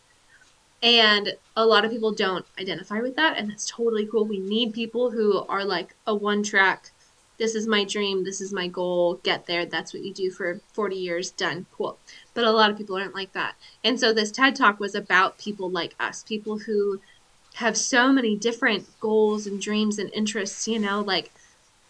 And 0.82 1.34
a 1.56 1.66
lot 1.66 1.86
of 1.86 1.92
people 1.92 2.12
don't 2.12 2.46
identify 2.60 3.00
with 3.00 3.16
that, 3.16 3.38
and 3.38 3.50
that's 3.50 3.70
totally 3.70 4.06
cool. 4.06 4.26
We 4.26 4.40
need 4.40 4.74
people 4.74 5.12
who 5.12 5.46
are 5.48 5.64
like 5.64 5.96
a 6.06 6.14
one 6.14 6.44
track, 6.44 6.92
this 7.38 7.56
is 7.56 7.68
my 7.68 7.84
dream, 7.84 8.24
this 8.26 8.42
is 8.42 8.52
my 8.52 8.68
goal, 8.68 9.16
get 9.24 9.46
there, 9.46 9.66
that's 9.66 9.94
what 9.94 10.04
you 10.04 10.14
do 10.14 10.30
for 10.30 10.60
40 10.74 10.96
years, 10.96 11.32
done, 11.32 11.66
cool. 11.72 11.98
But 12.34 12.44
a 12.44 12.52
lot 12.52 12.70
of 12.70 12.78
people 12.78 12.98
aren't 12.98 13.16
like 13.16 13.34
that. 13.34 13.56
And 13.84 14.00
so 14.00 14.12
this 14.14 14.32
TED 14.32 14.56
Talk 14.56 14.80
was 14.80 14.94
about 14.94 15.38
people 15.38 15.70
like 15.70 15.96
us, 16.00 16.24
people 16.24 16.60
who 16.60 17.00
have 17.56 17.78
so 17.78 18.12
many 18.12 18.36
different 18.36 18.88
goals 19.00 19.48
and 19.48 19.62
dreams 19.62 20.00
and 20.00 20.12
interests, 20.14 20.68
you 20.68 20.80
know, 20.80 21.02
like 21.02 21.32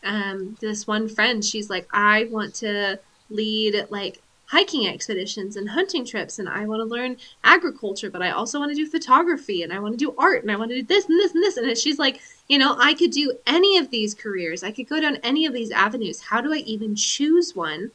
um, 0.04 0.58
this 0.62 0.88
one 0.88 1.08
friend, 1.08 1.43
she's 1.43 1.70
like, 1.70 1.88
I 1.93 2.28
want 2.32 2.56
to 2.56 2.99
lead 3.30 3.88
like 3.89 4.22
hiking 4.45 4.88
expeditions 4.88 5.56
and 5.56 5.70
hunting 5.70 6.06
trips, 6.06 6.38
and 6.38 6.47
I 6.47 6.66
want 6.66 6.82
to 6.82 6.86
learn 6.86 7.18
agriculture, 7.43 8.12
but 8.12 8.22
I 8.22 8.32
also 8.32 8.60
want 8.60 8.72
to 8.72 8.76
do 8.76 8.86
photography, 8.86 9.64
and 9.64 9.74
I 9.74 9.80
want 9.80 9.93
to 9.93 10.06
do 10.06 10.14
art, 10.18 10.43
and 10.43 10.51
I 10.51 10.56
want 10.56 10.70
to 10.72 10.76
do 10.76 10.84
this 10.84 11.06
and 11.06 11.18
this 11.20 11.34
and 11.34 11.43
this. 11.43 11.58
And 11.58 11.78
she's 11.78 11.97
like, 11.97 12.22
you 12.47 12.58
know, 12.58 12.76
I 12.80 12.93
could 12.93 13.12
do 13.12 13.38
any 13.47 13.78
of 13.78 13.89
these 13.89 14.14
careers, 14.14 14.64
I 14.64 14.72
could 14.72 14.88
go 14.88 14.99
down 14.99 15.18
any 15.18 15.45
of 15.45 15.54
these 15.54 15.72
avenues. 15.72 16.22
How 16.22 16.41
do 16.41 16.54
I 16.54 16.58
even 16.58 16.95
choose 16.95 17.56
one? 17.56 17.91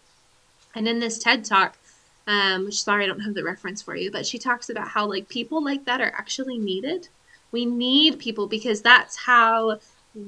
And 0.74 0.88
in 0.88 0.98
this 0.98 1.18
TED 1.18 1.44
Talk, 1.44 1.76
um, 2.26 2.66
which 2.66 2.82
sorry 2.82 3.04
I 3.04 3.06
don't 3.06 3.20
have 3.20 3.34
the 3.34 3.44
reference 3.44 3.80
for 3.80 3.96
you, 3.96 4.11
but 4.11 4.26
she 4.26 4.38
talks 4.38 4.68
about 4.68 4.88
how 4.88 5.06
like 5.06 5.28
people 5.28 5.62
like 5.62 5.84
that 5.86 6.00
are 6.00 6.12
actually 6.16 6.59
needed. 6.59 7.09
We 7.52 7.64
need 7.64 8.18
people 8.18 8.46
because 8.46 8.82
that's 8.82 9.16
how 9.16 9.78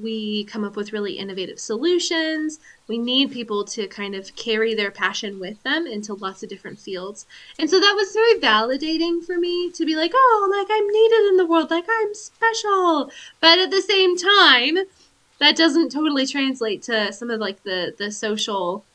we 0.01 0.45
come 0.45 0.63
up 0.63 0.75
with 0.75 0.93
really 0.93 1.13
innovative 1.13 1.59
solutions. 1.59 2.59
We 2.87 2.97
need 2.97 3.31
people 3.31 3.65
to 3.65 3.87
kind 3.87 4.15
of 4.15 4.35
carry 4.35 4.73
their 4.73 4.91
passion 4.91 5.39
with 5.39 5.61
them 5.63 5.85
into 5.85 6.13
lots 6.13 6.43
of 6.43 6.49
different 6.49 6.79
fields. 6.79 7.25
And 7.59 7.69
so 7.69 7.79
that 7.79 7.93
was 7.95 8.13
very 8.13 8.39
validating 8.39 9.23
for 9.23 9.37
me 9.37 9.71
to 9.71 9.85
be 9.85 9.95
like, 9.95 10.11
oh, 10.13 10.53
like 10.57 10.67
I'm 10.69 10.87
needed 10.87 11.29
in 11.29 11.37
the 11.37 11.45
world, 11.45 11.71
like 11.71 11.85
I'm 11.89 12.13
special. 12.13 13.11
But 13.39 13.59
at 13.59 13.71
the 13.71 13.81
same 13.81 14.17
time, 14.17 14.85
that 15.39 15.55
doesn't 15.55 15.91
totally 15.91 16.27
translate 16.27 16.83
to 16.83 17.11
some 17.11 17.29
of 17.29 17.39
like 17.39 17.63
the 17.63 17.93
the 17.97 18.11
social 18.11 18.85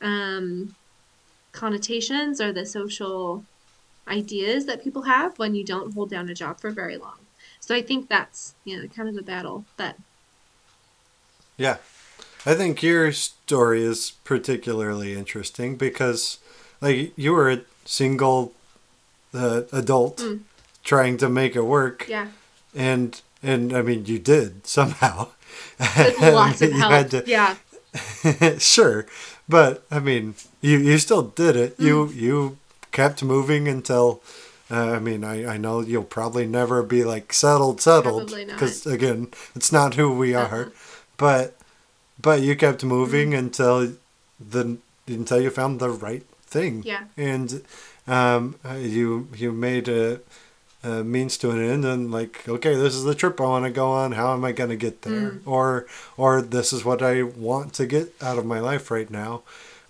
um 0.00 0.74
connotations 1.52 2.40
or 2.40 2.52
the 2.52 2.66
social 2.66 3.44
ideas 4.08 4.66
that 4.66 4.82
people 4.82 5.02
have 5.02 5.38
when 5.38 5.54
you 5.54 5.64
don't 5.64 5.94
hold 5.94 6.10
down 6.10 6.28
a 6.28 6.34
job 6.34 6.60
for 6.60 6.70
very 6.70 6.96
long. 6.96 7.18
So 7.60 7.74
I 7.74 7.82
think 7.82 8.08
that's 8.08 8.54
you 8.64 8.80
know 8.80 8.88
kind 8.88 9.08
of 9.08 9.14
the 9.14 9.22
battle 9.22 9.64
that 9.76 9.98
Yeah. 11.56 11.76
I 12.44 12.54
think 12.54 12.82
your 12.82 13.12
story 13.12 13.82
is 13.82 14.12
particularly 14.24 15.14
interesting 15.14 15.76
because, 15.76 16.38
like, 16.80 17.12
you 17.16 17.32
were 17.32 17.50
a 17.50 17.60
single 17.84 18.52
uh, 19.34 19.62
adult 19.72 20.18
Mm. 20.18 20.40
trying 20.84 21.16
to 21.18 21.28
make 21.28 21.56
it 21.56 21.62
work, 21.64 22.06
yeah 22.08 22.28
and 22.74 23.20
and 23.42 23.72
I 23.76 23.82
mean, 23.82 24.06
you 24.06 24.18
did 24.18 24.66
somehow. 24.66 25.28
with 25.78 26.20
lots 26.20 26.62
of 26.62 26.70
You 26.72 26.78
help. 26.78 27.10
to- 27.10 27.24
Yeah, 27.26 27.56
sure, 28.58 29.06
but 29.48 29.82
I 29.90 29.98
mean, 29.98 30.34
you 30.60 30.78
you 30.78 30.98
still 30.98 31.22
did 31.22 31.56
it. 31.56 31.74
You 31.78 32.06
Mm. 32.06 32.14
you 32.14 32.56
kept 32.92 33.22
moving 33.22 33.68
until. 33.68 34.20
Uh, 34.68 34.96
I 34.96 34.98
mean, 34.98 35.22
I, 35.22 35.54
I 35.54 35.58
know 35.58 35.80
you'll 35.80 36.02
probably 36.02 36.44
never 36.44 36.82
be 36.82 37.04
like 37.04 37.32
settled, 37.32 37.80
settled, 37.80 38.34
because 38.34 38.84
again, 38.84 39.28
it's 39.54 39.70
not 39.70 39.94
who 39.94 40.10
we 40.10 40.34
are. 40.34 40.64
Uh-uh. 40.64 40.70
But 41.16 41.54
but 42.20 42.40
you 42.42 42.56
kept 42.56 42.84
moving 42.84 43.30
Mm. 43.32 43.38
until 43.38 43.92
the 44.40 44.78
until 45.06 45.40
you 45.40 45.50
found 45.50 45.80
the 45.80 45.90
right 45.90 46.24
thing. 46.46 46.82
Yeah. 46.84 47.04
And 47.16 47.62
um, 48.06 48.56
uh, 48.64 48.74
you 48.74 49.28
you 49.36 49.52
made 49.52 49.88
a, 49.88 50.20
a 50.82 51.02
means 51.04 51.36
to 51.38 51.50
an 51.50 51.60
end, 51.62 51.84
and 51.84 52.10
like, 52.10 52.48
okay, 52.48 52.74
this 52.74 52.94
is 52.94 53.04
the 53.04 53.14
trip 53.14 53.40
I 53.40 53.44
want 53.44 53.64
to 53.64 53.70
go 53.70 53.90
on. 53.90 54.12
How 54.12 54.32
am 54.34 54.44
I 54.44 54.52
going 54.52 54.70
to 54.70 54.76
get 54.76 55.02
there? 55.02 55.30
Mm. 55.32 55.40
Or 55.46 55.86
or 56.16 56.42
this 56.42 56.72
is 56.72 56.84
what 56.84 57.02
I 57.02 57.22
want 57.22 57.72
to 57.74 57.86
get 57.86 58.12
out 58.22 58.38
of 58.38 58.44
my 58.46 58.60
life 58.60 58.90
right 58.90 59.10
now. 59.10 59.42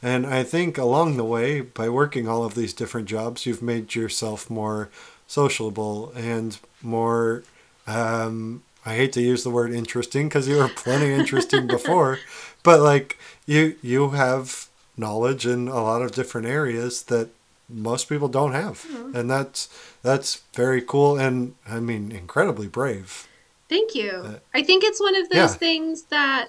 And 0.03 0.27
I 0.27 0.44
think 0.44 0.78
along 0.78 1.16
the 1.16 1.24
way, 1.24 1.61
by 1.62 1.89
working 1.89 2.28
all 2.28 2.44
of 2.44 2.55
these 2.55 2.74
different 2.74 3.09
jobs, 3.09 3.47
you've 3.47 3.62
made 3.62 3.94
yourself 3.94 4.51
more 4.51 4.89
sociable 5.27 6.12
and 6.15 6.59
more. 6.82 7.43
Um, 7.86 8.62
I 8.87 8.95
hate 8.95 9.13
to 9.15 9.21
use 9.21 9.43
the 9.43 9.51
word 9.51 9.73
interesting 9.73 10.29
because 10.29 10.47
you 10.49 10.57
were 10.57 10.69
plenty 10.69 11.13
interesting 11.13 11.67
before, 11.77 12.19
but 12.63 12.81
like 12.81 13.19
you 13.47 13.75
you 13.83 14.11
have 14.11 14.69
knowledge 14.97 15.45
in 15.47 15.69
a 15.69 15.83
lot 15.83 16.01
of 16.03 16.13
different 16.13 16.47
areas 16.47 17.03
that 17.05 17.29
most 17.69 18.09
people 18.09 18.29
don't 18.29 18.53
have, 18.53 18.83
Mm-hmm. 18.87 19.17
and 19.17 19.29
that's 19.31 19.69
that's 20.03 20.43
very 20.55 20.81
cool 20.81 21.19
and 21.19 21.55
I 21.69 21.81
mean 21.81 22.13
incredibly 22.13 22.69
brave. 22.69 23.27
thank 23.69 23.95
you. 23.97 24.11
Uh, 24.13 24.39
I 24.55 24.63
think 24.63 24.85
it's 24.85 25.01
one 25.01 25.17
of 25.17 25.29
those 25.29 25.53
yeah. 25.53 25.59
things 25.67 26.03
that, 26.05 26.49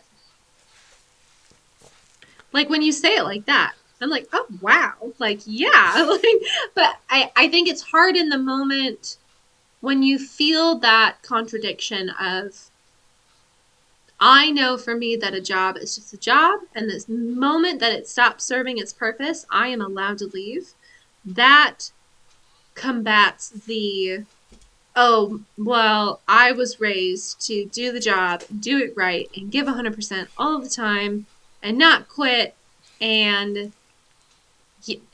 like 2.54 2.70
when 2.70 2.82
you 2.82 2.92
say 2.92 3.16
it 3.18 3.24
like 3.24 3.46
that, 3.48 3.74
I'm 4.02 4.10
like, 4.10 4.28
oh 4.34 4.46
wow, 4.62 4.94
like 5.20 5.42
yeah, 5.46 6.06
like. 6.10 6.24
But 6.76 6.98
I 7.10 7.32
I 7.36 7.48
think 7.48 7.68
it's 7.68 7.82
hard 7.82 8.16
in 8.16 8.30
the 8.30 8.38
moment 8.38 9.18
when 9.82 10.04
you 10.04 10.18
feel 10.20 10.78
that 10.80 11.22
contradiction 11.22 12.10
of 12.10 12.70
I 14.20 14.49
know 14.49 14.78
for 14.78 14.95
me 14.95 15.16
that 15.18 15.36
a 15.36 15.41
job 15.41 15.78
is 15.78 15.95
just 15.95 16.14
a 16.14 16.18
job, 16.18 16.62
and 16.74 16.90
this 16.90 17.08
moment 17.08 17.80
that 17.82 17.94
it 17.94 18.08
stops 18.08 18.44
serving 18.44 18.80
its 18.80 18.91
purpose, 18.91 19.45
I 19.52 19.68
am 19.68 19.82
allowed 19.82 20.18
to 20.20 20.26
leave. 20.26 20.74
That 21.24 21.91
combats 22.74 23.49
the 23.49 24.24
oh, 24.95 25.41
well, 25.60 26.22
I 26.28 26.52
was 26.52 26.80
raised 26.80 27.45
to 27.45 27.66
do 27.66 27.91
the 27.91 27.99
job, 27.99 28.44
do 28.60 28.80
it 28.80 28.94
right, 28.98 29.30
and 29.38 29.52
give 29.52 29.68
100% 29.68 30.28
all 30.40 30.58
the 30.58 30.70
time, 30.70 31.28
and 31.62 31.78
not 31.78 32.10
quit, 32.10 32.56
and 32.99 33.72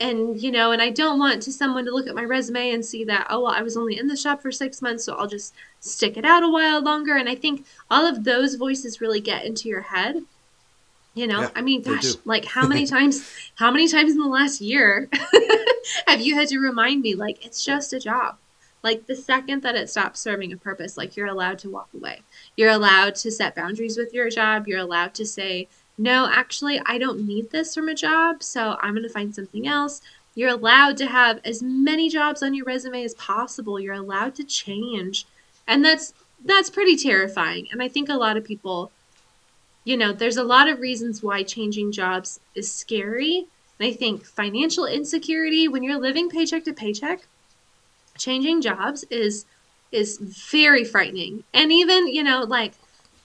and 0.00 0.40
you 0.40 0.50
know, 0.50 0.72
and 0.72 0.80
I 0.82 0.90
don't 0.90 1.18
want 1.18 1.42
to 1.42 1.52
someone 1.52 1.84
to 1.86 1.90
look 1.92 2.06
at 2.06 2.14
my 2.14 2.24
resume 2.24 2.70
and 2.70 2.84
see 2.84 3.04
that 3.04 3.26
oh 3.30 3.42
well, 3.42 3.52
I 3.52 3.62
was 3.62 3.76
only 3.76 3.98
in 3.98 4.06
the 4.06 4.16
shop 4.16 4.42
for 4.42 4.52
six 4.52 4.82
months, 4.82 5.04
so 5.04 5.14
I'll 5.14 5.26
just 5.26 5.54
stick 5.80 6.16
it 6.16 6.24
out 6.24 6.42
a 6.42 6.48
while 6.48 6.82
longer. 6.82 7.16
And 7.16 7.28
I 7.28 7.34
think 7.34 7.66
all 7.90 8.06
of 8.06 8.24
those 8.24 8.54
voices 8.56 9.00
really 9.00 9.20
get 9.20 9.44
into 9.44 9.68
your 9.68 9.82
head. 9.82 10.24
You 11.14 11.28
know, 11.28 11.42
Yeah, 11.42 11.50
I 11.54 11.62
mean, 11.62 11.82
gosh, 11.82 12.14
like 12.24 12.44
how 12.44 12.66
many 12.66 12.86
times, 12.96 13.24
how 13.54 13.70
many 13.70 13.86
times 13.88 14.12
in 14.12 14.18
the 14.18 14.28
last 14.28 14.60
year 14.60 15.08
have 16.06 16.20
you 16.20 16.34
had 16.34 16.48
to 16.48 16.58
remind 16.58 17.02
me, 17.02 17.14
like, 17.14 17.44
it's 17.46 17.64
just 17.64 17.92
a 17.92 18.00
job? 18.00 18.36
Like, 18.82 19.06
the 19.06 19.16
second 19.16 19.62
that 19.62 19.76
it 19.76 19.88
stops 19.88 20.20
serving 20.20 20.52
a 20.52 20.56
purpose, 20.56 20.96
like, 20.96 21.16
you're 21.16 21.28
allowed 21.28 21.58
to 21.60 21.70
walk 21.70 21.88
away. 21.94 22.20
You're 22.56 22.70
allowed 22.70 23.14
to 23.16 23.30
set 23.30 23.54
boundaries 23.54 23.96
with 23.96 24.12
your 24.12 24.28
job. 24.28 24.66
You're 24.68 24.80
allowed 24.80 25.14
to 25.14 25.24
say, 25.26 25.68
no, 25.96 26.28
actually, 26.30 26.80
I 26.84 26.98
don't 26.98 27.26
need 27.26 27.50
this 27.50 27.74
from 27.74 27.88
a 27.88 27.94
job, 27.94 28.42
so 28.42 28.76
I'm 28.80 28.94
going 28.94 29.04
to 29.04 29.08
find 29.08 29.34
something 29.34 29.66
else. 29.66 30.02
You're 30.34 30.50
allowed 30.50 30.96
to 30.98 31.06
have 31.06 31.40
as 31.44 31.62
many 31.62 32.08
jobs 32.08 32.42
on 32.42 32.54
your 32.54 32.64
resume 32.64 33.04
as 33.04 33.14
possible. 33.14 33.78
You're 33.78 33.94
allowed 33.94 34.34
to 34.36 34.44
change. 34.44 35.26
And 35.66 35.84
that's 35.84 36.12
that's 36.44 36.68
pretty 36.68 36.96
terrifying. 36.96 37.68
And 37.70 37.82
I 37.82 37.88
think 37.88 38.08
a 38.08 38.14
lot 38.14 38.36
of 38.36 38.44
people 38.44 38.90
you 39.84 39.98
know, 39.98 40.12
there's 40.12 40.38
a 40.38 40.44
lot 40.44 40.68
of 40.68 40.80
reasons 40.80 41.22
why 41.22 41.42
changing 41.42 41.92
jobs 41.92 42.40
is 42.54 42.72
scary. 42.72 43.46
And 43.78 43.88
I 43.88 43.92
think 43.92 44.24
financial 44.24 44.86
insecurity 44.86 45.68
when 45.68 45.82
you're 45.82 46.00
living 46.00 46.30
paycheck 46.30 46.64
to 46.64 46.72
paycheck, 46.72 47.26
changing 48.18 48.62
jobs 48.62 49.04
is 49.10 49.44
is 49.92 50.18
very 50.18 50.84
frightening. 50.84 51.44
And 51.52 51.70
even, 51.70 52.08
you 52.08 52.24
know, 52.24 52.42
like 52.42 52.72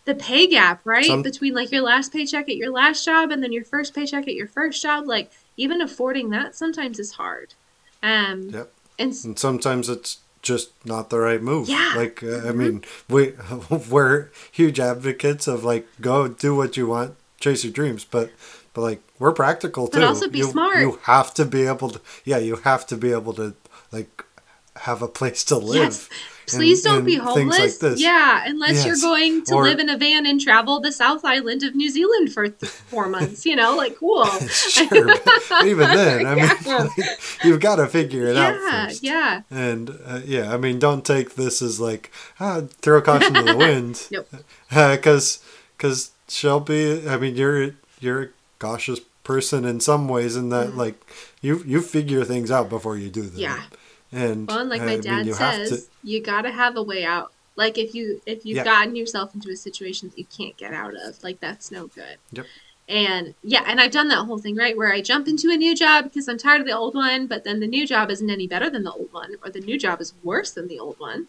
the 0.09 0.15
pay 0.15 0.47
gap, 0.47 0.81
right? 0.85 1.05
Some- 1.05 1.21
Between 1.21 1.53
like 1.53 1.71
your 1.71 1.83
last 1.83 2.11
paycheck 2.11 2.49
at 2.49 2.55
your 2.55 2.71
last 2.71 3.05
job 3.05 3.31
and 3.31 3.41
then 3.43 3.51
your 3.51 3.63
first 3.63 3.93
paycheck 3.93 4.27
at 4.27 4.33
your 4.33 4.47
first 4.47 4.81
job, 4.81 5.07
like 5.07 5.31
even 5.57 5.81
affording 5.81 6.31
that 6.31 6.55
sometimes 6.55 6.99
is 6.99 7.11
hard. 7.21 7.53
Um 8.01 8.49
Yep. 8.49 8.71
and 8.97 9.13
And 9.25 9.37
sometimes 9.39 9.87
it's 9.89 10.17
just 10.41 10.69
not 10.85 11.09
the 11.09 11.19
right 11.19 11.41
move. 11.51 11.67
Yeah. 11.69 11.93
Like, 11.95 12.23
uh, 12.23 12.27
I 12.47 12.51
Mhm. 12.51 12.55
mean, 12.61 12.75
we 13.09 13.33
we're 13.89 14.29
huge 14.51 14.79
advocates 14.79 15.45
of 15.47 15.63
like 15.63 15.85
go 16.01 16.27
do 16.27 16.55
what 16.55 16.75
you 16.77 16.87
want, 16.87 17.11
chase 17.39 17.63
your 17.63 17.73
dreams, 17.73 18.05
but 18.15 18.31
but 18.73 18.81
like 18.81 19.01
we're 19.19 19.33
practical 19.43 19.87
too. 19.87 19.99
But 19.99 20.07
also 20.07 20.29
be 20.29 20.39
you, 20.39 20.45
smart. 20.51 20.79
You 20.79 20.99
have 21.03 21.33
to 21.39 21.45
be 21.45 21.63
able 21.73 21.89
to. 21.95 21.99
Yeah, 22.25 22.37
you 22.37 22.55
have 22.71 22.83
to 22.87 22.95
be 22.97 23.11
able 23.19 23.33
to 23.41 23.53
like 23.91 24.23
have 24.81 25.01
a 25.01 25.07
place 25.07 25.43
to 25.45 25.57
live. 25.57 25.75
Yes. 25.83 26.09
Please 26.47 26.83
and- 26.83 26.95
don't 26.95 27.05
be 27.05 27.13
homeless. 27.15 27.79
Like. 27.81 27.99
Yeah, 27.99 28.41
unless 28.45 28.83
you're 28.83 28.95
going 28.99 29.43
to 29.45 29.53
Or- 29.53 29.63
live 29.63 29.77
in 29.77 29.87
a 29.87 29.97
van 29.97 30.25
and 30.25 30.41
travel 30.41 30.79
the 30.79 30.91
South 30.91 31.23
Island 31.23 31.61
of 31.61 31.75
New 31.75 31.89
Zealand 31.91 32.33
for 32.33 32.49
th- 32.49 32.71
four 32.71 33.07
months. 33.15 33.45
You 33.45 33.55
know, 33.55 33.75
like 33.75 33.97
cool. 33.99 34.25
sure, 34.49 34.87
but 34.89 35.65
even 35.65 35.87
then, 35.95 36.25
I 36.25 36.33
mean, 36.35 36.49
Yeah. 36.65 36.77
like, 36.97 37.19
you've 37.43 37.59
got 37.59 37.75
to 37.75 37.85
figure 37.85 38.25
it 38.25 38.35
out 38.35 38.55
yeah, 38.55 38.87
first. 38.87 39.03
yeah. 39.03 39.41
And 39.51 39.99
uh, 40.05 40.21
yeah, 40.25 40.51
I 40.51 40.57
mean, 40.57 40.79
don't 40.79 41.05
take 41.05 41.35
this 41.35 41.61
as 41.61 41.79
like 41.79 42.11
ah, 42.39 42.61
throw 42.81 42.99
caution 43.01 43.33
to 43.35 43.43
the 43.43 43.55
wind. 43.55 44.07
Nope. 44.11 44.27
Because 44.69 45.43
because 45.77 46.11
Shelby, 46.27 47.07
I 47.07 47.17
mean, 47.17 47.35
you're 47.35 47.75
you're 47.99 48.21
a 48.23 48.27
cautious 48.57 49.01
person 49.23 49.65
in 49.65 49.79
some 49.81 50.07
ways, 50.07 50.35
in 50.35 50.49
that 50.49 50.75
like 50.75 50.95
you 51.41 51.61
you 51.63 51.81
figure 51.81 52.23
things 52.25 52.49
out 52.49 52.69
before 52.69 52.97
you 52.97 53.09
do 53.11 53.21
them. 53.21 53.39
Yeah. 53.39 53.61
And 54.11 54.47
Well, 54.47 54.59
and 54.59 54.69
like 54.69 54.81
I 54.81 54.85
my 54.85 54.91
mean, 54.93 55.01
dad 55.01 55.25
you 55.27 55.33
says, 55.33 55.69
to- 55.69 55.89
you 56.03 56.21
gotta 56.21 56.51
have 56.51 56.75
a 56.77 56.83
way 56.83 57.05
out. 57.05 57.31
Like 57.55 57.77
if 57.77 57.93
you 57.93 58.21
if 58.25 58.45
you've 58.45 58.57
Yeah. 58.57 58.63
gotten 58.63 58.95
yourself 58.95 59.35
into 59.35 59.49
a 59.51 59.55
situation 59.55 60.09
that 60.09 60.17
you 60.17 60.25
can't 60.25 60.55
get 60.57 60.73
out 60.73 60.95
of, 60.95 61.21
like 61.23 61.39
that's 61.39 61.71
no 61.71 61.87
good. 61.87 62.17
Yep. 62.31 62.45
And 62.87 63.35
yeah, 63.43 63.63
and 63.67 63.79
I've 63.79 63.91
done 63.91 64.07
that 64.07 64.25
whole 64.25 64.39
thing, 64.39 64.55
right? 64.55 64.75
Where 64.75 64.91
I 64.91 65.01
jump 65.01 65.27
into 65.27 65.51
a 65.51 65.57
new 65.57 65.75
job 65.75 66.05
because 66.05 66.27
I'm 66.27 66.39
tired 66.39 66.61
of 66.61 66.65
the 66.67 66.75
old 66.75 66.95
one, 66.95 67.27
but 67.27 67.43
then 67.43 67.59
the 67.59 67.67
new 67.67 67.85
job 67.85 68.09
isn't 68.09 68.29
any 68.29 68.47
better 68.47 68.67
than 68.69 68.83
the 68.83 68.91
old 68.91 69.13
one, 69.13 69.35
or 69.43 69.51
the 69.51 69.59
new 69.59 69.77
job 69.77 70.01
is 70.01 70.13
worse 70.23 70.51
than 70.51 70.67
the 70.67 70.79
old 70.79 70.99
one. 70.99 71.27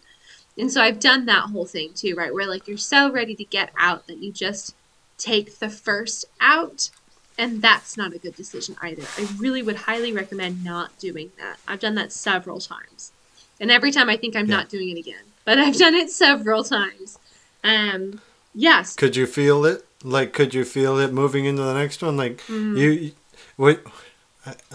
And 0.57 0.71
so 0.71 0.81
I've 0.81 0.99
done 0.99 1.25
that 1.27 1.49
whole 1.51 1.65
thing 1.65 1.93
too, 1.93 2.15
right? 2.15 2.33
Where 2.33 2.47
like 2.47 2.67
you're 2.67 2.77
so 2.77 3.11
ready 3.11 3.35
to 3.35 3.43
get 3.43 3.71
out 3.77 4.07
that 4.07 4.17
you 4.23 4.31
just 4.31 4.73
take 5.19 5.59
the 5.59 5.69
first 5.69 6.25
out. 6.39 6.89
And 7.37 7.61
that's 7.61 7.97
not 7.97 8.13
a 8.13 8.17
good 8.19 8.35
decision 8.35 8.75
either. 8.81 9.03
I 9.17 9.27
really 9.37 9.63
would 9.63 9.75
highly 9.77 10.11
recommend 10.13 10.63
not 10.63 10.97
doing 10.99 11.31
that. 11.39 11.57
I've 11.67 11.79
done 11.79 11.95
that 11.95 12.11
several 12.11 12.59
times. 12.59 13.11
And 13.59 13.71
every 13.71 13.91
time 13.91 14.09
I 14.09 14.17
think 14.17 14.35
I'm 14.35 14.47
Yeah. 14.47 14.57
not 14.57 14.69
doing 14.69 14.89
it 14.89 14.97
again. 14.99 15.23
But 15.45 15.57
I've 15.57 15.77
done 15.77 15.95
it 15.95 16.09
several 16.11 16.63
times. 16.63 17.17
Um 17.63 18.21
yes. 18.53 18.95
could 18.95 19.15
you 19.15 19.25
feel 19.25 19.65
it? 19.65 19.85
Like, 20.03 20.33
could 20.33 20.53
you 20.53 20.65
feel 20.65 20.97
it 20.97 21.13
moving 21.13 21.45
into 21.45 21.61
the 21.61 21.73
next 21.75 22.01
one? 22.01 22.17
Like, 22.17 22.37
Mm. 22.47 22.77
you, 22.77 23.11
what? 23.55 23.81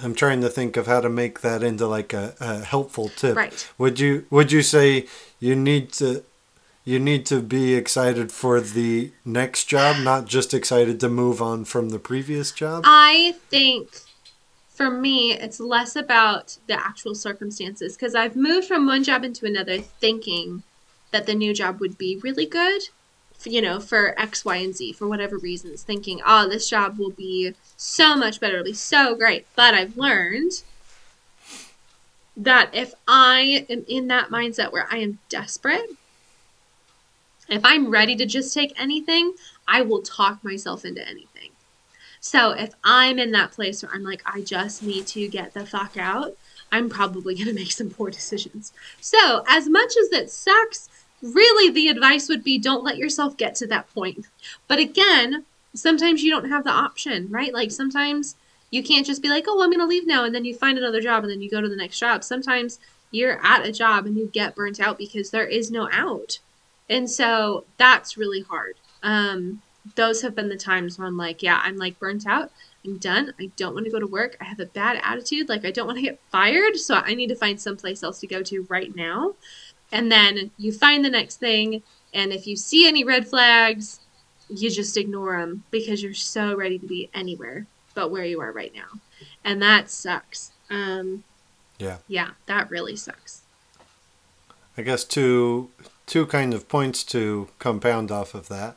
I'm 0.00 0.14
trying 0.14 0.40
to 0.42 0.48
think 0.48 0.76
of 0.76 0.86
how 0.86 1.00
to 1.00 1.08
make 1.08 1.40
that 1.40 1.64
into 1.64 1.86
like 1.88 2.12
a, 2.12 2.34
a 2.40 2.60
helpful 2.64 3.08
tip. 3.08 3.36
Right. 3.36 3.68
Would 3.78 3.98
you 3.98 4.24
Would 4.30 4.52
you 4.52 4.62
say 4.62 5.06
you 5.40 5.56
need 5.56 5.92
to 5.94 6.22
you 6.86 7.00
need 7.00 7.26
to 7.26 7.42
be 7.42 7.74
excited 7.74 8.30
for 8.30 8.60
the 8.60 9.10
next 9.24 9.64
job, 9.64 10.02
not 10.02 10.24
just 10.24 10.54
excited 10.54 11.00
to 11.00 11.08
move 11.08 11.42
on 11.42 11.64
from 11.64 11.88
the 11.88 11.98
previous 11.98 12.52
job? 12.52 12.84
I 12.86 13.34
think 13.50 13.88
for 14.68 14.88
me, 14.88 15.32
it's 15.32 15.58
less 15.58 15.96
about 15.96 16.58
the 16.68 16.74
actual 16.74 17.16
circumstances 17.16 17.96
because 17.96 18.14
I've 18.14 18.36
moved 18.36 18.68
from 18.68 18.86
one 18.86 19.02
job 19.02 19.24
into 19.24 19.46
another 19.46 19.78
thinking 19.78 20.62
that 21.10 21.26
the 21.26 21.34
new 21.34 21.52
job 21.52 21.80
would 21.80 21.98
be 21.98 22.20
really 22.22 22.46
good, 22.46 22.82
you 23.42 23.60
know, 23.60 23.80
for 23.80 24.18
X, 24.20 24.44
Y, 24.44 24.56
and 24.56 24.76
Z, 24.76 24.92
for 24.92 25.08
whatever 25.08 25.38
reasons, 25.38 25.82
thinking, 25.82 26.20
oh, 26.24 26.48
this 26.48 26.70
job 26.70 27.00
will 27.00 27.10
be 27.10 27.52
so 27.76 28.14
much 28.14 28.38
better, 28.38 28.58
it'll 28.58 28.64
be 28.64 28.72
so 28.72 29.16
great. 29.16 29.44
But 29.56 29.74
I've 29.74 29.96
learned 29.96 30.62
that 32.36 32.72
if 32.72 32.94
I 33.08 33.66
am 33.68 33.84
in 33.88 34.06
that 34.06 34.28
mindset 34.28 34.70
where 34.70 34.86
I 34.88 34.98
am 34.98 35.18
desperate, 35.28 35.90
if 37.48 37.64
I'm 37.64 37.90
ready 37.90 38.16
to 38.16 38.26
just 38.26 38.52
take 38.52 38.80
anything, 38.80 39.34
I 39.68 39.82
will 39.82 40.02
talk 40.02 40.42
myself 40.42 40.84
into 40.84 41.06
anything. 41.06 41.50
So 42.20 42.50
if 42.50 42.74
I'm 42.82 43.18
in 43.18 43.30
that 43.32 43.52
place 43.52 43.82
where 43.82 43.92
I'm 43.92 44.02
like, 44.02 44.22
I 44.26 44.40
just 44.40 44.82
need 44.82 45.06
to 45.08 45.28
get 45.28 45.54
the 45.54 45.64
fuck 45.66 45.96
out, 45.96 46.36
I'm 46.72 46.88
probably 46.88 47.34
going 47.36 47.46
to 47.46 47.54
make 47.54 47.72
some 47.72 47.90
poor 47.90 48.10
decisions. 48.10 48.72
So, 49.00 49.44
as 49.48 49.68
much 49.68 49.96
as 49.96 50.10
it 50.12 50.30
sucks, 50.30 50.88
really 51.22 51.72
the 51.72 51.88
advice 51.88 52.28
would 52.28 52.44
be 52.44 52.58
don't 52.58 52.84
let 52.84 52.96
yourself 52.96 53.36
get 53.36 53.54
to 53.56 53.66
that 53.68 53.92
point. 53.94 54.26
But 54.68 54.78
again, 54.78 55.44
sometimes 55.74 56.22
you 56.22 56.30
don't 56.30 56.50
have 56.50 56.64
the 56.64 56.70
option, 56.70 57.28
right? 57.30 57.52
Like 57.52 57.70
sometimes 57.70 58.36
you 58.70 58.82
can't 58.82 59.06
just 59.06 59.22
be 59.22 59.28
like, 59.28 59.44
oh, 59.46 59.62
I'm 59.62 59.70
going 59.70 59.80
to 59.80 59.86
leave 59.86 60.06
now. 60.06 60.24
And 60.24 60.34
then 60.34 60.44
you 60.44 60.54
find 60.54 60.78
another 60.78 61.00
job 61.00 61.22
and 61.22 61.30
then 61.30 61.40
you 61.40 61.50
go 61.50 61.60
to 61.60 61.68
the 61.68 61.76
next 61.76 61.98
job. 61.98 62.24
Sometimes 62.24 62.78
you're 63.10 63.44
at 63.44 63.64
a 63.64 63.72
job 63.72 64.06
and 64.06 64.16
you 64.16 64.26
get 64.26 64.56
burnt 64.56 64.80
out 64.80 64.98
because 64.98 65.30
there 65.30 65.46
is 65.46 65.70
no 65.70 65.88
out. 65.92 66.38
And 66.88 67.10
so 67.10 67.64
that's 67.76 68.16
really 68.16 68.42
hard. 68.42 68.76
Um, 69.02 69.62
those 69.94 70.22
have 70.22 70.34
been 70.34 70.48
the 70.48 70.56
times 70.56 70.98
where 70.98 71.06
I'm 71.06 71.16
like, 71.16 71.42
yeah, 71.42 71.60
I'm 71.62 71.76
like 71.76 71.98
burnt 71.98 72.26
out. 72.26 72.50
I'm 72.84 72.98
done. 72.98 73.34
I 73.40 73.50
don't 73.56 73.74
want 73.74 73.86
to 73.86 73.92
go 73.92 73.98
to 73.98 74.06
work. 74.06 74.36
I 74.40 74.44
have 74.44 74.60
a 74.60 74.66
bad 74.66 75.00
attitude. 75.02 75.48
Like, 75.48 75.64
I 75.64 75.70
don't 75.70 75.86
want 75.86 75.98
to 75.98 76.02
get 76.02 76.20
fired. 76.30 76.76
So 76.76 76.96
I 76.96 77.14
need 77.14 77.28
to 77.28 77.36
find 77.36 77.60
someplace 77.60 78.02
else 78.02 78.20
to 78.20 78.26
go 78.26 78.42
to 78.44 78.66
right 78.68 78.94
now. 78.94 79.34
And 79.90 80.10
then 80.10 80.50
you 80.56 80.72
find 80.72 81.04
the 81.04 81.10
next 81.10 81.36
thing. 81.36 81.82
And 82.14 82.32
if 82.32 82.46
you 82.46 82.56
see 82.56 82.86
any 82.86 83.04
red 83.04 83.26
flags, 83.26 84.00
you 84.48 84.70
just 84.70 84.96
ignore 84.96 85.38
them 85.38 85.64
because 85.70 86.02
you're 86.02 86.14
so 86.14 86.54
ready 86.54 86.78
to 86.78 86.86
be 86.86 87.10
anywhere 87.12 87.66
but 87.96 88.10
where 88.12 88.24
you 88.24 88.40
are 88.40 88.52
right 88.52 88.72
now. 88.72 89.00
And 89.44 89.60
that 89.62 89.90
sucks. 89.90 90.52
Um, 90.70 91.24
Yeah. 91.78 91.98
Yeah, 92.06 92.30
that 92.46 92.70
really 92.70 92.94
sucks. 92.94 93.42
I 94.78 94.82
guess 94.82 95.02
two 95.02 95.70
two 96.06 96.26
kind 96.26 96.54
of 96.54 96.68
points 96.68 97.02
to 97.04 97.48
compound 97.58 98.10
off 98.10 98.34
of 98.34 98.48
that. 98.48 98.76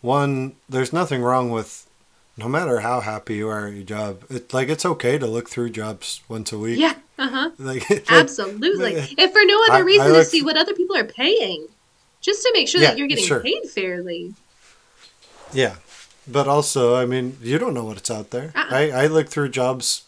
One, 0.00 0.56
there's 0.68 0.92
nothing 0.92 1.22
wrong 1.22 1.50
with 1.50 1.88
no 2.36 2.48
matter 2.48 2.80
how 2.80 3.00
happy 3.00 3.36
you 3.36 3.48
are 3.48 3.66
at 3.68 3.74
your 3.74 3.84
job. 3.84 4.24
It 4.30 4.52
like 4.52 4.68
it's 4.68 4.84
okay 4.86 5.18
to 5.18 5.26
look 5.26 5.48
through 5.48 5.70
jobs 5.70 6.20
once 6.28 6.52
a 6.52 6.58
week. 6.58 6.78
Yeah, 6.78 6.94
uh 7.18 7.28
huh. 7.28 7.50
Like, 7.58 7.88
like 7.88 8.10
Absolutely. 8.10 8.94
If 9.18 9.32
for 9.32 9.42
no 9.44 9.62
other 9.64 9.74
I 9.74 9.78
reason 9.80 10.06
to 10.08 10.12
look- 10.12 10.26
see 10.26 10.42
what 10.42 10.56
other 10.56 10.74
people 10.74 10.96
are 10.96 11.04
paying, 11.04 11.66
just 12.20 12.42
to 12.42 12.50
make 12.54 12.68
sure 12.68 12.80
Yeah, 12.80 12.88
that 12.88 12.98
you're 12.98 13.08
getting 13.08 13.24
sure. 13.26 13.40
paid 13.40 13.64
fairly. 13.70 14.34
Yeah, 15.52 15.76
but 16.26 16.48
also, 16.48 16.96
I 16.96 17.04
mean, 17.04 17.36
you 17.42 17.58
don't 17.58 17.74
know 17.74 17.84
what's 17.84 18.10
out 18.10 18.30
there. 18.30 18.52
Uh-uh. 18.54 18.66
I, 18.74 18.90
I 18.90 19.06
look 19.06 19.28
through 19.28 19.50
jobs 19.50 20.04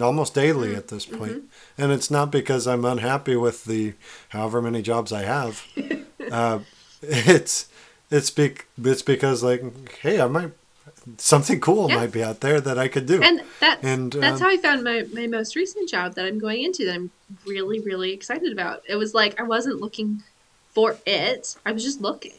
almost 0.00 0.34
daily 0.34 0.68
Mm-hmm. 0.68 0.78
at 0.78 0.88
this 0.88 1.04
point, 1.06 1.44
and 1.78 1.92
it's 1.92 2.10
not 2.10 2.30
because 2.30 2.66
I'm 2.66 2.84
unhappy 2.84 3.36
with 3.36 3.64
the 3.64 3.94
however 4.30 4.60
many 4.62 4.82
jobs 4.82 5.12
I 5.12 5.22
have. 5.22 5.64
uh, 6.30 6.60
it's 7.02 7.68
it's 8.10 8.30
bec- 8.30 8.66
it's 8.82 9.02
because 9.02 9.42
like, 9.42 9.62
hey, 10.00 10.20
I 10.20 10.26
might 10.26 10.50
something 11.18 11.60
cool 11.60 11.88
Yeah. 11.90 11.96
might 11.96 12.12
be 12.12 12.22
out 12.24 12.40
there 12.40 12.60
that 12.60 12.78
I 12.78 12.88
could 12.88 13.06
do. 13.06 13.22
And 13.22 13.42
that's 13.60 13.84
And, 13.84 14.12
that's 14.12 14.40
um, 14.40 14.46
how 14.46 14.48
I 14.52 14.56
found 14.56 14.84
my, 14.84 15.04
my 15.12 15.26
most 15.26 15.54
recent 15.56 15.88
job 15.88 16.14
that 16.14 16.24
I'm 16.24 16.38
going 16.38 16.62
into 16.62 16.84
that 16.86 16.94
I'm 16.94 17.10
really, 17.46 17.80
really 17.80 18.12
excited 18.12 18.52
about. 18.52 18.82
It 18.88 18.96
was 18.96 19.12
like 19.14 19.38
I 19.38 19.42
wasn't 19.42 19.80
looking 19.80 20.22
for 20.72 20.96
it. 21.06 21.56
I 21.66 21.72
was 21.72 21.82
just 21.84 22.00
looking. 22.00 22.32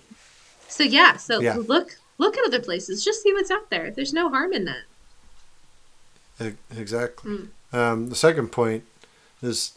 So 0.68 0.84
yeah, 0.84 1.18
so 1.18 1.40
Yeah. 1.42 1.58
look 1.58 1.98
look 2.18 2.38
at 2.38 2.46
other 2.46 2.60
places. 2.62 3.04
Just 3.04 3.22
see 3.22 3.34
what's 3.34 3.52
out 3.52 3.70
there. 3.70 3.92
There's 3.92 4.14
no 4.14 4.30
harm 4.30 4.52
in 4.54 4.66
that. 4.66 4.82
Exactly. 6.76 7.32
Mm. 7.32 7.48
um, 7.74 8.10
the 8.10 8.16
second 8.16 8.52
point 8.52 8.84
is 9.46 9.72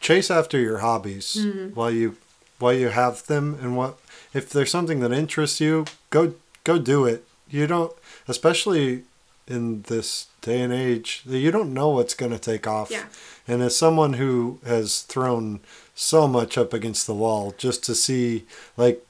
chase 0.00 0.30
after 0.30 0.58
your 0.58 0.78
hobbies 0.78 1.36
Mm. 1.40 1.74
while 1.74 1.90
you 1.90 2.16
while 2.58 2.72
you 2.72 2.88
have 2.88 3.26
them 3.26 3.56
and 3.60 3.76
what 3.76 3.98
if 4.34 4.50
there's 4.50 4.70
something 4.70 5.00
that 5.00 5.12
interests 5.12 5.60
you 5.60 5.84
go 6.10 6.34
go 6.64 6.78
do 6.78 7.04
it 7.06 7.24
you 7.50 7.66
don't 7.66 7.92
especially 8.28 9.02
in 9.46 9.82
this 9.82 10.26
day 10.42 10.60
and 10.60 10.72
age 10.72 11.22
you 11.26 11.50
don't 11.50 11.72
know 11.72 11.88
what's 11.88 12.14
going 12.14 12.32
to 12.32 12.38
take 12.38 12.66
off 12.66 12.90
Yeah. 12.90 13.04
and 13.48 13.62
as 13.62 13.76
someone 13.76 14.14
who 14.14 14.58
has 14.66 15.02
thrown 15.02 15.60
so 15.94 16.26
much 16.28 16.58
up 16.58 16.72
against 16.74 17.06
the 17.06 17.14
wall 17.14 17.54
just 17.56 17.82
to 17.84 17.94
see 17.94 18.44
like 18.76 19.06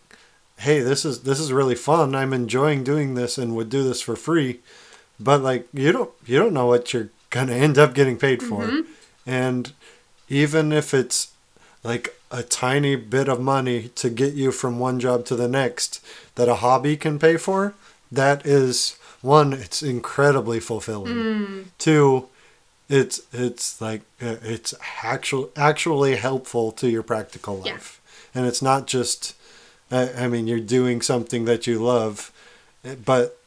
hey 0.59 0.81
this 0.81 1.05
is 1.05 1.21
this 1.23 1.41
is 1.41 1.53
really 1.53 1.75
fun 1.75 2.15
i'm 2.15 2.33
enjoying 2.33 2.85
doing 2.85 3.15
this 3.15 3.37
and 3.39 3.57
would 3.57 3.71
do 3.71 3.83
this 3.83 4.01
for 4.01 4.15
free 4.17 4.61
but 5.19 5.41
like 5.43 5.67
you 5.73 5.91
don't 5.93 6.11
you 6.27 6.39
don't 6.39 6.53
know 6.55 6.67
what 6.67 6.93
you're 6.93 7.11
gonna 7.31 7.53
end 7.55 7.77
up 7.79 7.95
getting 7.95 8.17
paid 8.17 8.43
for 8.43 8.63
Mhm. 8.65 8.87
And 9.27 9.73
even 10.29 10.73
if 10.73 10.93
it's 10.95 11.29
like 11.85 12.15
a 12.31 12.43
tiny 12.43 12.97
bit 12.97 13.29
of 13.29 13.41
money 13.41 13.89
to 13.95 14.11
get 14.11 14.35
you 14.35 14.51
from 14.53 14.79
one 14.79 14.99
job 14.99 15.25
to 15.27 15.37
the 15.37 15.49
next 15.49 16.05
that 16.35 16.49
a 16.49 16.57
hobby 16.57 16.97
can 16.97 17.19
pay 17.19 17.37
for 17.37 17.75
that 18.11 18.45
is 18.47 18.97
one 19.23 19.53
it's 19.53 19.83
incredibly 19.83 20.61
fulfilling 20.61 21.17
Mm. 21.17 21.65
two 21.79 22.29
it's 22.89 23.21
it's 23.33 23.81
like 23.81 24.03
uh, 24.23 24.37
it's 24.43 24.75
actual 25.03 25.51
actually 25.57 26.17
helpful 26.17 26.73
to 26.73 26.89
your 26.89 27.03
practical 27.03 27.63
Yeah. 27.65 27.73
life 27.73 28.01
and 28.35 28.47
it's 28.47 28.63
not 28.63 28.87
just 28.87 29.35
I, 29.91 30.25
I 30.25 30.29
mean 30.29 30.47
you're 30.47 30.61
doing 30.61 31.01
something 31.03 31.45
that 31.47 31.67
you 31.67 31.79
love 31.81 32.33
but 33.05 33.39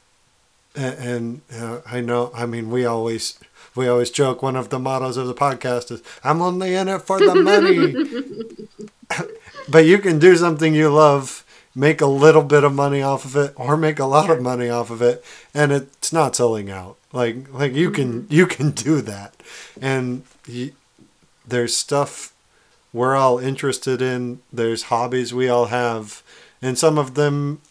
and 0.75 1.41
uh, 1.53 1.79
I 1.85 1.99
know 2.01 2.31
I 2.33 2.45
mean 2.45 2.69
we 2.69 2.85
always 2.85 3.39
we 3.75 3.87
always 3.87 4.09
joke 4.09 4.41
one 4.41 4.55
of 4.55 4.69
the 4.69 4.79
mottos 4.79 5.17
of 5.17 5.27
the 5.27 5.33
podcast 5.33 5.91
is 5.91 6.03
I'm 6.23 6.41
only 6.41 6.75
in 6.75 6.87
it 6.87 6.99
for 6.99 7.19
the 7.19 7.35
money. 7.35 7.95
But 9.69 9.85
you 9.85 9.99
can 9.99 10.17
do 10.17 10.35
something 10.35 10.73
you 10.73 10.89
love 10.89 11.45
make 11.75 12.01
a 12.01 12.07
little 12.07 12.43
bit 12.43 12.63
of 12.63 12.73
money 12.73 13.01
off 13.01 13.23
of 13.23 13.35
it 13.35 13.53
or 13.55 13.77
make 13.77 13.99
a 13.99 14.05
lot 14.05 14.29
of 14.29 14.41
money 14.41 14.69
off 14.69 14.89
of 14.89 15.01
it 15.01 15.23
and 15.53 15.71
it's 15.71 16.11
not 16.11 16.35
selling 16.35 16.69
out. 16.69 16.97
Like 17.13 17.51
like 17.53 17.73
you 17.73 17.91
can 17.91 18.23
mm-hmm. 18.23 18.33
you 18.33 18.47
can 18.47 18.71
do 18.71 19.01
that. 19.01 19.35
And 19.81 20.23
you, 20.47 20.73
there's 21.47 21.75
stuff 21.75 22.33
we're 22.91 23.15
all 23.15 23.37
interested 23.37 24.01
in. 24.01 24.41
There's 24.51 24.83
hobbies 24.83 25.33
we 25.33 25.47
all 25.47 25.65
have. 25.65 26.23
And 26.61 26.77
some 26.77 26.97
of 26.97 27.13
them 27.13 27.61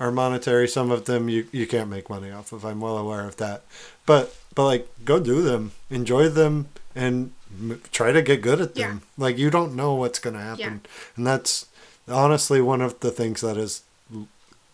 are 0.00 0.12
monetary 0.12 0.68
some 0.68 0.90
of 0.90 1.06
them 1.06 1.28
you, 1.28 1.46
you 1.50 1.66
can't 1.66 1.90
make 1.90 2.10
money 2.10 2.30
off 2.30 2.52
of. 2.52 2.64
I'm 2.64 2.80
well 2.80 2.98
aware 2.98 3.26
of 3.26 3.36
that. 3.36 3.62
But 4.06 4.34
but 4.58 4.64
like 4.64 4.88
go 5.04 5.20
do 5.20 5.40
them. 5.40 5.70
Enjoy 5.88 6.28
them 6.28 6.66
and 6.96 7.30
m- 7.60 7.80
try 7.92 8.10
to 8.10 8.20
get 8.20 8.42
good 8.42 8.60
at 8.60 8.74
them. 8.74 9.02
Like 9.16 9.38
you 9.38 9.50
don't 9.50 9.76
know 9.76 9.94
what's 9.94 10.18
going 10.18 10.34
to 10.34 10.42
happen. 10.42 10.80
And 11.16 11.24
that's 11.24 11.66
honestly 12.08 12.60
one 12.60 12.80
of 12.80 12.98
the 12.98 13.12
things 13.12 13.40
that 13.42 13.56
has 13.56 13.82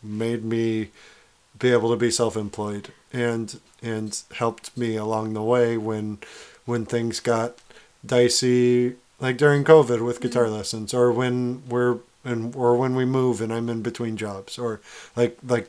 made 0.02 0.42
me 0.42 0.88
be 1.58 1.70
able 1.70 1.90
to 1.90 1.96
be 1.96 2.10
self-employed 2.10 2.92
and 3.12 3.60
and 3.82 4.22
helped 4.36 4.74
me 4.74 4.96
along 4.96 5.34
the 5.34 5.42
way 5.42 5.76
when 5.76 6.16
when 6.64 6.86
things 6.86 7.20
got 7.20 7.50
dicey 8.04 8.94
like 9.20 9.36
during 9.36 9.64
covid 9.64 10.00
with 10.04 10.20
guitar 10.20 10.48
lessons 10.48 10.94
or 10.94 11.12
when 11.12 11.62
we're 11.68 11.98
and 12.24 12.56
or 12.56 12.74
when 12.76 12.94
we 12.96 13.04
move 13.04 13.40
and 13.42 13.52
I'm 13.52 13.68
in 13.68 13.82
between 13.82 14.16
jobs 14.16 14.58
or 14.58 14.80
like 15.14 15.36
like 15.46 15.68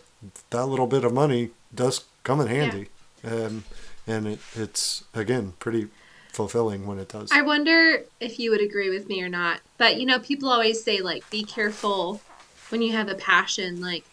that 0.52 0.66
little 0.68 0.88
bit 0.88 1.04
of 1.04 1.12
money 1.14 1.50
does 1.74 2.06
come 2.24 2.40
in 2.42 2.48
handy. 2.48 2.88
Um, 3.24 3.64
and 4.08 4.28
it, 4.28 4.40
it's 4.56 5.04
again 5.14 5.54
pretty 5.60 5.88
fulfilling 6.30 6.86
when 6.86 7.00
it 7.00 7.08
does 7.08 7.32
I 7.32 7.42
wonder 7.42 8.04
if 8.20 8.40
you 8.40 8.52
would 8.52 8.62
agree 8.62 8.90
with 8.90 9.08
me 9.08 9.24
or 9.24 9.30
not. 9.30 9.62
But 9.78 9.98
you 10.00 10.06
know, 10.06 10.20
people 10.20 10.50
always 10.50 10.84
say 10.84 11.00
like 11.02 11.30
be 11.30 11.44
careful 11.44 12.22
when 12.70 12.82
you 12.82 12.92
have 12.92 13.10
a 13.10 13.16
passion, 13.16 13.82
like 13.82 14.04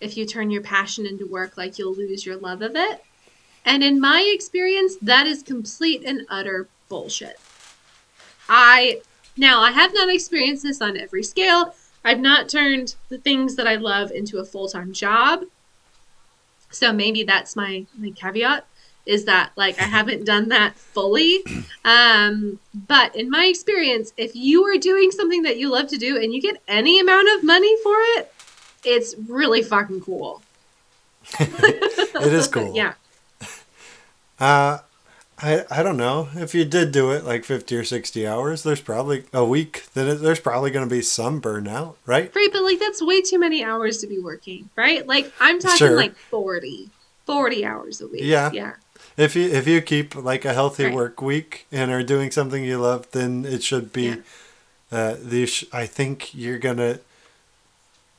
if 0.00 0.16
you 0.16 0.26
turn 0.26 0.50
your 0.50 0.62
passion 0.62 1.06
into 1.06 1.26
work, 1.26 1.56
like 1.56 1.78
you'll 1.78 1.94
lose 1.94 2.26
your 2.26 2.36
love 2.36 2.62
of 2.62 2.74
it. 2.74 3.04
And 3.64 3.84
in 3.84 4.00
my 4.00 4.22
experience, 4.34 4.96
that 5.02 5.26
is 5.26 5.42
complete 5.42 6.02
and 6.04 6.22
utter 6.28 6.68
bullshit. 6.88 7.38
I 8.48 9.02
now 9.36 9.60
I 9.60 9.70
have 9.70 9.94
not 9.94 10.12
experienced 10.12 10.62
this 10.62 10.80
on 10.80 10.96
every 10.96 11.22
scale. 11.22 11.74
I've 12.04 12.20
not 12.20 12.48
turned 12.48 12.96
the 13.08 13.18
things 13.18 13.56
that 13.56 13.66
I 13.66 13.76
love 13.76 14.10
into 14.10 14.38
a 14.38 14.44
full-time 14.44 14.92
job. 14.92 15.44
So 16.70 16.92
maybe 16.92 17.22
that's 17.22 17.54
my 17.54 17.86
my 17.96 18.10
caveat 18.10 18.66
is 19.06 19.24
that 19.24 19.50
like 19.56 19.80
I 19.80 19.84
haven't 19.84 20.24
done 20.24 20.48
that 20.50 20.74
fully. 20.76 21.42
Um, 21.84 22.58
but 22.86 23.16
in 23.16 23.30
my 23.30 23.46
experience, 23.46 24.12
if 24.16 24.34
you 24.36 24.64
are 24.64 24.76
doing 24.78 25.10
something 25.10 25.42
that 25.42 25.56
you 25.58 25.70
love 25.70 25.88
to 25.88 25.96
do 25.96 26.16
and 26.16 26.32
you 26.34 26.40
get 26.40 26.62
any 26.68 27.00
amount 27.00 27.28
of 27.36 27.42
money 27.44 27.74
for 27.82 27.94
it, 28.18 28.32
it's 28.84 29.14
really 29.28 29.62
fucking 29.62 30.00
cool. 30.02 30.42
it 31.40 32.32
is 32.32 32.48
cool 32.48 32.72
Yeah. 32.76 32.94
uh 34.38 34.78
I, 35.42 35.64
I 35.70 35.82
don't 35.82 35.96
know 35.96 36.28
if 36.34 36.54
you 36.54 36.64
did 36.66 36.92
do 36.92 37.12
it 37.12 37.24
like 37.24 37.44
50 37.44 37.74
or 37.76 37.84
60 37.84 38.26
hours 38.26 38.62
there's 38.62 38.80
probably 38.80 39.24
a 39.32 39.44
week 39.44 39.86
then 39.94 40.06
it, 40.08 40.14
there's 40.16 40.40
probably 40.40 40.70
going 40.70 40.86
to 40.88 40.94
be 40.94 41.00
some 41.02 41.40
burnout 41.40 41.94
right 42.06 42.34
Right, 42.34 42.48
but 42.52 42.62
like 42.62 42.78
that's 42.78 43.02
way 43.02 43.22
too 43.22 43.38
many 43.38 43.62
hours 43.64 43.98
to 43.98 44.06
be 44.06 44.18
working, 44.18 44.68
right? 44.76 45.06
Like 45.06 45.32
I'm 45.40 45.58
talking 45.58 45.76
Sure. 45.78 45.96
like 45.96 46.14
40. 46.14 46.90
40 47.26 47.64
hours 47.64 48.00
a 48.00 48.08
week. 48.08 48.22
Yeah. 48.24 48.50
Yeah. 48.52 48.72
If 49.16 49.34
you 49.36 49.48
if 49.48 49.66
you 49.66 49.80
keep 49.82 50.14
like 50.14 50.44
a 50.44 50.52
healthy 50.54 50.84
Right. 50.84 50.94
work 50.94 51.20
week 51.22 51.66
and 51.72 51.90
are 51.90 52.02
doing 52.02 52.30
something 52.30 52.64
you 52.64 52.78
love 52.78 53.10
then 53.12 53.44
it 53.44 53.62
should 53.62 53.92
be 53.92 54.02
Yeah. 54.02 54.16
uh 54.92 55.16
i 55.72 55.86
think 55.86 56.34
you're 56.34 56.58
gonna 56.58 56.98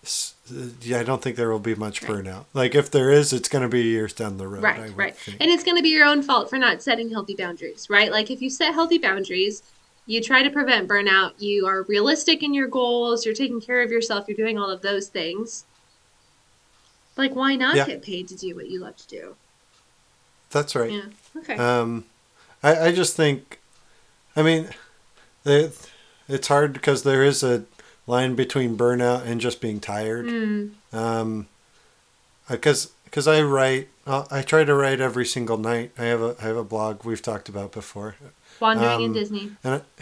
s- 0.03 0.33
yeah 0.81 0.99
i 0.99 1.03
don't 1.03 1.21
think 1.21 1.35
there 1.37 1.49
will 1.51 1.59
be 1.59 1.75
much 1.75 2.01
Right. 2.01 2.11
burnout 2.11 2.45
like 2.53 2.75
if 2.75 2.89
there 2.91 3.09
is 3.11 3.33
it's 3.33 3.49
gonna 3.49 3.69
be 3.69 3.81
years 3.83 4.13
down 4.13 4.37
the 4.37 4.47
road 4.47 4.63
Right, 4.63 4.95
right. 4.95 5.15
think. 5.15 5.37
And 5.39 5.49
it's 5.49 5.63
going 5.63 5.77
to 5.77 5.83
be 5.83 5.89
your 5.89 6.05
own 6.05 6.21
fault 6.23 6.49
for 6.49 6.57
not 6.57 6.81
setting 6.81 7.09
healthy 7.09 7.35
boundaries, 7.35 7.89
right? 7.89 8.11
Like 8.11 8.29
if 8.31 8.41
you 8.41 8.49
set 8.49 8.73
healthy 8.73 8.97
boundaries, 8.97 9.63
you 10.07 10.21
try 10.21 10.41
to 10.43 10.49
prevent 10.49 10.87
burnout, 10.87 11.33
you 11.39 11.67
are 11.67 11.83
realistic 11.83 12.41
in 12.43 12.53
your 12.53 12.67
goals, 12.67 13.25
you're 13.25 13.35
taking 13.35 13.61
care 13.61 13.81
of 13.81 13.91
yourself, 13.91 14.25
you're 14.27 14.35
doing 14.37 14.57
all 14.57 14.69
of 14.69 14.81
those 14.81 15.07
things. 15.07 15.65
Like 17.17 17.35
why 17.35 17.55
not 17.55 17.75
Yeah. 17.75 17.85
get 17.85 18.01
paid 18.01 18.27
to 18.29 18.35
do 18.35 18.55
what 18.55 18.67
you 18.69 18.79
love 18.79 18.97
to 18.97 19.07
do? 19.07 19.35
That's 20.51 20.75
right 20.75 20.91
Yeah. 20.91 21.05
Okay. 21.37 21.55
Um, 21.55 22.05
I, 22.63 22.87
I 22.87 22.91
just 22.91 23.15
think, 23.15 23.59
I 24.35 24.43
mean, 24.43 24.69
it, 25.45 25.89
it's 26.27 26.47
hard 26.47 26.73
because 26.73 27.01
there 27.03 27.23
is 27.23 27.41
a 27.43 27.63
line 28.05 28.35
between 28.35 28.77
burnout 28.77 29.25
and 29.25 29.41
just 29.41 29.61
being 29.61 29.79
tired. 29.79 30.27
Mm, 30.27 30.71
Um, 30.93 31.47
because 32.49 32.91
because 33.05 33.27
I 33.27 33.41
write, 33.41 33.87
uh, 34.05 34.25
I 34.29 34.41
try 34.41 34.63
to 34.63 34.73
write 34.75 34.99
every 35.01 35.25
single 35.25 35.57
night. 35.57 35.91
I 35.97 36.03
have 36.05 36.21
a 36.21 36.35
I 36.39 36.43
have 36.43 36.57
a 36.57 36.63
blog 36.63 37.03
we've 37.05 37.21
talked 37.21 37.49
about 37.49 37.71
before, 37.71 38.15
wandering 38.59 39.01
in 39.01 39.05
Um, 39.11 39.13
Disney. 39.13 39.51
and 39.63 39.73
I, 39.75 39.81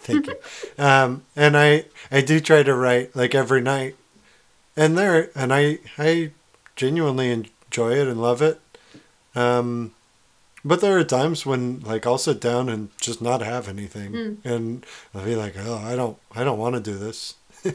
thank 0.00 0.26
you. 0.26 0.36
Um, 0.78 1.22
and 1.36 1.56
I 1.56 1.84
I 2.10 2.20
do 2.22 2.40
try 2.40 2.62
to 2.62 2.74
write 2.74 3.14
like 3.14 3.34
every 3.34 3.60
night, 3.60 3.96
and 4.76 4.96
there 4.96 5.30
and 5.34 5.52
I 5.52 5.78
I 5.98 6.32
genuinely 6.76 7.30
enjoy 7.30 7.92
it 7.92 8.08
and 8.08 8.20
love 8.20 8.40
it. 8.42 8.60
Um, 9.34 9.92
but 10.64 10.80
there 10.80 10.98
are 10.98 11.04
times 11.04 11.46
when 11.46 11.80
like 11.80 12.06
I'll 12.06 12.18
sit 12.18 12.40
down 12.40 12.68
and 12.68 12.88
just 13.00 13.22
not 13.22 13.40
have 13.42 13.68
anything, 13.68 14.12
Mm. 14.12 14.36
and 14.44 14.86
I'll 15.14 15.24
be 15.24 15.36
like, 15.36 15.54
oh, 15.58 15.76
I 15.84 15.94
don't 15.96 16.18
I 16.34 16.44
don't 16.44 16.58
want 16.58 16.74
to 16.74 16.80
do 16.80 16.98
this. 16.98 17.34
to 17.62 17.72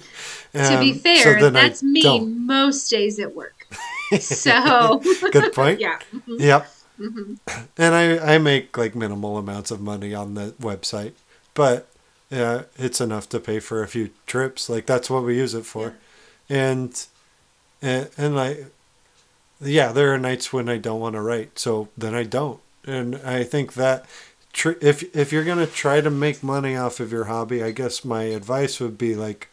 be 0.53 0.91
Um, 0.91 0.93
so 0.93 0.99
fair, 0.99 1.38
I 1.45 1.49
that's 1.49 1.84
me 1.84 2.01
don't. 2.01 2.45
most 2.45 2.89
days 2.89 3.19
at 3.19 3.34
work. 3.35 3.67
So 4.19 5.01
Good 5.31 5.53
point. 5.53 5.80
yeah. 5.80 5.97
Mhm, 6.13 6.39
Yep. 6.39 6.71
mhm. 6.99 7.38
and 7.77 7.95
I, 7.95 8.35
I 8.35 8.38
make 8.38 8.77
like 8.77 8.93
minimal 8.95 9.38
amounts 9.39 9.71
of 9.71 9.81
money 9.81 10.13
on 10.13 10.35
the 10.35 10.51
website 10.61 11.13
but 11.55 11.88
yeah 12.30 12.63
it's 12.77 13.01
enough 13.01 13.27
to 13.30 13.39
pay 13.39 13.59
for 13.59 13.81
a 13.81 13.88
few 13.88 14.11
trips 14.27 14.69
like 14.69 14.85
that's 14.85 15.09
what 15.09 15.23
we 15.23 15.35
use 15.38 15.55
it 15.55 15.65
for 15.65 15.95
and 16.47 17.07
and, 17.81 18.09
and 18.15 18.35
like 18.35 18.67
yeah 19.61 19.91
there 19.91 20.13
are 20.13 20.17
nights 20.17 20.51
when 20.51 20.69
i 20.69 20.77
don't 20.77 20.99
want 20.99 21.15
to 21.15 21.21
write 21.21 21.57
so 21.57 21.89
then 21.97 22.13
i 22.13 22.23
don't. 22.23 22.59
And 22.85 23.15
i 23.17 23.43
think 23.43 23.73
that 23.73 24.05
tr- 24.51 24.80
if 24.81 25.15
if 25.15 25.31
you're 25.31 25.45
going 25.45 25.65
to 25.65 25.71
try 25.71 26.01
to 26.01 26.09
make 26.09 26.43
money 26.43 26.75
off 26.75 26.99
of 26.99 27.11
your 27.11 27.25
hobby 27.25 27.63
i 27.63 27.71
guess 27.71 28.03
my 28.03 28.23
advice 28.23 28.80
would 28.80 28.97
be 28.97 29.15
like 29.15 29.49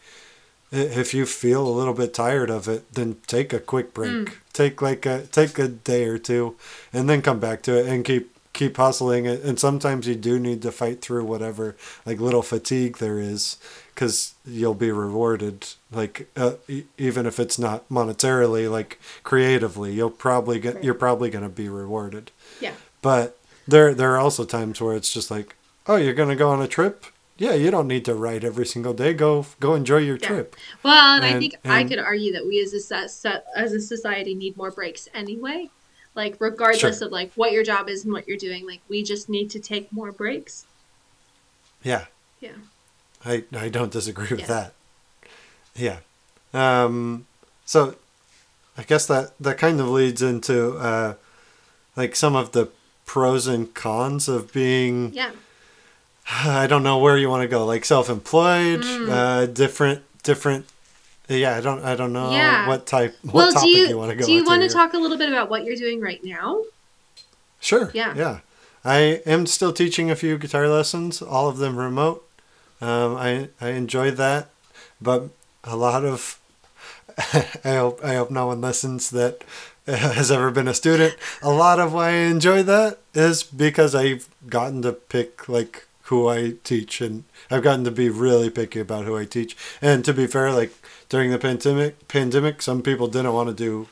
if 0.71 1.13
you 1.13 1.25
feel 1.25 1.67
a 1.67 1.69
little 1.69 1.93
bit 1.93 2.13
tired 2.13 2.49
of 2.49 2.67
it 2.67 2.93
then 2.93 3.17
take 3.27 3.51
a 3.53 3.59
quick 3.59 3.93
break. 3.93 4.11
Mm. 4.11 4.33
take 4.53 4.81
like 4.81 5.05
a 5.05 5.25
take 5.27 5.59
a 5.59 5.67
day 5.67 6.05
or 6.05 6.17
two 6.17 6.55
and 6.93 7.09
then 7.09 7.21
come 7.21 7.39
back 7.39 7.61
to 7.63 7.77
it 7.77 7.87
and 7.87 8.05
keep 8.05 8.31
keep 8.53 8.77
hustling 8.77 9.25
it. 9.25 9.41
And 9.43 9.59
sometimes 9.59 10.07
you 10.07 10.15
do 10.15 10.39
need 10.39 10.61
to 10.61 10.71
fight 10.71 11.01
through 11.01 11.25
whatever 11.25 11.75
like 12.05 12.19
little 12.19 12.41
fatigue 12.41 12.97
there 12.97 13.19
is 13.19 13.57
because 13.93 14.35
you'll 14.45 14.73
be 14.73 14.91
rewarded 14.91 15.67
like 15.91 16.29
uh, 16.37 16.53
e- 16.67 16.83
even 16.97 17.25
if 17.25 17.39
it's 17.39 17.59
not 17.59 17.87
monetarily 17.89 18.69
like 18.71 18.99
creatively 19.23 19.91
you'll 19.93 20.09
probably 20.09 20.59
get 20.59 20.75
Right. 20.75 20.83
you're 20.83 20.93
probably 20.93 21.29
going 21.29 21.43
to 21.43 21.49
be 21.49 21.67
rewarded 21.69 22.31
Yeah. 22.59 22.73
but 23.01 23.37
there 23.67 23.93
there 23.93 24.11
are 24.13 24.17
also 24.17 24.43
times 24.45 24.81
where 24.81 24.95
it's 24.95 25.11
just 25.13 25.29
like, 25.29 25.55
oh, 25.87 25.95
you're 25.97 26.13
gonna 26.15 26.35
go 26.35 26.49
on 26.49 26.61
a 26.61 26.67
trip. 26.67 27.05
Yeah, 27.37 27.53
you 27.53 27.69
don't 27.71 27.87
need 27.87 28.05
to 28.05 28.13
write 28.15 28.43
every 28.43 28.65
single 28.65 28.93
day. 28.93 29.13
Go 29.13 29.45
go 29.59 29.75
enjoy 29.75 29.97
your 29.97 30.17
Yeah. 30.17 30.27
trip. 30.27 30.55
Well, 30.83 31.15
and, 31.15 31.23
I 31.23 31.29
And- 31.29 31.39
think 31.39 31.55
I 31.63 31.83
could 31.83 31.99
argue 31.99 32.31
that 32.33 32.45
we 32.45 32.59
as 32.61 32.73
a 32.91 33.41
as 33.55 33.71
a 33.73 33.79
society 33.79 34.33
need 34.33 34.57
more 34.57 34.71
breaks 34.71 35.07
anyway. 35.13 35.69
Like 36.15 36.35
regardless 36.39 36.97
Sure. 36.97 37.07
of 37.07 37.11
like 37.11 37.31
what 37.35 37.51
your 37.51 37.63
job 37.63 37.87
is 37.87 38.03
and 38.03 38.11
what 38.13 38.27
you're 38.27 38.35
doing, 38.37 38.65
like 38.65 38.81
we 38.89 39.03
just 39.03 39.29
need 39.29 39.49
to 39.51 39.59
take 39.59 39.91
more 39.93 40.11
breaks. 40.11 40.65
Yeah. 41.83 42.05
Yeah. 42.39 42.57
I 43.23 43.43
I 43.55 43.69
don't 43.69 43.91
disagree 43.91 44.27
with 44.31 44.41
Yeah. 44.41 44.47
that. 44.47 44.73
Yeah. 45.75 45.97
Um 46.53 47.25
so 47.65 47.95
I 48.77 48.83
guess 48.83 49.05
that 49.07 49.31
that 49.39 49.57
kind 49.57 49.79
of 49.79 49.87
leads 49.89 50.21
into 50.21 50.77
uh 50.77 51.15
like 51.95 52.15
some 52.15 52.35
of 52.35 52.51
the 52.51 52.69
pros 53.05 53.47
and 53.47 53.73
cons 53.73 54.27
of 54.27 54.51
being 54.53 55.11
Yeah. 55.13 55.31
I 56.29 56.67
don't 56.67 56.83
know 56.83 56.97
where 56.97 57.17
you 57.17 57.29
want 57.29 57.41
to 57.43 57.47
go 57.47 57.65
like 57.65 57.85
self-employed 57.85 58.81
Mm. 58.81 59.09
uh 59.09 59.45
different 59.47 60.03
different 60.23 60.65
yeah, 61.29 61.55
I 61.55 61.61
don't 61.61 61.83
I 61.83 61.95
don't 61.95 62.11
know 62.11 62.31
Yeah. 62.31 62.67
what 62.67 62.85
type 62.85 63.15
what 63.23 63.33
well, 63.33 63.51
topic 63.53 63.63
do 63.63 63.69
you, 63.79 63.87
you, 63.87 63.97
want 63.97 64.11
to 64.11 64.17
go 64.17 64.25
do 64.25 64.31
you 64.33 64.43
want 64.43 64.61
to 64.63 64.69
talk 64.69 64.93
a 64.93 64.97
little 64.97 65.17
bit 65.17 65.29
about 65.29 65.49
what 65.49 65.63
you're 65.63 65.77
doing 65.77 66.01
right 66.01 66.21
now? 66.23 66.63
Sure. 67.61 67.89
Yeah. 67.93 68.13
Yeah. 68.15 68.39
I 68.83 69.21
am 69.25 69.45
still 69.45 69.71
teaching 69.71 70.09
a 70.11 70.15
few 70.15 70.37
guitar 70.37 70.67
lessons, 70.67 71.21
all 71.21 71.47
of 71.47 71.57
them 71.57 71.77
remote. 71.77 72.27
Um, 72.81 73.15
I 73.15 73.49
I 73.61 73.69
enjoy 73.69 74.11
that, 74.11 74.49
but 74.99 75.29
a 75.63 75.75
lot 75.75 76.05
of 76.05 76.39
I 77.63 77.75
hope 77.75 78.03
I 78.03 78.15
hope 78.15 78.31
no 78.31 78.47
one 78.47 78.61
listens 78.61 79.09
that 79.11 79.43
has 79.87 80.31
ever 80.31 80.51
been 80.51 80.67
a 80.67 80.73
student. 80.73 81.15
A 81.41 81.51
lot 81.51 81.79
of 81.79 81.93
why 81.93 82.09
I 82.09 82.13
enjoy 82.13 82.63
that 82.63 82.99
is 83.13 83.43
because 83.43 83.95
I've 83.95 84.29
gotten 84.47 84.81
to 84.83 84.93
pick 84.93 85.49
like 85.49 85.85
who 86.03 86.27
I 86.27 86.55
teach, 86.63 87.01
and 87.01 87.23
I've 87.49 87.63
gotten 87.63 87.85
to 87.85 87.91
be 87.91 88.09
really 88.09 88.49
picky 88.49 88.79
about 88.79 89.05
who 89.05 89.17
I 89.17 89.25
teach. 89.25 89.55
And 89.81 90.03
to 90.05 90.13
be 90.13 90.27
fair, 90.27 90.51
like 90.51 90.73
during 91.09 91.31
the 91.31 91.39
pandemic, 91.39 92.07
pandemic, 92.07 92.61
some 92.61 92.81
people 92.81 93.07
didn't 93.07 93.33
want 93.33 93.49
to 93.49 93.55
do 93.55 93.87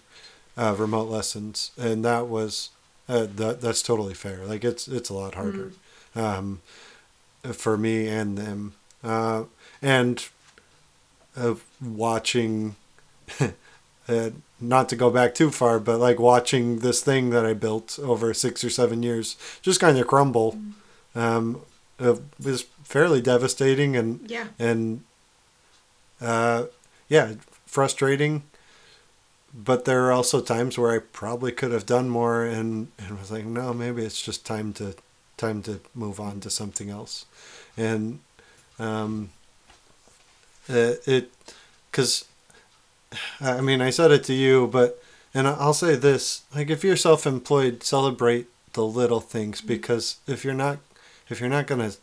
uh, 0.58 0.76
remote 0.78 1.10
lessons, 1.10 1.72
and 1.78 2.04
that 2.06 2.28
was 2.28 2.70
uh, 3.08 3.28
that 3.36 3.62
that's 3.62 3.82
totally 3.82 4.14
fair. 4.14 4.46
Like 4.46 4.64
it's 4.64 4.88
it's 4.88 5.10
a 5.10 5.14
lot 5.14 5.36
harder 5.36 5.72
um, 6.16 6.62
for 7.54 7.78
me 7.78 8.08
and 8.08 8.38
them, 8.38 8.74
uh, 9.04 9.44
and 9.82 10.28
uh, 11.38 11.56
watching. 11.82 12.76
uh, 14.08 14.30
not 14.62 14.90
to 14.90 14.96
go 14.96 15.10
back 15.10 15.34
too 15.34 15.52
far, 15.52 15.80
but 15.80 16.00
like 16.00 16.20
watching 16.20 16.80
this 16.80 17.02
thing 17.02 17.30
that 17.30 17.46
I 17.46 17.54
built 17.54 17.98
over 18.02 18.34
six 18.34 18.62
or 18.64 18.70
seven 18.70 19.04
years 19.04 19.38
just 19.62 19.80
kind 19.80 19.98
of 19.98 20.06
crumble, 20.08 20.60
um, 21.16 21.62
uh, 22.00 22.16
was 22.44 22.64
fairly 22.84 23.22
devastating 23.22 23.96
and 23.96 24.20
Yeah. 24.30 24.48
and 24.58 25.04
uh, 26.20 26.66
yeah, 27.08 27.34
frustrating. 27.66 28.44
But 29.54 29.86
there 29.86 30.06
are 30.06 30.12
also 30.12 30.42
times 30.42 30.78
where 30.78 30.92
I 30.92 31.00
probably 31.00 31.52
could 31.52 31.72
have 31.72 31.86
done 31.86 32.08
more, 32.10 32.44
and 32.46 32.90
and 33.00 33.18
was 33.20 33.32
like, 33.32 33.46
no, 33.46 33.74
maybe 33.74 34.04
it's 34.04 34.22
just 34.22 34.46
time 34.46 34.74
to 34.74 34.94
time 35.38 35.64
to 35.64 35.80
move 35.96 36.20
on 36.20 36.40
to 36.42 36.50
something 36.50 36.90
else, 36.90 37.26
and 37.76 38.20
um, 38.78 39.32
uh, 40.70 40.96
it 41.06 41.32
because 41.92 42.26
I 43.42 43.62
mean 43.62 43.82
I 43.82 43.90
said 43.90 44.12
it 44.12 44.24
to 44.26 44.34
you, 44.34 44.68
but 44.68 45.02
and 45.34 45.48
I'll 45.48 45.74
say 45.74 45.96
this: 45.96 46.44
like 46.54 46.70
if 46.70 46.84
you're 46.84 46.96
self-employed, 46.96 47.84
celebrate 47.84 48.48
the 48.74 48.86
little 48.86 49.20
things 49.20 49.62
because 49.62 50.18
if 50.28 50.46
you're 50.46 50.54
not 50.54 50.78
if 51.30 51.40
you're 51.40 51.50
not 51.50 51.68
gonna 51.68 51.94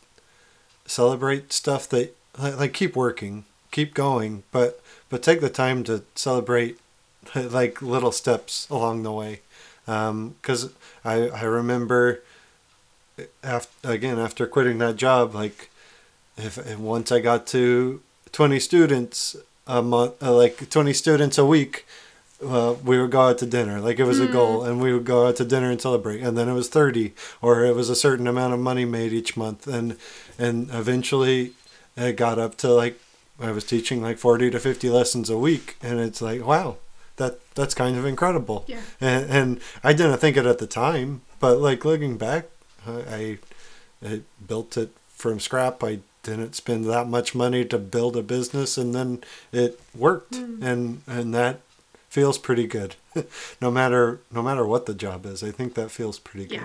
celebrate 0.85 1.53
stuff 1.53 1.87
that 1.89 2.15
like, 2.37 2.57
like 2.57 2.73
keep 2.73 2.95
working 2.95 3.45
keep 3.71 3.93
going 3.93 4.43
but 4.51 4.81
but 5.09 5.23
take 5.23 5.41
the 5.41 5.49
time 5.49 5.83
to 5.83 6.03
celebrate 6.15 6.77
like 7.35 7.81
little 7.81 8.11
steps 8.11 8.67
along 8.69 9.03
the 9.03 9.11
way. 9.11 9.41
Because 9.85 10.71
I, 11.05 11.29
I 11.29 11.43
remember 11.43 12.21
after, 13.43 13.89
again 13.89 14.19
after 14.19 14.45
quitting 14.45 14.77
that 14.79 14.95
job 14.95 15.33
like 15.33 15.69
if, 16.37 16.59
if 16.59 16.77
once 16.77 17.11
i 17.11 17.19
got 17.19 17.47
to 17.47 17.99
20 18.37 18.59
students 18.59 19.35
a 19.65 19.81
month 19.81 20.21
uh, 20.21 20.31
like 20.31 20.69
20 20.69 20.93
students 20.93 21.39
a 21.39 21.45
week 21.45 21.87
uh, 22.45 22.75
we 22.85 23.01
would 23.01 23.09
go 23.09 23.21
out 23.21 23.39
to 23.39 23.47
dinner. 23.47 23.81
Like 23.81 23.97
it 23.97 24.03
was 24.03 24.19
a 24.19 24.27
goal 24.27 24.63
and 24.63 24.79
we 24.79 24.93
would 24.93 25.05
go 25.05 25.25
out 25.25 25.37
to 25.37 25.43
dinner 25.43 25.71
and 25.71 25.81
celebrate. 25.81 26.21
And 26.21 26.37
then 26.37 26.47
it 26.47 26.53
was 26.53 26.69
30 26.69 27.13
or 27.41 27.65
it 27.65 27.75
was 27.75 27.89
a 27.89 27.95
certain 27.95 28.27
amount 28.27 28.53
of 28.53 28.59
money 28.59 28.85
made 28.85 29.11
each 29.11 29.35
month. 29.35 29.65
And 29.65 29.97
and 30.37 30.69
eventually 30.71 31.53
it 31.95 32.15
got 32.15 32.37
up 32.37 32.57
to 32.57 32.67
like 32.67 32.99
i 33.39 33.49
was 33.49 33.63
teaching 33.63 34.03
like 34.03 34.19
40 34.19 34.51
to 34.51 34.59
50 34.59 34.87
lessons 34.87 35.31
a 35.31 35.37
week. 35.39 35.75
And 35.81 35.99
it's 35.99 36.21
like 36.21 36.45
wow 36.45 36.77
that 37.15 37.39
that's 37.55 37.73
kind 37.73 37.97
of 37.97 38.05
incredible. 38.05 38.65
Yeah. 38.67 38.81
and, 39.01 39.31
and 39.31 39.59
i 39.83 39.93
didn't 39.93 40.19
think 40.19 40.37
it 40.37 40.45
at 40.45 40.59
the 40.59 40.67
time 40.67 41.21
but 41.39 41.57
like 41.57 41.83
looking 41.83 42.17
back 42.17 42.45
i 42.85 42.91
i, 43.19 43.37
I 44.09 44.21
built 44.47 44.77
it 44.77 44.91
from 45.09 45.39
scrap. 45.39 45.83
I 45.83 45.99
didn't 46.35 46.55
spend 46.55 46.85
that 46.85 47.07
much 47.07 47.33
money 47.35 47.63
to 47.65 47.77
build 47.77 48.15
a 48.17 48.21
business 48.23 48.77
and 48.77 48.93
then 48.93 49.23
it 49.51 49.79
worked. 49.95 50.35
And 50.35 51.01
and 51.07 51.33
that 51.33 51.59
feels 52.09 52.37
pretty 52.37 52.67
good. 52.67 52.95
No 53.61 53.71
matter 53.71 54.19
no 54.31 54.41
matter 54.43 54.65
what 54.65 54.85
the 54.85 54.93
job 54.93 55.25
is 55.25 55.43
i 55.43 55.49
think 55.51 55.73
that 55.73 55.89
feels 55.91 56.19
pretty 56.19 56.45
good. 56.45 56.61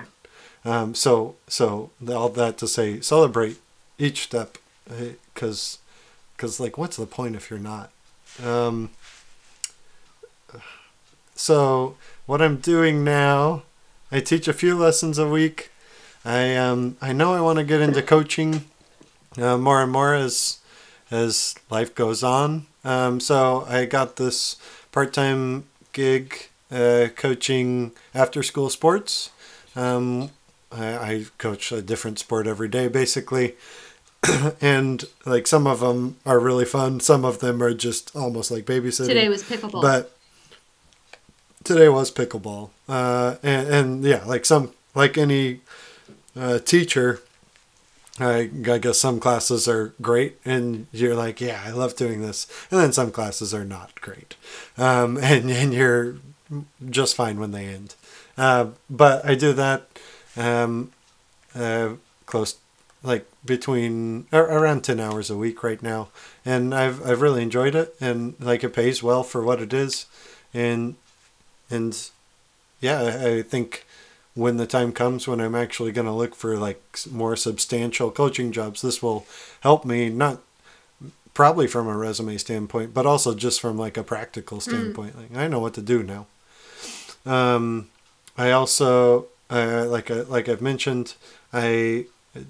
Yeah. 0.65 0.81
um, 0.81 0.93
so 0.95 1.35
so 1.47 1.89
all 2.07 2.29
that 2.29 2.57
to 2.59 2.67
say 2.67 3.01
celebrate 3.01 3.57
each 3.97 4.23
step 4.23 4.57
because 5.33 5.79
because 6.35 6.59
like 6.59 6.77
what's 6.77 6.97
the 6.97 7.05
point 7.07 7.35
if 7.35 7.49
you're 7.49 7.59
not? 7.59 7.89
Um, 8.43 8.89
so 11.35 11.95
what 12.25 12.41
i'm 12.41 12.57
doing 12.57 13.03
now 13.03 13.63
i 14.11 14.19
teach 14.19 14.47
a 14.47 14.53
few 14.53 14.75
lessons 14.77 15.17
a 15.17 15.27
week. 15.27 15.71
I 16.23 16.55
um 16.55 16.97
i 17.01 17.11
know 17.13 17.33
i 17.33 17.41
want 17.41 17.57
to 17.57 17.63
get 17.65 17.81
into 17.81 18.01
coaching 18.01 18.65
uh, 19.37 19.57
more 19.57 19.81
and 19.81 19.91
more 19.91 20.13
as 20.13 20.59
as 21.11 21.55
life 21.69 21.93
goes 21.93 22.23
on. 22.23 22.65
Um, 22.83 23.19
so 23.19 23.65
i 23.69 23.85
got 23.85 24.15
this 24.17 24.57
part-time 24.91 25.65
gig 25.93 26.49
uh, 26.71 27.07
coaching 27.15 27.91
after 28.13 28.43
school 28.43 28.69
sports. 28.69 29.29
Um, 29.75 30.31
I, 30.71 30.87
I 30.95 31.25
coach 31.37 31.71
a 31.71 31.81
different 31.81 32.19
sport 32.19 32.47
every 32.47 32.67
day 32.67 32.87
basically. 32.87 33.55
And 34.61 35.03
like 35.25 35.47
some 35.47 35.67
of 35.67 35.81
them 35.81 36.15
are 36.25 36.39
really 36.39 36.65
fun. 36.65 36.99
Some 37.01 37.25
of 37.25 37.39
them 37.39 37.61
are 37.61 37.73
just 37.73 38.15
almost 38.15 38.51
like 38.51 38.65
babysitting. 38.65 39.07
Today 39.07 39.29
was 39.29 39.43
pickleball. 39.43 39.81
but 39.81 40.15
today 41.63 41.89
was 41.89 42.09
pickleball. 42.11 42.69
Uh, 42.87 43.35
and, 43.43 43.67
and 43.67 44.03
yeah 44.03 44.23
like 44.25 44.45
some 44.45 44.71
like 44.95 45.17
any 45.17 45.59
uh, 46.35 46.59
teacher 46.59 47.21
I, 48.19 48.51
I 48.67 48.77
guess 48.77 48.99
some 48.99 49.19
classes 49.19 49.67
are 49.67 49.93
great 50.01 50.37
and 50.45 50.85
you're 50.91 51.15
like 51.15 51.41
yeah 51.41 51.63
i 51.65 51.71
love 51.71 51.95
doing 51.95 52.21
this. 52.21 52.47
And 52.69 52.79
then 52.79 52.93
some 52.93 53.11
classes 53.11 53.53
are 53.53 53.65
not 53.65 53.99
great. 54.01 54.35
Um, 54.77 55.17
and, 55.21 55.49
and 55.49 55.73
you're 55.73 56.17
just 56.89 57.15
fine 57.15 57.39
when 57.39 57.51
they 57.51 57.65
end. 57.65 57.95
Uh, 58.37 58.67
but 58.89 59.25
i 59.25 59.35
do 59.35 59.53
that 59.53 59.87
um, 60.37 60.91
uh, 61.55 61.93
close 62.25 62.57
like 63.03 63.25
between 63.45 64.25
ar- 64.31 64.49
around 64.49 64.83
10 64.83 64.99
hours 64.99 65.29
a 65.29 65.37
week 65.37 65.63
right 65.63 65.81
now. 65.83 66.09
And 66.45 66.73
I've, 66.73 67.05
I've 67.05 67.21
really 67.21 67.43
enjoyed 67.43 67.75
it 67.75 67.95
and 67.99 68.35
like 68.39 68.63
it 68.63 68.73
pays 68.73 69.03
well 69.03 69.23
for 69.23 69.43
what 69.43 69.61
it 69.61 69.73
is. 69.73 70.05
And 70.53 70.95
and 71.69 72.09
yeah 72.79 73.01
I, 73.01 73.27
I 73.37 73.41
think 73.41 73.85
when 74.35 74.57
the 74.57 74.65
time 74.65 74.91
comes 74.91 75.27
when 75.27 75.39
I'm 75.39 75.55
actually 75.55 75.91
going 75.91 76.07
to 76.07 76.13
look 76.13 76.35
for 76.35 76.57
like 76.57 76.81
more 77.11 77.35
substantial 77.35 78.11
coaching 78.11 78.51
jobs 78.51 78.81
this 78.81 79.01
will 79.01 79.25
help 79.61 79.85
me 79.85 80.09
not 80.09 80.39
probably 81.33 81.67
from 81.67 81.87
a 81.87 81.97
resume 81.97 82.37
standpoint 82.37 82.93
but 82.93 83.05
also 83.05 83.33
just 83.35 83.61
from 83.61 83.77
like 83.77 83.97
a 83.97 84.03
practical 84.03 84.59
standpoint 84.59 85.17
like 85.17 85.35
I 85.35 85.47
know 85.47 85.59
what 85.59 85.73
to 85.75 85.81
do 85.81 86.03
now. 86.03 86.27
Um, 87.25 87.89
I 88.37 88.51
also 88.51 89.27
uh, 89.49 89.85
like 89.87 90.09
I, 90.09 90.21
like 90.21 90.49
I've 90.49 90.61
mentioned 90.61 91.15
I 91.51 92.05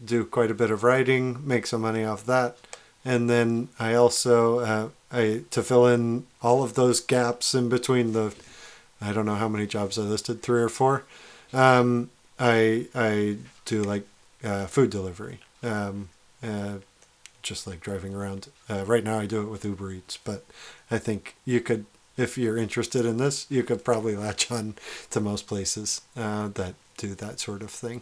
do 0.05 0.25
quite 0.25 0.51
a 0.51 0.55
bit 0.55 0.71
of 0.71 0.83
writing 0.83 1.45
make 1.45 1.67
some 1.67 1.81
money 1.81 2.03
off 2.05 2.25
that 2.25 2.57
and 3.03 3.29
then 3.29 3.67
I 3.79 3.93
also 3.93 4.59
uh, 4.59 4.89
I 5.11 5.43
to 5.51 5.61
fill 5.61 5.85
in 5.85 6.25
all 6.41 6.63
of 6.63 6.75
those 6.75 7.01
gaps 7.01 7.53
in 7.53 7.67
between 7.67 8.13
the 8.13 8.33
I 9.01 9.11
don't 9.11 9.25
know 9.25 9.35
how 9.35 9.49
many 9.49 9.67
jobs 9.67 9.99
I 9.99 10.03
listed 10.03 10.41
three 10.41 10.61
or 10.61 10.69
four 10.69 11.03
um, 11.53 12.09
I 12.39 12.87
I 12.95 13.37
do 13.65 13.83
like 13.83 14.07
uh, 14.43 14.65
food 14.65 14.89
delivery 14.89 15.39
um, 15.61 16.09
uh, 16.41 16.77
just 17.41 17.67
like 17.67 17.79
driving 17.79 18.13
around 18.13 18.49
uh, 18.69 18.83
right 18.85 19.03
now 19.03 19.19
I 19.19 19.25
do 19.25 19.41
it 19.41 19.49
with 19.49 19.65
Uber 19.65 19.91
Eats 19.91 20.17
but 20.17 20.45
I 20.91 20.97
think 20.97 21.35
you 21.45 21.61
could 21.61 21.85
if 22.15 22.37
you're 22.37 22.57
interested 22.57 23.05
in 23.05 23.17
this 23.17 23.45
you 23.49 23.63
could 23.63 23.83
probably 23.83 24.15
latch 24.15 24.51
on 24.51 24.75
to 25.11 25.19
most 25.19 25.47
places 25.47 26.01
uh, 26.17 26.49
that 26.49 26.75
do 26.97 27.15
that 27.15 27.39
sort 27.39 27.61
of 27.61 27.69
thing. 27.69 28.01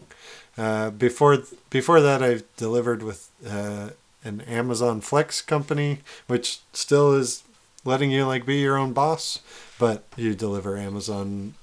Uh, 0.57 0.90
before 0.90 1.40
before 1.69 2.02
that, 2.02 2.22
I've 2.22 2.44
delivered 2.56 3.03
with 3.03 3.30
uh, 3.45 3.90
an 4.23 4.41
Amazon 4.41 5.02
Flex 5.02 5.41
company, 5.41 5.99
which 6.28 6.60
still 6.73 7.14
is 7.14 7.44
letting 7.84 8.11
you 8.11 8.26
like 8.26 8.45
be 8.45 8.60
your 8.60 8.78
own 8.78 8.94
boss, 8.94 9.40
but 9.80 10.03
you 10.15 10.36
deliver 10.36 10.78
Amazon 10.78 11.56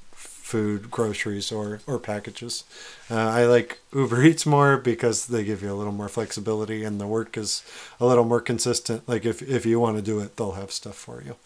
food, 0.48 0.90
groceries, 0.90 1.52
or 1.52 1.80
or 1.86 1.98
packages. 1.98 2.64
Uh, 3.10 3.16
I 3.40 3.44
like 3.44 3.80
Uber 3.94 4.24
Eats 4.24 4.46
more 4.46 4.78
because 4.78 5.26
they 5.26 5.44
give 5.44 5.62
you 5.62 5.70
a 5.70 5.76
little 5.76 5.92
more 5.92 6.08
flexibility 6.08 6.84
and 6.84 6.98
the 6.98 7.06
work 7.06 7.36
is 7.36 7.62
a 8.00 8.06
little 8.06 8.24
more 8.24 8.40
consistent. 8.40 9.06
Like 9.06 9.26
if 9.26 9.42
if 9.42 9.66
you 9.66 9.78
want 9.78 9.96
to 9.96 10.02
do 10.02 10.20
it, 10.20 10.36
they'll 10.36 10.52
have 10.52 10.72
stuff 10.72 10.96
for 10.96 11.22
you. 11.22 11.36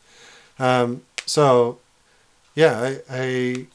Um, 0.58 1.02
so, 1.26 1.78
yeah, 2.54 2.98
I, 3.10 3.66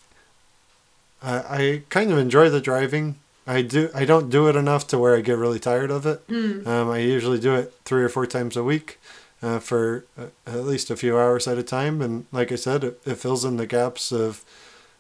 I 1.22 1.52
I 1.52 1.82
kind 1.90 2.12
of 2.12 2.18
enjoy 2.18 2.50
the 2.50 2.62
driving. 2.62 3.16
I 3.46 3.64
do. 3.64 3.90
I 3.94 4.06
don't 4.06 4.30
do 4.30 4.48
it 4.48 4.56
enough 4.56 4.88
to 4.88 4.98
where 4.98 5.16
I 5.18 5.22
get 5.22 5.38
really 5.38 5.60
tired 5.60 5.92
of 5.92 6.06
it. 6.06 6.26
Mm. 6.28 6.66
Um, 6.66 6.90
I 6.90 7.00
usually 7.00 7.40
do 7.40 7.54
it 7.56 7.74
three 7.84 8.04
or 8.04 8.10
four 8.10 8.28
times 8.28 8.56
a 8.56 8.64
week 8.64 8.98
uh, 9.42 9.60
for 9.60 10.06
uh, 10.18 10.28
at 10.46 10.64
least 10.64 10.90
a 10.90 10.96
few 10.96 11.18
hours 11.18 11.48
at 11.48 11.58
a 11.58 11.64
time. 11.64 12.02
And 12.02 12.28
like 12.32 12.52
I 12.52 12.56
said, 12.56 12.84
it, 12.84 13.02
it 13.06 13.16
fills 13.16 13.44
in 13.44 13.58
the 13.58 13.68
gaps 13.68 14.12
of 14.12 14.46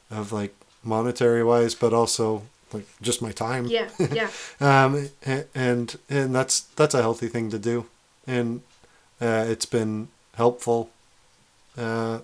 of 0.10 0.32
like 0.32 0.56
monetary 0.84 1.44
wise, 1.44 1.76
but 1.76 1.94
also 1.94 2.44
like 2.74 2.86
just 3.02 3.22
my 3.22 3.32
time. 3.32 3.66
Yeah, 3.68 3.90
yeah. 4.12 4.30
Um, 4.60 5.10
and 5.56 5.98
and 6.10 6.36
that's 6.36 6.62
that's 6.76 6.94
a 6.96 7.02
healthy 7.02 7.28
thing 7.28 7.50
to 7.52 7.60
do, 7.60 7.86
and 8.26 8.62
uh, 9.22 9.46
it's 9.48 9.66
been 9.66 10.10
helpful. 10.36 10.90
Uh, 11.78 12.20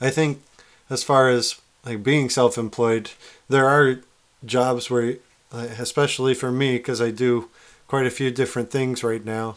I 0.00 0.10
think 0.10 0.42
as 0.88 1.02
far 1.02 1.28
as 1.28 1.60
like 1.84 2.02
being 2.02 2.28
self-employed, 2.28 3.12
there 3.48 3.68
are 3.68 4.00
jobs 4.44 4.90
where, 4.90 5.16
especially 5.52 6.34
for 6.34 6.50
me, 6.50 6.76
because 6.76 7.00
I 7.00 7.10
do 7.10 7.48
quite 7.88 8.06
a 8.06 8.10
few 8.10 8.30
different 8.30 8.70
things 8.70 9.02
right 9.02 9.24
now. 9.24 9.56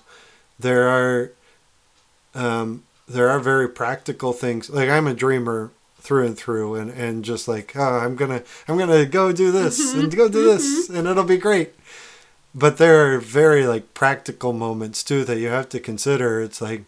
There 0.59 0.87
are 0.87 1.31
um, 2.33 2.83
there 3.07 3.29
are 3.29 3.39
very 3.39 3.67
practical 3.67 4.33
things. 4.33 4.69
Like 4.69 4.89
I'm 4.89 5.07
a 5.07 5.13
dreamer 5.13 5.71
through 6.03 6.25
and 6.25 6.37
through, 6.37 6.75
and 6.75 6.91
and 6.91 7.23
just 7.23 7.47
like 7.47 7.75
oh, 7.75 7.97
I'm 7.99 8.15
gonna 8.15 8.43
I'm 8.67 8.77
gonna 8.77 9.05
go 9.05 9.31
do 9.31 9.51
this 9.51 9.79
mm-hmm. 9.79 10.01
and 10.01 10.15
go 10.15 10.27
do 10.27 10.39
mm-hmm. 10.39 10.47
this, 10.47 10.89
and 10.89 11.07
it'll 11.07 11.23
be 11.23 11.37
great. 11.37 11.73
But 12.53 12.77
there 12.77 13.15
are 13.15 13.19
very 13.19 13.65
like 13.65 13.93
practical 13.93 14.53
moments 14.53 15.03
too 15.03 15.23
that 15.23 15.39
you 15.39 15.47
have 15.47 15.69
to 15.69 15.79
consider. 15.79 16.41
It's 16.41 16.61
like, 16.61 16.83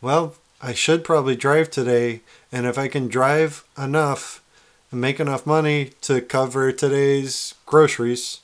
well, 0.00 0.36
I 0.62 0.72
should 0.72 1.04
probably 1.04 1.34
drive 1.34 1.70
today, 1.70 2.20
and 2.52 2.64
if 2.64 2.78
I 2.78 2.86
can 2.86 3.08
drive 3.08 3.64
enough 3.76 4.40
and 4.92 5.00
make 5.00 5.18
enough 5.18 5.44
money 5.44 5.90
to 6.02 6.20
cover 6.20 6.70
today's 6.70 7.54
groceries, 7.66 8.40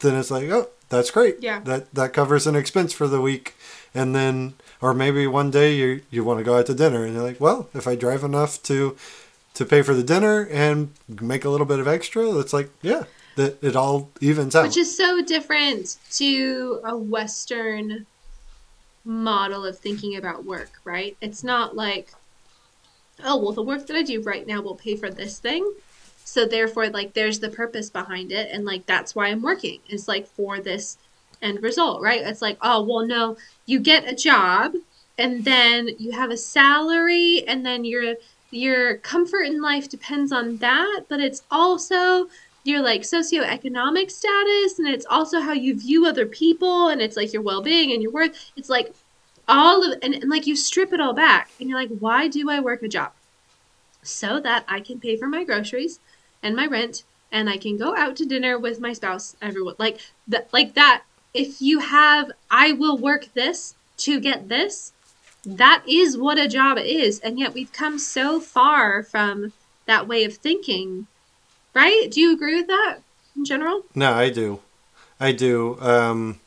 then 0.00 0.16
it's 0.16 0.30
like, 0.30 0.50
oh, 0.50 0.68
that's 0.90 1.10
great. 1.10 1.36
Yeah. 1.40 1.60
That 1.60 1.92
that 1.94 2.12
covers 2.12 2.46
an 2.46 2.56
expense 2.56 2.92
for 2.92 3.08
the 3.08 3.22
week, 3.22 3.54
and 3.94 4.14
then 4.14 4.52
or 4.82 4.92
maybe 4.92 5.26
one 5.26 5.50
day 5.50 5.74
you 5.74 6.02
you 6.10 6.24
want 6.24 6.40
to 6.40 6.44
go 6.44 6.58
out 6.58 6.66
to 6.66 6.74
dinner, 6.74 7.06
and 7.06 7.14
you're 7.14 7.22
like, 7.24 7.40
well, 7.40 7.70
if 7.72 7.88
I 7.88 7.96
drive 7.96 8.22
enough 8.22 8.62
to 8.64 8.98
to 9.56 9.64
pay 9.64 9.80
for 9.80 9.94
the 9.94 10.02
dinner 10.02 10.46
and 10.50 10.90
make 11.08 11.44
a 11.46 11.48
little 11.48 11.66
bit 11.66 11.78
of 11.78 11.88
extra, 11.88 12.38
it's 12.38 12.52
like, 12.52 12.70
yeah, 12.82 13.04
that 13.36 13.62
it 13.62 13.74
all 13.74 14.10
evens 14.20 14.54
out. 14.54 14.66
Which 14.66 14.76
is 14.76 14.94
so 14.94 15.22
different 15.22 15.96
to 16.12 16.80
a 16.84 16.96
Western 16.96 18.04
model 19.04 19.64
of 19.64 19.78
thinking 19.78 20.16
about 20.16 20.44
work, 20.44 20.72
right? 20.84 21.16
It's 21.22 21.42
not 21.42 21.74
like, 21.74 22.12
oh, 23.24 23.38
well, 23.38 23.52
the 23.52 23.62
work 23.62 23.86
that 23.86 23.96
I 23.96 24.02
do 24.02 24.20
right 24.20 24.46
now 24.46 24.60
will 24.60 24.74
pay 24.74 24.94
for 24.94 25.08
this 25.08 25.38
thing. 25.38 25.72
So 26.24 26.44
therefore, 26.44 26.90
like, 26.90 27.14
there's 27.14 27.38
the 27.38 27.48
purpose 27.48 27.88
behind 27.88 28.32
it. 28.32 28.50
And, 28.52 28.66
like, 28.66 28.84
that's 28.84 29.14
why 29.14 29.28
I'm 29.28 29.40
working. 29.40 29.80
It's 29.88 30.06
like 30.06 30.26
for 30.26 30.60
this 30.60 30.98
end 31.40 31.62
result, 31.62 32.02
right? 32.02 32.20
It's 32.20 32.42
like, 32.42 32.58
oh, 32.60 32.82
well, 32.82 33.06
no, 33.06 33.38
you 33.64 33.80
get 33.80 34.06
a 34.06 34.14
job 34.14 34.74
and 35.16 35.46
then 35.46 35.88
you 35.98 36.12
have 36.12 36.30
a 36.30 36.36
salary 36.36 37.42
and 37.48 37.64
then 37.64 37.86
your 37.86 38.16
your 38.50 38.98
comfort 38.98 39.42
in 39.42 39.60
life 39.60 39.88
depends 39.88 40.32
on 40.32 40.58
that, 40.58 41.04
but 41.08 41.20
it's 41.20 41.42
also 41.50 42.28
your 42.66 42.82
like 42.82 43.02
socioeconomic 43.02 44.10
status 44.10 44.78
and 44.78 44.88
it's 44.88 45.06
also 45.08 45.40
how 45.40 45.52
you 45.52 45.78
view 45.78 46.06
other 46.06 46.26
people 46.26 46.88
and 46.88 47.00
it's 47.00 47.16
like 47.16 47.32
your 47.32 47.42
well-being 47.42 47.92
and 47.92 48.02
your 48.02 48.10
worth. 48.10 48.50
It's 48.56 48.68
like 48.68 48.92
all 49.48 49.84
of 49.84 49.98
and, 50.02 50.14
and 50.14 50.28
like 50.28 50.46
you 50.46 50.56
strip 50.56 50.92
it 50.92 51.00
all 51.00 51.12
back 51.12 51.50
and 51.60 51.68
you're 51.68 51.78
like 51.78 51.96
why 52.00 52.26
do 52.28 52.50
i 52.50 52.58
work 52.60 52.82
a 52.82 52.88
job? 52.88 53.12
So 54.02 54.40
that 54.40 54.64
i 54.68 54.80
can 54.80 55.00
pay 55.00 55.16
for 55.16 55.28
my 55.28 55.44
groceries 55.44 56.00
and 56.42 56.56
my 56.56 56.66
rent 56.66 57.04
and 57.30 57.48
i 57.48 57.56
can 57.56 57.76
go 57.76 57.96
out 57.96 58.16
to 58.16 58.26
dinner 58.26 58.58
with 58.58 58.80
my 58.80 58.92
spouse 58.92 59.36
everyone 59.40 59.76
like 59.78 59.98
that 60.28 60.52
like 60.52 60.74
that. 60.74 61.04
If 61.32 61.60
you 61.62 61.78
have 61.80 62.32
i 62.50 62.72
will 62.72 62.98
work 62.98 63.28
this 63.34 63.74
to 63.98 64.20
get 64.20 64.48
this 64.48 64.92
that 65.46 65.82
is 65.88 66.16
what 66.18 66.38
a 66.38 66.48
job 66.48 66.76
is 66.78 67.20
and 67.20 67.38
yet 67.38 67.54
we've 67.54 67.72
come 67.72 67.98
so 67.98 68.40
far 68.40 69.02
from 69.04 69.52
that 69.86 70.08
way 70.08 70.24
of 70.24 70.34
thinking 70.34 71.06
right 71.74 72.08
do 72.10 72.20
you 72.20 72.32
agree 72.32 72.56
with 72.56 72.66
that 72.66 72.98
in 73.36 73.44
general 73.44 73.82
No, 73.94 74.12
I 74.12 74.28
do. 74.30 74.60
I 75.20 75.32
do. 75.32 75.78
Um, 75.80 76.40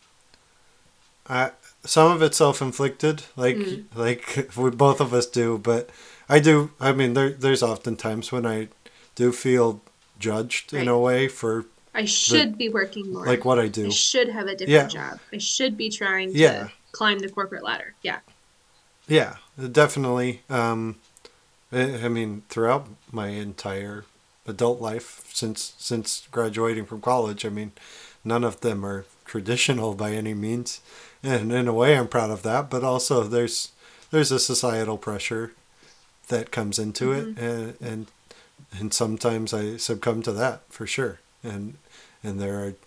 I 1.27 1.51
some 1.85 2.11
of 2.11 2.21
it's 2.21 2.37
self 2.37 2.61
inflicted, 2.61 3.23
like 3.35 3.55
Mm. 3.57 3.85
like 3.95 4.49
we 4.57 4.69
both 4.71 4.99
of 5.01 5.13
us 5.13 5.25
do. 5.25 5.57
But 5.57 5.89
I 6.27 6.39
do. 6.39 6.71
I 6.79 6.91
mean, 6.91 7.13
there 7.13 7.29
there's 7.29 7.63
often 7.63 7.95
times 7.95 8.31
when 8.31 8.45
I 8.45 8.67
do 9.15 9.31
feel 9.31 9.81
judged 10.19 10.73
in 10.73 10.87
a 10.87 10.99
way 10.99 11.27
for 11.27 11.65
I 11.95 12.05
should 12.05 12.57
be 12.57 12.69
working 12.69 13.11
more. 13.13 13.25
like 13.25 13.45
what 13.45 13.59
I 13.59 13.63
I 13.63 13.67
do. 13.69 13.91
should 13.91 14.29
have 14.29 14.47
a 14.47 14.55
different 14.55 14.93
Yeah. 14.93 15.09
job. 15.11 15.19
I 15.33 15.37
should 15.37 15.77
be 15.77 15.89
trying 15.89 16.33
to 16.33 16.37
Yeah. 16.37 16.67
climb 16.91 17.19
the 17.19 17.29
corporate 17.29 17.63
ladder. 17.63 17.93
Yeah. 18.03 18.19
Yeah, 19.09 19.35
definitely. 19.71 20.41
Um, 20.49 20.97
I, 21.71 22.07
mean, 22.07 22.43
throughout 22.49 22.87
my 23.11 23.27
entire 23.29 24.05
adult 24.47 24.81
life 24.81 25.29
since 25.33 25.73
since 25.77 26.27
graduating 26.31 26.85
from 26.85 27.01
college, 27.01 27.45
I 27.45 27.49
mean, 27.49 27.71
none 28.23 28.43
of 28.43 28.61
them 28.61 28.85
are 28.85 29.05
traditional 29.25 29.93
by 29.95 30.11
any 30.13 30.33
means, 30.33 30.81
and 31.23 31.51
in 31.51 31.67
a 31.67 31.73
way, 31.73 31.97
I'm 31.97 32.07
proud 32.07 32.31
of 32.31 32.43
that. 32.43 32.69
But 32.69 32.83
also, 32.83 33.23
there's 33.23 33.71
there's 34.11 34.31
a 34.31 34.39
societal 34.39 34.97
pressure 34.97 35.53
that 36.29 36.51
comes 36.51 36.79
into 36.79 37.11
it, 37.11 37.37
and 37.37 37.75
and 37.81 38.07
and 38.79 38.93
sometimes 38.93 39.53
I 39.53 39.77
succumb 39.77 40.21
to 40.23 40.31
that 40.33 40.61
for 40.69 40.87
sure, 40.87 41.19
and 41.43 41.75
and 42.23 42.39
there 42.39 42.59
are. 42.63 42.73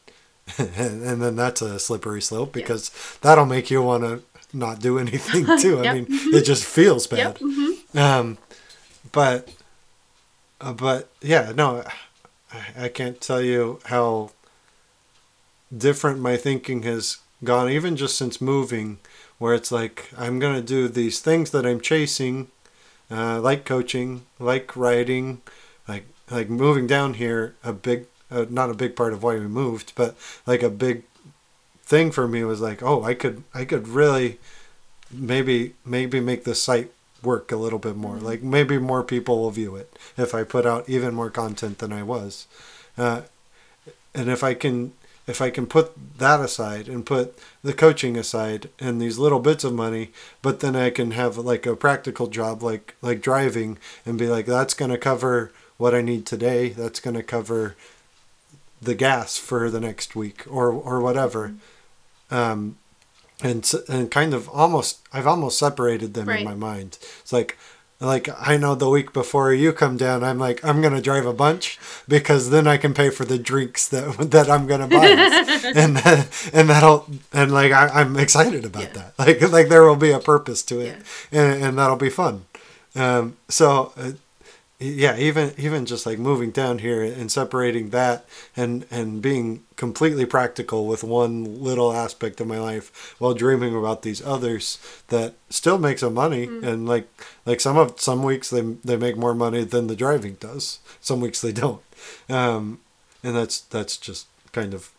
And, 0.59 1.05
and 1.05 1.23
then 1.23 1.37
that's 1.37 1.63
a 1.63 1.79
slippery 1.79 2.21
slope 2.21 2.57
Yeah. 2.57 2.63
because 2.63 2.91
that'll 3.23 3.47
make 3.47 3.71
you 3.71 3.81
want 3.81 4.03
to 4.03 4.23
not 4.53 4.81
do 4.81 4.99
anything 4.99 5.47
too. 5.59 5.81
I 5.81 5.85
Yep. 5.85 5.95
mean, 5.95 6.09
it 6.33 6.43
just 6.43 6.65
feels 6.65 7.07
bad. 7.07 7.19
Yep. 7.19 7.39
hmm 7.39 7.99
Um, 7.99 8.39
but, 9.13 9.49
uh, 10.61 10.73
but 10.73 11.11
yeah, 11.21 11.53
no, 11.55 11.85
I, 12.53 12.85
I 12.85 12.89
can't 12.89 13.21
tell 13.21 13.41
you 13.43 13.81
how 13.87 14.31
different 15.77 16.21
my 16.21 16.37
thinking 16.37 16.83
has 16.83 17.19
gone, 17.45 17.71
even 17.71 17.97
just 17.97 18.17
since 18.17 18.41
moving, 18.41 18.99
where 19.39 19.55
it's 19.55 19.73
like 19.73 20.11
I'm 20.17 20.39
gonna 20.39 20.63
do 20.63 20.89
these 20.89 21.21
things 21.21 21.51
that 21.51 21.67
I'm 21.67 21.81
chasing, 21.81 22.49
uh, 23.11 23.41
like 23.41 23.65
coaching, 23.65 24.23
like 24.39 24.77
writing, 24.77 25.43
like 25.89 26.07
like 26.31 26.49
moving 26.49 26.87
down 26.87 27.15
here. 27.15 27.55
A 27.65 27.73
big, 27.73 28.07
uh, 28.31 28.47
not 28.49 28.71
a 28.71 28.75
big 28.75 28.95
part 28.97 29.13
of 29.13 29.23
why 29.23 29.35
we 29.35 29.47
moved, 29.49 29.93
but 29.97 30.17
like 30.47 30.63
a 30.63 30.71
big 30.71 31.03
thing 31.83 32.11
for 32.11 32.27
me 32.27 32.45
was 32.45 32.61
like, 32.61 32.83
oh, 32.83 33.03
I 33.03 33.15
could 33.15 33.45
I 33.55 33.65
could 33.65 33.89
really 33.89 34.39
maybe 35.11 35.75
maybe 35.85 36.21
make 36.21 36.45
the 36.45 36.55
site 36.55 36.91
work 37.23 37.53
a 37.53 37.57
little 37.57 37.79
bit 37.79 37.97
more. 37.97 38.17
Like 38.17 38.43
maybe 38.43 38.79
more 38.79 39.03
people 39.03 39.41
will 39.41 39.51
view 39.51 39.77
it 39.77 39.97
if 40.17 40.35
I 40.35 40.45
put 40.45 40.67
out 40.67 40.89
even 40.89 41.15
more 41.15 41.31
content 41.31 41.79
than 41.79 41.93
I 41.93 42.03
was, 42.03 42.47
uh, 42.99 43.23
and 44.15 44.29
if 44.29 44.43
I 44.43 44.55
can 44.55 44.93
if 45.27 45.41
I 45.41 45.51
can 45.51 45.67
put 45.67 46.19
that 46.19 46.41
aside 46.41 46.89
and 46.89 47.07
put 47.07 47.39
the 47.63 47.73
coaching 47.73 48.17
aside 48.17 48.69
and 48.81 49.01
these 49.01 49.19
little 49.19 49.39
bits 49.39 49.63
of 49.63 49.73
money, 49.73 50.11
but 50.43 50.61
then 50.61 50.75
I 50.75 50.91
can 50.91 51.13
have 51.13 51.39
like 51.39 51.65
a 51.65 51.77
practical 51.77 52.27
job 52.27 52.63
like 52.63 52.97
like 53.03 53.21
driving 53.21 53.79
and 54.05 54.19
be 54.19 54.29
like 54.29 54.47
that's 54.47 54.75
going 54.75 54.91
to 54.91 54.99
cover 54.99 55.53
what 55.79 55.95
I 55.95 56.03
need 56.03 56.27
today. 56.27 56.71
That's 56.71 57.01
going 57.01 57.17
to 57.17 57.23
cover 57.23 57.77
the 58.81 58.95
gas 58.97 59.37
for 59.37 59.71
the 59.71 59.81
next 59.81 60.17
week 60.17 60.45
or 60.51 60.73
or 60.73 61.01
whatever. 61.01 61.55
Um, 62.33 62.77
and 63.43 63.69
and 63.89 64.11
kind 64.11 64.35
of 64.35 64.49
almost 64.49 65.01
I've 65.13 65.27
almost 65.27 65.59
separated 65.59 66.15
them 66.15 66.29
Right. 66.29 66.41
in 66.41 66.45
my 66.45 66.55
mind. 66.55 66.99
It's 67.21 67.33
like 67.33 67.57
like 68.01 68.29
I 68.51 68.57
know 68.57 68.75
the 68.75 68.89
week 68.89 69.13
before 69.13 69.53
you 69.53 69.73
come 69.73 69.97
down, 69.97 70.23
I'm 70.25 70.39
like 70.39 70.65
I'm 70.65 70.81
gonna 70.81 71.01
drive 71.01 71.27
a 71.27 71.33
bunch 71.33 71.79
because 72.09 72.51
then 72.51 72.67
I 72.67 72.77
can 72.77 72.95
pay 72.95 73.11
for 73.11 73.25
the 73.25 73.39
drinks 73.39 73.89
that 73.89 74.17
that 74.31 74.49
I'm 74.51 74.67
gonna 74.67 74.87
buy, 74.89 75.07
and 75.75 75.97
that, 75.99 76.29
and 76.53 76.69
that'll 76.71 77.07
and 77.33 77.53
like 77.53 77.73
I, 77.73 77.89
I'm 77.89 78.17
excited 78.17 78.65
about 78.65 78.83
Yeah. 78.83 78.93
that. 78.93 79.19
Like 79.19 79.41
like 79.53 79.69
there 79.69 79.85
will 79.85 79.97
be 79.97 80.13
a 80.13 80.21
purpose 80.21 80.63
to 80.65 80.81
it, 80.81 80.97
Yeah. 81.33 81.43
and 81.43 81.65
and 81.65 81.79
that'll 81.79 81.97
be 81.97 82.11
fun. 82.11 82.45
Um, 82.95 83.37
so 83.49 83.93
uh, 83.97 84.13
yeah, 84.83 85.17
even 85.17 85.53
even 85.57 85.87
just 85.87 86.07
like 86.07 86.19
moving 86.19 86.51
down 86.51 86.79
here 86.79 87.03
and 87.03 87.31
separating 87.31 87.91
that 87.91 88.25
and 88.57 88.85
and 88.91 89.23
being 89.23 89.63
completely 89.77 90.27
practical 90.27 90.87
with 90.87 91.05
one 91.05 91.63
little 91.63 91.93
aspect 91.93 92.41
of 92.41 92.47
my 92.47 92.59
life 92.59 93.15
while 93.19 93.35
dreaming 93.35 93.77
about 93.77 94.03
these 94.03 94.25
others 94.25 94.79
that 95.09 95.35
still 95.51 95.79
make 95.79 95.99
some 95.99 96.15
money 96.15 96.47
mm. 96.47 96.63
and 96.65 96.87
like 96.87 97.09
like 97.47 97.61
some 97.61 97.77
of 97.77 98.01
some 98.01 98.23
weeks 98.23 98.51
they 98.51 98.61
they 98.85 98.97
make 98.97 99.17
more 99.17 99.35
money 99.35 99.65
than 99.65 99.87
the 99.87 99.97
driving 99.97 100.35
does. 100.41 100.81
Some 101.01 101.21
weeks 101.21 101.41
they 101.41 101.53
don't. 101.53 101.83
Um, 102.29 102.81
and 103.23 103.37
that's 103.37 103.61
that's 103.61 103.97
just 103.97 104.27
kind 104.53 104.75
of 104.75 104.91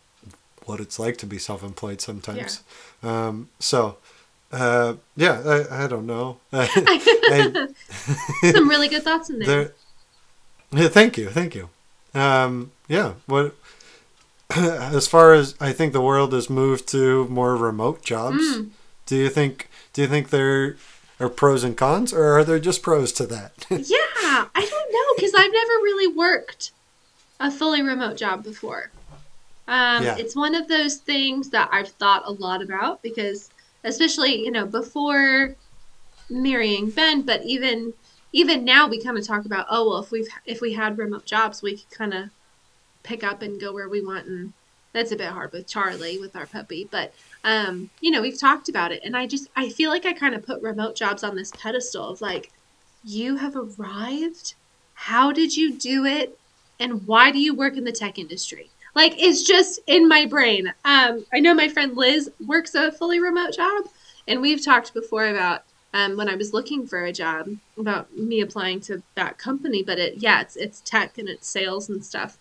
what 0.64 0.80
it's 0.80 0.98
like 0.98 1.18
to 1.18 1.26
be 1.26 1.38
self-employed 1.38 2.00
sometimes. 2.00 2.62
Yeah. 3.02 3.26
Um, 3.26 3.48
so 3.58 3.98
uh, 4.54 4.94
yeah, 5.16 5.42
I, 5.44 5.84
I 5.84 5.86
don't 5.86 6.06
know. 6.06 6.38
I, 6.52 7.68
Some 8.52 8.68
really 8.68 8.88
good 8.88 9.02
thoughts 9.02 9.30
in 9.30 9.38
there. 9.40 9.48
there. 9.48 9.72
Yeah, 10.72 10.88
thank 10.88 11.18
you, 11.18 11.28
thank 11.30 11.54
you. 11.54 11.68
Um, 12.14 12.72
yeah, 12.88 13.14
what 13.26 13.54
as 14.56 15.06
far 15.06 15.32
as 15.32 15.54
I 15.60 15.72
think 15.72 15.92
the 15.92 16.00
world 16.00 16.32
has 16.32 16.48
moved 16.48 16.88
to 16.88 17.26
more 17.28 17.56
remote 17.56 18.02
jobs. 18.02 18.42
Mm. 18.42 18.70
Do 19.06 19.16
you 19.16 19.28
think? 19.28 19.68
Do 19.92 20.02
you 20.02 20.08
think 20.08 20.30
there 20.30 20.76
are 21.20 21.28
pros 21.28 21.64
and 21.64 21.76
cons, 21.76 22.12
or 22.12 22.38
are 22.38 22.44
there 22.44 22.58
just 22.58 22.82
pros 22.82 23.12
to 23.12 23.26
that? 23.26 23.66
yeah, 23.70 24.46
I 24.54 24.66
don't 24.70 24.92
know 24.92 25.14
because 25.16 25.34
I've 25.34 25.52
never 25.52 25.72
really 25.82 26.14
worked 26.14 26.72
a 27.40 27.50
fully 27.50 27.82
remote 27.82 28.16
job 28.16 28.44
before. 28.44 28.90
Um, 29.66 30.04
yeah. 30.04 30.16
It's 30.18 30.36
one 30.36 30.54
of 30.54 30.68
those 30.68 30.96
things 30.96 31.50
that 31.50 31.68
I've 31.72 31.88
thought 31.88 32.22
a 32.26 32.32
lot 32.32 32.62
about 32.62 33.02
because 33.02 33.50
especially 33.84 34.44
you 34.44 34.50
know 34.50 34.66
before 34.66 35.54
marrying 36.30 36.90
Ben, 36.90 37.22
but 37.22 37.44
even 37.44 37.92
even 38.32 38.64
now 38.64 38.88
we 38.88 39.00
kind 39.00 39.16
of 39.16 39.26
talk 39.26 39.44
about 39.44 39.66
oh 39.70 39.88
well 39.88 39.98
if 39.98 40.10
we've 40.10 40.28
if 40.46 40.60
we 40.60 40.72
had 40.72 40.98
remote 40.98 41.24
jobs 41.24 41.62
we 41.62 41.76
could 41.76 41.90
kind 41.90 42.14
of 42.14 42.30
pick 43.02 43.22
up 43.22 43.42
and 43.42 43.60
go 43.60 43.72
where 43.72 43.88
we 43.88 44.04
want 44.04 44.26
and 44.26 44.52
that's 44.92 45.12
a 45.12 45.16
bit 45.16 45.28
hard 45.28 45.52
with 45.52 45.66
Charlie 45.66 46.18
with 46.18 46.34
our 46.34 46.46
puppy 46.46 46.88
but 46.90 47.12
um 47.44 47.90
you 48.00 48.10
know 48.10 48.22
we've 48.22 48.38
talked 48.38 48.68
about 48.68 48.92
it 48.92 49.02
and 49.04 49.16
I 49.16 49.26
just 49.26 49.48
I 49.54 49.68
feel 49.68 49.90
like 49.90 50.06
I 50.06 50.12
kind 50.12 50.34
of 50.34 50.44
put 50.44 50.62
remote 50.62 50.96
jobs 50.96 51.22
on 51.22 51.36
this 51.36 51.52
pedestal 51.52 52.08
of 52.08 52.20
like 52.20 52.50
you 53.04 53.36
have 53.36 53.54
arrived? 53.54 54.54
How 54.94 55.30
did 55.30 55.56
you 55.56 55.74
do 55.74 56.06
it? 56.06 56.38
And 56.80 57.06
why 57.06 57.30
do 57.30 57.38
you 57.38 57.54
work 57.54 57.76
in 57.76 57.84
the 57.84 57.92
tech 57.92 58.18
industry 58.18 58.70
like 58.94 59.14
it's 59.20 59.42
just 59.42 59.80
in 59.86 60.08
my 60.08 60.26
brain. 60.26 60.72
Um, 60.84 61.24
I 61.32 61.40
know 61.40 61.54
my 61.54 61.68
friend 61.68 61.96
Liz 61.96 62.30
works 62.46 62.74
a 62.74 62.92
fully 62.92 63.20
remote 63.20 63.54
job, 63.54 63.86
and 64.28 64.40
we've 64.40 64.64
talked 64.64 64.94
before 64.94 65.26
about 65.26 65.64
um, 65.92 66.16
when 66.16 66.28
I 66.28 66.36
was 66.36 66.52
looking 66.52 66.86
for 66.86 67.04
a 67.04 67.12
job 67.12 67.48
about 67.78 68.16
me 68.16 68.40
applying 68.40 68.80
to 68.82 69.02
that 69.14 69.38
company. 69.38 69.82
But 69.82 69.98
it, 69.98 70.18
yeah, 70.18 70.40
it's 70.40 70.56
it's 70.56 70.80
tech 70.80 71.18
and 71.18 71.28
it's 71.28 71.48
sales 71.48 71.88
and 71.88 72.04
stuff. 72.04 72.38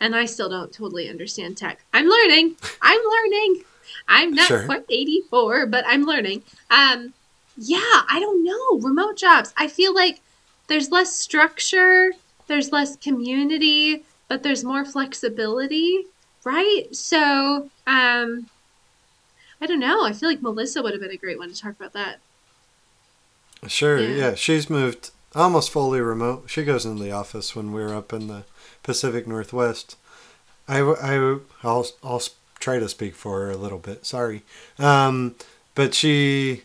And 0.00 0.14
I 0.14 0.26
still 0.26 0.50
don't 0.50 0.72
totally 0.72 1.08
understand 1.08 1.56
tech. 1.56 1.84
I'm 1.92 2.06
learning. 2.06 2.56
I'm 2.82 3.00
learning. 3.00 3.62
I'm 4.08 4.32
not 4.32 4.48
sure. 4.48 4.64
quite 4.64 4.84
84, 4.90 5.66
but 5.66 5.84
I'm 5.86 6.04
learning. 6.04 6.42
Um, 6.70 7.14
yeah, 7.56 7.78
I 8.10 8.18
don't 8.20 8.42
know. 8.42 8.86
Remote 8.86 9.16
jobs. 9.16 9.54
I 9.56 9.68
feel 9.68 9.94
like 9.94 10.20
there's 10.66 10.90
less 10.90 11.14
structure. 11.14 12.10
There's 12.48 12.72
less 12.72 12.96
community 12.96 14.02
but 14.28 14.42
there's 14.42 14.64
more 14.64 14.84
flexibility, 14.84 16.06
right? 16.44 16.84
So, 16.92 17.70
um, 17.86 18.48
I 19.60 19.66
don't 19.66 19.80
know. 19.80 20.04
I 20.04 20.12
feel 20.12 20.28
like 20.28 20.42
Melissa 20.42 20.82
would 20.82 20.92
have 20.92 21.00
been 21.00 21.10
a 21.10 21.16
great 21.16 21.38
one 21.38 21.52
to 21.52 21.58
talk 21.58 21.72
about 21.78 21.92
that. 21.92 22.18
Sure. 23.66 23.98
Yeah. 23.98 24.16
yeah. 24.16 24.34
She's 24.34 24.68
moved 24.68 25.10
almost 25.34 25.70
fully 25.70 26.00
remote. 26.00 26.44
She 26.46 26.64
goes 26.64 26.84
into 26.84 27.02
the 27.02 27.12
office 27.12 27.56
when 27.56 27.72
we're 27.72 27.94
up 27.94 28.12
in 28.12 28.28
the 28.28 28.44
Pacific 28.82 29.26
Northwest. 29.26 29.96
I, 30.68 30.80
I, 30.80 31.38
I'll, 31.62 31.86
I'll 32.02 32.22
try 32.58 32.78
to 32.78 32.88
speak 32.88 33.14
for 33.14 33.40
her 33.40 33.50
a 33.50 33.56
little 33.56 33.78
bit. 33.78 34.06
Sorry. 34.06 34.42
Um, 34.78 35.34
but 35.74 35.94
she, 35.94 36.62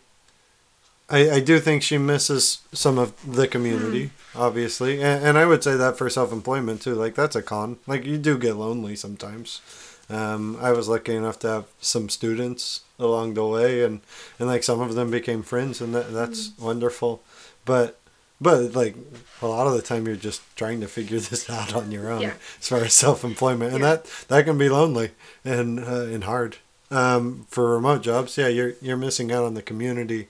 I, 1.10 1.30
I 1.30 1.40
do 1.40 1.58
think 1.60 1.82
she 1.82 1.98
misses 1.98 2.60
some 2.72 2.98
of 2.98 3.14
the 3.30 3.48
community. 3.48 4.06
Mm 4.06 4.10
obviously, 4.34 5.02
and, 5.02 5.24
and 5.24 5.38
I 5.38 5.46
would 5.46 5.62
say 5.62 5.76
that 5.76 5.96
for 5.96 6.08
self 6.10 6.32
employment 6.32 6.82
too. 6.82 6.94
Like 6.94 7.14
that's 7.14 7.36
a 7.36 7.42
con. 7.42 7.78
Like 7.86 8.04
you 8.04 8.18
do 8.18 8.38
get 8.38 8.56
lonely 8.56 8.96
sometimes. 8.96 9.60
Um, 10.08 10.58
I 10.60 10.72
was 10.72 10.88
lucky 10.88 11.14
enough 11.14 11.38
to 11.40 11.48
have 11.48 11.66
some 11.80 12.08
students 12.08 12.80
along 12.98 13.34
the 13.34 13.46
way, 13.46 13.84
and, 13.84 14.00
and 14.38 14.48
like 14.48 14.64
some 14.64 14.80
of 14.80 14.94
them 14.94 15.10
became 15.10 15.42
friends, 15.42 15.80
and 15.80 15.94
that 15.94 16.12
that's 16.12 16.48
mm 16.48 16.60
wonderful. 16.60 17.22
But 17.64 17.98
but 18.40 18.74
like 18.74 18.96
a 19.42 19.46
lot 19.46 19.66
of 19.66 19.74
the 19.74 19.82
time, 19.82 20.06
you're 20.06 20.16
just 20.16 20.42
trying 20.56 20.80
to 20.80 20.88
figure 20.88 21.20
this 21.20 21.48
out 21.48 21.74
on 21.74 21.92
your 21.92 22.10
own 22.10 22.22
yeah. 22.22 22.34
as 22.58 22.68
far 22.68 22.80
as 22.80 22.94
self 22.94 23.24
employment, 23.24 23.72
and 23.72 23.82
yeah. 23.82 23.96
that 23.96 24.04
that 24.28 24.44
can 24.44 24.58
be 24.58 24.68
lonely 24.68 25.10
and 25.44 25.80
uh, 25.80 26.04
and 26.04 26.24
hard. 26.24 26.56
Um, 26.92 27.46
for 27.48 27.72
remote 27.72 28.02
jobs, 28.02 28.36
yeah, 28.36 28.48
you're 28.48 28.74
you're 28.82 28.96
missing 28.96 29.30
out 29.30 29.44
on 29.44 29.54
the 29.54 29.62
community, 29.62 30.26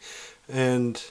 and 0.52 1.02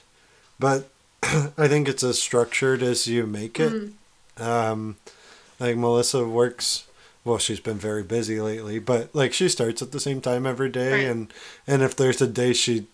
but 0.58 0.88
I 1.22 1.68
think 1.68 1.88
it's 1.88 2.04
as 2.04 2.20
structured 2.20 2.82
as 2.82 3.06
you 3.06 3.26
make 3.26 3.58
it. 3.60 3.72
Mm-hmm. 3.72 4.42
Um, 4.42 4.96
like 5.58 5.76
Melissa 5.76 6.26
works. 6.26 6.86
Well, 7.24 7.38
she's 7.38 7.60
been 7.60 7.76
very 7.76 8.02
busy 8.02 8.40
lately, 8.40 8.78
but 8.78 9.14
like 9.14 9.34
she 9.34 9.48
starts 9.48 9.82
at 9.82 9.92
the 9.92 10.00
same 10.00 10.20
time 10.20 10.46
every 10.46 10.70
day, 10.70 10.92
right. 10.92 11.10
and 11.10 11.32
and 11.66 11.82
if 11.82 11.94
there's 11.94 12.22
a 12.22 12.26
day 12.26 12.52
she 12.52 12.86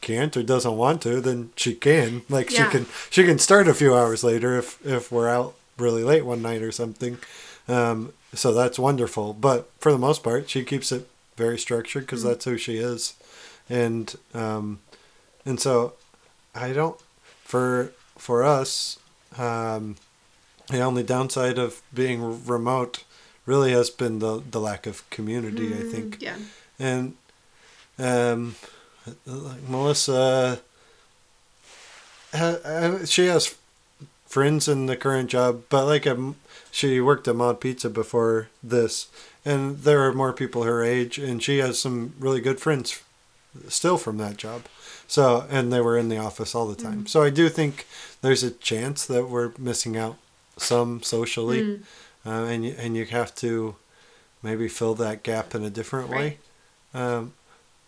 can't 0.00 0.36
or 0.36 0.42
doesn't 0.42 0.76
want 0.76 1.02
to, 1.02 1.20
then 1.20 1.50
she 1.56 1.74
can. 1.74 2.22
Like 2.28 2.50
yeah. 2.50 2.64
she 2.64 2.70
can 2.70 2.86
she 3.10 3.24
can 3.24 3.38
start 3.38 3.68
a 3.68 3.74
few 3.74 3.94
hours 3.94 4.24
later 4.24 4.56
if 4.58 4.84
if 4.84 5.12
we're 5.12 5.28
out 5.28 5.54
really 5.78 6.04
late 6.04 6.24
one 6.24 6.42
night 6.42 6.62
or 6.62 6.72
something. 6.72 7.18
Um, 7.68 8.12
so 8.32 8.52
that's 8.52 8.78
wonderful. 8.78 9.34
But 9.34 9.70
for 9.78 9.92
the 9.92 9.98
most 9.98 10.22
part, 10.22 10.48
she 10.48 10.64
keeps 10.64 10.90
it 10.92 11.08
very 11.36 11.58
structured 11.58 12.04
because 12.04 12.20
mm-hmm. 12.20 12.30
that's 12.30 12.44
who 12.46 12.56
she 12.56 12.78
is, 12.78 13.14
and 13.68 14.14
um, 14.32 14.78
and 15.46 15.58
so 15.58 15.94
I 16.54 16.72
don't 16.72 17.00
for 17.42 17.92
for 18.18 18.42
us, 18.42 18.98
um, 19.38 19.96
the 20.68 20.80
only 20.80 21.02
downside 21.02 21.58
of 21.58 21.80
being 21.94 22.44
remote 22.44 23.04
really 23.46 23.72
has 23.72 23.88
been 23.88 24.18
the 24.18 24.42
the 24.50 24.60
lack 24.60 24.86
of 24.86 25.08
community. 25.10 25.70
Mm, 25.70 25.78
I 25.78 25.92
think. 25.92 26.20
Yeah. 26.20 26.36
And 26.78 27.14
um, 27.98 28.56
like 29.24 29.62
Melissa, 29.68 30.60
she 33.06 33.26
has 33.26 33.54
friends 34.26 34.68
in 34.68 34.86
the 34.86 34.96
current 34.96 35.30
job, 35.30 35.62
but 35.70 35.86
like 35.86 36.06
um, 36.06 36.36
she 36.70 37.00
worked 37.00 37.28
at 37.28 37.36
Mod 37.36 37.60
Pizza 37.60 37.88
before 37.88 38.48
this, 38.62 39.08
and 39.44 39.78
there 39.78 40.04
are 40.04 40.12
more 40.12 40.32
people 40.32 40.64
her 40.64 40.82
age, 40.82 41.18
and 41.18 41.42
she 41.42 41.58
has 41.58 41.78
some 41.78 42.12
really 42.18 42.40
good 42.40 42.60
friends 42.60 43.02
still 43.68 43.96
from 43.96 44.18
that 44.18 44.36
job. 44.36 44.62
So, 45.08 45.46
and 45.50 45.72
they 45.72 45.80
were 45.80 45.96
in 45.96 46.08
the 46.08 46.18
office 46.18 46.54
all 46.54 46.66
the 46.66 46.80
time. 46.82 47.04
Mm. 47.04 47.08
So 47.08 47.22
I 47.22 47.30
do 47.30 47.48
think 47.48 47.86
there's 48.22 48.42
a 48.42 48.50
chance 48.50 49.06
that 49.06 49.28
we're 49.28 49.52
missing 49.58 49.96
out 49.96 50.16
some 50.56 51.02
socially, 51.02 51.62
mm. 51.62 51.82
uh, 52.24 52.30
and 52.30 52.64
you, 52.64 52.74
and 52.78 52.96
you 52.96 53.04
have 53.06 53.34
to 53.36 53.76
maybe 54.42 54.68
fill 54.68 54.94
that 54.94 55.22
gap 55.22 55.54
in 55.54 55.62
a 55.62 55.70
different 55.70 56.10
right. 56.10 56.18
way. 56.18 56.38
Um, 56.94 57.34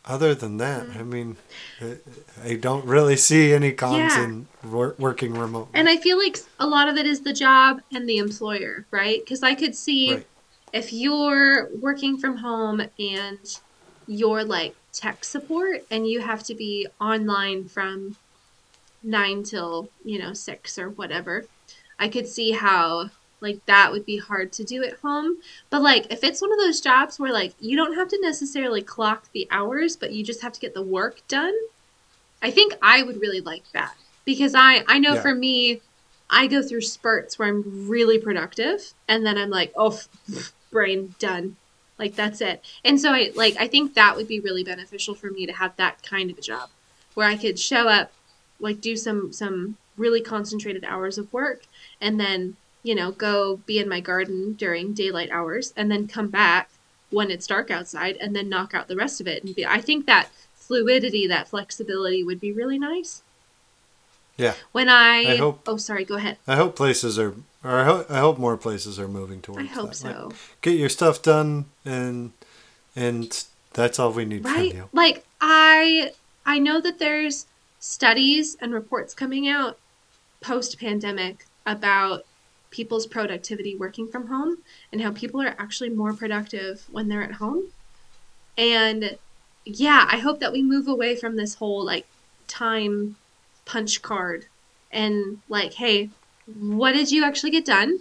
other 0.05 0.35
than 0.35 0.57
that, 0.57 0.87
mm. 0.87 0.97
I 0.97 1.03
mean, 1.03 1.37
I 2.43 2.55
don't 2.55 2.85
really 2.87 3.17
see 3.17 3.53
any 3.53 3.73
cons 3.73 4.15
yeah. 4.15 4.25
in 4.25 4.47
wor- 4.65 4.95
working 4.99 5.35
remote. 5.35 5.69
And 5.75 5.89
I 5.89 5.97
feel 5.99 6.19
like 6.19 6.39
a 6.59 6.67
lot 6.67 6.89
of 6.89 6.97
it 6.97 7.07
is 7.07 7.21
the 7.21 7.33
job 7.35 7.83
and 7.93 8.09
the 8.09 8.17
employer, 8.17 8.87
right? 8.91 9.21
Because 9.23 9.43
I 9.43 9.55
could 9.55 9.75
see 9.75 10.15
right. 10.15 10.27
if 10.73 10.93
you're 10.93 11.69
working 11.77 12.17
from 12.17 12.39
home 12.39 12.81
and 12.99 13.61
you're 14.07 14.45
like 14.45 14.75
tech 14.99 15.25
support 15.25 15.85
and 15.91 16.09
you 16.09 16.21
have 16.21 16.43
to 16.43 16.55
be 16.55 16.87
online 17.01 17.69
from 17.69 18.17
nine 19.03 19.45
till 19.45 19.89
you 20.05 20.19
know 20.19 20.33
six 20.33 20.79
or 20.79 20.91
whatever. 20.91 21.45
I 21.99 22.09
could 22.09 22.27
see 22.27 22.53
how 22.53 23.11
like 23.41 23.65
that 23.67 23.93
would 23.93 24.05
be 24.05 24.19
hard 24.19 24.51
to 24.53 24.65
do 24.65 24.83
at 24.83 24.99
home. 24.99 25.39
But 25.71 25.83
like 25.83 26.13
if 26.13 26.25
it's 26.25 26.43
one 26.43 26.53
of 26.53 26.59
those 26.59 26.81
jobs 26.81 27.19
where 27.19 27.33
like 27.33 27.55
you 27.61 27.77
don't 27.77 27.95
have 27.95 28.09
to 28.09 28.19
necessarily 28.21 28.83
clock 28.83 29.31
the 29.33 29.47
hours 29.51 29.97
but 29.97 30.13
you 30.13 30.25
just 30.25 30.43
have 30.43 30.53
to 30.53 30.61
get 30.61 30.75
the 30.75 30.83
work 30.83 31.21
done 31.29 31.55
i 32.43 32.51
think 32.51 32.75
i 32.83 33.03
would 33.03 33.21
really 33.21 33.41
like 33.41 33.65
that. 33.73 33.95
Because 34.25 34.55
i 34.55 34.85
i 34.89 34.99
know 34.99 35.15
yeah. 35.15 35.23
for 35.23 35.35
me 35.35 35.81
i 36.29 36.47
go 36.47 36.63
through 36.63 36.83
spurts 36.83 37.39
where 37.39 37.49
i'm 37.49 37.89
really 37.89 38.19
productive 38.19 38.93
and 39.07 39.25
then 39.25 39.39
i'm 39.39 39.51
like 39.51 39.73
oh 39.77 39.99
brain 40.71 41.15
done 41.19 41.57
like 41.99 42.15
that's 42.15 42.41
it. 42.41 42.65
And 42.85 43.01
so 43.01 43.13
I 43.13 43.33
like 43.35 43.57
I 43.59 43.67
think 43.69 43.95
that 43.95 44.17
would 44.17 44.29
be 44.29 44.41
really 44.41 44.65
beneficial 44.65 45.15
for 45.15 45.31
me 45.31 45.47
to 45.47 45.53
have 45.53 45.77
that 45.77 46.03
kind 46.03 46.31
of 46.31 46.39
a 46.39 46.43
job 46.43 46.71
where 47.15 47.29
I 47.29 47.37
could 47.37 47.59
show 47.59 47.89
up, 47.89 48.13
like 48.61 48.81
do 48.81 48.97
some 48.97 49.33
some 49.33 49.77
really 49.97 50.21
concentrated 50.21 50.85
hours 50.85 51.19
of 51.19 51.33
work 51.33 51.65
and 52.01 52.21
then, 52.21 52.57
you 52.85 52.95
know, 52.95 53.11
go 53.11 53.57
be 53.67 53.79
in 53.81 53.89
my 53.89 54.01
garden 54.01 54.53
during 54.55 54.95
daylight 54.95 55.31
hours 55.33 55.73
and 55.77 55.91
then 55.91 56.07
come 56.07 56.29
back 56.29 56.71
when 57.11 57.31
it's 57.31 57.47
dark 57.47 57.71
outside 57.71 58.17
and 58.21 58.37
then 58.37 58.49
knock 58.49 58.75
out 58.75 58.87
the 58.87 58.95
rest 58.97 59.21
of 59.21 59.27
it 59.27 59.43
and 59.43 59.57
be 59.57 59.67
I 59.67 59.81
think 59.81 60.07
that 60.07 60.29
fluidity, 60.55 61.27
that 61.27 61.49
flexibility 61.49 62.23
would 62.23 62.39
be 62.39 62.53
really 62.53 62.79
nice. 62.79 63.23
Yeah. 64.37 64.55
When 64.71 64.89
I, 64.89 65.33
I 65.33 65.37
hope- 65.37 65.63
oh 65.67 65.79
sorry, 65.79 66.05
go 66.05 66.15
ahead. 66.15 66.37
I 66.47 66.55
hope 66.57 66.77
places 66.77 67.19
are, 67.19 67.35
or 67.65 67.71
I 67.81 67.85
hope, 67.85 68.11
I 68.11 68.19
hope 68.19 68.39
more 68.39 68.57
places 68.57 68.99
are 68.99 69.09
moving 69.09 69.41
towards. 69.41 69.61
I 69.61 69.65
hope 69.73 69.93
that. 69.95 70.05
Like, 70.05 70.15
so. 70.15 70.33
get 70.63 70.79
your 70.79 70.89
stuff 70.89 71.23
done, 71.23 71.67
and 71.85 72.33
and 72.95 73.45
that's 73.73 73.99
all 73.99 74.13
we 74.13 74.25
need 74.25 74.45
right 74.45 74.71
from 74.71 74.79
you. 74.79 74.89
like 74.93 75.25
i 75.41 76.11
i 76.45 76.59
know 76.59 76.81
that 76.81 76.99
there's 76.99 77.47
studies 77.79 78.57
and 78.61 78.73
reports 78.75 79.15
coming 79.15 79.49
out 79.49 79.79
post 80.41 80.79
pandemic 80.81 81.47
about 81.65 82.25
people's 82.71 83.07
productivity 83.07 83.77
working 83.77 84.09
from 84.09 84.27
home 84.27 84.59
and 84.93 85.01
how 85.01 85.13
people 85.13 85.41
are 85.41 85.55
actually 85.59 85.89
more 85.89 86.13
productive 86.13 86.85
when 86.91 87.09
they're 87.09 87.23
at 87.23 87.33
home 87.33 87.65
and 88.57 89.17
yeah 89.65 90.07
i 90.11 90.19
hope 90.19 90.41
that 90.41 90.53
we 90.53 90.63
move 90.63 90.89
away 90.89 91.15
from 91.15 91.37
this 91.37 91.55
whole 91.55 91.85
like 91.85 92.07
time 92.47 93.17
punch 93.65 94.03
card 94.03 94.47
and 94.91 95.39
like 95.49 95.75
hey 95.75 96.11
what 96.57 96.93
did 96.93 97.11
you 97.11 97.25
actually 97.25 97.51
get 97.51 97.65
done? 97.65 97.99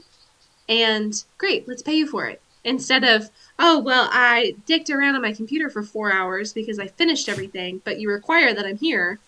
And 0.69 1.23
great 1.37 1.67
let's 1.67 1.81
pay 1.81 1.95
you 1.95 2.07
for 2.07 2.25
it. 2.25 2.41
Instead 2.63 3.03
of 3.03 3.29
oh 3.59 3.79
well 3.79 4.09
i 4.11 4.55
dicked 4.65 4.89
around 4.89 5.15
on 5.15 5.21
my 5.21 5.33
computer 5.33 5.69
for 5.69 5.81
four 5.81 6.11
hours 6.11 6.53
because 6.53 6.77
i 6.79 6.85
finished 6.87 7.27
everything 7.29 7.81
but 7.83 7.99
you 7.99 8.09
require 8.09 8.53
that 8.53 8.65
i'm 8.65 8.77
here. 8.77 9.19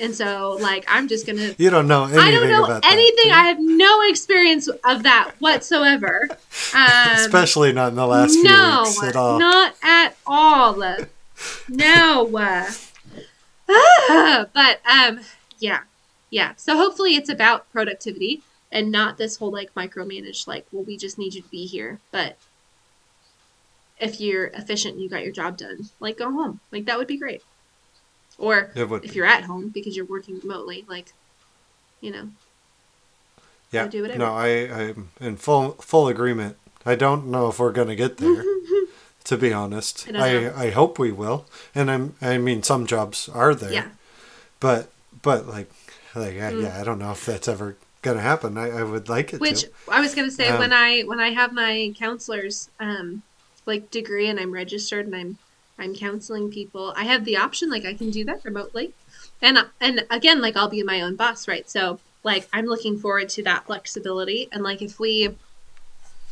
And 0.00 0.14
so 0.14 0.58
like 0.60 0.84
i'm 0.88 1.06
just 1.08 1.26
gonna 1.26 1.54
You 1.58 1.70
don't 1.70 1.86
know 1.88 2.04
anything 2.04 2.20
i 2.20 2.30
don't 2.30 2.48
know 2.50 2.66
that, 2.66 2.84
anything. 2.84 3.24
do 3.24 3.30
i 3.30 3.44
have 3.44 3.58
no 3.60 4.02
experience 4.08 4.68
of 4.68 5.02
that 5.04 5.32
whatsoever. 5.38 6.28
Um, 6.74 7.12
especially 7.14 7.72
not 7.72 7.88
in 7.90 7.96
the 7.96 8.06
last 8.06 8.32
few 8.32 8.44
no 8.44 8.82
weeks 8.84 9.02
at 9.02 9.16
all. 9.16 9.38
not 9.38 9.74
at 9.82 10.16
all. 10.26 10.76
No. 11.68 12.30
Ah, 13.68 14.46
but 14.54 14.80
um 14.90 15.20
yeah. 15.58 15.80
Yeah. 16.30 16.52
So 16.56 16.76
hopefully 16.76 17.14
it's 17.14 17.28
about 17.28 17.70
productivity 17.72 18.42
and 18.76 18.92
not 18.92 19.16
this 19.16 19.36
whole 19.38 19.50
like 19.50 19.72
micromanage 19.74 20.46
like 20.46 20.66
well 20.70 20.84
we 20.84 20.96
just 20.98 21.18
need 21.18 21.34
you 21.34 21.42
to 21.42 21.48
be 21.48 21.64
here 21.66 21.98
but 22.12 22.36
if 23.98 24.20
you're 24.20 24.48
efficient 24.48 24.94
and 24.94 25.02
you 25.02 25.08
got 25.08 25.24
your 25.24 25.32
job 25.32 25.56
done 25.56 25.78
like 25.98 26.18
go 26.18 26.30
home 26.30 26.60
like 26.70 26.84
that 26.86 26.98
would 26.98 27.06
be 27.08 27.18
great 27.18 27.42
or 28.38 28.70
if 29.02 29.14
you're 29.16 29.24
at 29.26 29.44
home 29.44 29.70
because 29.72 29.96
you're 29.96 30.04
working 30.04 30.38
remotely 30.42 30.84
like 30.88 31.08
you 32.02 32.10
know 32.10 32.28
Yeah. 33.72 33.86
do 33.88 34.02
whatever. 34.02 34.18
No, 34.18 34.34
I 34.34 34.48
I'm 34.70 35.08
in 35.20 35.36
full 35.36 35.72
full 35.80 36.08
agreement. 36.08 36.56
I 36.84 36.94
don't 36.94 37.26
know 37.26 37.48
if 37.48 37.58
we're 37.58 37.72
gonna 37.72 37.96
get 37.96 38.18
there. 38.18 38.44
to 39.24 39.36
be 39.36 39.52
honest, 39.52 40.06
I 40.14 40.46
I. 40.46 40.64
I 40.66 40.70
hope 40.70 40.98
we 40.98 41.10
will. 41.10 41.46
And 41.74 41.90
I'm 41.90 42.14
I 42.20 42.38
mean 42.38 42.62
some 42.62 42.86
jobs 42.86 43.28
are 43.28 43.54
there. 43.54 43.72
yeah 43.72 43.88
But 44.60 44.90
but 45.22 45.46
like 45.46 45.70
like 46.14 46.34
Mm. 46.34 46.62
yeah 46.62 46.80
I 46.80 46.84
don't 46.84 46.98
know 46.98 47.12
if 47.12 47.26
that's 47.26 47.48
ever 47.48 47.76
gonna 48.06 48.20
happen. 48.20 48.56
I, 48.56 48.70
I 48.80 48.82
would 48.82 49.08
like 49.08 49.34
it 49.34 49.40
which 49.40 49.62
to. 49.62 49.70
i 49.90 50.00
was 50.00 50.14
going 50.14 50.28
to 50.28 50.34
say 50.34 50.48
Um, 50.48 50.58
when 50.60 50.72
i 50.72 51.02
when 51.02 51.20
i 51.20 51.30
have 51.30 51.52
my 51.52 51.92
counselor's 51.98 52.70
um 52.80 53.22
like 53.70 53.90
degree 53.90 54.28
and 54.28 54.38
i'm 54.40 54.52
registered 54.52 55.04
and 55.06 55.14
i'm 55.20 55.38
i'm 55.78 55.92
counseling 55.94 56.50
people 56.50 56.94
i 56.96 57.04
have 57.04 57.24
the 57.24 57.36
option 57.36 57.68
like 57.70 57.84
i 57.84 57.94
can 57.94 58.10
do 58.10 58.24
that 58.24 58.44
remotely 58.44 58.92
and 59.42 59.58
and 59.80 60.06
again 60.10 60.40
like 60.40 60.56
i'll 60.56 60.68
be 60.78 60.82
my 60.82 61.00
own 61.00 61.16
boss 61.16 61.46
right 61.48 61.68
so 61.68 61.98
like 62.22 62.48
i'm 62.52 62.66
looking 62.66 62.96
forward 62.98 63.28
to 63.28 63.42
that 63.42 63.66
flexibility 63.66 64.48
and 64.52 64.62
like 64.62 64.80
if 64.82 64.98
we 65.00 65.28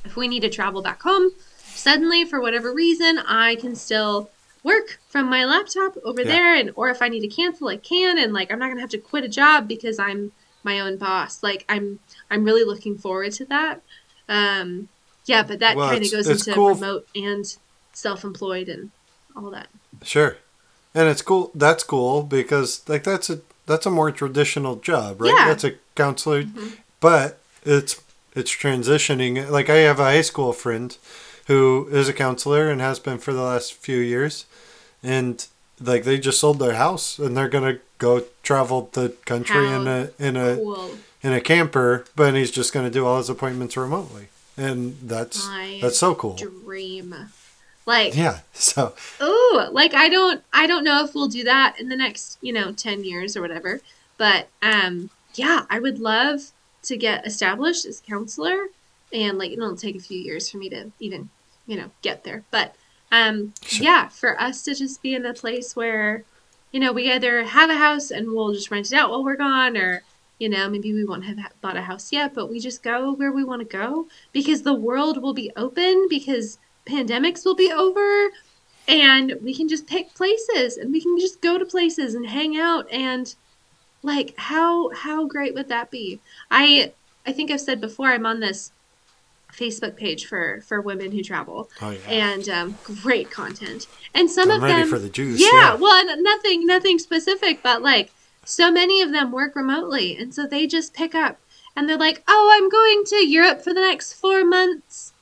if 0.05 0.17
we 0.17 0.29
need 0.29 0.41
to 0.41 0.51
travel 0.51 0.81
back 0.83 1.03
home 1.03 1.31
suddenly 1.59 2.25
for 2.25 2.41
whatever 2.41 2.73
reason 2.73 3.19
i 3.27 3.57
can 3.57 3.75
still 3.75 4.31
work 4.63 4.99
from 5.09 5.29
my 5.29 5.45
laptop 5.45 5.95
over 6.05 6.23
Yeah. 6.23 6.29
there 6.29 6.55
and 6.55 6.71
or 6.77 6.89
if 6.89 7.03
i 7.03 7.09
need 7.09 7.21
to 7.29 7.29
cancel 7.29 7.69
i 7.69 7.77
can 7.77 8.19
and 8.19 8.33
like 8.33 8.53
i'm 8.53 8.59
not 8.61 8.69
gonna 8.69 8.81
have 8.81 8.91
to 8.91 8.99
quit 8.99 9.25
a 9.25 9.29
job 9.29 9.67
because 9.69 9.99
i'm 9.99 10.33
my 10.65 10.81
own 10.81 10.97
boss 10.97 11.43
like 11.43 11.65
i'm 11.69 11.99
i'm 12.31 12.45
really 12.45 12.65
looking 12.65 12.97
forward 12.99 13.31
to 13.33 13.45
that 13.45 13.81
um 14.29 14.89
yeah 15.27 15.43
but 15.43 15.59
that 15.61 15.77
Well, 15.77 15.91
kind 15.91 16.05
of 16.05 16.11
goes 16.11 16.27
into 16.27 16.53
cool. 16.55 16.75
remote 16.75 17.07
and 17.15 17.45
self-employed 17.93 18.69
and 18.69 18.91
all 19.37 19.51
that 19.51 19.69
Sure. 20.03 20.37
And 20.97 21.09
it's 21.09 21.23
cool. 21.23 21.51
That's 21.55 21.83
cool 21.83 22.23
because 22.23 22.83
like 22.89 23.05
that's 23.05 23.31
a 23.31 23.41
that's 23.67 23.87
a 23.87 23.91
more 23.91 24.11
traditional 24.13 24.77
job, 24.77 25.21
right? 25.21 25.35
Yeah. 25.37 25.49
That's 25.49 25.65
a 25.65 25.73
counselor, 25.97 26.43
Mhm. 26.45 26.73
but 27.01 27.39
it's 27.65 28.01
it's 28.35 28.51
transitioning. 28.55 29.49
Like 29.51 29.71
I 29.71 29.77
have 29.89 29.99
a 30.01 30.05
high 30.05 30.21
school 30.23 30.53
friend 30.53 30.97
who 31.47 31.89
is 31.91 32.09
a 32.09 32.13
counselor 32.13 32.71
and 32.71 32.81
has 32.81 32.99
been 33.01 33.19
for 33.19 33.33
the 33.33 33.43
last 33.43 33.73
few 33.75 33.99
years, 33.99 34.45
and 35.03 35.47
like 35.81 36.05
they 36.05 36.19
just 36.19 36.39
sold 36.41 36.59
their 36.59 36.75
house 36.75 37.19
and 37.19 37.37
they're 37.37 37.49
gonna 37.49 37.79
go 37.99 38.25
travel 38.43 38.91
the 38.93 39.11
country 39.25 39.67
in 39.67 39.87
a 39.87 40.11
in 40.19 40.37
a 40.37 40.57
cool 40.57 40.99
in 41.23 41.33
a 41.33 41.41
camper, 41.41 42.05
but 42.15 42.35
he's 42.35 42.51
just 42.51 42.73
gonna 42.73 42.91
do 42.91 43.07
all 43.07 43.19
his 43.19 43.31
appointments 43.31 43.77
remotely, 43.77 44.29
and 44.57 44.97
that's 45.03 45.49
My 45.49 45.79
that's 45.81 45.99
so 45.99 46.15
cool. 46.15 46.37
dream 46.37 47.15
like 47.87 48.17
Yeah. 48.17 48.41
So 48.55 48.95
Ooh, 49.23 49.63
like 49.71 49.95
I 49.95 50.09
don't 50.09 50.43
I 50.53 50.67
don't 50.67 50.85
know 50.85 51.05
if 51.05 51.15
we'll 51.15 51.29
do 51.29 51.45
that 51.45 51.81
in 51.81 51.89
the 51.89 51.97
next, 51.97 52.39
you 52.41 52.53
know, 52.53 52.73
10 52.73 53.05
years 53.05 53.37
or 53.37 53.43
whatever. 53.43 53.81
But 54.19 54.49
um 54.63 55.11
yeah, 55.35 55.65
I 55.71 55.79
would 55.79 55.99
love 55.99 56.41
to 56.85 56.97
get 56.97 57.27
established 57.27 57.87
as 57.87 58.01
a 58.01 58.03
counselor 58.11 58.67
and 59.13 59.39
like 59.39 59.53
it'll 59.53 59.77
take 59.77 59.97
a 59.97 60.01
few 60.01 60.19
years 60.19 60.51
for 60.51 60.59
me 60.59 60.69
to 60.71 60.91
even, 61.01 61.31
you 61.67 61.77
know, 61.77 61.91
get 62.03 62.25
there. 62.25 62.43
But 62.51 62.75
um 63.11 63.55
Sure. 63.63 63.85
yeah, 63.85 64.09
for 64.09 64.41
us 64.41 64.63
to 64.65 64.75
just 64.75 65.03
be 65.03 65.15
in 65.15 65.27
a 65.27 65.35
place 65.35 65.75
where 65.77 66.25
you 66.75 66.81
know, 66.81 66.93
we 66.93 67.13
either 67.13 67.45
have 67.45 67.71
a 67.71 67.77
house 67.77 68.11
and 68.11 68.33
we'll 68.33 68.53
just 68.53 68.69
rent 68.69 68.91
it 68.91 68.97
out 68.97 69.09
while 69.09 69.23
we're 69.23 69.37
gone 69.37 69.77
or 69.77 70.03
you 70.41 70.49
know, 70.49 70.69
maybe 70.69 70.93
we 70.93 71.05
won't 71.05 71.25
have 71.25 71.39
bought 71.61 71.77
a 71.77 71.83
house 71.83 72.11
yet, 72.11 72.35
but 72.35 72.51
we 72.51 72.59
just 72.59 72.83
go 72.83 73.13
where 73.13 73.31
we 73.31 73.45
want 73.45 73.61
to 73.61 73.77
go 73.77 74.09
because 74.33 74.63
the 74.63 74.75
world 74.75 75.23
will 75.23 75.33
be 75.33 75.53
open 75.55 76.09
because 76.11 76.59
pandemics 76.85 77.45
will 77.45 77.55
be 77.55 77.71
over 77.71 78.31
and 78.89 79.39
we 79.41 79.55
can 79.55 79.69
just 79.69 79.87
pick 79.87 80.13
places 80.15 80.77
and 80.77 80.91
we 80.91 81.01
can 81.01 81.17
just 81.17 81.41
go 81.41 81.59
to 81.59 81.65
places 81.65 82.17
and 82.17 82.27
hang 82.27 82.59
out 82.59 82.91
and 82.91 83.37
like 84.03 84.35
how 84.37 84.91
how 84.91 85.29
great 85.29 85.55
would 85.55 85.69
that 85.69 85.93
be? 85.93 86.21
I 86.51 86.93
i 87.25 87.33
think 87.33 87.51
i've 87.51 87.61
said 87.61 87.81
before 87.81 88.09
i'm 88.09 88.27
on 88.27 88.41
this 88.41 88.73
facebook 89.57 89.97
page 89.97 90.27
for 90.27 90.61
for 90.63 90.81
women 90.81 91.13
who 91.13 91.23
travel 91.23 91.71
oh 91.83 91.91
yeah. 91.91 91.99
and 92.09 92.49
um, 92.49 92.79
great 93.03 93.31
content 93.31 93.87
and 94.15 94.31
some 94.31 94.51
I'm 94.51 94.57
of 94.59 94.63
ready 94.63 94.83
them 94.83 94.91
for 94.91 94.99
the 94.99 95.09
juice. 95.09 95.41
yeah, 95.41 95.49
yeah. 95.53 95.75
well 95.75 96.05
nothing 96.23 96.67
nothing 96.67 96.99
specific 96.99 97.63
but 97.63 97.83
like 97.83 98.13
so 98.45 98.71
many 98.71 99.01
of 99.01 99.13
them 99.13 99.33
work 99.33 99.57
remotely 99.57 100.17
and 100.17 100.35
so 100.35 100.47
they 100.47 100.67
just 100.67 100.93
pick 100.95 101.15
up 101.15 101.39
and 101.77 101.89
they're 101.89 101.97
like 101.99 102.23
oh 102.29 102.51
i'm 102.55 102.69
going 102.69 103.05
to 103.07 103.27
europe 103.27 103.63
for 103.63 103.73
the 103.73 103.81
next 103.81 104.13
four 104.15 104.45
months 104.45 105.13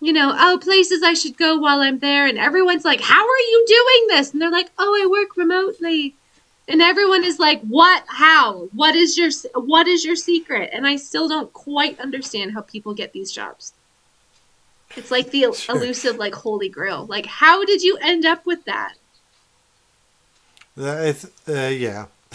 you 0.00 0.12
know 0.12 0.34
oh 0.38 0.58
places 0.60 1.02
i 1.02 1.12
should 1.12 1.36
go 1.36 1.56
while 1.56 1.80
i'm 1.80 1.98
there 1.98 2.26
and 2.26 2.38
everyone's 2.38 2.84
like 2.84 3.00
how 3.00 3.22
are 3.22 3.38
you 3.50 3.64
doing 3.66 4.16
this 4.16 4.32
and 4.32 4.40
they're 4.40 4.50
like 4.50 4.70
oh 4.78 5.00
i 5.02 5.06
work 5.06 5.36
remotely 5.36 6.14
and 6.70 6.80
everyone 6.80 7.24
is 7.24 7.38
like 7.38 7.60
what 7.62 8.02
how 8.06 8.68
what 8.72 8.94
is 8.94 9.18
your 9.18 9.30
what 9.54 9.86
is 9.88 10.04
your 10.04 10.16
secret 10.16 10.70
and 10.72 10.86
i 10.86 10.96
still 10.96 11.28
don't 11.28 11.52
quite 11.52 11.98
understand 12.00 12.52
how 12.52 12.60
people 12.62 12.94
get 12.94 13.12
these 13.12 13.30
jobs 13.32 13.72
it's 14.96 15.10
like 15.10 15.30
the 15.30 15.52
Sure. 15.52 15.76
elusive 15.76 16.16
like 16.16 16.34
holy 16.34 16.68
grail 16.68 17.06
like 17.06 17.26
how 17.26 17.64
did 17.64 17.82
you 17.82 17.96
end 18.00 18.24
up 18.24 18.46
with 18.46 18.64
that 18.64 18.94
th- 20.76 21.26
uh, 21.48 21.68
yeah, 21.68 22.06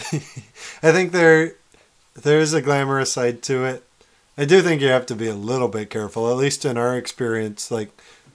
I 0.82 0.92
think 0.92 1.12
there 1.12 1.54
there 2.14 2.38
is 2.38 2.52
a 2.54 2.62
glamorous 2.62 3.12
side 3.12 3.42
to 3.44 3.64
it. 3.64 3.82
I 4.38 4.44
do 4.44 4.60
think 4.62 4.80
you 4.82 4.88
have 4.88 5.06
to 5.06 5.14
be 5.16 5.28
a 5.28 5.34
little 5.34 5.68
bit 5.68 5.90
careful, 5.90 6.30
at 6.30 6.36
least 6.36 6.64
in 6.64 6.76
our 6.76 6.96
experience. 6.96 7.70
Like, 7.70 7.90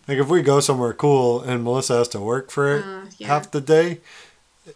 like 0.07 0.17
if 0.17 0.27
we 0.27 0.41
go 0.41 0.59
somewhere 0.59 0.93
cool 0.93 1.41
and 1.41 1.63
Melissa 1.63 1.97
has 1.99 2.07
to 2.09 2.19
work 2.19 2.49
for 2.51 2.77
it 2.77 2.85
Uh, 2.85 3.05
yeah. 3.17 3.27
half 3.27 3.51
the 3.51 3.61
day, 3.61 3.99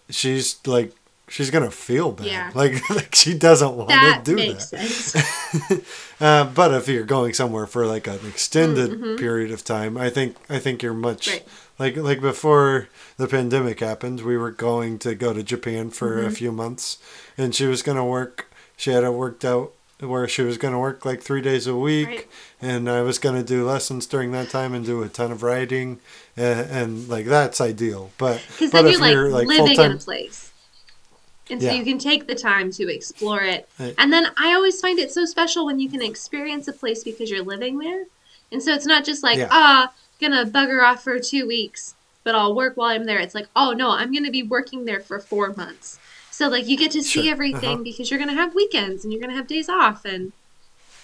she's 0.10 0.57
like 0.68 0.93
she's 1.27 1.49
gonna 1.52 1.72
feel 1.72 2.11
bad. 2.11 2.26
Yeah. 2.27 2.52
Like 2.53 2.88
like 2.89 3.14
she 3.15 3.34
doesn't 3.38 3.76
want 3.76 3.89
that 3.89 4.23
to 4.26 4.31
do 4.31 4.35
makes 4.35 4.69
that. 4.69 4.88
sense 4.88 5.76
uh, 6.22 6.45
but 6.45 6.73
if 6.73 6.88
you're 6.88 7.03
going 7.03 7.34
somewhere 7.34 7.68
for 7.68 7.85
like 7.85 8.07
an 8.07 8.19
extended 8.27 8.91
Mhm. 8.91 9.18
period 9.18 9.52
of 9.52 9.64
time, 9.64 9.97
I 9.97 10.10
think 10.10 10.35
I 10.49 10.60
think 10.60 10.81
you're 10.84 10.93
much 10.93 11.27
Right. 11.27 11.47
like 11.80 11.97
like 11.97 12.22
before 12.22 12.88
the 13.18 13.27
pandemic 13.27 13.80
happened. 13.80 14.22
We 14.22 14.38
were 14.38 14.52
going 14.52 14.99
to 14.99 15.15
go 15.15 15.34
to 15.34 15.43
Japan 15.43 15.89
for 15.89 16.22
a 16.22 16.30
Mhm. 16.30 16.38
few 16.38 16.52
months, 16.52 16.97
and 17.38 17.53
she 17.56 17.65
was 17.65 17.81
gonna 17.81 18.06
work. 18.06 18.47
She 18.77 18.91
had 18.91 19.03
it 19.03 19.14
worked 19.14 19.45
out 19.45 19.72
where 20.02 20.27
she 20.27 20.41
was 20.41 20.57
gonna 20.57 20.80
work 20.80 21.06
like 21.06 21.22
three 21.23 21.41
days 21.41 21.65
a 21.68 21.76
week, 21.76 22.07
Right. 22.07 22.27
and 22.61 22.89
I 22.89 23.02
was 23.02 23.18
gonna 23.18 23.43
do 23.43 23.65
lessons 23.65 24.06
during 24.06 24.31
that 24.34 24.49
time 24.49 24.73
and 24.73 24.85
do 24.85 25.02
a 25.02 25.07
ton 25.07 25.31
of 25.31 25.41
writing, 25.41 25.99
and, 26.35 26.69
and 26.69 27.07
like 27.10 27.26
that's 27.26 27.61
ideal. 27.61 28.11
But 28.18 28.41
Because 28.49 28.72
but 28.72 28.85
if 28.85 28.99
you're 28.99 29.07
you're 29.10 29.30
like 29.30 29.47
like 29.47 29.57
living 29.60 29.65
in 29.68 29.72
a 29.72 29.76
full-time- 29.76 29.97
place. 29.99 30.45
And 31.50 31.62
so 31.62 31.68
Yeah. 31.68 31.74
you 31.74 31.84
can 31.84 32.00
take 32.00 32.26
the 32.28 32.36
time 32.36 32.72
to 32.72 32.92
explore 32.92 33.42
it. 33.42 33.70
Right. 33.80 33.94
And 33.98 34.12
then 34.12 34.28
I 34.38 34.54
always 34.54 34.82
find 34.82 34.98
it 34.98 35.12
so 35.12 35.26
special 35.26 35.66
when 35.66 35.80
you 35.80 35.90
can 35.90 36.02
experience 36.02 36.68
a 36.68 36.74
place 36.74 37.04
because 37.04 37.30
you're 37.30 37.44
living 37.44 37.78
there. 37.78 38.06
And 38.52 38.64
so 38.64 38.74
it's 38.74 38.86
not 38.86 39.06
just 39.06 39.22
like, 39.24 39.38
Yeah. 39.38 39.50
ah, 39.52 39.92
gonna 40.20 40.46
bugger 40.46 40.84
off 40.84 41.04
for 41.04 41.20
two 41.20 41.46
weeks, 41.48 41.94
but 42.24 42.34
I'll 42.36 42.56
work 42.56 42.78
while 42.78 42.90
I'm 42.90 43.06
there. 43.06 43.20
It's 43.20 43.36
like, 43.36 43.48
oh 43.56 43.74
no, 43.74 43.92
I'm 43.92 44.12
gonna 44.12 44.32
be 44.32 44.44
working 44.44 44.86
there 44.86 45.00
for 45.02 45.20
four 45.20 45.54
months. 45.56 46.00
So 46.32 46.48
like 46.48 46.68
you 46.68 46.78
get 46.78 46.92
to 46.92 47.04
see 47.04 47.24
Sure, 47.24 47.32
everything 47.32 47.70
uh-huh. 47.76 47.84
because 47.84 48.10
you're 48.10 48.20
gonna 48.20 48.34
have 48.34 48.56
weekends 48.56 49.04
and 49.04 49.14
you're 49.14 49.22
gonna 49.22 49.36
have 49.36 49.48
days 49.48 49.70
off 49.70 50.04
and 50.06 50.32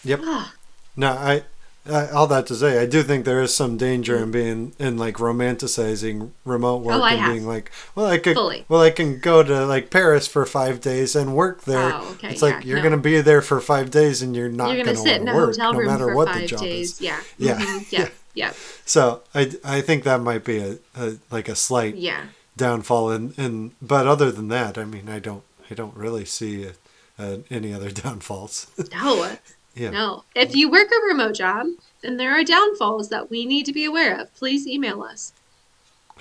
Yep. 0.03 0.21
ah, 0.23 0.53
No, 0.97 1.11
I, 1.11 1.43
I 1.89 2.09
all 2.09 2.27
that 2.27 2.45
to 2.47 2.55
say, 2.55 2.79
I 2.79 2.85
do 2.85 3.01
think 3.01 3.25
there 3.25 3.41
is 3.41 3.55
some 3.55 3.75
danger 3.77 4.15
in 4.17 4.29
being 4.31 4.73
in 4.77 4.97
like 4.97 5.15
romanticizing 5.15 6.29
remote 6.45 6.83
work 6.83 7.01
Oh, 7.01 7.03
and 7.03 7.19
have. 7.19 7.33
being 7.33 7.47
like, 7.47 7.71
well, 7.95 8.05
I 8.05 8.17
could, 8.19 8.35
Fully. 8.35 8.65
well, 8.69 8.81
I 8.81 8.91
can 8.91 9.19
go 9.19 9.41
to 9.43 9.65
like 9.65 9.89
Paris 9.89 10.27
for 10.27 10.45
five 10.45 10.79
days 10.81 11.15
and 11.15 11.35
work 11.35 11.63
there. 11.63 11.91
Oh, 11.93 12.11
okay, 12.13 12.29
it's 12.31 12.41
like 12.41 12.65
you're 12.65 12.77
no. 12.77 12.83
gonna 12.83 12.97
be 12.97 13.19
there 13.21 13.41
for 13.41 13.59
five 13.59 13.89
days 13.89 14.21
and 14.21 14.35
you're 14.35 14.49
not 14.49 14.67
you're 14.75 14.83
gonna 14.85 14.95
gonna, 14.95 15.09
sit 15.09 15.21
in 15.21 15.27
a 15.27 15.33
work, 15.35 15.51
hotel 15.55 15.73
no 15.73 15.79
room 15.79 15.87
matter 15.87 16.07
for 16.09 16.15
what 16.15 16.27
the 16.27 16.33
five 16.41 16.49
job 16.49 16.59
days. 16.61 16.91
is. 16.93 17.01
Yeah. 17.01 17.21
Yeah. 17.37 17.59
Mhm. 17.59 17.91
Yeah. 17.91 18.09
Yeah. 18.33 18.53
So 18.85 19.23
I, 19.33 19.51
I 19.63 19.81
think 19.81 20.03
that 20.03 20.21
might 20.21 20.43
be 20.45 20.59
a, 20.59 20.77
a 20.95 21.17
like 21.31 21.49
a 21.49 21.55
slight 21.55 21.95
Yeah. 21.95 22.25
downfall 22.55 23.11
in, 23.11 23.33
in 23.37 23.71
but 23.81 24.05
other 24.07 24.31
than 24.31 24.47
that, 24.49 24.77
I 24.77 24.85
mean, 24.85 25.09
I 25.09 25.19
don't 25.19 25.43
I 25.69 25.73
don't 25.73 25.95
really 25.97 26.25
see 26.25 26.67
uh 26.67 26.71
uh 27.19 27.37
any 27.49 27.73
other 27.73 27.89
downfalls. 28.03 28.67
No. 28.93 29.35
Yeah. 29.75 29.89
No. 29.89 30.23
If 30.35 30.55
you 30.55 30.69
work 30.69 30.89
a 30.91 31.05
remote 31.05 31.33
job 31.33 31.67
and 32.03 32.19
there 32.19 32.31
are 32.31 32.43
downfalls 32.43 33.09
that 33.09 33.29
we 33.29 33.45
need 33.45 33.65
to 33.65 33.73
be 33.73 33.85
aware 33.85 34.19
of, 34.19 34.33
please 34.35 34.67
email 34.67 35.01
us. 35.03 35.33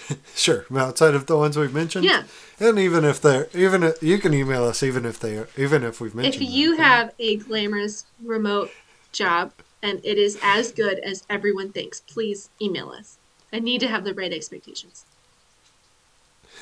Sure. 0.34 0.64
Outside 0.74 1.14
of 1.14 1.26
the 1.26 1.36
ones 1.36 1.58
we've 1.58 1.74
mentioned. 1.74 2.04
Yeah. 2.06 2.22
And 2.58 2.78
even 2.78 3.04
if 3.04 3.20
they're 3.20 3.48
even 3.52 3.82
if, 3.82 4.02
you 4.02 4.18
can 4.18 4.32
email 4.32 4.64
us 4.64 4.82
even 4.82 5.04
if 5.04 5.20
they 5.20 5.36
are 5.36 5.48
even 5.58 5.82
if 5.84 6.00
we've 6.00 6.14
mentioned. 6.14 6.42
If 6.42 6.50
you 6.50 6.76
them. 6.76 6.84
have 6.84 7.14
a 7.18 7.36
glamorous 7.36 8.06
remote 8.22 8.70
job 9.12 9.52
and 9.82 10.00
it 10.02 10.16
is 10.16 10.38
as 10.42 10.72
good 10.72 10.98
as 11.00 11.24
everyone 11.28 11.72
thinks, 11.72 12.00
please 12.00 12.48
email 12.62 12.90
us. 12.90 13.18
I 13.52 13.58
need 13.58 13.80
to 13.80 13.88
have 13.88 14.04
the 14.04 14.14
right 14.14 14.32
expectations. 14.32 15.04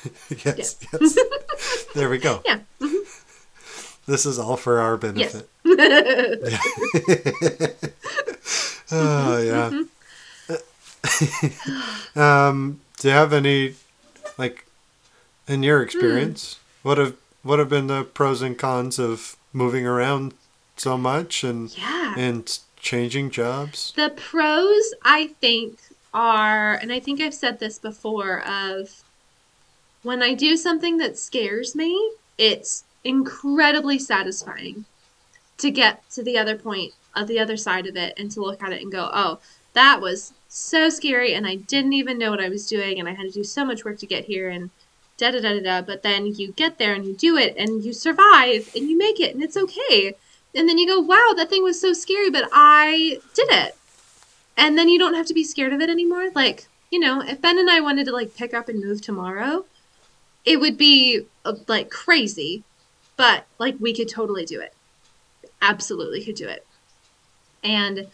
yes, 0.45 0.77
yes. 0.91 1.17
there 1.95 2.09
we 2.09 2.17
go. 2.17 2.41
Yeah. 2.45 2.59
Mm-hmm. 2.81 3.28
This 4.09 4.25
is 4.25 4.39
all 4.39 4.57
for 4.57 4.79
our 4.79 4.97
benefit. 4.97 5.47
Yes. 5.63 6.65
Oh 8.91 9.37
yeah. 9.39 9.69
Mm-hmm. 10.49 12.19
um, 12.19 12.81
do 12.97 13.07
you 13.07 13.13
have 13.13 13.33
any, 13.33 13.75
like, 14.39 14.65
in 15.47 15.61
your 15.61 15.77
Hmm. 15.79 15.85
experience, 15.85 16.57
what 16.81 16.97
have 16.97 17.15
what 17.43 17.59
have 17.59 17.69
been 17.69 17.85
the 17.85 18.03
pros 18.03 18.41
and 18.41 18.57
cons 18.57 18.97
of 18.97 19.37
moving 19.53 19.85
around 19.85 20.33
so 20.75 20.97
much 20.97 21.43
and 21.43 21.77
yeah. 21.77 22.15
and 22.17 22.57
changing 22.81 23.29
jobs? 23.29 23.93
The 23.95 24.09
pros, 24.09 24.93
I 25.03 25.27
think, 25.39 25.77
are, 26.13 26.73
and 26.73 26.91
I 26.91 26.99
think 26.99 27.21
I've 27.21 27.35
said 27.35 27.59
this 27.59 27.77
before, 27.77 28.41
of 28.41 29.03
when 30.01 30.23
I 30.23 30.33
do 30.33 30.57
something 30.57 30.97
that 30.97 31.17
scares 31.19 31.75
me, 31.75 32.11
it's 32.39 32.83
incredibly 33.03 33.99
satisfying 33.99 34.85
to 35.57 35.71
get 35.71 36.09
to 36.11 36.23
the 36.23 36.37
other 36.37 36.55
point 36.55 36.93
of 37.15 37.27
the 37.27 37.39
other 37.39 37.57
side 37.57 37.85
of 37.85 37.95
it 37.95 38.13
and 38.17 38.31
to 38.31 38.41
look 38.41 38.61
at 38.61 38.71
it 38.71 38.81
and 38.81 38.91
go, 38.91 39.09
oh, 39.13 39.39
that 39.73 40.01
was 40.01 40.33
so 40.47 40.89
scary 40.89 41.33
and 41.33 41.45
I 41.45 41.55
didn't 41.55 41.93
even 41.93 42.17
know 42.17 42.31
what 42.31 42.41
I 42.41 42.49
was 42.49 42.67
doing 42.67 42.99
and 42.99 43.07
I 43.07 43.13
had 43.13 43.27
to 43.27 43.31
do 43.31 43.43
so 43.43 43.63
much 43.63 43.85
work 43.85 43.99
to 43.99 44.05
get 44.05 44.25
here 44.25 44.49
and 44.49 44.69
da 45.17 45.31
da 45.31 45.41
da 45.41 45.53
da 45.53 45.61
da. 45.61 45.81
But 45.81 46.03
then 46.03 46.25
you 46.25 46.51
get 46.53 46.77
there 46.77 46.93
and 46.93 47.05
you 47.05 47.15
do 47.15 47.37
it 47.37 47.55
and 47.57 47.83
you 47.83 47.93
survive 47.93 48.71
and 48.75 48.89
you 48.89 48.97
make 48.97 49.19
it 49.19 49.33
and 49.33 49.43
it's 49.43 49.57
okay. 49.57 50.15
And 50.55 50.67
then 50.67 50.77
you 50.77 50.87
go, 50.87 50.99
wow, 50.99 51.33
that 51.35 51.49
thing 51.49 51.63
was 51.63 51.79
so 51.79 51.93
scary, 51.93 52.31
but 52.31 52.49
I 52.51 53.19
did 53.35 53.49
it. 53.51 53.77
And 54.57 54.77
then 54.77 54.89
you 54.89 54.97
don't 54.97 55.13
have 55.13 55.27
to 55.27 55.33
be 55.33 55.43
scared 55.43 55.73
of 55.73 55.81
it 55.81 55.89
anymore. 55.89 56.31
Like, 56.33 56.67
you 56.89 56.99
know, 56.99 57.21
if 57.21 57.39
Ben 57.39 57.59
and 57.59 57.69
I 57.69 57.79
wanted 57.81 58.05
to 58.05 58.11
like 58.11 58.35
pick 58.35 58.53
up 58.53 58.67
and 58.67 58.83
move 58.83 59.01
tomorrow, 59.01 59.65
it 60.45 60.59
would 60.59 60.77
be 60.77 61.25
uh, 61.45 61.53
like 61.67 61.91
crazy, 61.91 62.63
but 63.19 63.45
like 63.57 63.75
we 63.81 63.93
could 63.93 64.07
totally 64.07 64.45
do 64.45 64.61
it. 64.61 64.73
Absolutely 65.61 66.23
could 66.23 66.35
do 66.35 66.47
it. 66.47 66.65
And 67.61 68.07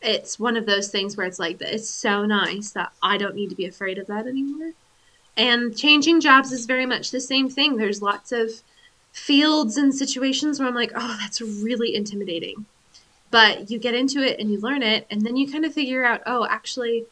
it's 0.00 0.38
one 0.38 0.56
of 0.56 0.66
those 0.66 0.88
things 0.88 1.16
where 1.16 1.26
it's 1.26 1.40
like, 1.40 1.60
it's 1.60 1.88
so 1.88 2.24
nice 2.24 2.70
that 2.70 2.92
I 3.02 3.18
don't 3.18 3.34
need 3.34 3.50
to 3.50 3.56
be 3.56 3.66
afraid 3.66 3.98
of 3.98 4.06
that 4.06 4.28
anymore. 4.28 4.70
And 5.36 5.76
changing 5.76 6.20
jobs 6.20 6.52
is 6.52 6.66
very 6.66 6.86
much 6.86 7.10
the 7.10 7.20
same 7.20 7.50
thing. 7.50 7.76
There's 7.76 8.02
lots 8.02 8.30
of 8.30 8.62
fields 9.10 9.76
and 9.76 9.92
situations 9.92 10.60
where 10.60 10.68
I'm 10.68 10.76
like, 10.76 10.92
oh, 10.94 11.16
that's 11.20 11.40
really 11.40 11.96
intimidating. 11.96 12.66
But 13.32 13.68
you 13.68 13.80
get 13.80 13.96
into 13.96 14.22
it 14.22 14.38
and 14.38 14.48
you 14.48 14.60
learn 14.60 14.84
it, 14.84 15.08
and 15.10 15.22
then 15.22 15.36
you 15.36 15.50
kind 15.50 15.64
of 15.64 15.74
figure 15.74 16.04
out, 16.04 16.22
oh, 16.24 16.46
actually, 16.48 17.06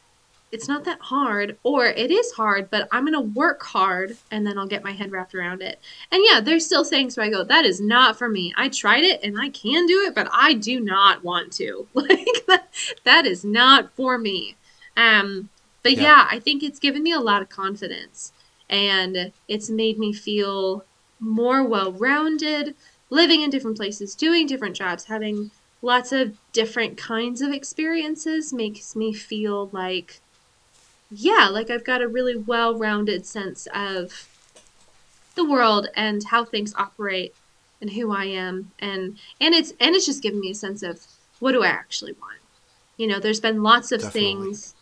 it's 0.52 0.66
not 0.68 0.84
that 0.84 1.00
hard, 1.00 1.58
or 1.62 1.86
it 1.86 2.10
is 2.10 2.32
hard, 2.32 2.70
but 2.70 2.88
I'm 2.90 3.04
going 3.04 3.12
to 3.14 3.20
work 3.20 3.62
hard 3.62 4.16
and 4.30 4.46
then 4.46 4.58
I'll 4.58 4.66
get 4.66 4.82
my 4.82 4.92
head 4.92 5.12
wrapped 5.12 5.34
around 5.34 5.62
it. 5.62 5.80
And 6.10 6.22
yeah, 6.28 6.40
there's 6.40 6.66
still 6.66 6.84
things 6.84 7.16
where 7.16 7.26
I 7.26 7.30
go, 7.30 7.44
that 7.44 7.64
is 7.64 7.80
not 7.80 8.18
for 8.18 8.28
me. 8.28 8.52
I 8.56 8.68
tried 8.68 9.04
it 9.04 9.20
and 9.22 9.40
I 9.40 9.48
can 9.50 9.86
do 9.86 10.00
it, 10.00 10.14
but 10.14 10.28
I 10.32 10.54
do 10.54 10.80
not 10.80 11.22
want 11.24 11.52
to. 11.54 11.86
Like, 11.94 12.26
that, 12.48 12.74
that 13.04 13.26
is 13.26 13.44
not 13.44 13.92
for 13.94 14.18
me. 14.18 14.56
Um, 14.96 15.50
but 15.82 15.92
Yeah. 15.92 16.02
yeah, 16.02 16.28
I 16.30 16.40
think 16.40 16.62
it's 16.62 16.78
given 16.78 17.02
me 17.02 17.12
a 17.12 17.20
lot 17.20 17.42
of 17.42 17.48
confidence 17.48 18.32
and 18.68 19.32
it's 19.48 19.70
made 19.70 19.98
me 19.98 20.12
feel 20.12 20.84
more 21.20 21.62
well 21.62 21.92
rounded, 21.92 22.74
living 23.10 23.42
in 23.42 23.50
different 23.50 23.76
places, 23.76 24.14
doing 24.14 24.46
different 24.46 24.74
jobs, 24.76 25.04
having 25.04 25.50
lots 25.82 26.12
of 26.12 26.36
different 26.52 26.96
kinds 26.96 27.40
of 27.40 27.52
experiences 27.52 28.52
makes 28.52 28.96
me 28.96 29.12
feel 29.12 29.68
like 29.72 30.20
yeah, 31.10 31.48
like 31.48 31.70
I've 31.70 31.84
got 31.84 32.02
a 32.02 32.08
really 32.08 32.36
well 32.36 32.78
rounded 32.78 33.26
sense 33.26 33.66
of 33.74 34.28
the 35.34 35.44
world 35.44 35.88
and 35.94 36.24
how 36.24 36.44
things 36.44 36.74
operate 36.76 37.34
and 37.80 37.90
who 37.90 38.12
I 38.12 38.26
am 38.26 38.72
and 38.78 39.18
and 39.40 39.54
it's 39.54 39.72
and 39.80 39.94
it's 39.94 40.06
just 40.06 40.22
given 40.22 40.40
me 40.40 40.50
a 40.50 40.54
sense 40.54 40.82
of 40.82 41.00
what 41.38 41.52
do 41.52 41.64
I 41.64 41.68
actually 41.68 42.12
want. 42.12 42.38
You 42.96 43.06
know, 43.06 43.18
there's 43.18 43.40
been 43.40 43.62
lots 43.62 43.92
of 43.92 44.02
Definitely. 44.02 44.20
things 44.20 44.74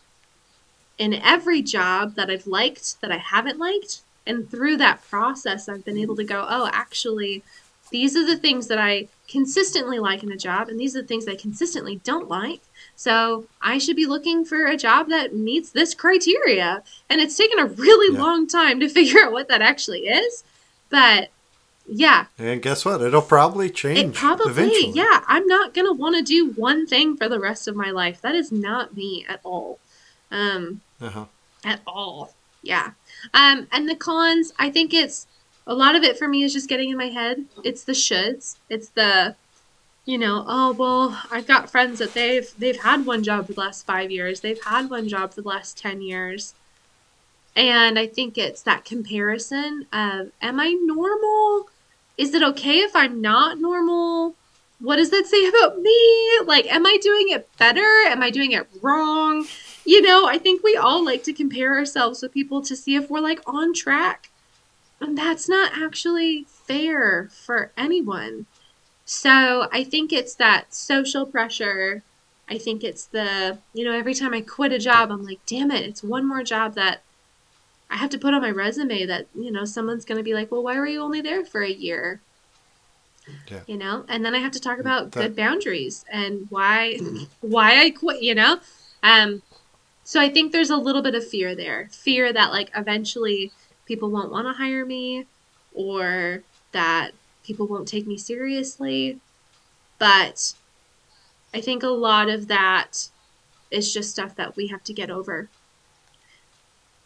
in 0.97 1.13
every 1.13 1.61
job 1.61 2.15
that 2.15 2.29
I've 2.29 2.45
liked 2.45 2.99
that 3.01 3.11
I 3.11 3.17
haven't 3.17 3.57
liked 3.57 4.01
and 4.27 4.49
through 4.49 4.77
that 4.77 5.01
process 5.09 5.69
I've 5.69 5.85
been 5.85 5.97
able 5.97 6.15
to 6.17 6.23
go, 6.23 6.45
"Oh, 6.47 6.69
actually 6.71 7.43
these 7.91 8.15
are 8.15 8.25
the 8.25 8.37
things 8.37 8.67
that 8.67 8.77
I 8.77 9.07
consistently 9.27 9.97
like 9.97 10.21
in 10.21 10.31
a 10.31 10.37
job 10.37 10.67
and 10.67 10.79
these 10.79 10.95
are 10.95 11.01
the 11.01 11.07
things 11.07 11.27
I 11.27 11.35
consistently 11.35 12.01
don't 12.03 12.27
like." 12.27 12.61
So 12.99 13.45
I 13.61 13.77
should 13.77 13.95
be 13.95 14.05
looking 14.05 14.43
for 14.43 14.65
a 14.65 14.75
job 14.75 15.07
that 15.07 15.33
meets 15.33 15.69
this 15.71 15.93
criteria. 15.95 16.83
And 17.09 17.21
it's 17.21 17.37
taken 17.37 17.57
a 17.57 17.65
really 17.65 18.13
Yeah. 18.13 18.21
long 18.21 18.45
time 18.45 18.81
to 18.81 18.89
figure 18.97 19.21
out 19.23 19.31
what 19.31 19.47
that 19.47 19.61
actually 19.61 20.07
is. 20.07 20.43
But 20.89 21.29
yeah, 21.87 22.25
And 22.37 22.61
guess 22.61 22.83
what? 22.83 23.01
It'll 23.01 23.21
probably 23.21 23.69
change. 23.69 23.99
it 23.99 24.13
probably, 24.15 24.51
eventually. 24.51 24.91
yeah, 24.91 25.23
I'm 25.27 25.47
not 25.47 25.73
going 25.73 25.87
to 25.87 25.93
want 25.93 26.17
to 26.17 26.21
do 26.21 26.51
one 26.51 26.85
thing 26.85 27.15
for 27.15 27.29
the 27.29 27.39
rest 27.39 27.69
of 27.69 27.75
my 27.77 27.89
life. 27.89 28.19
That 28.19 28.35
is 28.35 28.51
not 28.51 28.97
me 28.97 29.25
at 29.29 29.39
all. 29.45 29.79
Um, 30.29 30.81
Uh-huh. 31.01 31.23
at 31.63 31.79
all. 31.87 32.33
Yeah. 32.61 32.91
Um, 33.33 33.67
and 33.71 33.87
the 33.87 33.95
cons, 33.95 34.51
I 34.59 34.69
think 34.69 34.93
it's 34.93 35.25
a 35.65 35.73
lot 35.73 35.95
of 35.95 36.03
it 36.03 36.19
for 36.19 36.27
me 36.27 36.43
is 36.43 36.51
just 36.51 36.67
getting 36.67 36.89
in 36.89 36.97
my 36.97 37.07
head. 37.07 37.45
It's 37.63 37.85
the 37.85 37.93
shoulds. 37.93 38.57
It's 38.69 38.89
the, 38.89 39.35
you 40.09 40.17
know, 40.17 40.43
oh 40.47 40.71
well, 40.71 41.21
I've 41.29 41.45
got 41.45 41.69
friends 41.69 41.99
that 41.99 42.15
they've 42.15 42.51
they've 42.57 42.81
had 42.81 43.05
one 43.05 43.23
job 43.23 43.45
for 43.45 43.53
the 43.53 43.59
last 43.59 43.85
five 43.85 44.09
years. 44.09 44.39
They've 44.39 44.63
had 44.63 44.89
one 44.89 45.07
job 45.07 45.35
for 45.35 45.41
the 45.41 45.47
last 45.47 45.77
ten 45.77 46.01
years. 46.01 46.55
And 47.55 47.99
I 47.99 48.07
think 48.07 48.35
it's 48.35 48.63
that 48.63 48.85
comparison 48.85 49.85
of 49.93 50.31
am 50.41 50.59
I 50.59 50.71
normal? 50.81 51.69
Is 52.17 52.33
it 52.33 52.41
okay 52.41 52.79
if 52.79 52.95
I'm 52.95 53.21
not 53.21 53.59
normal? 53.59 54.33
What 54.79 54.95
does 54.95 55.11
that 55.11 55.27
say 55.27 55.47
about 55.49 55.79
me? 55.79 56.39
Like, 56.43 56.65
am 56.73 56.87
I 56.87 56.97
doing 56.99 57.27
it 57.29 57.47
better? 57.59 57.87
Am 58.07 58.23
I 58.23 58.31
doing 58.31 58.51
it 58.51 58.67
wrong? 58.81 59.45
You 59.85 60.01
know, 60.01 60.27
I 60.27 60.39
think 60.39 60.63
we 60.63 60.75
all 60.75 61.05
like 61.05 61.23
to 61.25 61.33
compare 61.33 61.77
ourselves 61.77 62.23
with 62.23 62.33
people 62.33 62.63
to 62.63 62.75
see 62.75 62.95
if 62.95 63.11
we're 63.11 63.19
like 63.19 63.41
on 63.45 63.75
track. 63.75 64.31
And 64.99 65.15
that's 65.15 65.47
not 65.47 65.73
actually 65.77 66.47
fair 66.49 67.29
for 67.31 67.71
anyone. 67.77 68.47
So 69.11 69.67
I 69.71 69.83
think 69.83 70.13
it's 70.13 70.35
that 70.35 70.71
social 70.71 71.25
pressure. 71.25 72.03
I 72.47 72.59
think 72.59 72.83
it's 72.83 73.05
the, 73.05 73.57
you 73.73 73.83
know, 73.83 73.91
every 73.91 74.13
time 74.13 74.35
I 74.35 74.41
quit 74.41 74.71
a 74.71 74.77
job, 74.77 75.09
I'm 75.09 75.23
like, 75.23 75.39
damn 75.47 75.71
it, 75.71 75.83
it's 75.83 76.03
one 76.03 76.27
more 76.27 76.43
job 76.43 76.75
that 76.75 77.01
I 77.89 77.95
have 77.95 78.11
to 78.11 78.19
put 78.19 78.35
on 78.35 78.43
my 78.43 78.51
resume 78.51 79.07
that, 79.07 79.25
you 79.33 79.51
know, 79.51 79.65
someone's 79.65 80.05
going 80.05 80.19
to 80.19 80.23
be 80.23 80.35
like, 80.35 80.51
well, 80.51 80.61
why 80.61 80.77
were 80.77 80.85
you 80.85 81.01
only 81.01 81.21
there 81.21 81.43
for 81.43 81.63
a 81.63 81.71
year? 81.71 82.21
Yeah. 83.47 83.61
You 83.65 83.77
know, 83.77 84.05
and 84.07 84.23
then 84.23 84.35
I 84.35 84.39
have 84.39 84.51
to 84.51 84.59
talk 84.59 84.77
about 84.77 85.11
That- 85.13 85.19
good 85.19 85.35
boundaries 85.35 86.05
and 86.11 86.45
why 86.51 86.99
why 87.41 87.81
I 87.81 87.89
quit, 87.89 88.21
you 88.21 88.35
know? 88.35 88.59
Um 89.01 89.41
so 90.03 90.21
I 90.21 90.29
think 90.29 90.51
there's 90.51 90.69
a 90.69 90.77
little 90.77 91.01
bit 91.01 91.15
of 91.15 91.27
fear 91.27 91.55
there. 91.55 91.89
Fear 91.91 92.31
that 92.33 92.51
like 92.51 92.69
eventually 92.75 93.51
people 93.87 94.11
won't 94.11 94.31
want 94.31 94.45
to 94.45 94.53
hire 94.53 94.85
me 94.85 95.25
or 95.73 96.43
that 96.73 97.13
people 97.49 97.65
won't 97.65 97.87
take 97.87 98.05
me 98.05 98.15
seriously. 98.15 99.19
But 99.97 100.53
I 101.51 101.61
think 101.61 101.81
a 101.81 101.87
lot 101.87 102.29
of 102.29 102.47
that 102.47 103.09
is 103.71 103.91
just 103.91 104.11
stuff 104.11 104.35
that 104.35 104.55
we 104.55 104.67
have 104.67 104.83
to 104.83 104.93
get 104.93 105.09
over. 105.09 105.49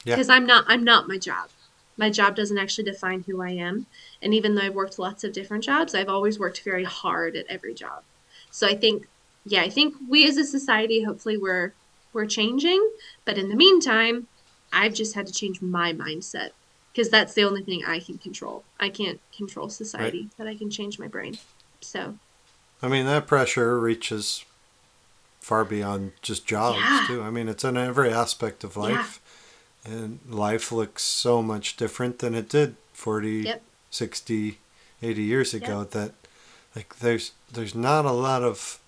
Yeah. 0.04 0.16
Because 0.16 0.30
I'm 0.30 0.46
not 0.46 0.66
I'm 0.68 0.84
not 0.84 1.08
my 1.08 1.18
job. 1.18 1.50
My 1.96 2.10
job 2.10 2.36
doesn't 2.36 2.58
actually 2.58 2.84
define 2.84 3.22
who 3.22 3.42
I 3.42 3.52
am. 3.52 3.86
And 4.22 4.34
even 4.34 4.56
though 4.56 4.64
I've 4.64 4.76
worked 4.76 5.00
lots 5.00 5.24
of 5.24 5.32
different 5.32 5.64
jobs, 5.64 5.96
I've 5.96 6.10
always 6.10 6.38
worked 6.38 6.62
very 6.62 6.84
hard 6.84 7.38
at 7.38 7.46
every 7.48 7.74
job. 7.74 8.04
So 8.52 8.68
I 8.68 8.76
think, 8.76 9.08
yeah, 9.46 9.62
I 9.62 9.70
think 9.70 9.96
we 10.10 10.28
as 10.28 10.36
a 10.36 10.44
society, 10.44 11.04
hopefully, 11.04 11.38
we're 11.38 11.72
we're 12.12 12.26
changing. 12.26 12.82
But 13.24 13.38
in 13.38 13.48
the 13.48 13.56
meantime, 13.56 14.28
I've 14.74 14.94
just 14.94 15.16
had 15.16 15.26
to 15.28 15.34
change 15.34 15.62
my 15.62 15.94
mindset 15.94 16.50
because 16.94 17.10
that's 17.10 17.34
the 17.34 17.44
only 17.44 17.64
thing 17.64 17.84
I 17.86 18.00
can 18.00 18.18
control. 18.18 18.64
I 18.80 18.90
can't 18.90 19.20
control 19.36 19.70
society, 19.70 20.22
right. 20.22 20.30
but 20.38 20.48
I 20.48 20.56
can 20.56 20.70
change 20.70 21.00
my 21.00 21.08
brain. 21.08 21.38
So, 21.82 22.16
I 22.82 22.88
mean, 22.88 23.06
that 23.08 23.26
pressure 23.26 23.80
reaches 23.80 24.46
far 25.40 25.66
beyond 25.66 26.12
just 26.22 26.46
jobs 26.46 26.78
yeah. 26.80 27.06
too. 27.08 27.24
I 27.24 27.30
mean, 27.30 27.50
it's 27.50 27.64
in 27.64 27.78
every 27.78 28.14
aspect 28.14 28.64
of 28.64 28.78
life. 28.78 29.20
Yeah. 29.86 29.94
And 29.94 30.20
life 30.30 30.72
looks 30.72 31.04
so 31.04 31.42
much 31.42 31.76
different 31.76 32.20
than 32.20 32.34
it 32.34 32.48
did 32.48 32.78
40, 32.94 33.32
yep. 33.32 33.62
60, 33.90 34.60
80 35.02 35.22
years 35.22 35.54
ago 35.54 35.80
yep. 35.80 35.92
that 35.92 36.12
like 36.76 36.98
there's 37.00 37.34
there's 37.52 37.76
not 37.76 38.06
a 38.06 38.12
lot 38.12 38.44
of 38.44 38.80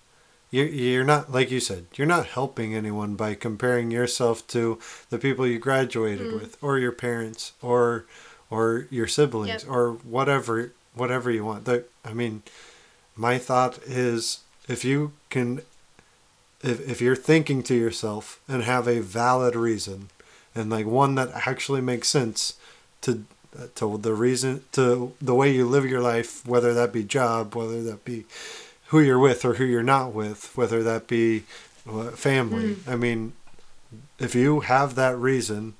you're, 0.50 0.66
you're 0.66 1.04
not 1.04 1.32
like 1.32 1.50
you 1.50 1.60
said 1.60 1.86
you're 1.94 2.06
not 2.06 2.26
helping 2.26 2.74
anyone 2.74 3.14
by 3.14 3.34
comparing 3.34 3.90
yourself 3.90 4.46
to 4.46 4.78
the 5.10 5.18
people 5.18 5.46
you 5.46 5.58
graduated 5.58 6.28
mm. 6.28 6.40
with 6.40 6.56
or 6.62 6.78
your 6.78 6.92
parents 6.92 7.52
or 7.62 8.04
or 8.50 8.86
your 8.90 9.06
siblings 9.06 9.64
yep. 9.64 9.70
or 9.70 9.92
whatever 9.92 10.72
whatever 10.94 11.30
you 11.30 11.44
want 11.44 11.64
that 11.64 11.88
i 12.04 12.12
mean 12.12 12.42
my 13.16 13.38
thought 13.38 13.78
is 13.86 14.40
if 14.68 14.84
you 14.84 15.12
can 15.30 15.60
if, 16.62 16.88
if 16.88 17.00
you're 17.00 17.16
thinking 17.16 17.62
to 17.62 17.74
yourself 17.74 18.40
and 18.48 18.62
have 18.62 18.86
a 18.88 19.00
valid 19.00 19.54
reason 19.56 20.08
and 20.54 20.70
like 20.70 20.86
one 20.86 21.14
that 21.16 21.30
actually 21.46 21.80
makes 21.80 22.08
sense 22.08 22.54
to 23.00 23.24
to 23.74 23.96
the 23.98 24.12
reason 24.12 24.62
to 24.72 25.12
the 25.20 25.34
way 25.34 25.50
you 25.50 25.66
live 25.66 25.86
your 25.86 26.00
life 26.00 26.46
whether 26.46 26.74
that 26.74 26.92
be 26.92 27.02
job 27.02 27.54
whether 27.54 27.82
that 27.82 28.04
be 28.04 28.24
who 28.88 29.00
you're 29.00 29.18
with 29.18 29.44
or 29.44 29.54
who 29.54 29.64
you're 29.64 29.82
not 29.82 30.12
with 30.12 30.56
whether 30.56 30.82
that 30.82 31.06
be 31.06 31.44
uh, 31.88 32.10
family 32.10 32.74
mm. 32.74 32.88
i 32.88 32.96
mean 32.96 33.32
if 34.18 34.34
you 34.34 34.60
have 34.60 34.94
that 34.94 35.16
reason 35.16 35.74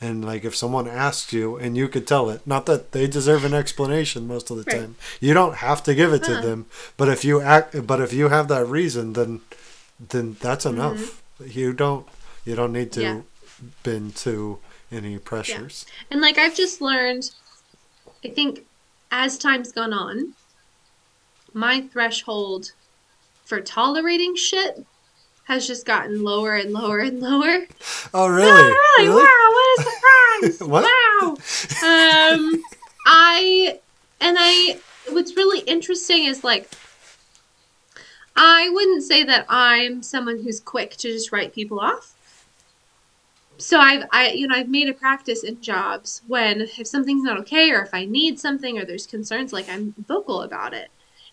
and 0.00 0.24
like 0.24 0.44
if 0.44 0.56
someone 0.56 0.88
asks 0.88 1.32
you 1.32 1.56
and 1.56 1.76
you 1.76 1.88
could 1.88 2.06
tell 2.06 2.28
it 2.30 2.44
not 2.46 2.66
that 2.66 2.92
they 2.92 3.06
deserve 3.06 3.44
an 3.44 3.54
explanation 3.54 4.26
most 4.26 4.50
of 4.50 4.56
the 4.56 4.64
right. 4.64 4.80
time 4.80 4.96
you 5.20 5.32
don't 5.32 5.56
have 5.56 5.82
to 5.82 5.94
give 5.94 6.12
it 6.12 6.24
to 6.24 6.32
uh-huh. 6.32 6.42
them 6.42 6.66
but 6.96 7.08
if 7.08 7.24
you 7.24 7.40
act 7.40 7.86
but 7.86 8.00
if 8.00 8.12
you 8.12 8.28
have 8.28 8.48
that 8.48 8.66
reason 8.66 9.12
then 9.12 9.40
then 10.10 10.36
that's 10.40 10.64
mm-hmm. 10.64 10.76
enough. 10.76 11.22
Mm-hmm. 11.38 11.58
You 11.58 11.72
don't 11.72 12.06
you 12.44 12.54
don't 12.54 12.72
need 12.72 12.92
to 12.92 13.02
yeah. 13.02 13.20
bend 13.82 14.16
to 14.16 14.58
any 14.90 15.18
pressures. 15.18 15.86
Yeah. 15.88 16.06
And 16.12 16.20
like 16.20 16.38
I've 16.38 16.54
just 16.54 16.80
learned 16.80 17.30
I 18.24 18.28
think 18.28 18.66
as 19.10 19.38
time's 19.38 19.72
gone 19.72 19.92
on, 19.92 20.34
my 21.54 21.82
threshold 21.82 22.72
for 23.44 23.60
tolerating 23.60 24.34
shit 24.36 24.86
has 25.44 25.66
just 25.66 25.84
gotten 25.84 26.22
lower 26.22 26.54
and 26.54 26.72
lower 26.72 26.98
and 27.00 27.20
lower. 27.20 27.66
Oh 28.14 28.28
really? 28.28 28.50
Oh, 28.50 28.98
really? 28.98 29.08
really? 29.08 29.22
Wow, 29.22 29.48
what 29.52 29.78
a 29.78 30.58
surprise. 30.58 30.68
what? 30.68 30.84
Wow. 30.84 31.36
Um 31.82 32.64
I 33.06 33.80
and 34.20 34.36
I 34.38 34.78
what's 35.10 35.36
really 35.36 35.60
interesting 35.60 36.24
is 36.24 36.44
like 36.44 36.68
I 38.36 38.68
wouldn't 38.70 39.02
say 39.02 39.24
that 39.24 39.46
I'm 39.48 40.02
someone 40.02 40.42
who's 40.42 40.60
quick 40.60 40.92
to 40.96 41.08
just 41.08 41.32
write 41.32 41.54
people 41.54 41.80
off. 41.80 42.14
So 43.58 43.78
I've 43.78 44.04
I 44.10 44.30
you 44.32 44.46
know 44.46 44.56
I've 44.56 44.68
made 44.68 44.88
a 44.88 44.94
practice 44.94 45.42
in 45.42 45.60
jobs 45.62 46.22
when 46.26 46.62
if 46.62 46.86
something's 46.86 47.24
not 47.24 47.38
okay 47.40 47.70
or 47.70 47.80
if 47.82 47.94
I 47.94 48.04
need 48.04 48.38
something 48.38 48.78
or 48.78 48.84
there's 48.84 49.06
concerns 49.06 49.52
like 49.52 49.68
I'm 49.68 49.94
vocal 50.06 50.42
about 50.42 50.74
it 50.74 50.90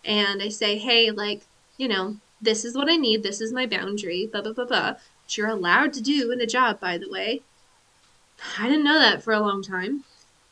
and 0.10 0.42
I 0.42 0.50
say 0.50 0.78
hey 0.78 1.12
like 1.12 1.44
you 1.78 1.88
know 1.88 2.18
this 2.42 2.66
is 2.66 2.76
what 2.76 2.90
I 2.90 2.96
need. 2.96 3.24
This 3.24 3.40
is 3.40 3.54
my 3.54 3.66
boundary 3.66 4.26
blah 4.26 4.42
blah 4.42 4.54
blah 4.54 4.66
blah 4.66 4.96
which 5.24 5.38
you're 5.38 5.48
allowed 5.48 5.94
to 5.94 6.02
do 6.02 6.32
in 6.32 6.42
a 6.42 6.48
job 6.48 6.82
by 6.82 6.98
the 6.98 7.10
way. 7.10 7.42
I 8.58 8.68
didn't 8.68 8.86
know 8.86 9.00
that 9.00 9.24
for 9.24 9.34
a 9.34 9.40
long 9.40 9.62
time. 9.62 10.04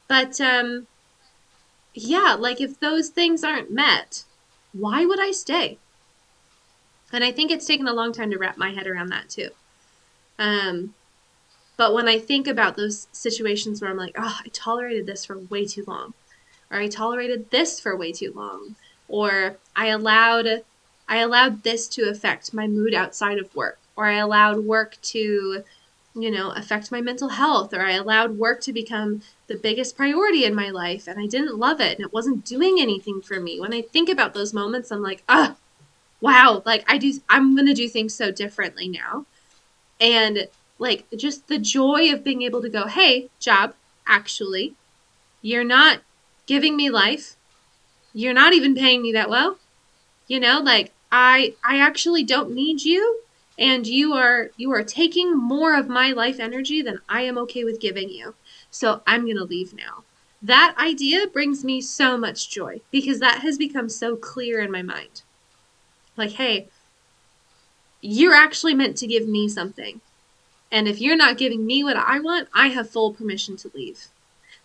But 0.08 0.40
um 0.40 0.88
yeah 1.94 2.36
like 2.40 2.62
if 2.62 2.80
those 2.80 3.10
things 3.10 3.44
aren't 3.44 3.72
met 3.72 4.24
why 4.74 5.06
would 5.06 5.20
I 5.20 5.32
stay? 5.32 5.80
And 7.12 7.24
I 7.24 7.32
think 7.32 7.52
it's 7.52 7.66
taken 7.66 7.88
a 7.88 7.94
long 7.94 8.14
time 8.14 8.30
to 8.32 8.38
wrap 8.38 8.58
my 8.58 8.72
head 8.72 8.86
around 8.86 9.10
that 9.10 9.30
too. 9.30 9.50
Um, 10.38 10.94
but 11.78 11.94
when 11.94 12.08
I 12.08 12.20
think 12.20 12.48
about 12.48 12.76
those 12.76 13.08
situations 13.12 13.82
where 13.82 13.90
I'm 13.90 13.98
like, 13.98 14.16
oh, 14.18 14.40
I 14.44 14.50
tolerated 14.50 15.06
this 15.06 15.26
for 15.26 15.38
way 15.38 15.66
too 15.66 15.84
long, 15.88 16.14
or 16.70 16.80
I 16.80 16.88
tolerated 16.88 17.50
this 17.50 17.80
for 17.80 17.96
way 17.96 18.12
too 18.12 18.34
long, 18.36 18.76
or 19.08 19.58
I 19.76 19.88
allowed 19.88 20.64
I 21.10 21.18
allowed 21.20 21.64
this 21.64 21.88
to 21.90 22.10
affect 22.10 22.54
my 22.54 22.68
mood 22.68 22.94
outside 22.94 23.38
of 23.40 23.56
work, 23.56 23.80
or 23.96 24.06
I 24.06 24.18
allowed 24.18 24.66
work 24.66 24.98
to, 25.04 25.64
you 26.16 26.32
know, 26.32 26.52
affect 26.52 26.92
my 26.92 27.00
mental 27.00 27.30
health, 27.30 27.74
or 27.74 27.82
I 27.82 27.94
allowed 27.94 28.38
work 28.38 28.60
to 28.62 28.74
become 28.74 29.22
the 29.48 29.56
biggest 29.56 29.96
priority 29.96 30.44
in 30.44 30.54
my 30.54 30.70
life 30.70 31.08
and 31.08 31.18
I 31.18 31.26
didn't 31.26 31.58
love 31.58 31.80
it 31.80 31.98
and 31.98 32.06
it 32.06 32.14
wasn't 32.14 32.46
doing 32.46 32.78
anything 32.80 33.22
for 33.22 33.40
me. 33.40 33.60
When 33.60 33.74
I 33.74 33.82
think 33.82 34.10
about 34.10 34.34
those 34.34 34.54
moments, 34.54 34.92
I'm 34.92 35.02
like, 35.02 35.24
ah, 35.30 35.56
wow, 36.20 36.62
like 36.66 36.84
I 36.88 36.98
do, 36.98 37.14
I'm 37.30 37.56
going 37.56 37.68
to 37.68 37.74
do 37.74 37.88
things 37.88 38.14
so 38.14 38.30
differently 38.30 38.90
now. 38.90 39.26
And 40.02 40.50
like 40.80 41.06
just 41.16 41.48
the 41.48 41.58
joy 41.58 42.12
of 42.12 42.24
being 42.24 42.42
able 42.42 42.62
to 42.62 42.70
go, 42.70 42.88
hey, 42.88 43.30
job, 43.40 43.74
actually, 44.06 44.74
you're 45.42 45.64
not 45.64 46.02
giving 46.46 46.76
me 46.76 46.90
life. 46.90 47.37
You're 48.14 48.34
not 48.34 48.54
even 48.54 48.76
paying 48.76 49.02
me 49.02 49.12
that 49.14 49.30
well. 49.30 49.58
You 50.28 50.40
know, 50.40 50.60
like 50.60 50.94
I 51.12 51.56
I 51.64 51.80
actually 51.80 52.24
don't 52.24 52.52
need 52.52 52.84
you 52.84 53.22
and 53.58 53.88
you 53.88 54.14
are 54.14 54.52
you 54.58 54.72
are 54.72 54.84
taking 54.84 55.38
more 55.38 55.76
of 55.76 55.88
my 55.88 56.12
life 56.12 56.40
energy 56.40 56.82
than 56.82 57.02
I 57.10 57.22
am 57.22 57.38
okay 57.40 57.64
with 57.64 57.80
giving 57.80 58.10
you. 58.10 58.36
So 58.70 59.02
I'm 59.08 59.24
going 59.24 59.38
to 59.38 59.44
leave 59.44 59.74
now. 59.74 60.04
That 60.42 60.76
idea 60.78 61.28
brings 61.28 61.64
me 61.64 61.82
so 61.82 62.18
much 62.18 62.50
joy 62.50 62.82
because 62.92 63.20
that 63.20 63.42
has 63.42 63.58
become 63.58 63.90
so 63.90 64.16
clear 64.16 64.62
in 64.62 64.72
my 64.72 64.84
mind. 64.84 65.24
Like, 66.16 66.32
hey, 66.32 66.68
you're 68.02 68.36
actually 68.36 68.76
meant 68.76 68.98
to 68.98 69.08
give 69.08 69.28
me 69.28 69.50
something. 69.50 70.02
And 70.72 70.88
if 70.88 71.02
you're 71.02 71.18
not 71.18 71.38
giving 71.38 71.66
me 71.66 71.84
what 71.84 71.98
I 71.98 72.20
want, 72.20 72.50
I 72.54 72.68
have 72.68 72.90
full 72.90 73.14
permission 73.14 73.56
to 73.58 73.72
leave. 73.74 74.08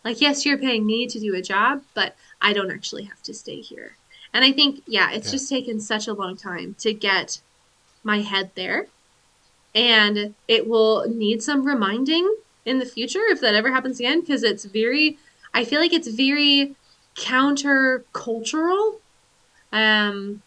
Like, 0.04 0.20
yes, 0.20 0.44
you're 0.44 0.58
paying 0.58 0.84
me 0.84 1.06
to 1.06 1.20
do 1.20 1.34
a 1.34 1.42
job, 1.42 1.82
but 1.94 2.16
I 2.42 2.52
don't 2.52 2.70
actually 2.70 3.04
have 3.04 3.22
to 3.22 3.32
stay 3.32 3.60
here. 3.60 3.96
And 4.34 4.44
I 4.44 4.52
think, 4.52 4.82
yeah, 4.86 5.10
it's 5.12 5.28
yeah. 5.28 5.32
just 5.32 5.48
taken 5.48 5.80
such 5.80 6.08
a 6.08 6.12
long 6.12 6.36
time 6.36 6.74
to 6.80 6.92
get 6.92 7.40
my 8.02 8.20
head 8.20 8.50
there. 8.54 8.86
And 9.74 10.34
it 10.48 10.68
will 10.68 11.08
need 11.08 11.42
some 11.42 11.64
reminding 11.64 12.34
in 12.66 12.78
the 12.78 12.84
future 12.84 13.22
if 13.28 13.40
that 13.40 13.54
ever 13.54 13.70
happens 13.70 13.98
again, 14.00 14.20
because 14.20 14.42
it's 14.42 14.64
very, 14.64 15.18
I 15.54 15.64
feel 15.64 15.80
like 15.80 15.92
it's 15.92 16.08
very 16.08 16.74
counter 17.14 18.04
cultural. 18.12 19.00
Um, 19.72 20.42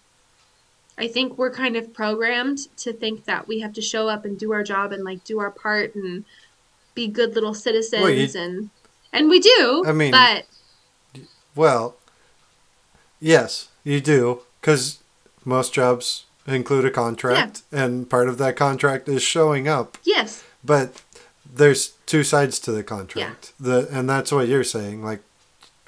I 0.98 1.08
think 1.08 1.38
we're 1.38 1.52
kind 1.52 1.76
of 1.76 1.94
programmed 1.94 2.60
to 2.78 2.94
think 2.94 3.26
that 3.26 3.48
we 3.48 3.60
have 3.60 3.74
to 3.74 3.82
show 3.82 4.08
up 4.08 4.26
and 4.26 4.38
do 4.38 4.54
our 4.54 4.64
job 4.64 4.92
and 4.92 5.04
like 5.04 5.24
do 5.24 5.40
our 5.40 5.52
part 5.52 5.96
and 5.96 6.24
be 6.94 7.08
good 7.08 7.36
little 7.36 7.54
citizens 7.54 8.02
well, 8.02 8.12
you, 8.12 8.30
and 8.36 8.70
and 9.12 9.30
we 9.30 9.40
do. 9.40 9.84
I 9.86 9.92
mean, 9.92 10.12
but 10.12 10.46
well, 11.56 11.96
yes, 13.20 13.70
you 13.84 14.02
do 14.02 14.42
because 14.62 15.00
most 15.44 15.74
jobs 15.74 16.26
include 16.48 16.86
a 16.86 16.92
contract, 16.92 17.64
yeah. 17.72 17.86
and 17.86 18.10
part 18.10 18.30
of 18.30 18.38
that 18.38 18.56
contract 18.56 19.08
is 19.08 19.24
showing 19.24 19.68
up. 19.68 19.98
Yes, 20.04 20.44
but 20.64 21.02
there's 21.46 21.94
two 22.06 22.24
sides 22.24 22.60
to 22.60 22.72
the 22.72 22.84
contract. 22.84 23.54
Yeah. 23.60 23.68
The 23.68 23.88
and 23.92 24.10
that's 24.10 24.32
what 24.32 24.48
you're 24.48 24.64
saying. 24.64 25.04
Like 25.04 25.22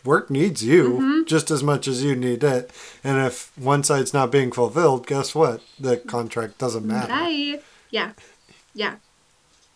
work 0.04 0.30
needs 0.30 0.64
you 0.64 0.94
mm-hmm. 0.94 1.24
just 1.26 1.52
as 1.52 1.62
much 1.62 1.88
as 1.88 2.04
you 2.04 2.16
need 2.16 2.44
it. 2.44 2.72
And 3.04 3.24
if 3.26 3.52
one 3.58 3.84
side's 3.84 4.14
not 4.14 4.32
being 4.32 4.52
fulfilled, 4.52 5.06
guess 5.06 5.36
what? 5.36 5.62
The 5.80 5.98
contract 5.98 6.58
doesn't 6.58 6.86
matter. 6.86 7.10
Bye. 7.10 7.60
Yeah. 7.92 8.14
Yeah. 8.74 8.96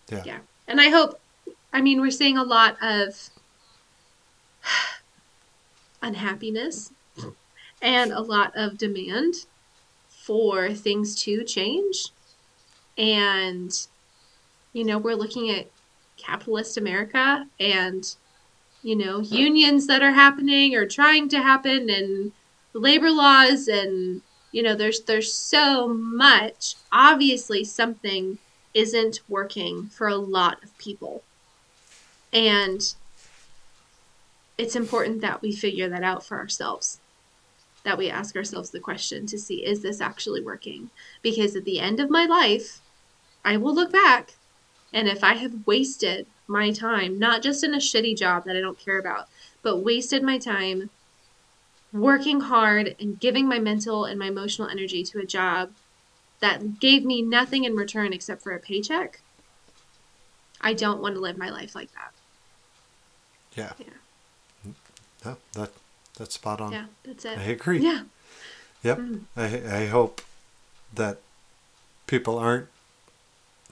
Yeah. 0.09 0.23
Yeah. 0.26 0.38
And 0.68 0.80
I 0.80 0.89
hope, 0.89 1.19
I 1.73 1.81
mean, 1.81 1.99
we're 2.01 2.11
seeing 2.11 2.38
a 2.38 2.43
lot 2.43 2.77
of 2.81 3.30
unhappiness 6.02 6.91
and 7.82 8.11
a 8.11 8.22
lot 8.22 8.52
of 8.56 8.78
demand 8.78 9.34
for 10.10 10.72
things 10.72 11.15
to 11.23 11.44
change. 11.44 12.10
And, 12.98 13.88
you 14.73 14.84
know, 14.84 14.98
we're 14.98 15.15
looking 15.15 15.49
at 15.49 15.68
capitalist 16.18 16.78
America 16.78 17.48
and 17.60 18.15
you 18.84 18.95
know, 18.95 19.19
unions 19.19 19.88
that 19.88 20.02
are 20.02 20.11
happening 20.11 20.76
or 20.76 20.86
trying 20.88 21.30
to 21.30 21.41
happen 21.41 21.90
and 21.90 22.32
labor 22.73 23.11
laws 23.11 23.68
and 23.68 24.22
you 24.52 24.61
know, 24.61 24.76
there's 24.76 25.02
there's 25.02 25.32
so 25.32 25.88
much. 25.88 26.76
Obviously 26.91 27.64
something 27.64 28.38
isn't 28.73 29.22
working 29.30 29.88
for 29.88 30.07
a 30.07 30.15
lot 30.15 30.61
of 30.64 30.78
people. 30.78 31.23
And 32.34 32.94
it's 34.61 34.75
important 34.75 35.21
that 35.21 35.41
we 35.41 35.51
figure 35.51 35.89
that 35.89 36.03
out 36.03 36.23
for 36.23 36.38
ourselves. 36.38 36.99
That 37.83 37.97
we 37.97 38.11
ask 38.11 38.35
ourselves 38.35 38.69
the 38.69 38.79
question 38.79 39.25
to 39.25 39.39
see 39.39 39.65
is 39.65 39.81
this 39.81 39.99
actually 39.99 40.43
working? 40.43 40.91
Because 41.23 41.55
at 41.55 41.65
the 41.65 41.79
end 41.79 41.99
of 41.99 42.11
my 42.11 42.25
life, 42.25 42.79
I 43.43 43.57
will 43.57 43.73
look 43.73 43.91
back 43.91 44.35
and 44.93 45.07
if 45.07 45.23
I 45.23 45.33
have 45.33 45.65
wasted 45.65 46.27
my 46.47 46.69
time, 46.71 47.17
not 47.17 47.41
just 47.41 47.63
in 47.63 47.73
a 47.73 47.77
shitty 47.77 48.15
job 48.15 48.43
that 48.45 48.55
I 48.55 48.61
don't 48.61 48.77
care 48.77 48.99
about, 48.99 49.29
but 49.63 49.83
wasted 49.83 50.21
my 50.21 50.38
time 50.38 50.91
working 51.91 52.41
hard 52.41 52.95
and 52.99 53.19
giving 53.19 53.47
my 53.47 53.57
mental 53.57 54.05
and 54.05 54.19
my 54.19 54.27
emotional 54.27 54.67
energy 54.67 55.03
to 55.03 55.19
a 55.19 55.25
job 55.25 55.71
that 56.39 56.79
gave 56.79 57.03
me 57.03 57.23
nothing 57.23 57.63
in 57.63 57.73
return 57.73 58.13
except 58.13 58.43
for 58.43 58.51
a 58.51 58.59
paycheck, 58.59 59.21
I 60.59 60.73
don't 60.73 61.01
want 61.01 61.15
to 61.15 61.21
live 61.21 61.38
my 61.38 61.49
life 61.49 61.73
like 61.73 61.91
that. 61.93 62.11
Yeah. 63.55 63.73
Yeah. 63.79 64.01
No, 65.26 65.38
that 65.53 65.72
that's 66.18 66.35
spot 66.35 66.61
on. 66.61 66.72
Yeah, 66.72 66.85
that's 67.03 67.26
it. 67.26 67.38
I 67.38 67.43
agree. 67.43 67.80
Yeah. 67.80 68.02
Yep. 68.84 68.98
Mm. 68.98 69.22
I 69.38 69.84
I 69.84 69.85
hope 69.88 70.22
that 70.93 71.18
people 72.07 72.38
aren't. 72.38 72.68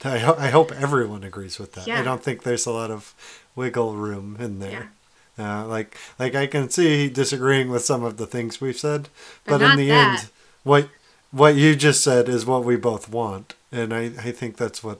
I, 0.04 0.20
ho- 0.20 0.36
I 0.38 0.50
hope 0.50 0.72
everyone 0.72 1.26
agrees 1.26 1.60
with 1.60 1.74
that. 1.74 1.86
Yeah. 1.86 2.00
I 2.00 2.04
don't 2.04 2.24
think 2.24 2.44
there's 2.44 2.66
a 2.66 2.72
lot 2.72 2.90
of 2.90 3.14
wiggle 3.56 3.96
room 3.96 4.38
in 4.40 4.60
there. 4.60 4.92
Uh, 5.38 5.66
like 5.68 5.98
like 6.18 6.36
I 6.36 6.48
can 6.48 6.70
see 6.70 7.10
disagreeing 7.10 7.70
with 7.70 7.84
some 7.84 8.04
of 8.04 8.18
the 8.18 8.28
things 8.28 8.62
we've 8.62 8.78
said, 8.78 9.10
But 9.46 9.60
but, 9.60 9.72
in 9.72 9.78
the 9.78 9.88
that. 9.90 10.20
end, 10.22 10.30
what 10.64 10.90
what 11.32 11.56
you 11.56 11.76
just 11.76 12.04
said 12.04 12.30
is 12.30 12.46
what 12.46 12.64
we 12.64 12.76
both 12.76 13.10
want, 13.10 13.56
and 13.72 13.94
I 13.94 14.06
I 14.06 14.32
think 14.32 14.56
that's 14.58 14.84
what 14.84 15.00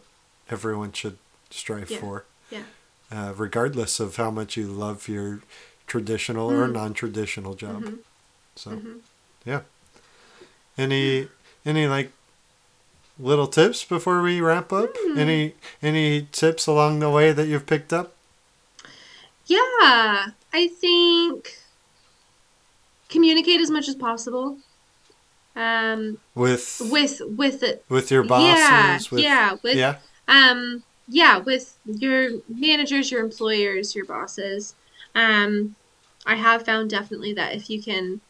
everyone 0.50 0.92
should 0.94 1.18
strive 1.50 1.90
Yeah. 1.92 2.00
for, 2.00 2.26
Yeah. 2.50 2.64
uh, 3.12 3.34
regardless 3.38 4.00
of 4.00 4.16
how 4.18 4.32
much 4.32 4.58
you 4.58 4.68
love 4.68 5.08
your 5.08 5.42
traditional 5.90 6.50
or 6.50 6.68
Mm. 6.68 6.74
non-traditional 6.74 7.56
job. 7.56 7.84
Mhm. 7.84 7.98
So, 8.56 8.72
Mhm. 8.72 9.00
yeah. 9.46 9.62
Any 10.78 11.28
any 11.66 11.88
like 11.88 12.12
little 13.20 13.48
tips 13.48 13.84
before 13.84 14.22
we 14.22 14.40
wrap 14.40 14.72
up? 14.72 14.96
Hmm. 14.98 15.18
Any 15.20 15.56
any 15.84 16.28
tips 16.32 16.68
along 16.68 17.00
the 17.00 17.10
way 17.10 17.34
that 17.34 17.48
you've 17.48 17.66
picked 17.66 17.92
up? 17.92 18.16
Yeah, 19.48 20.28
I 20.54 20.68
think 20.80 21.58
communicate 23.10 23.60
as 23.60 23.70
much 23.72 23.88
as 23.90 23.96
possible. 23.96 24.58
Um, 25.56 26.20
With 26.36 26.82
with 26.90 27.22
with 27.26 27.64
it. 27.64 27.84
with 27.90 28.12
your 28.12 28.24
Yeah, 28.24 28.30
bosses? 28.30 29.12
with, 29.12 29.24
yeah, 29.24 29.58
with 29.64 29.76
yeah. 29.78 29.96
um, 30.28 30.84
yeah, 31.08 31.40
with 31.40 31.76
your 31.86 32.30
managers, 32.48 33.12
your 33.12 33.22
employers, 33.22 33.96
your 33.96 34.06
bosses. 34.06 34.76
Um, 35.16 35.76
I 36.30 36.36
have 36.36 36.64
found 36.64 36.92
definitely 36.92 37.34
that 37.34 37.56
if 37.56 37.72
you 37.72 37.82
can, 37.82 38.22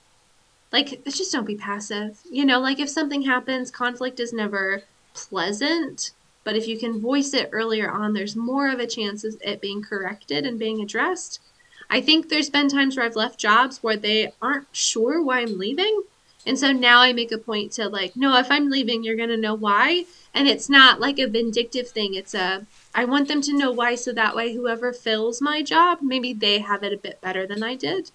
like, 0.72 1.04
just 1.04 1.34
don't 1.34 1.46
be 1.46 1.58
passive. 1.58 2.22
You 2.32 2.46
know, 2.46 2.62
like 2.62 2.80
if 2.80 2.90
something 2.90 3.24
happens, 3.24 3.70
conflict 3.70 4.22
is 4.22 4.32
never 4.32 4.84
pleasant. 5.14 6.12
But 6.46 6.56
if 6.56 6.66
you 6.66 6.80
can 6.80 7.02
voice 7.02 7.34
it 7.34 7.50
earlier 7.52 7.92
on, 7.92 8.14
there's 8.14 8.38
more 8.38 8.70
of 8.70 8.80
a 8.80 8.88
chance 8.88 9.26
of 9.26 9.36
it 9.42 9.60
being 9.60 9.84
corrected 9.84 10.46
and 10.46 10.58
being 10.58 10.82
addressed. 10.82 11.42
I 11.90 12.00
think 12.00 12.30
there's 12.30 12.50
been 12.50 12.70
times 12.70 12.96
where 12.96 13.06
I've 13.06 13.18
left 13.18 13.38
jobs 13.38 13.84
where 13.84 13.98
they 13.98 14.32
aren't 14.42 14.68
sure 14.72 15.22
why 15.22 15.42
I'm 15.42 15.58
leaving. 15.58 16.04
And 16.50 16.58
so 16.58 16.72
now 16.72 17.00
I 17.00 17.14
make 17.14 17.32
a 17.32 17.38
point 17.38 17.72
to 17.74 17.88
like, 17.88 18.16
no, 18.16 18.36
if 18.40 18.50
I'm 18.50 18.72
leaving, 18.72 19.04
you're 19.04 19.16
going 19.16 19.30
to 19.30 19.38
know 19.38 19.54
why. 19.54 20.06
And 20.34 20.48
it's 20.48 20.68
not 20.68 21.00
like 21.00 21.20
a 21.20 21.28
vindictive 21.28 21.88
thing. 21.90 22.16
It's 22.16 22.34
a, 22.34 22.66
I 22.96 23.06
want 23.06 23.28
them 23.28 23.40
to 23.42 23.56
know 23.56 23.72
why 23.72 23.94
so 23.94 24.12
that 24.14 24.36
way 24.36 24.56
whoever 24.56 24.92
fills 24.92 25.44
my 25.44 25.62
job, 25.62 26.00
maybe 26.02 26.34
they 26.34 26.58
have 26.58 26.82
it 26.84 26.92
a 26.92 26.98
bit 26.98 27.22
better 27.22 27.46
than 27.46 27.62
I 27.62 27.76
did. 27.76 28.10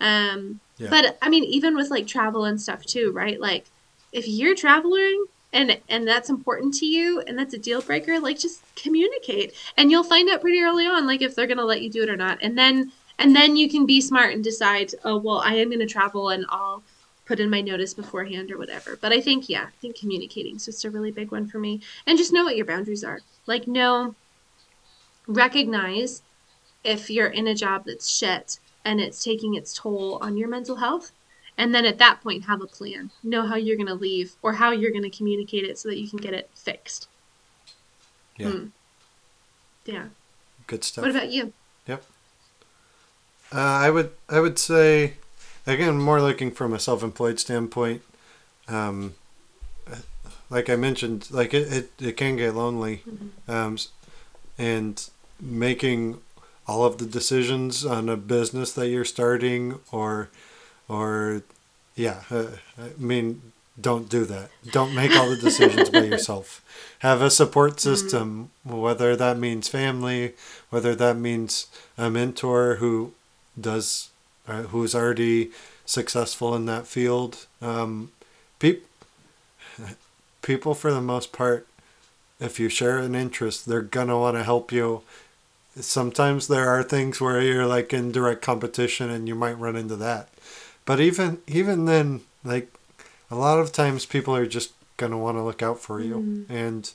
Um, 0.00 0.60
Yeah. 0.78 0.88
But 0.88 1.18
I 1.20 1.28
mean, 1.28 1.44
even 1.44 1.76
with 1.76 1.90
like 1.90 2.06
travel 2.06 2.44
and 2.46 2.58
stuff 2.60 2.84
too, 2.84 3.12
right? 3.12 3.38
Like 3.38 3.66
if 4.10 4.26
you're 4.26 4.54
traveling 4.54 5.26
and 5.52 5.78
and 5.88 6.08
that's 6.08 6.30
important 6.30 6.74
to 6.74 6.86
you 6.86 7.20
and 7.26 7.38
that's 7.38 7.54
a 7.54 7.58
deal 7.58 7.82
breaker, 7.82 8.18
like 8.20 8.38
just 8.38 8.62
communicate. 8.74 9.52
And 9.76 9.90
you'll 9.90 10.02
find 10.04 10.30
out 10.30 10.40
pretty 10.40 10.60
early 10.60 10.86
on 10.86 11.06
like 11.06 11.22
if 11.22 11.34
they're 11.34 11.46
going 11.46 11.58
to 11.58 11.64
let 11.72 11.82
you 11.82 11.90
do 11.90 12.02
it 12.02 12.10
or 12.10 12.16
not. 12.16 12.38
And 12.40 12.56
then 12.56 12.92
and 13.18 13.34
then 13.36 13.56
you 13.56 13.68
can 13.68 13.86
be 13.86 14.00
smart 14.00 14.34
and 14.34 14.44
decide, 14.44 14.94
oh 15.04 15.18
well, 15.18 15.38
I 15.38 15.54
am 15.56 15.68
going 15.68 15.80
to 15.80 15.86
travel 15.86 16.28
and 16.30 16.46
I'll 16.48 16.82
put 17.26 17.40
in 17.40 17.50
my 17.50 17.60
notice 17.60 17.92
beforehand 17.92 18.50
or 18.50 18.56
whatever. 18.58 18.96
But 19.00 19.12
I 19.12 19.20
think 19.20 19.48
yeah, 19.48 19.64
I 19.64 19.80
think 19.80 19.98
communicating 19.98 20.56
is 20.56 20.64
just 20.64 20.84
a 20.84 20.90
really 20.90 21.10
big 21.10 21.30
one 21.32 21.46
for 21.46 21.58
me. 21.58 21.80
And 22.06 22.16
just 22.16 22.32
know 22.32 22.44
what 22.44 22.56
your 22.56 22.66
boundaries 22.66 23.04
are. 23.04 23.20
Like 23.46 23.66
know 23.66 24.14
recognize 25.26 26.22
if 26.84 27.10
you're 27.10 27.26
in 27.26 27.48
a 27.48 27.54
job 27.54 27.84
that's 27.86 28.08
shit 28.08 28.58
and 28.84 29.00
it's 29.00 29.22
taking 29.24 29.54
its 29.54 29.74
toll 29.74 30.18
on 30.22 30.36
your 30.36 30.48
mental 30.48 30.76
health 30.76 31.10
and 31.58 31.74
then 31.74 31.84
at 31.84 31.98
that 31.98 32.20
point 32.22 32.44
have 32.44 32.60
a 32.62 32.66
plan 32.66 33.10
know 33.24 33.44
how 33.44 33.56
you're 33.56 33.76
going 33.76 33.88
to 33.88 33.94
leave 33.94 34.36
or 34.42 34.52
how 34.52 34.70
you're 34.70 34.92
going 34.92 35.02
to 35.02 35.10
communicate 35.10 35.64
it 35.64 35.76
so 35.78 35.88
that 35.88 35.98
you 35.98 36.08
can 36.08 36.18
get 36.18 36.32
it 36.32 36.48
fixed 36.54 37.08
Yeah. 38.36 38.50
Hmm. 38.50 38.66
yeah 39.84 40.04
Good 40.68 40.84
stuff. 40.84 41.02
what 41.02 41.10
about 41.10 41.30
you 41.30 41.52
Yep. 41.88 42.04
Uh, 43.52 43.58
I 43.58 43.90
would 43.90 44.10
I 44.28 44.38
would 44.38 44.58
say 44.60 45.14
again 45.66 45.98
more 45.98 46.20
looking 46.20 46.50
from 46.50 46.72
a 46.72 46.78
self-employed 46.78 47.38
standpoint. 47.40 48.02
Um, 48.68 49.14
like 50.48 50.70
I 50.70 50.76
mentioned, 50.76 51.30
like 51.30 51.52
it, 51.54 51.72
it, 51.72 51.90
it 52.00 52.16
can 52.16 52.36
get 52.36 52.54
lonely, 52.54 53.02
um, 53.48 53.78
and 54.58 55.08
making 55.40 56.20
all 56.66 56.84
of 56.84 56.98
the 56.98 57.06
decisions 57.06 57.84
on 57.84 58.08
a 58.08 58.16
business 58.16 58.72
that 58.72 58.88
you're 58.88 59.04
starting 59.04 59.80
or 59.90 60.30
or 60.88 61.42
yeah, 61.94 62.22
uh, 62.30 62.46
I 62.78 62.90
mean 62.98 63.52
don't 63.78 64.08
do 64.08 64.24
that. 64.24 64.50
Don't 64.70 64.94
make 64.94 65.14
all 65.14 65.28
the 65.28 65.36
decisions 65.36 65.90
by 65.90 66.00
yourself. 66.12 66.62
Have 67.00 67.20
a 67.20 67.30
support 67.30 67.78
system, 67.78 68.50
whether 68.64 69.14
that 69.16 69.36
means 69.38 69.68
family, 69.68 70.32
whether 70.70 70.94
that 70.94 71.16
means 71.18 71.66
a 71.98 72.08
mentor 72.08 72.76
who 72.76 73.12
does 73.60 74.08
uh, 74.48 74.62
who's 74.64 74.94
already 74.94 75.50
successful 75.84 76.54
in 76.54 76.66
that 76.66 76.86
field. 76.86 77.46
Um, 77.62 78.12
peop, 78.58 78.86
people, 80.42 80.74
for 80.74 80.92
the 80.92 81.00
most 81.00 81.32
part, 81.32 81.66
if 82.38 82.60
you 82.60 82.68
share 82.68 82.98
an 82.98 83.14
interest, 83.14 83.66
they're 83.66 83.82
gonna 83.82 84.18
want 84.18 84.36
to 84.36 84.44
help 84.44 84.72
you. 84.72 85.02
Sometimes 85.78 86.48
there 86.48 86.68
are 86.68 86.82
things 86.82 87.20
where 87.20 87.40
you're 87.40 87.66
like 87.66 87.92
in 87.92 88.12
direct 88.12 88.42
competition, 88.42 89.10
and 89.10 89.28
you 89.28 89.34
might 89.34 89.58
run 89.58 89.76
into 89.76 89.96
that. 89.96 90.28
But 90.84 91.00
even 91.00 91.38
even 91.46 91.84
then, 91.86 92.22
like 92.44 92.72
a 93.30 93.36
lot 93.36 93.58
of 93.58 93.72
times, 93.72 94.06
people 94.06 94.34
are 94.36 94.46
just 94.46 94.72
gonna 94.96 95.18
want 95.18 95.36
to 95.36 95.42
look 95.42 95.62
out 95.62 95.80
for 95.80 96.00
you, 96.00 96.46
and 96.48 96.90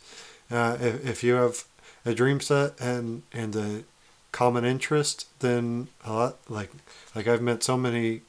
uh, 0.49 0.77
if, 0.79 1.05
if 1.05 1.23
you 1.23 1.33
have 1.33 1.63
a 2.05 2.13
dream 2.13 2.39
set 2.39 2.79
and 2.79 3.23
and 3.33 3.55
a 3.55 3.83
common 4.31 4.65
interest, 4.65 5.27
then 5.39 5.87
lot 6.07 6.37
like 6.49 6.71
like 7.15 7.27
I've 7.27 7.41
met 7.41 7.63
so 7.63 7.77
many 7.77 8.21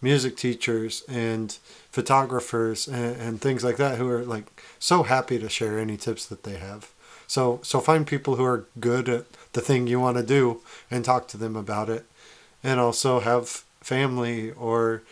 music 0.00 0.36
teachers 0.36 1.02
and 1.08 1.58
photographers 1.90 2.86
and, 2.86 3.16
and 3.20 3.40
things 3.40 3.64
like 3.64 3.76
that 3.76 3.98
who 3.98 4.08
are 4.08 4.24
like 4.24 4.62
so 4.78 5.02
happy 5.02 5.38
to 5.38 5.48
share 5.48 5.78
any 5.78 5.96
tips 5.96 6.26
that 6.26 6.44
they 6.44 6.56
have. 6.56 6.90
So 7.26 7.60
so 7.62 7.80
find 7.80 8.06
people 8.06 8.36
who 8.36 8.44
are 8.44 8.66
good 8.78 9.08
at 9.08 9.24
the 9.52 9.60
thing 9.60 9.86
you 9.86 10.00
want 10.00 10.16
to 10.16 10.22
do 10.22 10.60
and 10.90 11.04
talk 11.04 11.28
to 11.28 11.36
them 11.36 11.56
about 11.56 11.88
it, 11.88 12.04
and 12.62 12.78
also 12.78 13.20
have 13.20 13.64
family 13.80 14.52
or 14.52 15.02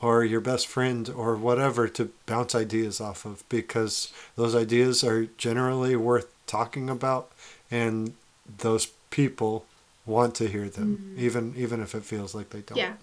or 0.00 0.24
your 0.24 0.40
best 0.40 0.66
friend 0.66 1.08
or 1.08 1.36
whatever 1.36 1.88
to 1.88 2.10
bounce 2.26 2.54
ideas 2.54 3.00
off 3.00 3.24
of 3.24 3.48
because 3.48 4.12
those 4.36 4.54
ideas 4.54 5.02
are 5.02 5.26
generally 5.38 5.96
worth 5.96 6.32
talking 6.46 6.90
about 6.90 7.30
and 7.70 8.12
those 8.58 8.86
people 9.10 9.64
want 10.06 10.34
to 10.36 10.48
hear 10.48 10.68
them 10.68 11.14
even 11.18 11.52
even 11.56 11.82
if 11.82 11.94
it 11.94 12.04
feels 12.04 12.34
like 12.34 12.50
they 12.50 12.60
don't 12.60 12.78
yeah 12.78 12.94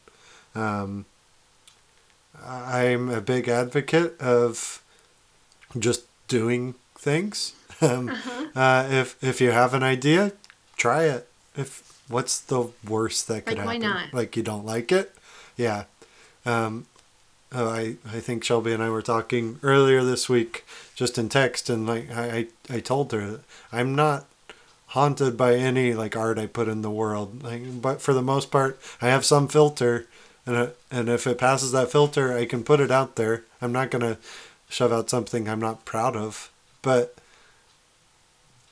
um, 0.56 1.06
I'm 2.46 3.10
a 3.10 3.22
big 3.22 3.48
advocate 3.48 4.20
of 4.20 4.82
just 5.78 6.06
doing 6.28 6.76
things. 6.96 7.54
Um, 7.82 8.08
uh-huh. 8.10 8.46
uh, 8.56 8.88
if 8.92 9.22
if 9.22 9.42
you 9.42 9.52
have 9.52 9.74
an 9.74 9.84
idea, 9.84 10.32
try 10.78 11.04
it. 11.04 11.28
If 11.58 12.00
what's 12.08 12.40
the 12.40 12.68
worst 12.88 13.28
that 13.28 13.46
could 13.46 13.58
Like, 13.58 13.66
why 13.66 13.74
happen? 13.74 13.90
not? 13.90 14.14
Like 14.14 14.38
you 14.38 14.44
don't 14.44 14.66
like 14.66 14.90
it, 14.90 15.14
yeah. 15.58 15.86
Um, 16.46 16.86
oh, 17.52 17.68
I 17.68 17.98
I 18.08 18.22
think 18.22 18.44
Shelby 18.46 18.72
and 18.72 18.82
I 18.82 18.90
were 18.90 19.02
talking 19.02 19.60
earlier 19.64 20.02
this 20.02 20.30
week, 20.30 20.64
just 20.96 21.18
in 21.18 21.28
text, 21.28 21.70
and 21.70 21.86
like 21.86 22.10
I 22.16 22.48
I, 22.70 22.76
I 22.78 22.80
told 22.80 23.12
her 23.12 23.42
I'm 23.74 23.96
not 23.96 24.28
haunted 24.94 25.36
by 25.38 25.56
any 25.56 25.94
like 25.94 26.16
art 26.16 26.38
I 26.40 26.46
put 26.48 26.68
in 26.68 26.82
the 26.82 26.92
world. 26.92 27.44
Like, 27.44 27.82
but 27.82 28.02
for 28.02 28.14
the 28.14 28.22
most 28.22 28.50
part, 28.52 28.80
I 29.02 29.08
have 29.10 29.26
some 29.26 29.48
filter, 29.48 30.08
and 30.46 30.72
and 30.92 31.10
if 31.10 31.28
it 31.28 31.38
passes 31.38 31.72
that 31.72 31.92
filter, 31.92 32.36
I 32.38 32.46
can 32.46 32.64
put 32.64 32.80
it 32.80 32.92
out 32.92 33.16
there. 33.16 33.44
I'm 33.62 33.72
not 33.72 33.92
gonna 33.92 34.18
shove 34.70 34.92
out 34.92 35.10
something 35.10 35.48
I'm 35.48 35.60
not 35.62 35.86
proud 35.86 36.16
of. 36.16 36.52
But 36.82 37.16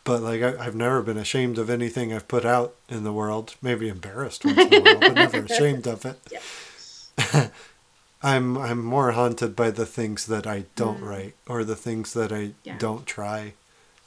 but 0.04 0.22
like 0.22 0.42
I, 0.42 0.64
I've 0.66 0.76
never 0.76 1.02
been 1.02 1.18
ashamed 1.18 1.58
of 1.58 1.70
anything 1.70 2.14
I've 2.14 2.28
put 2.28 2.46
out 2.46 2.76
in 2.90 3.04
the 3.04 3.14
world. 3.14 3.56
Maybe 3.62 3.88
embarrassed 3.88 4.44
once 4.46 4.58
in 4.60 4.74
a 4.74 4.80
while, 4.82 5.00
but 5.00 5.14
never 5.16 5.38
ashamed 5.50 5.88
of 5.88 6.06
it. 6.06 6.20
Yeah. 6.32 7.48
I'm 8.24 8.58
I'm 8.58 8.84
more 8.86 9.12
haunted 9.14 9.56
by 9.56 9.72
the 9.72 9.86
things 9.86 10.28
that 10.28 10.46
I 10.46 10.66
don't 10.76 11.02
write 11.02 11.34
or 11.48 11.64
the 11.64 11.76
things 11.76 12.14
that 12.14 12.32
I 12.32 12.52
Yeah. 12.64 12.78
don't 12.78 13.06
try. 13.08 13.54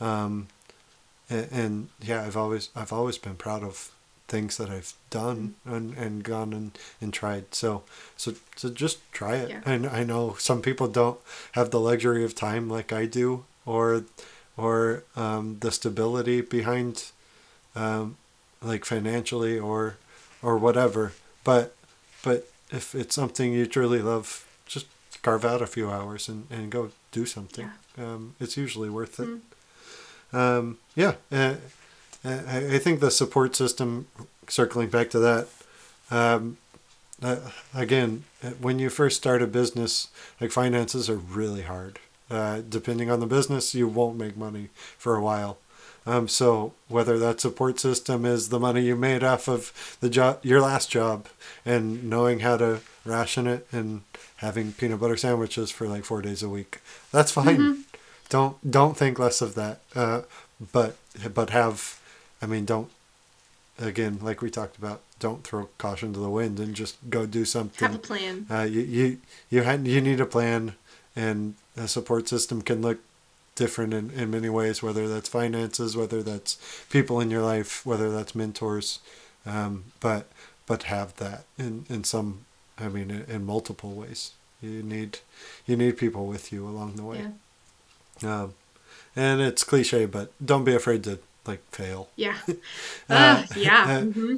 Um, 0.01 0.47
and, 1.31 1.49
and 1.53 1.89
yeah, 2.01 2.23
I've 2.23 2.37
always 2.37 2.71
I've 2.75 2.93
always 2.93 3.19
been 3.19 3.37
proud 3.37 3.63
of 3.63 3.91
things 4.27 4.57
that 4.57 4.71
I've 4.71 4.95
done 5.11 5.55
and, 5.67 5.95
and 5.97 6.25
gone 6.25 6.53
and, 6.53 6.79
and 7.01 7.13
tried. 7.13 7.55
So 7.55 7.83
so 8.17 8.35
so 8.57 8.71
just 8.71 8.99
try 9.13 9.37
it. 9.37 9.51
Yeah. 9.51 9.61
And 9.67 9.87
I 9.87 10.05
know 10.05 10.37
some 10.39 10.63
people 10.63 10.89
don't 10.89 11.19
have 11.53 11.71
the 11.71 11.81
luxury 11.81 12.25
of 12.25 12.35
time 12.35 12.69
like 12.69 12.93
I 12.93 13.07
do 13.07 13.45
or 13.67 14.05
or 14.57 15.05
um, 15.17 15.59
the 15.61 15.71
stability 15.73 16.41
behind 16.41 17.11
um, 17.75 18.17
like 18.63 18.85
financially 18.85 19.59
or 19.59 19.97
or 20.43 20.57
whatever. 20.59 21.13
But 21.43 21.75
but 22.23 22.49
if 22.71 22.95
it's 22.95 23.15
something 23.15 23.53
you 23.53 23.67
truly 23.67 24.01
love, 24.01 24.47
just 24.67 24.87
carve 25.23 25.45
out 25.45 25.63
a 25.63 25.67
few 25.67 25.91
hours 25.91 26.29
and, 26.29 26.47
and 26.51 26.71
go 26.71 26.91
do 27.13 27.27
something. 27.27 27.71
Um, 27.99 28.35
it's 28.41 28.57
usually 28.57 28.91
worth 28.91 29.21
it. 29.21 29.29
Um, 30.35 30.79
yeah, 30.97 31.15
uh, 31.31 31.55
uh, 32.25 32.41
I, 32.49 32.79
think 32.79 33.01
the 33.01 33.11
support 33.11 33.55
system, 33.55 34.09
circling 34.49 34.89
back 34.89 35.11
to 35.11 35.19
that, 35.21 35.49
um, 36.11 36.57
uh, 37.23 37.37
again, 37.75 38.25
uh, 38.43 38.51
when 38.51 38.79
you 38.79 38.91
first 38.91 39.17
start 39.17 39.43
a 39.43 39.47
business, 39.47 40.09
like 40.41 40.51
finances 40.51 41.09
are 41.09 41.17
really 41.17 41.63
hard. 41.63 41.99
Uh, 42.31 42.63
depending 42.69 43.11
on 43.11 43.21
the 43.21 43.27
business, 43.27 43.75
you 43.75 43.87
won't 43.87 44.19
make 44.19 44.37
money 44.37 44.71
for 44.99 45.15
a 45.15 45.23
while. 45.23 45.59
Um, 46.07 46.29
so 46.29 46.73
whether 46.89 47.19
that 47.19 47.41
support 47.41 47.79
system 47.79 48.25
is 48.25 48.49
the 48.49 48.59
money 48.59 48.83
you 48.83 48.97
made 48.97 49.23
off 49.23 49.49
of 49.49 49.97
the 50.01 50.11
job, 50.11 50.41
your 50.43 50.61
last 50.61 50.91
job, 50.91 51.29
and 51.65 52.05
knowing 52.05 52.41
how 52.41 52.57
to 52.57 52.81
ration 53.05 53.47
it 53.47 53.67
and 53.73 54.03
having 54.37 54.73
peanut 54.73 55.01
butter 55.01 55.17
sandwiches 55.17 55.71
for 55.71 55.87
like 55.87 56.05
four 56.05 56.21
days 56.21 56.43
a 56.43 56.49
week, 56.49 56.81
that's 57.11 57.31
fine. 57.31 57.84
Don't 58.35 58.57
don't 58.69 58.97
think 58.97 59.21
less 59.21 59.41
of 59.41 59.55
that. 59.55 59.79
Uh, 59.95 60.23
but 60.73 60.97
but 61.33 61.51
have, 61.51 62.01
I 62.43 62.47
mean, 62.47 62.65
don't 62.65 62.91
again 63.79 64.19
like 64.21 64.43
we 64.43 64.51
talked 64.51 64.77
about. 64.77 65.03
Don't 65.21 65.45
throw 65.45 65.69
caution 65.79 66.13
to 66.15 66.19
the 66.19 66.29
wind 66.29 66.59
and 66.59 66.75
just 66.75 66.97
go 67.09 67.27
do 67.27 67.45
something. 67.45 67.87
Have 67.87 67.95
a 67.95 68.07
plan. 68.11 68.47
Uh, 68.51 68.63
you 68.63 68.81
you 68.81 69.19
you, 69.51 69.63
had, 69.63 69.87
you 69.87 70.01
need 70.01 70.21
a 70.21 70.27
plan, 70.27 70.75
and 71.15 71.55
a 71.77 71.87
support 71.87 72.29
system 72.29 72.61
can 72.61 72.83
look 72.83 72.99
different 73.55 73.95
in, 73.95 74.11
in 74.11 74.33
many 74.33 74.49
ways. 74.49 74.83
Whether 74.83 75.07
that's 75.07 75.29
finances, 75.29 75.97
whether 75.97 76.21
that's 76.21 76.59
people 76.91 77.21
in 77.21 77.31
your 77.31 77.43
life, 77.43 77.87
whether 77.87 78.11
that's 78.11 78.35
mentors, 78.35 78.99
um, 79.47 79.93
but 80.01 80.27
but 80.67 80.83
have 80.95 81.15
that 81.19 81.45
in 81.57 81.87
in 81.89 82.03
some. 82.03 82.47
I 82.81 82.89
mean, 82.89 83.13
in, 83.13 83.23
in 83.29 83.47
multiple 83.47 83.93
ways. 83.93 84.33
You 84.61 84.83
need 84.83 85.19
you 85.67 85.77
need 85.77 85.99
people 85.99 86.27
with 86.27 86.53
you 86.53 86.67
along 86.67 86.97
the 86.97 87.05
way. 87.05 87.19
Yeah. 87.19 87.31
Um, 88.23 88.55
and 89.17 89.41
it's 89.41 89.65
cliche, 89.65 90.07
but 90.07 90.33
don't 90.45 90.65
be 90.65 90.75
afraid 90.75 91.05
to 91.05 91.19
like 91.47 91.63
fail. 91.71 92.09
Yeah. 92.17 92.37
Uh, 92.49 92.55
Uh, 93.11 93.45
yeah. 93.57 93.85
uh, 93.89 94.01
hmm 94.05 94.37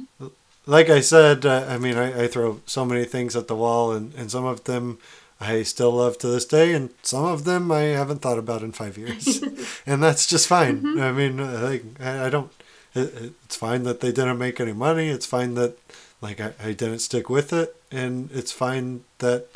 like 0.68 0.90
I 0.90 1.00
said, 1.00 1.46
uh, 1.46 1.64
I 1.68 1.78
mean, 1.78 1.96
I, 1.96 2.24
I 2.24 2.26
throw 2.26 2.60
so 2.66 2.84
many 2.84 3.04
things 3.04 3.36
at 3.36 3.46
the 3.46 3.54
wall, 3.54 3.92
and, 3.92 4.12
and 4.14 4.30
some 4.30 4.44
of 4.44 4.64
them 4.64 4.98
I 5.40 5.62
still 5.62 5.92
love 5.92 6.18
to 6.18 6.26
this 6.28 6.44
day, 6.44 6.72
and 6.72 6.90
some 7.02 7.24
of 7.24 7.44
them 7.44 7.70
I 7.70 7.82
haven't 7.82 8.20
thought 8.20 8.38
about 8.38 8.62
in 8.62 8.72
five 8.72 8.98
years, 8.98 9.42
and 9.86 10.02
that's 10.02 10.26
just 10.26 10.48
fine. 10.48 10.98
I 10.98 11.12
mean, 11.12 11.38
uh, 11.38 11.60
like 11.62 11.84
I, 12.00 12.26
I 12.26 12.30
don't. 12.30 12.50
It, 12.94 13.34
it's 13.44 13.54
fine 13.56 13.84
that 13.84 14.00
they 14.00 14.10
didn't 14.10 14.38
make 14.38 14.58
any 14.58 14.72
money. 14.72 15.08
It's 15.08 15.26
fine 15.26 15.54
that 15.54 15.76
like 16.20 16.40
I, 16.40 16.52
I 16.60 16.72
didn't 16.72 16.98
stick 16.98 17.30
with 17.30 17.52
it, 17.52 17.76
and 17.92 18.30
it's 18.32 18.50
fine 18.50 19.04
that 19.18 19.46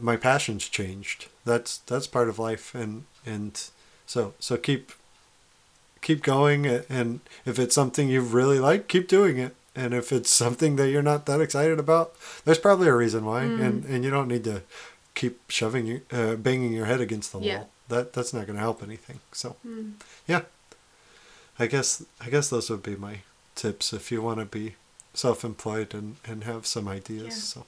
my 0.00 0.16
passions 0.16 0.68
changed. 0.68 1.26
That's 1.44 1.78
that's 1.78 2.06
part 2.06 2.28
of 2.28 2.38
life, 2.38 2.74
and 2.74 3.04
and 3.26 3.52
so 4.06 4.34
so 4.40 4.56
keep 4.56 4.92
keep 6.02 6.22
going 6.22 6.66
and 6.88 7.20
if 7.44 7.58
it's 7.58 7.74
something 7.74 8.08
you 8.08 8.20
really 8.22 8.58
like 8.58 8.88
keep 8.88 9.08
doing 9.08 9.38
it. 9.38 9.54
And 9.76 9.94
if 9.94 10.10
it's 10.12 10.30
something 10.30 10.74
that 10.76 10.90
you're 10.90 11.02
not 11.12 11.26
that 11.26 11.40
excited 11.40 11.78
about 11.78 12.12
there's 12.44 12.58
probably 12.58 12.88
a 12.88 12.94
reason 12.94 13.24
why. 13.24 13.42
And 13.42 13.84
and 13.84 14.04
you 14.04 14.10
don't 14.10 14.28
need 14.28 14.44
to 14.44 14.62
keep 15.14 15.38
shoving 15.48 15.86
your 15.86 16.00
uh, 16.10 16.34
banging 16.36 16.72
your 16.72 16.86
head 16.86 17.00
against 17.00 17.30
the 17.32 17.38
wall. 17.38 17.46
Yeah. 17.46 17.64
that 17.88 18.12
that's 18.12 18.32
not 18.34 18.46
going 18.46 18.56
to 18.56 18.62
help 18.62 18.82
anything. 18.82 19.20
So 19.32 19.56
Mm. 19.66 19.92
yeah. 20.26 20.42
I 21.58 21.66
guess 21.66 22.02
i 22.20 22.30
guess 22.30 22.48
those 22.48 22.70
would 22.70 22.82
be 22.82 22.96
my 22.96 23.16
tips 23.54 23.92
if 23.92 24.10
you 24.10 24.22
want 24.22 24.38
to 24.40 24.46
be 24.46 24.74
self-employed 25.14 25.94
and 25.94 26.16
and 26.24 26.44
have 26.44 26.66
some 26.66 26.88
ideas 26.88 27.34
Yeah. 27.36 27.42
so. 27.52 27.66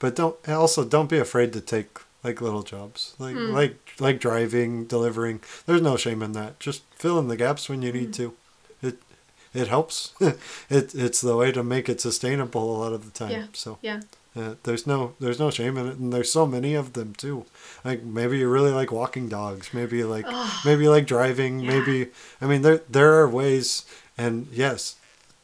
But 0.00 0.16
don't 0.16 0.36
also 0.48 0.84
don't 0.84 1.08
be 1.10 1.18
afraid 1.18 1.52
to 1.52 1.60
take 1.60 1.98
like 2.24 2.40
little 2.40 2.62
jobs 2.62 3.14
like 3.18 3.34
Hmm. 3.36 3.50
like 3.52 3.76
like 3.98 4.20
driving 4.20 4.84
delivering 4.84 5.40
there's 5.66 5.82
no 5.82 5.96
shame 5.96 6.22
in 6.22 6.32
that 6.32 6.60
just 6.60 6.82
fill 6.94 7.18
in 7.18 7.28
the 7.28 7.36
gaps 7.36 7.68
when 7.68 7.82
you 7.82 7.92
need 7.92 8.12
to 8.14 8.34
it 8.82 8.98
it 9.54 9.68
helps 9.68 10.14
it 10.20 10.94
it's 10.94 11.20
the 11.20 11.36
way 11.36 11.50
to 11.52 11.62
make 11.62 11.88
it 11.88 12.00
sustainable 12.00 12.76
a 12.76 12.78
lot 12.78 12.92
of 12.92 13.04
the 13.04 13.10
time 13.10 13.30
Yeah. 13.32 13.46
so 13.52 13.78
Yeah. 13.82 14.00
uh, 14.36 14.54
there's 14.64 14.86
no 14.86 15.14
there's 15.18 15.38
no 15.38 15.50
shame 15.50 15.76
in 15.78 15.86
it 15.86 15.96
and 15.96 16.12
there's 16.12 16.30
so 16.32 16.46
many 16.46 16.74
of 16.74 16.92
them 16.92 17.14
too 17.14 17.46
like 17.84 18.02
maybe 18.02 18.38
you 18.38 18.48
really 18.48 18.70
like 18.72 18.92
walking 18.92 19.28
dogs 19.28 19.72
maybe 19.72 20.04
like 20.04 20.26
Oh. 20.28 20.60
maybe 20.64 20.84
you 20.84 20.90
like 20.90 21.06
driving 21.06 21.60
Yeah. 21.60 21.70
maybe 21.78 22.10
i 22.40 22.46
mean 22.46 22.62
there 22.62 22.82
there 22.88 23.14
are 23.20 23.28
ways 23.28 23.84
and 24.18 24.46
yes 24.52 24.96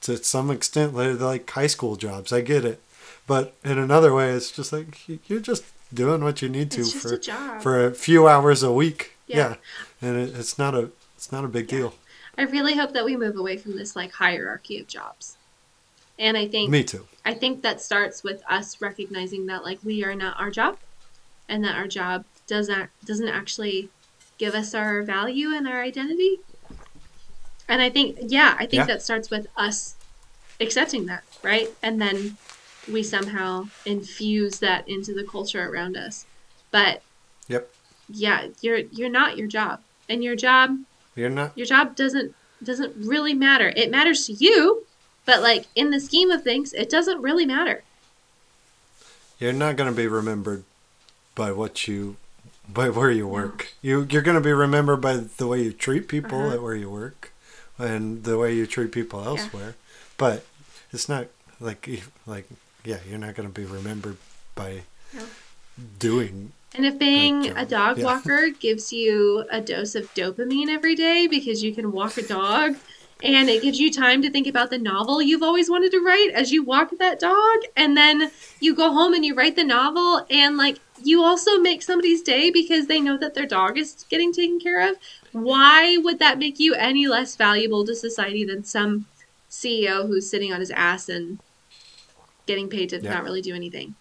to 0.03 0.17
some 0.23 0.51
extent 0.51 0.95
they're 0.95 1.15
like 1.15 1.49
high 1.51 1.67
school 1.69 1.97
jobs 1.97 2.33
i 2.33 2.41
get 2.43 2.65
it 2.65 2.81
but 3.27 3.55
in 3.65 3.79
another 3.79 4.13
way 4.15 4.31
it's 4.31 4.51
just 4.53 4.73
like 4.73 4.99
you're 5.29 5.41
just 5.41 5.65
doing 5.93 6.23
what 6.23 6.43
you 6.43 6.49
need 6.49 6.71
to 6.73 6.85
for 6.85 7.15
a 7.15 7.61
for 7.61 7.87
a 7.87 7.95
few 7.95 8.27
hours 8.29 8.63
a 8.63 8.73
week 8.73 9.13
Yeah. 9.27 9.37
yeah, 9.37 10.09
and 10.09 10.17
it, 10.17 10.35
it's 10.37 10.59
not 10.59 10.75
a 10.75 10.91
it's 11.17 11.31
not 11.33 11.45
a 11.45 11.49
big 11.49 11.71
Yeah. 11.71 11.79
deal 11.79 11.95
I 12.39 12.43
really 12.43 12.77
hope 12.77 12.93
that 12.93 13.05
we 13.05 13.17
move 13.17 13.37
away 13.37 13.57
from 13.57 13.77
this 13.77 13.97
like 13.97 14.13
hierarchy 14.13 14.79
of 14.79 14.87
jobs. 14.87 15.37
And 16.19 16.37
I 16.37 16.47
think 16.47 16.71
me 16.71 16.85
too 16.85 17.07
I 17.25 17.35
think 17.35 17.63
that 17.63 17.81
starts 17.81 18.23
with 18.23 18.43
us 18.49 18.81
recognizing 18.81 19.47
that 19.47 19.65
like 19.65 19.79
we 19.85 20.05
are 20.05 20.15
not 20.15 20.39
our 20.41 20.51
job 20.51 20.79
and 21.49 21.65
that 21.65 21.77
our 21.77 21.87
job 21.87 22.25
doesn't 22.47 22.91
doesn't 23.05 23.29
actually 23.29 23.89
give 24.39 24.55
us 24.55 24.75
our 24.75 25.03
value 25.03 25.55
and 25.55 25.67
our 25.67 25.81
identity. 25.83 26.41
And 27.69 27.81
I 27.83 27.91
think 27.91 28.19
yeah, 28.21 28.55
I 28.59 28.67
think 28.67 28.81
Yeah. 28.81 28.87
that 28.87 29.03
starts 29.03 29.31
with 29.31 29.47
us 29.57 29.95
accepting 30.61 31.07
that, 31.07 31.23
right? 31.43 31.69
And 31.83 32.01
then 32.01 32.37
we 32.91 33.03
somehow 33.03 33.69
infuse 33.85 34.59
that 34.61 34.89
into 34.89 35.13
the 35.15 35.25
culture 35.25 35.69
around 35.69 35.97
us. 35.97 36.25
But 36.71 37.03
yep 37.49 37.69
yeah, 38.09 38.49
you're 38.61 38.79
you're 38.79 39.09
not 39.11 39.37
your 39.37 39.49
job. 39.49 39.81
And 40.09 40.23
your 40.23 40.37
job 40.37 40.79
you're 41.15 41.31
not 41.31 41.57
your 41.57 41.67
job 41.67 41.97
doesn't 41.97 42.35
doesn't 42.63 42.95
really 42.97 43.35
matter. 43.35 43.73
It 43.77 43.91
matters 43.91 44.27
to 44.27 44.33
you, 44.33 44.87
but 45.25 45.43
like 45.43 45.67
in 45.75 45.91
the 45.91 46.01
scheme 46.01 46.31
of 46.31 46.43
things, 46.43 46.73
it 46.73 46.89
doesn't 46.89 47.21
really 47.21 47.45
matter. 47.47 47.83
You're 49.39 49.53
not 49.53 49.77
going 49.77 49.91
to 49.91 49.97
be 49.97 50.07
remembered 50.07 50.65
by 51.35 51.53
what 51.53 51.87
you, 51.87 52.17
by 52.73 52.89
where 52.89 53.11
you 53.11 53.29
work. 53.29 53.73
You 53.83 54.07
you're 54.11 54.23
going 54.23 54.37
to 54.37 54.41
be 54.41 54.53
remembered 54.53 55.01
by 55.03 55.17
the 55.17 55.47
way 55.47 55.63
you 55.63 55.73
treat 55.73 56.09
people 56.09 56.41
Uh-huh. 56.47 56.55
at 56.55 56.63
where 56.63 56.75
you 56.75 56.89
work, 56.89 57.33
and 57.79 58.25
the 58.25 58.39
way 58.39 58.55
you 58.55 58.67
treat 58.67 58.93
people 58.93 59.23
elsewhere. 59.25 59.75
But 60.17 60.47
it's 60.93 61.09
not 61.09 61.27
like 61.61 61.87
like 62.27 62.47
yeah, 62.87 62.99
you're 63.09 63.19
not 63.19 63.35
going 63.35 63.49
to 63.49 63.61
be 63.61 63.67
remembered 63.67 64.17
by 64.55 64.83
No. 65.13 65.23
doing. 65.99 66.53
And 66.75 66.87
if 66.87 66.99
being 66.99 67.43
job. 67.43 67.57
a 67.57 67.67
dog 67.67 67.99
Yeah. 67.99 68.05
walker 68.05 68.49
gives 68.61 68.93
you 68.93 69.45
a 69.51 69.61
dose 69.61 69.95
of 69.95 70.13
dopamine 70.15 70.69
every 70.69 70.95
day 70.95 71.27
because 71.27 71.63
you 71.63 71.75
can 71.75 71.93
walk 71.93 72.17
a 72.17 72.23
dog 72.23 72.77
and 73.23 73.49
it 73.49 73.63
gives 73.63 73.81
you 73.81 73.91
time 73.91 74.21
to 74.23 74.31
think 74.31 74.47
about 74.47 74.69
the 74.71 74.79
novel 74.79 75.23
you've 75.23 75.43
always 75.43 75.71
wanted 75.71 75.91
to 75.91 76.01
write 76.05 76.31
as 76.35 76.53
you 76.53 76.63
walk 76.63 76.91
that 76.99 77.19
dog 77.19 77.59
and 77.75 77.97
then 77.97 78.31
you 78.61 78.75
go 78.75 78.93
home 78.93 79.15
and 79.15 79.25
you 79.25 79.35
write 79.35 79.57
the 79.57 79.65
novel 79.65 80.27
and 80.31 80.59
like 80.59 80.81
you 81.03 81.23
also 81.23 81.59
make 81.59 81.83
somebody's 81.83 82.21
day 82.23 82.51
because 82.51 82.87
they 82.87 83.01
know 83.01 83.17
that 83.17 83.33
their 83.35 83.47
dog 83.47 83.79
is 83.79 84.05
getting 84.11 84.33
taken 84.33 84.59
care 84.61 84.87
of 84.91 84.97
why 85.33 85.97
would 85.97 86.19
that 86.19 86.39
make 86.39 86.59
you 86.59 86.75
any 86.75 87.07
less 87.07 87.37
valuable 87.37 87.87
to 87.87 87.95
society 87.95 88.45
than 88.45 88.63
some 88.65 89.07
ceo 89.51 90.07
who's 90.07 90.31
sitting 90.31 90.53
on 90.53 90.61
his 90.61 90.71
ass 90.73 91.09
and 91.09 91.39
getting 92.47 92.69
paid 92.69 92.89
to 92.91 93.01
Yeah. 93.01 93.15
not 93.15 93.25
really 93.25 93.43
do 93.43 93.55
anything 93.55 93.95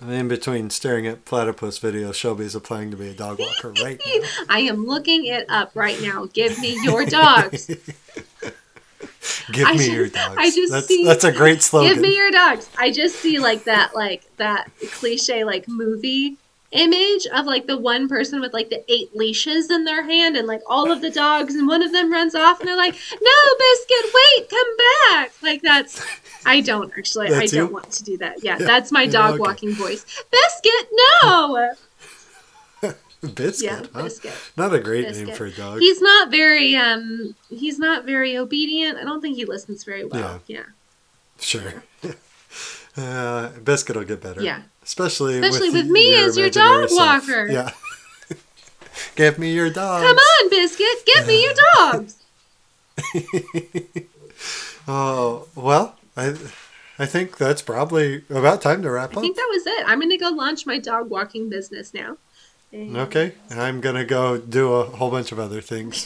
And 0.00 0.12
in 0.12 0.26
between 0.28 0.68
staring 0.70 1.06
at 1.06 1.24
platypus 1.24 1.78
videos, 1.78 2.14
Shelby's 2.14 2.54
applying 2.56 2.90
to 2.90 2.96
be 2.96 3.08
a 3.08 3.14
dog 3.14 3.38
walker 3.38 3.72
right 3.84 4.00
now. 4.04 4.28
I 4.48 4.60
am 4.60 4.84
looking 4.86 5.26
it 5.26 5.46
up 5.48 5.70
right 5.74 6.00
now. 6.02 6.26
Give 6.32 6.58
me 6.58 6.76
your 6.82 7.04
dogs. 7.06 7.66
Give 9.52 9.66
I 9.66 9.72
me 9.72 9.78
just- 9.78 9.90
your 9.90 10.08
dogs. 10.08 10.34
I 10.38 10.50
just 10.50 10.72
that's 10.72 10.86
see- 10.88 11.04
that's 11.04 11.24
a 11.24 11.32
great 11.32 11.62
slogan. 11.62 11.92
Give 11.92 12.02
me 12.02 12.16
your 12.16 12.30
dogs. 12.30 12.68
I 12.78 12.90
just 12.90 13.16
see 13.16 13.38
like 13.38 13.64
that, 13.64 13.94
like 13.94 14.24
that 14.38 14.70
cliche, 14.92 15.44
like 15.44 15.68
movie 15.68 16.36
image 16.72 17.26
of 17.26 17.46
like 17.46 17.66
the 17.66 17.76
one 17.78 18.08
person 18.08 18.40
with 18.40 18.52
like 18.52 18.70
the 18.70 18.82
eight 18.92 19.14
leashes 19.14 19.70
in 19.70 19.84
their 19.84 20.02
hand 20.02 20.36
and 20.36 20.46
like 20.48 20.62
all 20.66 20.90
of 20.90 21.00
the 21.00 21.10
dogs 21.10 21.54
and 21.54 21.66
one 21.68 21.82
of 21.82 21.92
them 21.92 22.10
runs 22.10 22.34
off 22.34 22.60
and 22.60 22.68
they're 22.68 22.76
like, 22.76 22.94
"No, 23.20 23.54
biscuit, 23.58 24.12
wait, 24.14 24.48
come 24.50 24.76
back." 25.12 25.32
Like 25.42 25.62
that's 25.62 26.04
I 26.44 26.60
don't 26.60 26.92
actually. 26.98 27.28
I 27.32 27.46
don't 27.46 27.72
want 27.72 27.90
to 27.92 28.04
do 28.04 28.16
that. 28.18 28.42
Yeah, 28.42 28.58
that's 28.58 28.90
my 28.90 29.02
Yeah, 29.02 29.10
dog 29.10 29.30
okay. 29.34 29.38
walking 29.40 29.74
voice. 29.74 30.04
Biscuit, 30.30 30.88
no. 31.22 31.72
Biscuit, 33.34 33.62
Yeah, 33.62 33.82
huh? 33.94 34.02
biscuit. 34.02 34.32
Not 34.56 34.74
a 34.74 34.80
great 34.80 35.08
name 35.08 35.30
for 35.36 35.46
a 35.46 35.52
dog. 35.52 35.78
He's 35.78 36.00
not 36.02 36.30
very 36.32 36.74
um 36.74 37.36
he's 37.50 37.78
not 37.78 38.04
very 38.04 38.36
obedient. 38.36 38.98
I 38.98 39.04
don't 39.04 39.20
think 39.20 39.36
he 39.36 39.44
listens 39.44 39.84
very 39.84 40.04
well. 40.04 40.40
Yeah. 40.46 40.64
Sure. 41.40 41.84
Uh, 42.94 43.48
Biscuit 43.64 43.96
will 43.96 44.04
get 44.04 44.20
better. 44.20 44.42
Yeah. 44.42 44.60
Especially, 44.82 45.38
Especially 45.38 45.70
with, 45.70 45.84
with 45.84 45.90
me 45.90 46.14
as 46.16 46.36
your 46.36 46.50
dog 46.50 46.88
walker. 46.90 47.46
Yeah. 47.48 47.70
Give 49.16 49.38
me 49.38 49.52
your 49.52 49.70
dog. 49.70 50.02
Come 50.02 50.16
on, 50.16 50.50
Biscuit, 50.50 51.06
get 51.06 51.26
me 51.26 51.42
your 51.44 51.54
dogs. 51.74 52.16
Oh 54.88 55.46
well, 55.54 55.96
I 56.16 56.34
I 56.98 57.06
think 57.06 57.36
that's 57.38 57.62
probably 57.62 58.24
about 58.28 58.60
time 58.62 58.82
to 58.82 58.90
wrap 58.90 59.10
I 59.10 59.12
up. 59.12 59.18
I 59.18 59.20
think 59.20 59.36
that 59.36 59.48
was 59.48 59.66
it. 59.66 59.84
I'm 59.86 60.00
gonna 60.00 60.18
go 60.18 60.30
launch 60.30 60.66
my 60.66 60.78
dog 60.78 61.08
walking 61.08 61.48
business 61.48 61.94
now. 61.94 62.16
And- 62.72 62.96
Okay, 62.96 63.34
And 63.50 63.60
I'm 63.60 63.80
gonna 63.80 64.04
go 64.04 64.38
do 64.38 64.72
a 64.72 64.84
whole 64.84 65.10
bunch 65.10 65.30
of 65.30 65.38
other 65.38 65.60
things. 65.60 66.04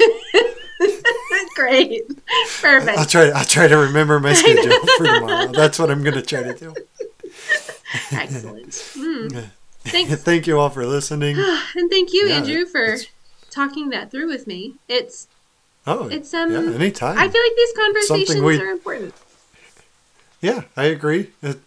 Great. 1.55 2.03
Perfect. 2.61 2.98
I'll 2.98 3.07
try. 3.07 3.28
I'll 3.31 3.44
try 3.44 3.66
to 3.66 3.78
remember 3.78 4.20
my 4.20 4.35
schedule 4.35 4.78
for 4.98 5.07
tomorrow. 5.07 5.53
That's 5.53 5.78
what 5.78 5.90
I'm 5.90 6.03
gonna 6.05 6.20
try 6.20 6.43
to 6.43 6.53
do. 6.53 6.74
Excellent. 8.13 8.71
Mm. 8.71 9.51
Thanks. 9.85 10.15
Thank 10.23 10.47
you 10.47 10.59
all 10.59 10.71
for 10.71 10.85
listening. 10.87 11.37
And 11.77 11.91
thank 11.91 12.13
you, 12.13 12.27
Yeah, 12.29 12.37
Andrew, 12.37 12.65
for 12.67 12.83
it's- 12.85 13.07
talking 13.51 13.89
that 13.91 14.11
through 14.11 14.29
with 14.29 14.47
me. 14.47 14.75
It's 14.89 15.29
Oh, 15.87 16.09
it's 16.09 16.35
um 16.35 16.51
yeah, 16.53 16.75
anytime. 16.75 17.17
I 17.17 17.29
feel 17.29 17.41
like 17.43 17.57
these 17.57 17.73
conversations 17.77 18.41
we- 18.43 18.61
are 18.61 18.71
important. 18.73 19.15
Yeah, 20.41 20.63
I 20.77 20.85
agree. 20.85 21.31
It, 21.43 21.59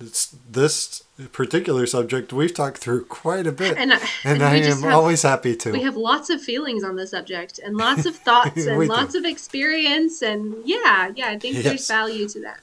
it's 0.00 0.34
this 0.50 1.02
particular 1.32 1.86
subject 1.86 2.32
we've 2.32 2.52
talked 2.54 2.78
through 2.78 3.04
quite 3.06 3.46
a 3.46 3.52
bit, 3.52 3.76
And, 3.76 3.92
I- 3.92 3.96
and 4.24 4.42
and 4.42 4.42
I 4.42 4.56
am 4.56 4.82
have, 4.82 4.92
always 4.94 5.22
happy 5.22 5.56
to. 5.56 5.72
we 5.72 5.82
have 5.82 5.96
lots 5.96 6.28
of 6.30 6.40
feelings 6.42 6.84
on 6.84 6.96
the 6.96 7.06
subject 7.06 7.58
and 7.64 7.76
lots 7.76 8.04
of 8.06 8.14
thoughts 8.16 8.66
and 8.66 8.78
We 8.78 8.86
do. 8.86 8.92
lots 8.92 9.14
of 9.14 9.24
experience 9.24 10.22
and 10.22 10.54
yeah, 10.64 11.10
yeah, 11.16 11.28
I 11.30 11.38
think 11.38 11.54
Yes. 11.56 11.64
there's 11.64 11.88
value 11.88 12.28
to 12.28 12.40
that. 12.42 12.60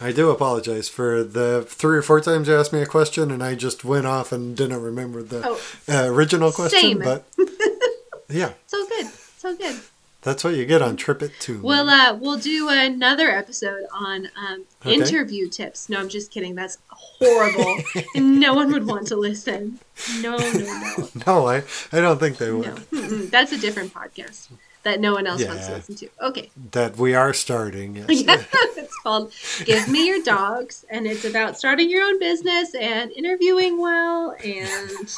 I 0.00 0.12
do 0.12 0.30
apologize 0.30 0.88
for 0.88 1.24
the 1.24 1.64
three 1.66 1.96
or 1.98 2.02
four 2.02 2.20
times 2.20 2.48
you 2.48 2.54
asked 2.56 2.72
me 2.72 2.82
a 2.82 2.86
question, 2.86 3.30
and 3.30 3.42
I 3.42 3.54
just 3.54 3.84
went 3.84 4.06
off 4.06 4.30
and 4.30 4.56
didn't 4.56 4.82
remember 4.82 5.22
the 5.22 5.42
Oh, 5.46 5.60
uh, 5.88 6.06
original 6.12 6.52
question. 6.52 6.78
Same. 6.80 6.98
But 6.98 7.24
yeah, 8.28 8.52
so 8.66 8.86
good. 8.86 9.06
So 9.38 9.56
good. 9.56 9.76
that's 10.22 10.42
what 10.44 10.54
you 10.54 10.66
get 10.66 10.82
on 10.82 10.96
Trip 10.96 11.22
It 11.22 11.32
Too. 11.40 11.60
We'll 11.62 11.88
uh 11.88 12.14
we'll 12.14 12.38
do 12.38 12.68
another 12.68 13.30
episode 13.30 13.84
on 13.92 14.28
um 14.36 14.64
Okay. 14.84 14.94
interview 14.94 15.48
tips. 15.48 15.88
No, 15.88 15.98
I'm 15.98 16.08
just 16.08 16.30
kidding. 16.30 16.54
That's 16.54 16.78
horrible. 16.88 17.76
no 18.16 18.52
one 18.54 18.70
would 18.72 18.86
want 18.86 19.06
to 19.08 19.16
listen. 19.16 19.78
No, 20.20 20.36
no, 20.36 20.50
no. 20.52 21.08
no, 21.26 21.46
I 21.48 21.62
I 21.92 22.00
don't 22.00 22.18
think 22.18 22.36
they 22.38 22.50
would. 22.52 22.66
No. 22.92 23.00
That's 23.26 23.52
a 23.52 23.58
different 23.58 23.94
podcast 23.94 24.48
that 24.86 25.00
no 25.00 25.12
one 25.14 25.26
else 25.26 25.44
wants 25.44 25.66
to 25.66 25.72
listen 25.74 25.96
to. 25.96 26.08
Okay. 26.22 26.48
That 26.70 26.96
we 26.96 27.14
are 27.14 27.32
starting. 27.34 27.96
Yes. 28.08 28.22
Yeah, 28.24 28.42
it's 28.76 28.94
called 29.02 29.32
Give 29.64 29.88
Me 29.88 30.06
Your 30.08 30.22
Dogs, 30.22 30.84
and 30.90 31.06
it's 31.06 31.24
about 31.24 31.58
starting 31.58 31.90
your 31.90 32.04
own 32.04 32.18
business 32.20 32.74
and 32.74 33.10
interviewing 33.12 33.80
well 33.80 34.36
and, 34.44 35.14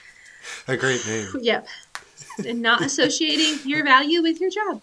a 0.68 0.76
great 0.76 1.04
name. 1.06 1.28
yep, 1.40 1.66
and 2.46 2.60
not 2.60 2.82
associating 2.82 3.68
your 3.68 3.84
value 3.84 4.22
with 4.22 4.40
your 4.40 4.50
job. 4.50 4.82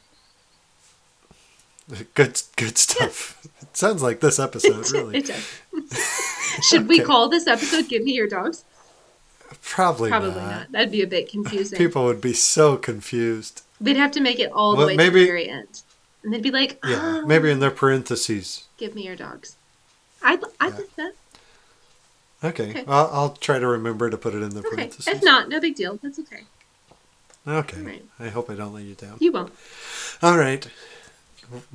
Good 2.16 2.42
good 2.56 2.78
stuff. 2.78 3.46
It 3.62 3.76
sounds 3.76 4.02
like 4.02 4.20
this 4.22 4.40
episode 4.40 4.90
really. 4.92 5.18
It 5.18 5.26
does. 5.28 6.66
Should 6.70 6.88
we 6.88 7.00
call 7.02 7.28
this 7.30 7.46
episode 7.46 7.90
Give 7.90 8.04
Me 8.04 8.14
Your 8.14 8.28
Dogs? 8.28 8.64
Probably, 9.62 10.10
Probably 10.10 10.30
not. 10.32 10.50
not. 10.50 10.72
That'd 10.72 10.92
be 10.92 11.02
a 11.02 11.08
bit 11.08 11.30
confusing. 11.30 11.78
People 11.78 12.06
would 12.06 12.22
be 12.22 12.34
so 12.34 12.78
confused. 12.78 13.64
They'd 13.82 13.98
have 13.98 14.12
to 14.12 14.22
make 14.22 14.40
it 14.40 14.52
all 14.52 14.72
the 14.74 14.78
Well, 14.78 14.88
way 14.88 14.94
to 14.94 14.98
maybe- 14.98 15.20
the 15.22 15.26
very 15.26 15.50
end. 15.50 15.82
And 16.24 16.34
they'd 16.34 16.42
be 16.42 16.52
like, 16.52 16.80
Yeah, 16.86 17.22
oh, 17.22 17.26
maybe 17.26 17.50
in 17.52 17.60
their 17.60 17.70
parentheses. 17.72 18.64
give 18.78 18.96
me 18.96 19.04
your 19.06 19.16
dogs. 19.18 19.56
I'd, 20.22 20.40
I'd 20.60 20.72
Yeah. 20.72 20.78
like 20.78 20.96
that. 20.96 21.14
Okay, 22.46 22.70
Okay. 22.70 22.84
I'll, 22.88 23.10
I'll 23.12 23.30
try 23.32 23.60
to 23.60 23.68
remember 23.68 24.10
to 24.10 24.18
put 24.18 24.34
it 24.34 24.42
in 24.42 24.50
the 24.52 24.60
Okay. 24.60 24.70
parentheses. 24.76 25.08
If 25.08 25.22
not, 25.24 25.50
no 25.50 25.60
big 25.60 25.76
deal. 25.76 26.00
That's 26.02 26.20
okay. 26.20 26.44
Okay. 27.46 27.78
Alright. 27.78 28.06
I 28.20 28.30
hope 28.30 28.50
I 28.50 28.56
don't 28.56 28.74
let 28.74 28.84
you 28.84 28.96
down. 28.96 29.18
You 29.20 29.34
won't. 29.34 29.54
All 30.22 30.38
right. 30.38 30.66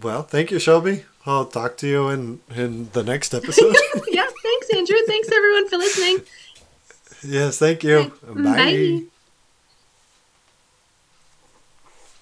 Well, 0.01 0.23
thank 0.23 0.51
you, 0.51 0.59
Shelby. 0.59 1.05
I'll 1.27 1.45
talk 1.45 1.77
to 1.79 1.87
you 1.87 2.09
in 2.09 2.41
in 2.57 2.89
the 2.95 3.03
next 3.03 3.35
episode. 3.35 3.77
yeah, 4.09 4.27
thanks, 4.43 4.69
Andrew. 4.75 4.97
Thanks, 5.07 5.29
everyone, 5.31 5.69
for 5.69 5.77
listening. 5.77 6.21
yes, 7.23 7.59
thank 7.59 7.85
you. 7.85 8.13
Okay. 8.27 8.43
Bye. 8.43 9.18